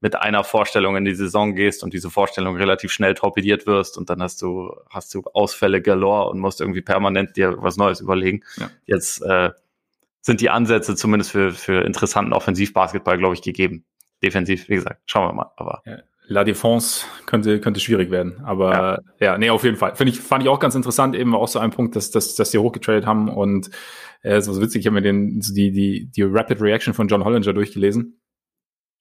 mit 0.00 0.16
einer 0.16 0.42
Vorstellung 0.42 0.96
in 0.96 1.04
die 1.04 1.14
Saison 1.14 1.54
gehst 1.54 1.84
und 1.84 1.94
diese 1.94 2.10
Vorstellung 2.10 2.56
relativ 2.56 2.90
schnell 2.90 3.14
torpediert 3.14 3.68
wirst 3.68 3.96
und 3.96 4.10
dann 4.10 4.20
hast 4.20 4.42
du, 4.42 4.74
hast 4.90 5.14
du 5.14 5.22
Ausfälle 5.32 5.80
galore 5.80 6.28
und 6.28 6.40
musst 6.40 6.60
irgendwie 6.60 6.82
permanent 6.82 7.36
dir 7.36 7.54
was 7.62 7.76
Neues 7.76 8.00
überlegen. 8.00 8.42
Ja. 8.56 8.68
Jetzt 8.84 9.22
äh, 9.22 9.50
sind 10.20 10.40
die 10.40 10.50
Ansätze 10.50 10.96
zumindest 10.96 11.30
für, 11.30 11.52
für 11.52 11.84
interessanten 11.84 12.32
Offensivbasketball, 12.32 13.16
glaube 13.16 13.34
ich, 13.34 13.42
gegeben. 13.42 13.84
Defensiv, 14.24 14.68
wie 14.68 14.74
gesagt, 14.74 15.02
schauen 15.06 15.28
wir 15.28 15.34
mal. 15.34 15.52
Aber 15.56 15.82
ja. 15.86 15.98
La 16.28 16.42
Défense 16.42 17.04
könnte, 17.26 17.60
könnte 17.60 17.80
schwierig 17.80 18.10
werden. 18.10 18.40
Aber 18.44 18.72
ja, 19.20 19.26
ja 19.26 19.38
nee, 19.38 19.50
auf 19.50 19.64
jeden 19.64 19.76
Fall. 19.76 19.94
Finde 19.94 20.12
ich, 20.12 20.20
fand 20.20 20.42
ich 20.42 20.48
auch 20.48 20.58
ganz 20.58 20.74
interessant, 20.74 21.14
eben 21.14 21.34
auch 21.34 21.48
so 21.48 21.58
ein 21.58 21.70
Punkt, 21.70 21.94
dass, 21.94 22.10
dass, 22.10 22.34
dass 22.34 22.50
die 22.50 22.58
hochgetradet 22.58 23.06
haben 23.06 23.28
und 23.28 23.70
äh, 24.22 24.40
so 24.40 24.60
witzig, 24.60 24.80
ich 24.80 24.86
habe 24.86 24.94
mir 24.94 25.02
den, 25.02 25.40
die, 25.40 25.70
die, 25.70 26.10
die 26.10 26.22
Rapid 26.22 26.60
Reaction 26.60 26.94
von 26.94 27.06
John 27.06 27.24
Hollinger 27.24 27.52
durchgelesen. 27.52 28.20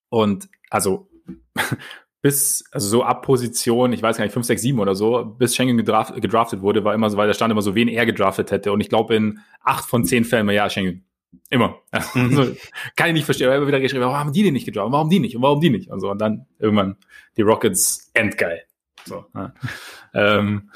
Und 0.09 0.47
also 0.69 1.09
bis, 2.21 2.63
also 2.71 2.88
so 2.88 3.03
ab 3.03 3.23
Position, 3.23 3.91
ich 3.91 4.01
weiß 4.01 4.17
gar 4.17 4.23
nicht, 4.23 4.34
5, 4.34 4.45
6, 4.45 4.61
7 4.61 4.80
oder 4.80 4.93
so, 4.93 5.26
bis 5.26 5.55
Schengen 5.55 5.78
gedraft, 5.78 6.19
gedraftet 6.21 6.61
wurde, 6.61 6.84
war 6.84 6.93
immer 6.93 7.09
so, 7.09 7.17
weil 7.17 7.28
da 7.28 7.34
stand 7.34 7.51
immer 7.51 7.61
so, 7.61 7.76
wen 7.76 7.88
er 7.88 8.05
gedraftet 8.05 8.51
hätte. 8.51 8.71
Und 8.71 8.82
ich 8.82 8.89
glaube, 8.89 9.15
in 9.15 9.39
acht 9.61 9.86
von 9.86 10.05
zehn 10.05 10.26
Fällen, 10.26 10.47
ja, 10.49 10.69
Schengen. 10.69 11.05
Immer. 11.49 11.81
Also, 11.91 12.55
kann 12.95 13.07
ich 13.07 13.13
nicht 13.13 13.25
verstehen. 13.25 13.47
Aber 13.47 13.57
immer 13.57 13.67
wieder 13.67 13.79
geschrieben, 13.79 14.03
warum 14.03 14.17
haben 14.17 14.33
die 14.33 14.43
den 14.43 14.53
nicht 14.53 14.65
gedraftet? 14.65 14.93
Warum 14.93 15.09
die 15.09 15.19
nicht? 15.19 15.36
Und 15.36 15.41
warum 15.41 15.59
die 15.61 15.69
nicht? 15.69 15.89
Und 15.89 15.99
so. 15.99 16.09
Und 16.11 16.19
dann 16.19 16.47
irgendwann 16.59 16.97
die 17.38 17.41
Rockets 17.41 18.11
endgeil. 18.13 18.63
So, 19.05 19.25
ja. 19.33 19.53
ähm, 20.13 20.71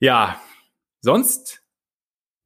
Ja, 0.00 0.40
sonst, 1.00 1.62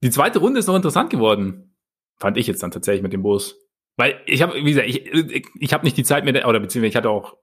die 0.03 0.11
zweite 0.11 0.39
Runde 0.39 0.61
ist 0.61 0.67
noch 0.67 0.77
interessant 0.77 1.11
geworden. 1.11 1.77
Fand 2.19 2.37
ich 2.37 2.47
jetzt 2.47 2.63
dann 2.63 2.71
tatsächlich 2.71 3.03
mit 3.03 3.13
dem 3.13 3.23
Bus. 3.23 3.57
Weil 3.97 4.21
ich 4.27 4.43
habe, 4.43 4.55
wie 4.55 4.73
gesagt, 4.73 4.89
ich, 4.89 5.07
ich, 5.07 5.47
ich 5.59 5.73
habe 5.73 5.85
nicht 5.85 5.97
die 5.97 6.05
Zeit 6.05 6.25
mehr, 6.25 6.49
oder 6.49 6.61
beziehungsweise 6.61 6.91
ich 6.91 6.97
hatte 6.97 7.11
auch, 7.11 7.37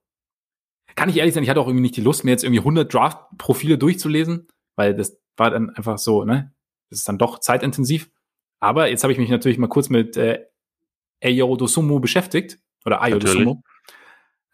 kann 0.95 1.09
ich 1.09 1.17
ehrlich 1.17 1.33
sein, 1.33 1.43
ich 1.43 1.49
hatte 1.49 1.59
auch 1.59 1.67
irgendwie 1.67 1.83
nicht 1.83 1.97
die 1.97 2.01
Lust, 2.01 2.23
mir 2.23 2.31
jetzt 2.31 2.43
irgendwie 2.43 2.59
100 2.59 2.91
Draft-Profile 2.91 3.77
durchzulesen, 3.77 4.47
weil 4.75 4.95
das 4.95 5.19
war 5.35 5.51
dann 5.51 5.69
einfach 5.71 5.97
so, 5.97 6.23
ne? 6.23 6.53
Das 6.89 6.99
ist 6.99 7.07
dann 7.07 7.17
doch 7.17 7.39
zeitintensiv. 7.39 8.09
Aber 8.59 8.89
jetzt 8.89 9.03
habe 9.03 9.13
ich 9.13 9.19
mich 9.19 9.29
natürlich 9.29 9.57
mal 9.57 9.67
kurz 9.67 9.89
mit 9.89 10.17
äh, 10.17 10.45
Ayo 11.23 11.55
Dosumu 11.55 11.99
beschäftigt. 11.99 12.59
Oder 12.85 13.01
Ayo 13.01 13.19
Dosumu. 13.19 13.61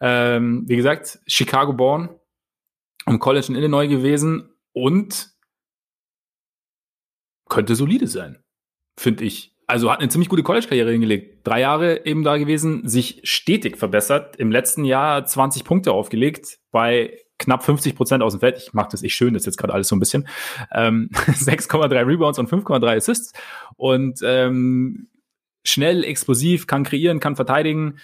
Ähm, 0.00 0.64
wie 0.66 0.76
gesagt, 0.76 1.20
Chicago 1.26 1.72
born, 1.72 2.10
am 3.06 3.18
College 3.18 3.46
in 3.48 3.54
Illinois 3.54 3.86
gewesen 3.88 4.54
und 4.72 5.30
könnte 7.48 7.74
solide 7.74 8.06
sein, 8.06 8.42
finde 8.98 9.24
ich. 9.24 9.54
Also 9.66 9.90
hat 9.90 10.00
eine 10.00 10.08
ziemlich 10.08 10.28
gute 10.28 10.42
College-Karriere 10.42 10.92
hingelegt. 10.92 11.46
Drei 11.46 11.60
Jahre 11.60 12.04
eben 12.04 12.22
da 12.22 12.36
gewesen, 12.36 12.86
sich 12.86 13.20
stetig 13.24 13.78
verbessert. 13.78 14.36
Im 14.36 14.50
letzten 14.50 14.84
Jahr 14.84 15.24
20 15.24 15.64
Punkte 15.64 15.92
aufgelegt 15.92 16.58
bei 16.70 17.18
knapp 17.38 17.64
50 17.64 17.96
Prozent 17.96 18.22
aus 18.22 18.32
dem 18.32 18.40
Feld. 18.40 18.58
Ich 18.58 18.74
mache 18.74 18.88
das 18.92 19.02
echt 19.02 19.14
schön, 19.14 19.34
das 19.34 19.42
ist 19.42 19.46
jetzt 19.46 19.56
gerade 19.58 19.72
alles 19.72 19.88
so 19.88 19.96
ein 19.96 20.00
bisschen. 20.00 20.28
Ähm, 20.72 21.10
6,3 21.12 22.06
Rebounds 22.06 22.38
und 22.38 22.48
5,3 22.48 22.96
Assists. 22.96 23.32
Und 23.76 24.20
ähm, 24.24 25.08
schnell, 25.64 26.04
explosiv, 26.04 26.66
kann 26.66 26.84
kreieren, 26.84 27.20
kann 27.20 27.36
verteidigen. 27.36 27.98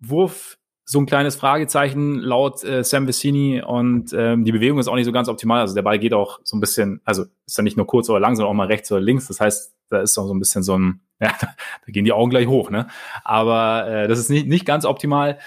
Wurf 0.00 0.58
so 0.84 0.98
ein 0.98 1.06
kleines 1.06 1.36
Fragezeichen 1.36 2.16
laut 2.18 2.64
äh, 2.64 2.82
Sam 2.82 3.06
Vecini 3.06 3.62
und 3.62 4.12
ähm, 4.12 4.44
die 4.44 4.52
Bewegung 4.52 4.78
ist 4.78 4.88
auch 4.88 4.96
nicht 4.96 5.04
so 5.04 5.12
ganz 5.12 5.28
optimal. 5.28 5.60
Also 5.60 5.74
der 5.74 5.82
Ball 5.82 5.98
geht 5.98 6.12
auch 6.12 6.40
so 6.42 6.56
ein 6.56 6.60
bisschen, 6.60 7.00
also 7.04 7.24
ist 7.46 7.56
dann 7.56 7.64
nicht 7.64 7.76
nur 7.76 7.86
kurz 7.86 8.10
oder 8.10 8.20
lang, 8.20 8.34
sondern 8.34 8.50
auch 8.50 8.56
mal 8.56 8.66
rechts 8.66 8.90
oder 8.90 9.00
links. 9.00 9.28
Das 9.28 9.40
heißt, 9.40 9.74
da 9.88 10.00
ist 10.00 10.18
auch 10.18 10.26
so 10.26 10.34
ein 10.34 10.40
bisschen 10.40 10.62
so 10.62 10.76
ein, 10.76 11.00
ja, 11.20 11.32
da 11.40 11.92
gehen 11.92 12.04
die 12.04 12.12
Augen 12.12 12.30
gleich 12.30 12.48
hoch, 12.48 12.70
ne? 12.70 12.88
Aber 13.22 13.86
äh, 13.86 14.08
das 14.08 14.18
ist 14.18 14.28
nicht, 14.28 14.48
nicht 14.48 14.66
ganz 14.66 14.84
optimal. 14.84 15.38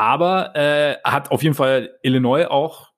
Aber 0.00 0.56
äh, 0.56 0.96
hat 1.04 1.30
auf 1.30 1.42
jeden 1.42 1.54
Fall 1.54 1.90
Illinois 2.02 2.46
auch 2.46 2.90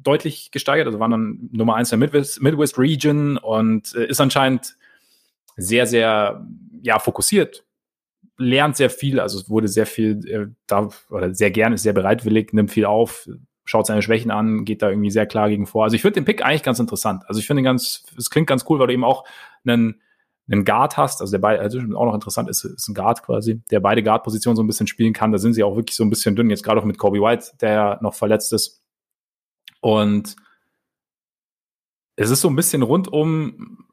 deutlich 0.00 0.52
gesteigert. 0.52 0.86
Also 0.86 1.00
waren 1.00 1.10
dann 1.10 1.48
Nummer 1.50 1.74
eins 1.74 1.88
der 1.88 1.98
Midwest, 1.98 2.40
Midwest 2.40 2.78
Region 2.78 3.38
und 3.38 3.92
äh, 3.96 4.06
ist 4.06 4.20
anscheinend 4.20 4.76
sehr, 5.56 5.88
sehr 5.88 6.46
ja, 6.80 7.00
fokussiert 7.00 7.64
lernt 8.36 8.76
sehr 8.76 8.90
viel, 8.90 9.20
also 9.20 9.38
es 9.38 9.48
wurde 9.48 9.68
sehr 9.68 9.86
viel 9.86 10.26
äh, 10.28 10.46
da 10.66 10.88
oder 11.10 11.34
sehr 11.34 11.50
gern, 11.50 11.72
ist 11.72 11.82
sehr 11.82 11.92
bereitwillig, 11.92 12.52
nimmt 12.52 12.72
viel 12.72 12.84
auf, 12.84 13.28
schaut 13.64 13.86
seine 13.86 14.02
Schwächen 14.02 14.30
an, 14.30 14.64
geht 14.64 14.82
da 14.82 14.90
irgendwie 14.90 15.10
sehr 15.10 15.26
klar 15.26 15.48
gegen 15.48 15.66
vor. 15.66 15.84
Also 15.84 15.94
ich 15.94 16.02
finde 16.02 16.20
den 16.20 16.24
Pick 16.24 16.44
eigentlich 16.44 16.62
ganz 16.62 16.78
interessant. 16.80 17.22
Also 17.28 17.38
ich 17.38 17.46
finde 17.46 17.62
ganz, 17.62 18.04
es 18.18 18.30
klingt 18.30 18.48
ganz 18.48 18.64
cool, 18.68 18.78
weil 18.78 18.88
du 18.88 18.92
eben 18.92 19.04
auch 19.04 19.24
einen, 19.64 20.00
einen 20.50 20.64
Guard 20.64 20.96
hast, 20.96 21.20
also 21.20 21.30
der 21.30 21.38
beide, 21.38 21.60
also 21.60 21.78
auch 21.78 22.06
noch 22.06 22.14
interessant 22.14 22.50
ist, 22.50 22.64
ist 22.64 22.88
ein 22.88 22.94
Guard 22.94 23.22
quasi, 23.22 23.62
der 23.70 23.80
beide 23.80 24.02
Guard-Positionen 24.02 24.56
so 24.56 24.62
ein 24.62 24.66
bisschen 24.66 24.86
spielen 24.86 25.12
kann. 25.12 25.32
Da 25.32 25.38
sind 25.38 25.54
sie 25.54 25.64
auch 25.64 25.76
wirklich 25.76 25.96
so 25.96 26.04
ein 26.04 26.10
bisschen 26.10 26.36
dünn, 26.36 26.50
jetzt 26.50 26.62
gerade 26.62 26.80
auch 26.80 26.84
mit 26.84 26.98
Kobe 26.98 27.20
White, 27.20 27.52
der 27.60 27.72
ja 27.72 27.98
noch 28.02 28.14
verletzt 28.14 28.52
ist. 28.52 28.82
Und 29.80 30.36
es 32.16 32.30
ist 32.30 32.42
so 32.42 32.48
ein 32.48 32.56
bisschen 32.56 32.82
rundum 32.82 33.84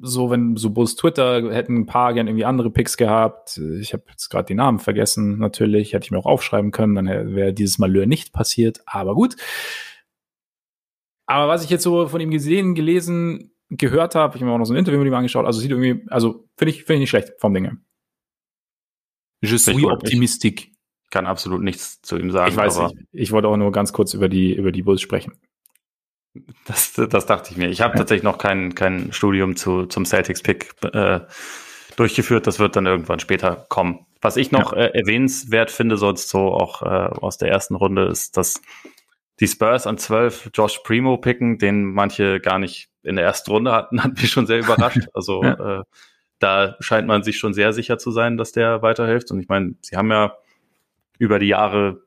so, 0.00 0.30
wenn 0.30 0.56
so 0.56 0.70
Bulls 0.70 0.94
Twitter 0.94 1.52
hätten 1.52 1.76
ein 1.76 1.86
paar 1.86 2.14
gern 2.14 2.28
irgendwie 2.28 2.44
andere 2.44 2.70
Picks 2.70 2.96
gehabt. 2.96 3.58
Ich 3.80 3.92
habe 3.92 4.04
jetzt 4.10 4.28
gerade 4.28 4.46
die 4.46 4.54
Namen 4.54 4.78
vergessen, 4.78 5.38
natürlich. 5.38 5.92
Hätte 5.92 6.04
ich 6.04 6.10
mir 6.10 6.18
auch 6.18 6.26
aufschreiben 6.26 6.70
können, 6.70 6.94
dann 6.94 7.06
wäre 7.34 7.52
dieses 7.52 7.78
Malheur 7.78 8.06
nicht 8.06 8.32
passiert. 8.32 8.80
Aber 8.86 9.14
gut. 9.14 9.36
Aber 11.26 11.48
was 11.48 11.64
ich 11.64 11.70
jetzt 11.70 11.82
so 11.82 12.06
von 12.08 12.20
ihm 12.20 12.30
gesehen, 12.30 12.74
gelesen, 12.74 13.51
gehört 13.76 14.14
habe, 14.14 14.36
ich 14.36 14.42
habe 14.42 14.50
mir 14.50 14.54
auch 14.54 14.58
noch 14.58 14.64
so 14.64 14.74
ein 14.74 14.78
Interview 14.78 14.98
mit 14.98 15.08
ihm 15.08 15.14
angeschaut, 15.14 15.46
also 15.46 15.60
sieht 15.60 15.70
irgendwie, 15.70 16.04
also 16.10 16.48
finde 16.56 16.70
ich, 16.70 16.78
finde 16.84 16.94
ich 16.94 17.00
nicht 17.00 17.10
schlecht 17.10 17.32
vom 17.38 17.54
Dinge. 17.54 17.78
Je 19.40 19.48
suis 19.48 19.84
optimistique. 19.84 20.70
Ich 21.04 21.10
kann 21.10 21.26
absolut 21.26 21.62
nichts 21.62 22.00
zu 22.00 22.16
ihm 22.16 22.30
sagen. 22.30 22.50
Ich 22.50 22.56
weiß 22.56 22.78
nicht. 22.78 22.96
Ich 23.12 23.32
wollte 23.32 23.48
auch 23.48 23.56
nur 23.56 23.72
ganz 23.72 23.92
kurz 23.92 24.14
über 24.14 24.28
die, 24.28 24.54
über 24.54 24.72
die 24.72 24.82
Bulls 24.82 25.02
sprechen. 25.02 25.34
Das, 26.64 26.94
das 26.94 27.26
dachte 27.26 27.50
ich 27.50 27.58
mir. 27.58 27.68
Ich 27.68 27.82
habe 27.82 27.98
tatsächlich 27.98 28.22
noch 28.22 28.38
kein, 28.38 28.74
kein 28.74 29.12
Studium 29.12 29.56
zu, 29.56 29.86
zum 29.86 30.06
Celtics-Pick 30.06 30.74
äh, 30.94 31.20
durchgeführt. 31.96 32.46
Das 32.46 32.58
wird 32.58 32.76
dann 32.76 32.86
irgendwann 32.86 33.18
später 33.18 33.66
kommen. 33.68 34.06
Was 34.22 34.36
ich 34.36 34.52
noch 34.52 34.72
ja. 34.72 34.84
äh, 34.84 34.98
erwähnenswert 34.98 35.70
finde, 35.70 35.96
sonst 35.98 36.28
so 36.28 36.52
auch 36.52 36.82
äh, 36.82 36.86
aus 36.86 37.36
der 37.36 37.48
ersten 37.48 37.74
Runde, 37.74 38.06
ist, 38.06 38.36
dass 38.36 38.62
die 39.40 39.48
Spurs 39.48 39.86
an 39.86 39.98
12 39.98 40.50
Josh 40.54 40.78
Primo 40.84 41.18
picken, 41.18 41.58
den 41.58 41.84
manche 41.84 42.40
gar 42.40 42.58
nicht 42.58 42.91
in 43.02 43.16
der 43.16 43.24
ersten 43.24 43.50
Runde 43.50 43.72
hatten, 43.72 44.02
hat 44.04 44.14
mich 44.14 44.30
schon 44.30 44.46
sehr 44.46 44.58
überrascht. 44.64 45.08
Also 45.14 45.42
ja. 45.42 45.80
äh, 45.80 45.82
da 46.38 46.76
scheint 46.80 47.06
man 47.06 47.22
sich 47.22 47.38
schon 47.38 47.54
sehr 47.54 47.72
sicher 47.72 47.98
zu 47.98 48.10
sein, 48.10 48.36
dass 48.36 48.52
der 48.52 48.82
weiterhilft. 48.82 49.30
Und 49.30 49.40
ich 49.40 49.48
meine, 49.48 49.74
sie 49.80 49.96
haben 49.96 50.10
ja 50.10 50.36
über 51.18 51.38
die 51.38 51.46
Jahre 51.46 52.02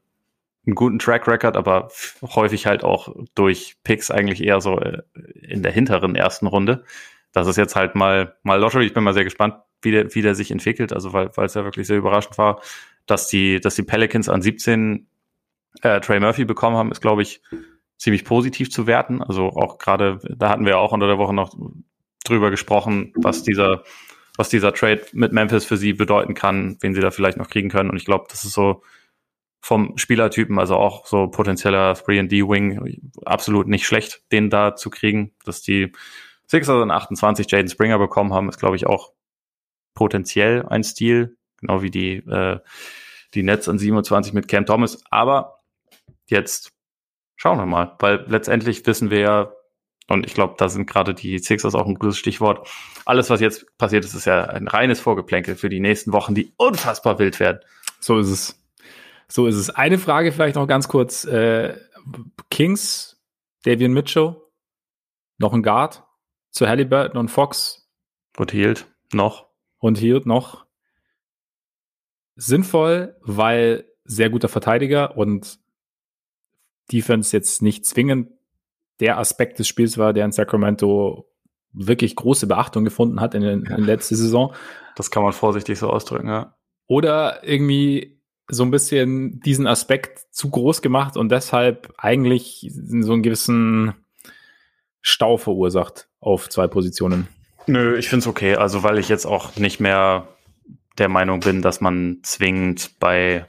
einen 0.66 0.76
guten 0.76 1.00
Track 1.00 1.28
Record, 1.28 1.56
aber 1.56 1.90
häufig 2.22 2.66
halt 2.66 2.84
auch 2.84 3.16
durch 3.36 3.78
Picks 3.84 4.12
eigentlich 4.12 4.44
eher 4.44 4.62
so 4.62 4.80
äh, 4.80 5.04
in 5.42 5.64
der 5.64 5.72
hinteren 5.72 6.16
ersten 6.16 6.48
Runde. 6.48 6.84
Das 7.32 7.48
ist 7.48 7.58
jetzt 7.58 7.76
halt 7.76 7.96
mal, 7.96 8.36
mal 8.44 8.60
Lottery. 8.60 8.86
Ich 8.86 8.94
bin 8.94 9.04
mal 9.04 9.14
sehr 9.14 9.24
gespannt, 9.24 9.56
wie 9.82 9.92
der, 9.92 10.14
wie 10.16 10.22
der 10.22 10.36
sich 10.36 10.52
entwickelt. 10.52 10.92
Also, 10.92 11.14
weil, 11.14 11.30
weil 11.36 11.46
es 11.46 11.54
ja 11.54 11.64
wirklich 11.64 11.88
sehr 11.88 11.98
überraschend 11.98 12.38
war, 12.38 12.62
dass 13.06 13.28
die, 13.28 13.60
dass 13.60 13.76
die 13.76 13.84
Pelicans 13.84 14.28
an 14.28 14.42
17 14.42 15.08
äh, 15.82 16.00
Trey 16.00 16.20
Murphy 16.20 16.46
bekommen 16.46 16.78
haben, 16.78 16.92
ist, 16.92 17.02
glaube 17.02 17.22
ich, 17.22 17.42
ziemlich 17.98 18.26
positiv 18.26 18.72
zu 18.72 18.88
werten. 18.88 19.22
Also 19.22 19.50
auch 19.50 19.78
gerade, 19.78 20.20
da 20.38 20.50
hatten 20.50 20.66
wir 20.66 20.78
auch 20.78 20.92
unter 20.92 21.08
der 21.08 21.18
Woche 21.18 21.34
noch 21.34 21.56
drüber 22.24 22.52
gesprochen, 22.52 23.14
was 23.16 23.44
dieser, 23.44 23.84
was 24.38 24.50
dieser 24.50 24.74
Trade 24.74 25.06
mit 25.14 25.32
Memphis 25.32 25.66
für 25.66 25.78
sie 25.78 25.94
bedeuten 25.94 26.34
kann, 26.34 26.78
wen 26.82 26.94
sie 26.94 27.02
da 27.02 27.12
vielleicht 27.12 27.38
noch 27.38 27.50
kriegen 27.50 27.70
können. 27.70 27.90
Und 27.90 27.98
ich 27.98 28.06
glaube, 28.06 28.26
das 28.30 28.44
ist 28.46 28.54
so 28.54 28.84
vom 29.62 29.98
Spielertypen, 29.98 30.60
also 30.60 30.76
auch 30.76 31.08
so 31.08 31.28
potenzieller 31.28 31.94
3D-Wing, 31.94 33.12
absolut 33.26 33.68
nicht 33.68 33.88
schlecht, 33.88 34.22
den 34.32 34.52
da 34.52 34.76
zu 34.76 34.92
kriegen. 34.92 35.34
Dass 35.44 35.62
die 35.62 35.92
Sixers 36.48 36.84
in 36.84 36.92
28 36.92 37.50
Jaden 37.50 37.70
Springer 37.70 37.98
bekommen 37.98 38.34
haben, 38.34 38.50
ist, 38.50 38.60
glaube 38.60 38.76
ich, 38.76 38.86
auch 38.86 39.14
potenziell 39.96 40.68
ein 40.68 40.84
Stil, 40.84 41.38
genau 41.58 41.82
wie 41.82 41.90
die, 41.90 42.18
äh, 42.18 42.60
die 43.34 43.42
Nets 43.42 43.68
an 43.68 43.80
27 43.80 44.34
mit 44.34 44.48
Cam 44.48 44.68
Thomas. 44.68 45.02
Aber 45.10 45.64
jetzt 46.28 46.75
schauen 47.36 47.58
wir 47.58 47.66
mal, 47.66 47.96
weil 48.00 48.26
letztendlich 48.28 48.86
wissen 48.86 49.10
wir 49.10 49.20
ja, 49.20 49.52
und 50.08 50.26
ich 50.26 50.34
glaube, 50.34 50.56
da 50.58 50.70
sind 50.70 50.88
gerade 50.88 51.14
die 51.14 51.40
Sixers 51.40 51.76
auch 51.76 51.88
ein 51.88 51.96
gutes 51.96 52.18
Stichwort. 52.18 52.68
Alles, 53.06 53.30
was 53.30 53.42
jetzt 53.42 53.78
passiert 53.78 54.06
ist, 54.06 54.14
ist 54.14 54.26
ja 54.26 54.44
ein 54.44 54.68
reines 54.68 55.00
Vorgeplänkel 55.00 55.56
für 55.56 55.70
die 55.70 55.80
nächsten 55.80 56.14
Wochen, 56.14 56.36
die 56.36 56.54
unfassbar 56.58 57.18
wild 57.18 57.40
werden. 57.40 57.60
So 58.00 58.20
ist 58.20 58.30
es. 58.30 58.64
So 59.28 59.48
ist 59.48 59.56
es. 59.56 59.72
Eine 59.72 59.98
Frage 59.98 60.32
vielleicht 60.32 60.56
noch 60.56 60.68
ganz 60.68 60.88
kurz. 60.88 61.26
Äh, 61.26 61.76
Kings, 62.52 63.20
Davian 63.64 63.94
Mitchell, 63.94 64.36
noch 65.40 65.54
ein 65.54 65.64
Guard 65.64 66.04
zu 66.52 66.68
Halliburton 66.68 67.18
und 67.18 67.30
Fox. 67.30 67.90
Und 68.38 68.52
Hield 68.52 68.86
noch. 69.12 69.48
Und 69.80 69.98
Hield 69.98 70.28
noch. 70.28 70.66
Sinnvoll, 72.36 73.16
weil 73.22 73.86
sehr 74.04 74.30
guter 74.30 74.50
Verteidiger 74.50 75.18
und 75.18 75.60
Defense 76.92 77.36
jetzt 77.36 77.62
nicht 77.62 77.86
zwingend 77.86 78.30
der 79.00 79.18
Aspekt 79.18 79.60
des 79.60 79.68
Spiels 79.68 79.98
war, 79.98 80.14
der 80.14 80.26
in 80.26 80.32
Sacramento 80.32 81.30
wirklich 81.74 82.16
große 82.16 82.48
Beachtung 82.48 82.86
gefunden 82.86 83.20
hat 83.20 83.34
in, 83.34 83.44
in, 83.44 83.66
in 83.66 83.84
letzter 83.84 84.16
Saison. 84.16 84.54
Das 84.96 85.12
kann 85.12 85.24
man 85.24 85.34
vorsichtig 85.34 85.78
so 85.78 85.90
ausdrücken, 85.90 86.28
ja. 86.28 86.56
Oder 86.88 87.44
irgendwie 87.44 88.22
so 88.48 88.64
ein 88.64 88.72
bisschen 88.72 89.40
diesen 89.42 89.68
Aspekt 89.68 90.20
zu 90.32 90.50
groß 90.50 90.82
gemacht 90.82 91.18
und 91.18 91.30
deshalb 91.30 91.94
eigentlich 91.98 92.72
so 92.72 93.14
einen 93.14 93.24
gewissen 93.24 93.94
Stau 95.02 95.38
verursacht 95.38 96.08
auf 96.20 96.50
zwei 96.50 96.68
Positionen. 96.68 97.28
Nö, 97.68 97.98
ich 97.98 98.08
finde 98.08 98.22
es 98.22 98.28
okay. 98.28 98.56
Also 98.56 98.84
weil 98.84 99.00
ich 99.00 99.10
jetzt 99.10 99.26
auch 99.26 99.56
nicht 99.56 99.80
mehr 99.80 100.28
der 100.98 101.10
Meinung 101.10 101.40
bin, 101.40 101.62
dass 101.62 101.82
man 101.82 102.20
zwingend 102.24 103.00
bei 103.00 103.48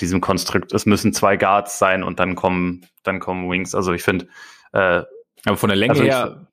diesem 0.00 0.20
Konstrukt, 0.20 0.72
es 0.72 0.86
müssen 0.86 1.12
zwei 1.12 1.36
Guards 1.36 1.78
sein 1.78 2.02
und 2.02 2.20
dann 2.20 2.34
kommen, 2.34 2.86
dann 3.02 3.20
kommen 3.20 3.50
Wings. 3.50 3.74
Also 3.74 3.92
ich 3.92 4.02
finde, 4.02 4.28
äh, 4.72 5.02
aber 5.44 5.56
von 5.56 5.68
der 5.68 5.76
Länge 5.76 5.92
also 5.92 6.04
her 6.04 6.46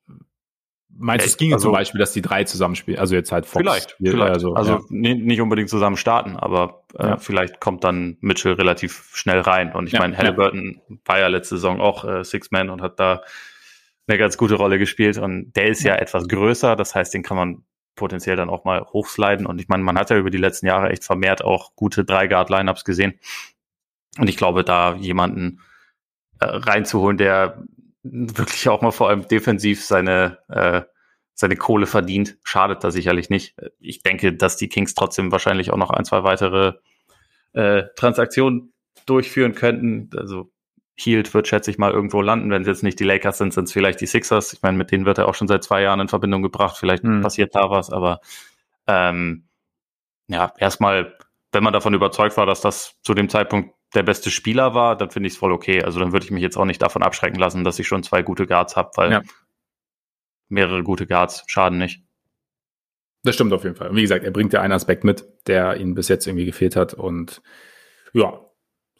Meinst 0.96 1.26
du, 1.26 1.30
es 1.30 1.36
ginge 1.36 1.54
also, 1.54 1.64
zum 1.64 1.72
Beispiel, 1.72 1.98
dass 1.98 2.12
die 2.12 2.22
drei 2.22 2.44
zusammenspielen? 2.44 3.00
Also 3.00 3.14
jetzt 3.14 3.32
halt 3.32 3.46
Fox. 3.46 3.62
Vielleicht, 3.62 3.96
vielleicht. 4.00 4.32
Also, 4.32 4.54
also 4.54 4.74
ja. 4.74 5.14
nicht 5.14 5.40
unbedingt 5.40 5.68
zusammen 5.68 5.96
starten, 5.96 6.36
aber 6.36 6.84
äh, 6.96 7.06
ja. 7.06 7.16
vielleicht 7.16 7.60
kommt 7.60 7.82
dann 7.84 8.16
Mitchell 8.20 8.52
relativ 8.52 9.10
schnell 9.12 9.40
rein. 9.40 9.72
Und 9.72 9.88
ich 9.88 9.94
ja, 9.94 10.00
meine, 10.00 10.16
Halliburton 10.16 10.80
war 11.04 11.18
ja 11.18 11.26
letzte 11.26 11.56
Saison 11.56 11.80
auch 11.80 12.04
äh, 12.04 12.22
Six-Man 12.22 12.70
und 12.70 12.80
hat 12.80 13.00
da 13.00 13.22
eine 14.06 14.18
ganz 14.18 14.36
gute 14.36 14.54
Rolle 14.54 14.78
gespielt. 14.78 15.18
Und 15.18 15.52
der 15.56 15.66
ist 15.66 15.82
ja 15.82 15.96
etwas 15.96 16.28
größer, 16.28 16.76
das 16.76 16.94
heißt, 16.94 17.12
den 17.12 17.22
kann 17.22 17.36
man 17.36 17.64
potenziell 17.94 18.36
dann 18.36 18.50
auch 18.50 18.64
mal 18.64 18.84
hochsliden. 18.84 19.46
Und 19.46 19.60
ich 19.60 19.68
meine, 19.68 19.82
man 19.82 19.98
hat 19.98 20.10
ja 20.10 20.16
über 20.16 20.30
die 20.30 20.38
letzten 20.38 20.66
Jahre 20.66 20.90
echt 20.90 21.04
vermehrt 21.04 21.44
auch 21.44 21.74
gute 21.74 22.04
Drei-Guard-Lineups 22.04 22.84
gesehen. 22.84 23.18
Und 24.18 24.28
ich 24.28 24.36
glaube, 24.36 24.64
da 24.64 24.94
jemanden 24.94 25.60
äh, 26.40 26.46
reinzuholen, 26.46 27.18
der 27.18 27.62
wirklich 28.02 28.68
auch 28.68 28.82
mal 28.82 28.90
vor 28.90 29.08
allem 29.08 29.26
defensiv 29.26 29.84
seine, 29.84 30.38
äh, 30.48 30.82
seine 31.34 31.56
Kohle 31.56 31.86
verdient. 31.86 32.36
Schadet 32.44 32.84
da 32.84 32.90
sicherlich 32.90 33.30
nicht. 33.30 33.56
Ich 33.78 34.02
denke, 34.02 34.34
dass 34.34 34.56
die 34.56 34.68
Kings 34.68 34.94
trotzdem 34.94 35.32
wahrscheinlich 35.32 35.70
auch 35.70 35.78
noch 35.78 35.90
ein, 35.90 36.04
zwei 36.04 36.22
weitere 36.22 36.74
äh, 37.54 37.84
Transaktionen 37.96 38.72
durchführen 39.06 39.54
könnten. 39.54 40.10
Also 40.16 40.52
Hield 40.96 41.34
wird, 41.34 41.48
schätze 41.48 41.70
ich 41.70 41.78
mal, 41.78 41.92
irgendwo 41.92 42.22
landen. 42.22 42.50
Wenn 42.50 42.62
es 42.62 42.68
jetzt 42.68 42.82
nicht 42.82 43.00
die 43.00 43.04
Lakers 43.04 43.38
sind, 43.38 43.52
sind 43.52 43.64
es 43.64 43.72
vielleicht 43.72 44.00
die 44.00 44.06
Sixers. 44.06 44.52
Ich 44.52 44.62
meine, 44.62 44.78
mit 44.78 44.92
denen 44.92 45.06
wird 45.06 45.18
er 45.18 45.28
auch 45.28 45.34
schon 45.34 45.48
seit 45.48 45.64
zwei 45.64 45.82
Jahren 45.82 46.00
in 46.00 46.08
Verbindung 46.08 46.42
gebracht. 46.42 46.76
Vielleicht 46.78 47.02
hm. 47.02 47.20
passiert 47.20 47.54
da 47.54 47.70
was, 47.70 47.90
aber 47.90 48.20
ähm, 48.86 49.48
ja, 50.28 50.52
erstmal, 50.58 51.16
wenn 51.52 51.64
man 51.64 51.72
davon 51.72 51.94
überzeugt 51.94 52.36
war, 52.36 52.46
dass 52.46 52.60
das 52.60 52.98
zu 53.02 53.14
dem 53.14 53.28
Zeitpunkt 53.28 53.74
der 53.94 54.02
beste 54.02 54.30
Spieler 54.30 54.74
war, 54.74 54.96
dann 54.96 55.10
finde 55.10 55.26
ich 55.26 55.34
es 55.34 55.38
voll 55.38 55.52
okay. 55.52 55.82
Also 55.82 56.00
dann 56.00 56.12
würde 56.12 56.24
ich 56.24 56.30
mich 56.30 56.42
jetzt 56.42 56.56
auch 56.56 56.64
nicht 56.64 56.82
davon 56.82 57.02
abschrecken 57.02 57.38
lassen, 57.38 57.64
dass 57.64 57.78
ich 57.78 57.86
schon 57.86 58.02
zwei 58.02 58.22
gute 58.22 58.46
Guards 58.46 58.76
habe, 58.76 58.90
weil 58.96 59.12
ja. 59.12 59.22
mehrere 60.48 60.82
gute 60.82 61.06
Guards 61.06 61.44
schaden 61.46 61.78
nicht. 61.78 62.02
Das 63.22 63.34
stimmt 63.34 63.52
auf 63.52 63.64
jeden 63.64 63.76
Fall. 63.76 63.88
Und 63.88 63.96
wie 63.96 64.02
gesagt, 64.02 64.24
er 64.24 64.30
bringt 64.30 64.52
ja 64.52 64.60
einen 64.60 64.72
Aspekt 64.72 65.02
mit, 65.02 65.24
der 65.46 65.76
ihn 65.76 65.94
bis 65.94 66.08
jetzt 66.08 66.26
irgendwie 66.26 66.44
gefehlt 66.44 66.76
hat. 66.76 66.92
Und 66.94 67.40
ja, 68.12 68.38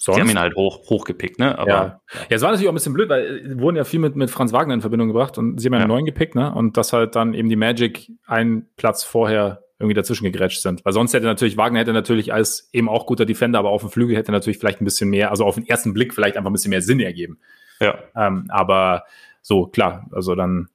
sonst. 0.05 0.17
Sie 0.17 0.21
haben 0.23 0.31
ihn 0.31 0.39
halt 0.39 0.55
hoch, 0.55 0.89
hochgepickt, 0.89 1.39
ne? 1.39 1.59
Aber, 1.59 1.69
ja. 1.69 2.01
ja, 2.13 2.27
es 2.29 2.43
war 2.43 2.51
natürlich 2.51 2.69
auch 2.69 2.73
ein 2.73 2.77
bisschen 2.77 2.95
blöd, 2.95 3.09
weil 3.09 3.39
äh, 3.39 3.61
wurden 3.61 3.77
ja 3.77 3.85
viel 3.85 4.01
mit, 4.01 4.17
mit 4.17 4.31
Franz 4.31 4.53
Wagner 4.53 4.75
in 4.75 4.81
Verbindung 4.81 5.09
gebracht 5.09 5.39
und 5.39 5.61
sie 5.61 5.67
haben 5.67 5.75
ja 5.75 5.81
einen 5.81 5.89
neuen 5.89 6.05
gepickt, 6.05 6.35
ne? 6.35 6.55
Und 6.55 6.77
dass 6.77 6.93
halt 6.93 7.17
dann 7.17 7.35
eben 7.35 7.49
die 7.49 7.57
Magic 7.57 8.11
einen 8.27 8.69
Platz 8.77 9.05
vorher 9.05 9.65
irgendwie 9.79 9.95
dazwischen 9.95 10.25
gegrätscht 10.25 10.63
sind. 10.63 10.85
Weil 10.85 10.93
sonst 10.93 11.15
hätte 11.15 11.27
natürlich, 11.27 11.57
Wagner 11.57 11.81
hätte 11.81 11.93
natürlich 11.93 12.33
als 12.33 12.69
eben 12.73 12.89
auch 12.89 13.07
guter 13.07 13.27
Defender, 13.27 13.59
aber 13.59 13.71
auf 13.71 13.81
dem 13.81 13.91
Flügel 13.91 14.17
hätte 14.17 14.33
natürlich 14.33 14.59
vielleicht 14.59 14.81
ein 14.81 14.85
bisschen 14.85 15.11
mehr, 15.11 15.31
also 15.31 15.45
auf 15.45 15.57
den 15.57 15.67
ersten 15.67 15.93
Blick 15.93 16.15
vielleicht 16.15 16.37
einfach 16.37 16.51
ein 16.51 16.53
bisschen 16.53 16.71
mehr 16.71 16.83
Sinn 16.83 17.01
ergeben. 17.01 17.39
Ja. 17.81 17.99
Ähm, 18.15 18.47
aber 18.49 19.05
so, 19.43 19.67
klar, 19.67 20.07
also 20.13 20.35
dann, 20.35 20.69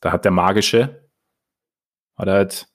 da 0.00 0.12
hat 0.12 0.24
der 0.24 0.32
Magische, 0.32 1.06
hat 2.16 2.28
halt 2.28 2.68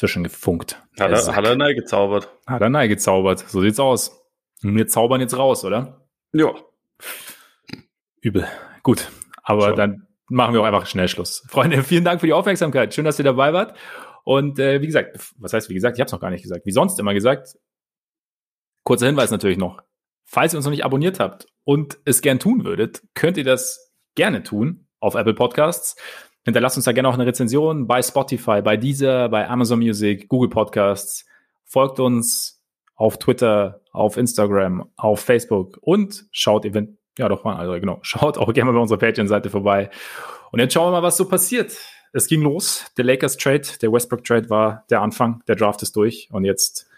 zwischengefunkt. 0.00 0.82
Hat 0.98 1.10
er, 1.10 1.36
hat 1.36 1.44
er 1.44 1.56
neu 1.56 1.74
gezaubert. 1.74 2.30
Hat 2.46 2.62
er 2.62 2.70
neu 2.70 2.88
gezaubert. 2.88 3.40
So 3.40 3.60
sieht's 3.60 3.78
aus. 3.78 4.18
Wir 4.62 4.86
zaubern 4.88 5.20
jetzt 5.20 5.36
raus, 5.36 5.64
oder? 5.64 6.06
Ja. 6.32 6.54
Übel. 8.22 8.46
Gut. 8.82 9.10
Aber 9.42 9.68
Schon. 9.68 9.76
dann 9.76 10.06
machen 10.28 10.54
wir 10.54 10.62
auch 10.62 10.66
einfach 10.66 10.86
schnell 10.86 11.08
Schluss. 11.08 11.44
Freunde, 11.48 11.82
vielen 11.84 12.04
Dank 12.04 12.20
für 12.20 12.26
die 12.26 12.32
Aufmerksamkeit. 12.32 12.94
Schön, 12.94 13.04
dass 13.04 13.18
ihr 13.18 13.24
dabei 13.24 13.52
wart. 13.52 13.76
Und 14.24 14.58
äh, 14.58 14.80
wie 14.80 14.86
gesagt, 14.86 15.18
was 15.38 15.52
heißt 15.52 15.68
wie 15.68 15.74
gesagt? 15.74 15.96
Ich 15.96 16.00
habe 16.00 16.06
es 16.06 16.12
noch 16.12 16.20
gar 16.20 16.30
nicht 16.30 16.42
gesagt. 16.42 16.64
Wie 16.64 16.72
sonst 16.72 16.98
immer 16.98 17.14
gesagt. 17.14 17.56
Kurzer 18.84 19.06
Hinweis 19.06 19.30
natürlich 19.30 19.58
noch. 19.58 19.82
Falls 20.24 20.54
ihr 20.54 20.58
uns 20.58 20.64
noch 20.64 20.70
nicht 20.70 20.84
abonniert 20.84 21.20
habt 21.20 21.46
und 21.64 21.98
es 22.04 22.22
gern 22.22 22.38
tun 22.38 22.64
würdet, 22.64 23.02
könnt 23.14 23.36
ihr 23.36 23.44
das 23.44 23.92
gerne 24.14 24.42
tun 24.42 24.86
auf 24.98 25.14
Apple 25.14 25.34
Podcasts. 25.34 25.96
Hinterlasst 26.44 26.76
uns 26.76 26.84
da 26.84 26.92
gerne 26.92 27.08
auch 27.08 27.14
eine 27.14 27.26
Rezension 27.26 27.86
bei 27.86 28.02
Spotify, 28.02 28.62
bei 28.62 28.76
Deezer, 28.76 29.28
bei 29.28 29.48
Amazon 29.48 29.78
Music, 29.78 30.28
Google 30.28 30.48
Podcasts. 30.50 31.26
Folgt 31.64 32.00
uns 32.00 32.62
auf 32.94 33.18
Twitter, 33.18 33.80
auf 33.92 34.16
Instagram, 34.16 34.90
auf 34.96 35.20
Facebook 35.20 35.78
und 35.82 36.26
schaut 36.32 36.64
event 36.64 36.96
ja, 37.18 37.28
doch, 37.28 37.44
also 37.44 37.72
genau. 37.74 37.98
Schaut 38.02 38.38
auch 38.38 38.52
gerne 38.52 38.70
mal 38.70 38.76
bei 38.76 38.82
unserer 38.82 38.98
Patreon-Seite 38.98 39.50
vorbei. 39.50 39.90
Und 40.52 40.60
jetzt 40.60 40.72
schauen 40.72 40.86
wir 40.86 41.00
mal, 41.00 41.06
was 41.06 41.18
so 41.18 41.28
passiert. 41.28 41.76
Es 42.12 42.26
ging 42.26 42.40
los. 42.40 42.86
Der 42.96 43.04
Lakers 43.04 43.36
Trade, 43.36 43.62
der 43.82 43.92
Westbrook 43.92 44.24
Trade 44.24 44.48
war 44.48 44.84
der 44.88 45.02
Anfang. 45.02 45.42
Der 45.46 45.54
Draft 45.54 45.82
ist 45.82 45.94
durch. 45.96 46.28
Und 46.32 46.44
jetzt 46.44 46.88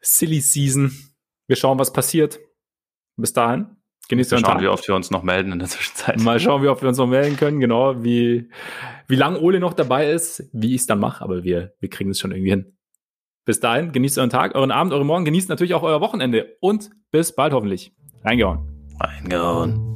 Silly 0.00 0.40
Season. 0.40 0.92
Wir 1.46 1.56
schauen, 1.56 1.78
was 1.78 1.92
passiert. 1.92 2.38
Bis 3.16 3.32
dahin. 3.32 3.73
Genießt 4.08 4.32
Mal 4.32 4.40
schauen, 4.40 4.60
wie 4.60 4.68
oft 4.68 4.86
wir 4.86 4.94
uns 4.94 5.10
noch 5.10 5.22
melden 5.22 5.52
in 5.52 5.58
der 5.58 5.68
Zwischenzeit. 5.68 6.20
Mal 6.20 6.38
schauen, 6.40 6.62
wie 6.62 6.68
oft 6.68 6.82
wir 6.82 6.88
uns 6.88 6.98
noch 6.98 7.06
melden 7.06 7.36
können, 7.36 7.60
genau, 7.60 8.02
wie, 8.04 8.50
wie 9.08 9.16
lange 9.16 9.40
Ole 9.40 9.60
noch 9.60 9.72
dabei 9.72 10.10
ist, 10.10 10.48
wie 10.52 10.74
ich 10.74 10.82
es 10.82 10.86
dann 10.86 11.00
mache, 11.00 11.24
aber 11.24 11.44
wir, 11.44 11.72
wir 11.80 11.88
kriegen 11.88 12.10
es 12.10 12.18
schon 12.18 12.32
irgendwie 12.32 12.50
hin. 12.50 12.76
Bis 13.46 13.60
dahin, 13.60 13.92
genießt 13.92 14.18
euren 14.18 14.30
Tag, 14.30 14.54
euren 14.54 14.70
Abend, 14.70 14.92
euren 14.92 15.06
Morgen, 15.06 15.24
genießt 15.24 15.48
natürlich 15.48 15.74
auch 15.74 15.82
euer 15.82 16.00
Wochenende 16.00 16.56
und 16.60 16.90
bis 17.10 17.34
bald 17.34 17.52
hoffentlich. 17.52 17.94
Reingehauen. 18.24 18.70
Reingehauen. 19.00 19.93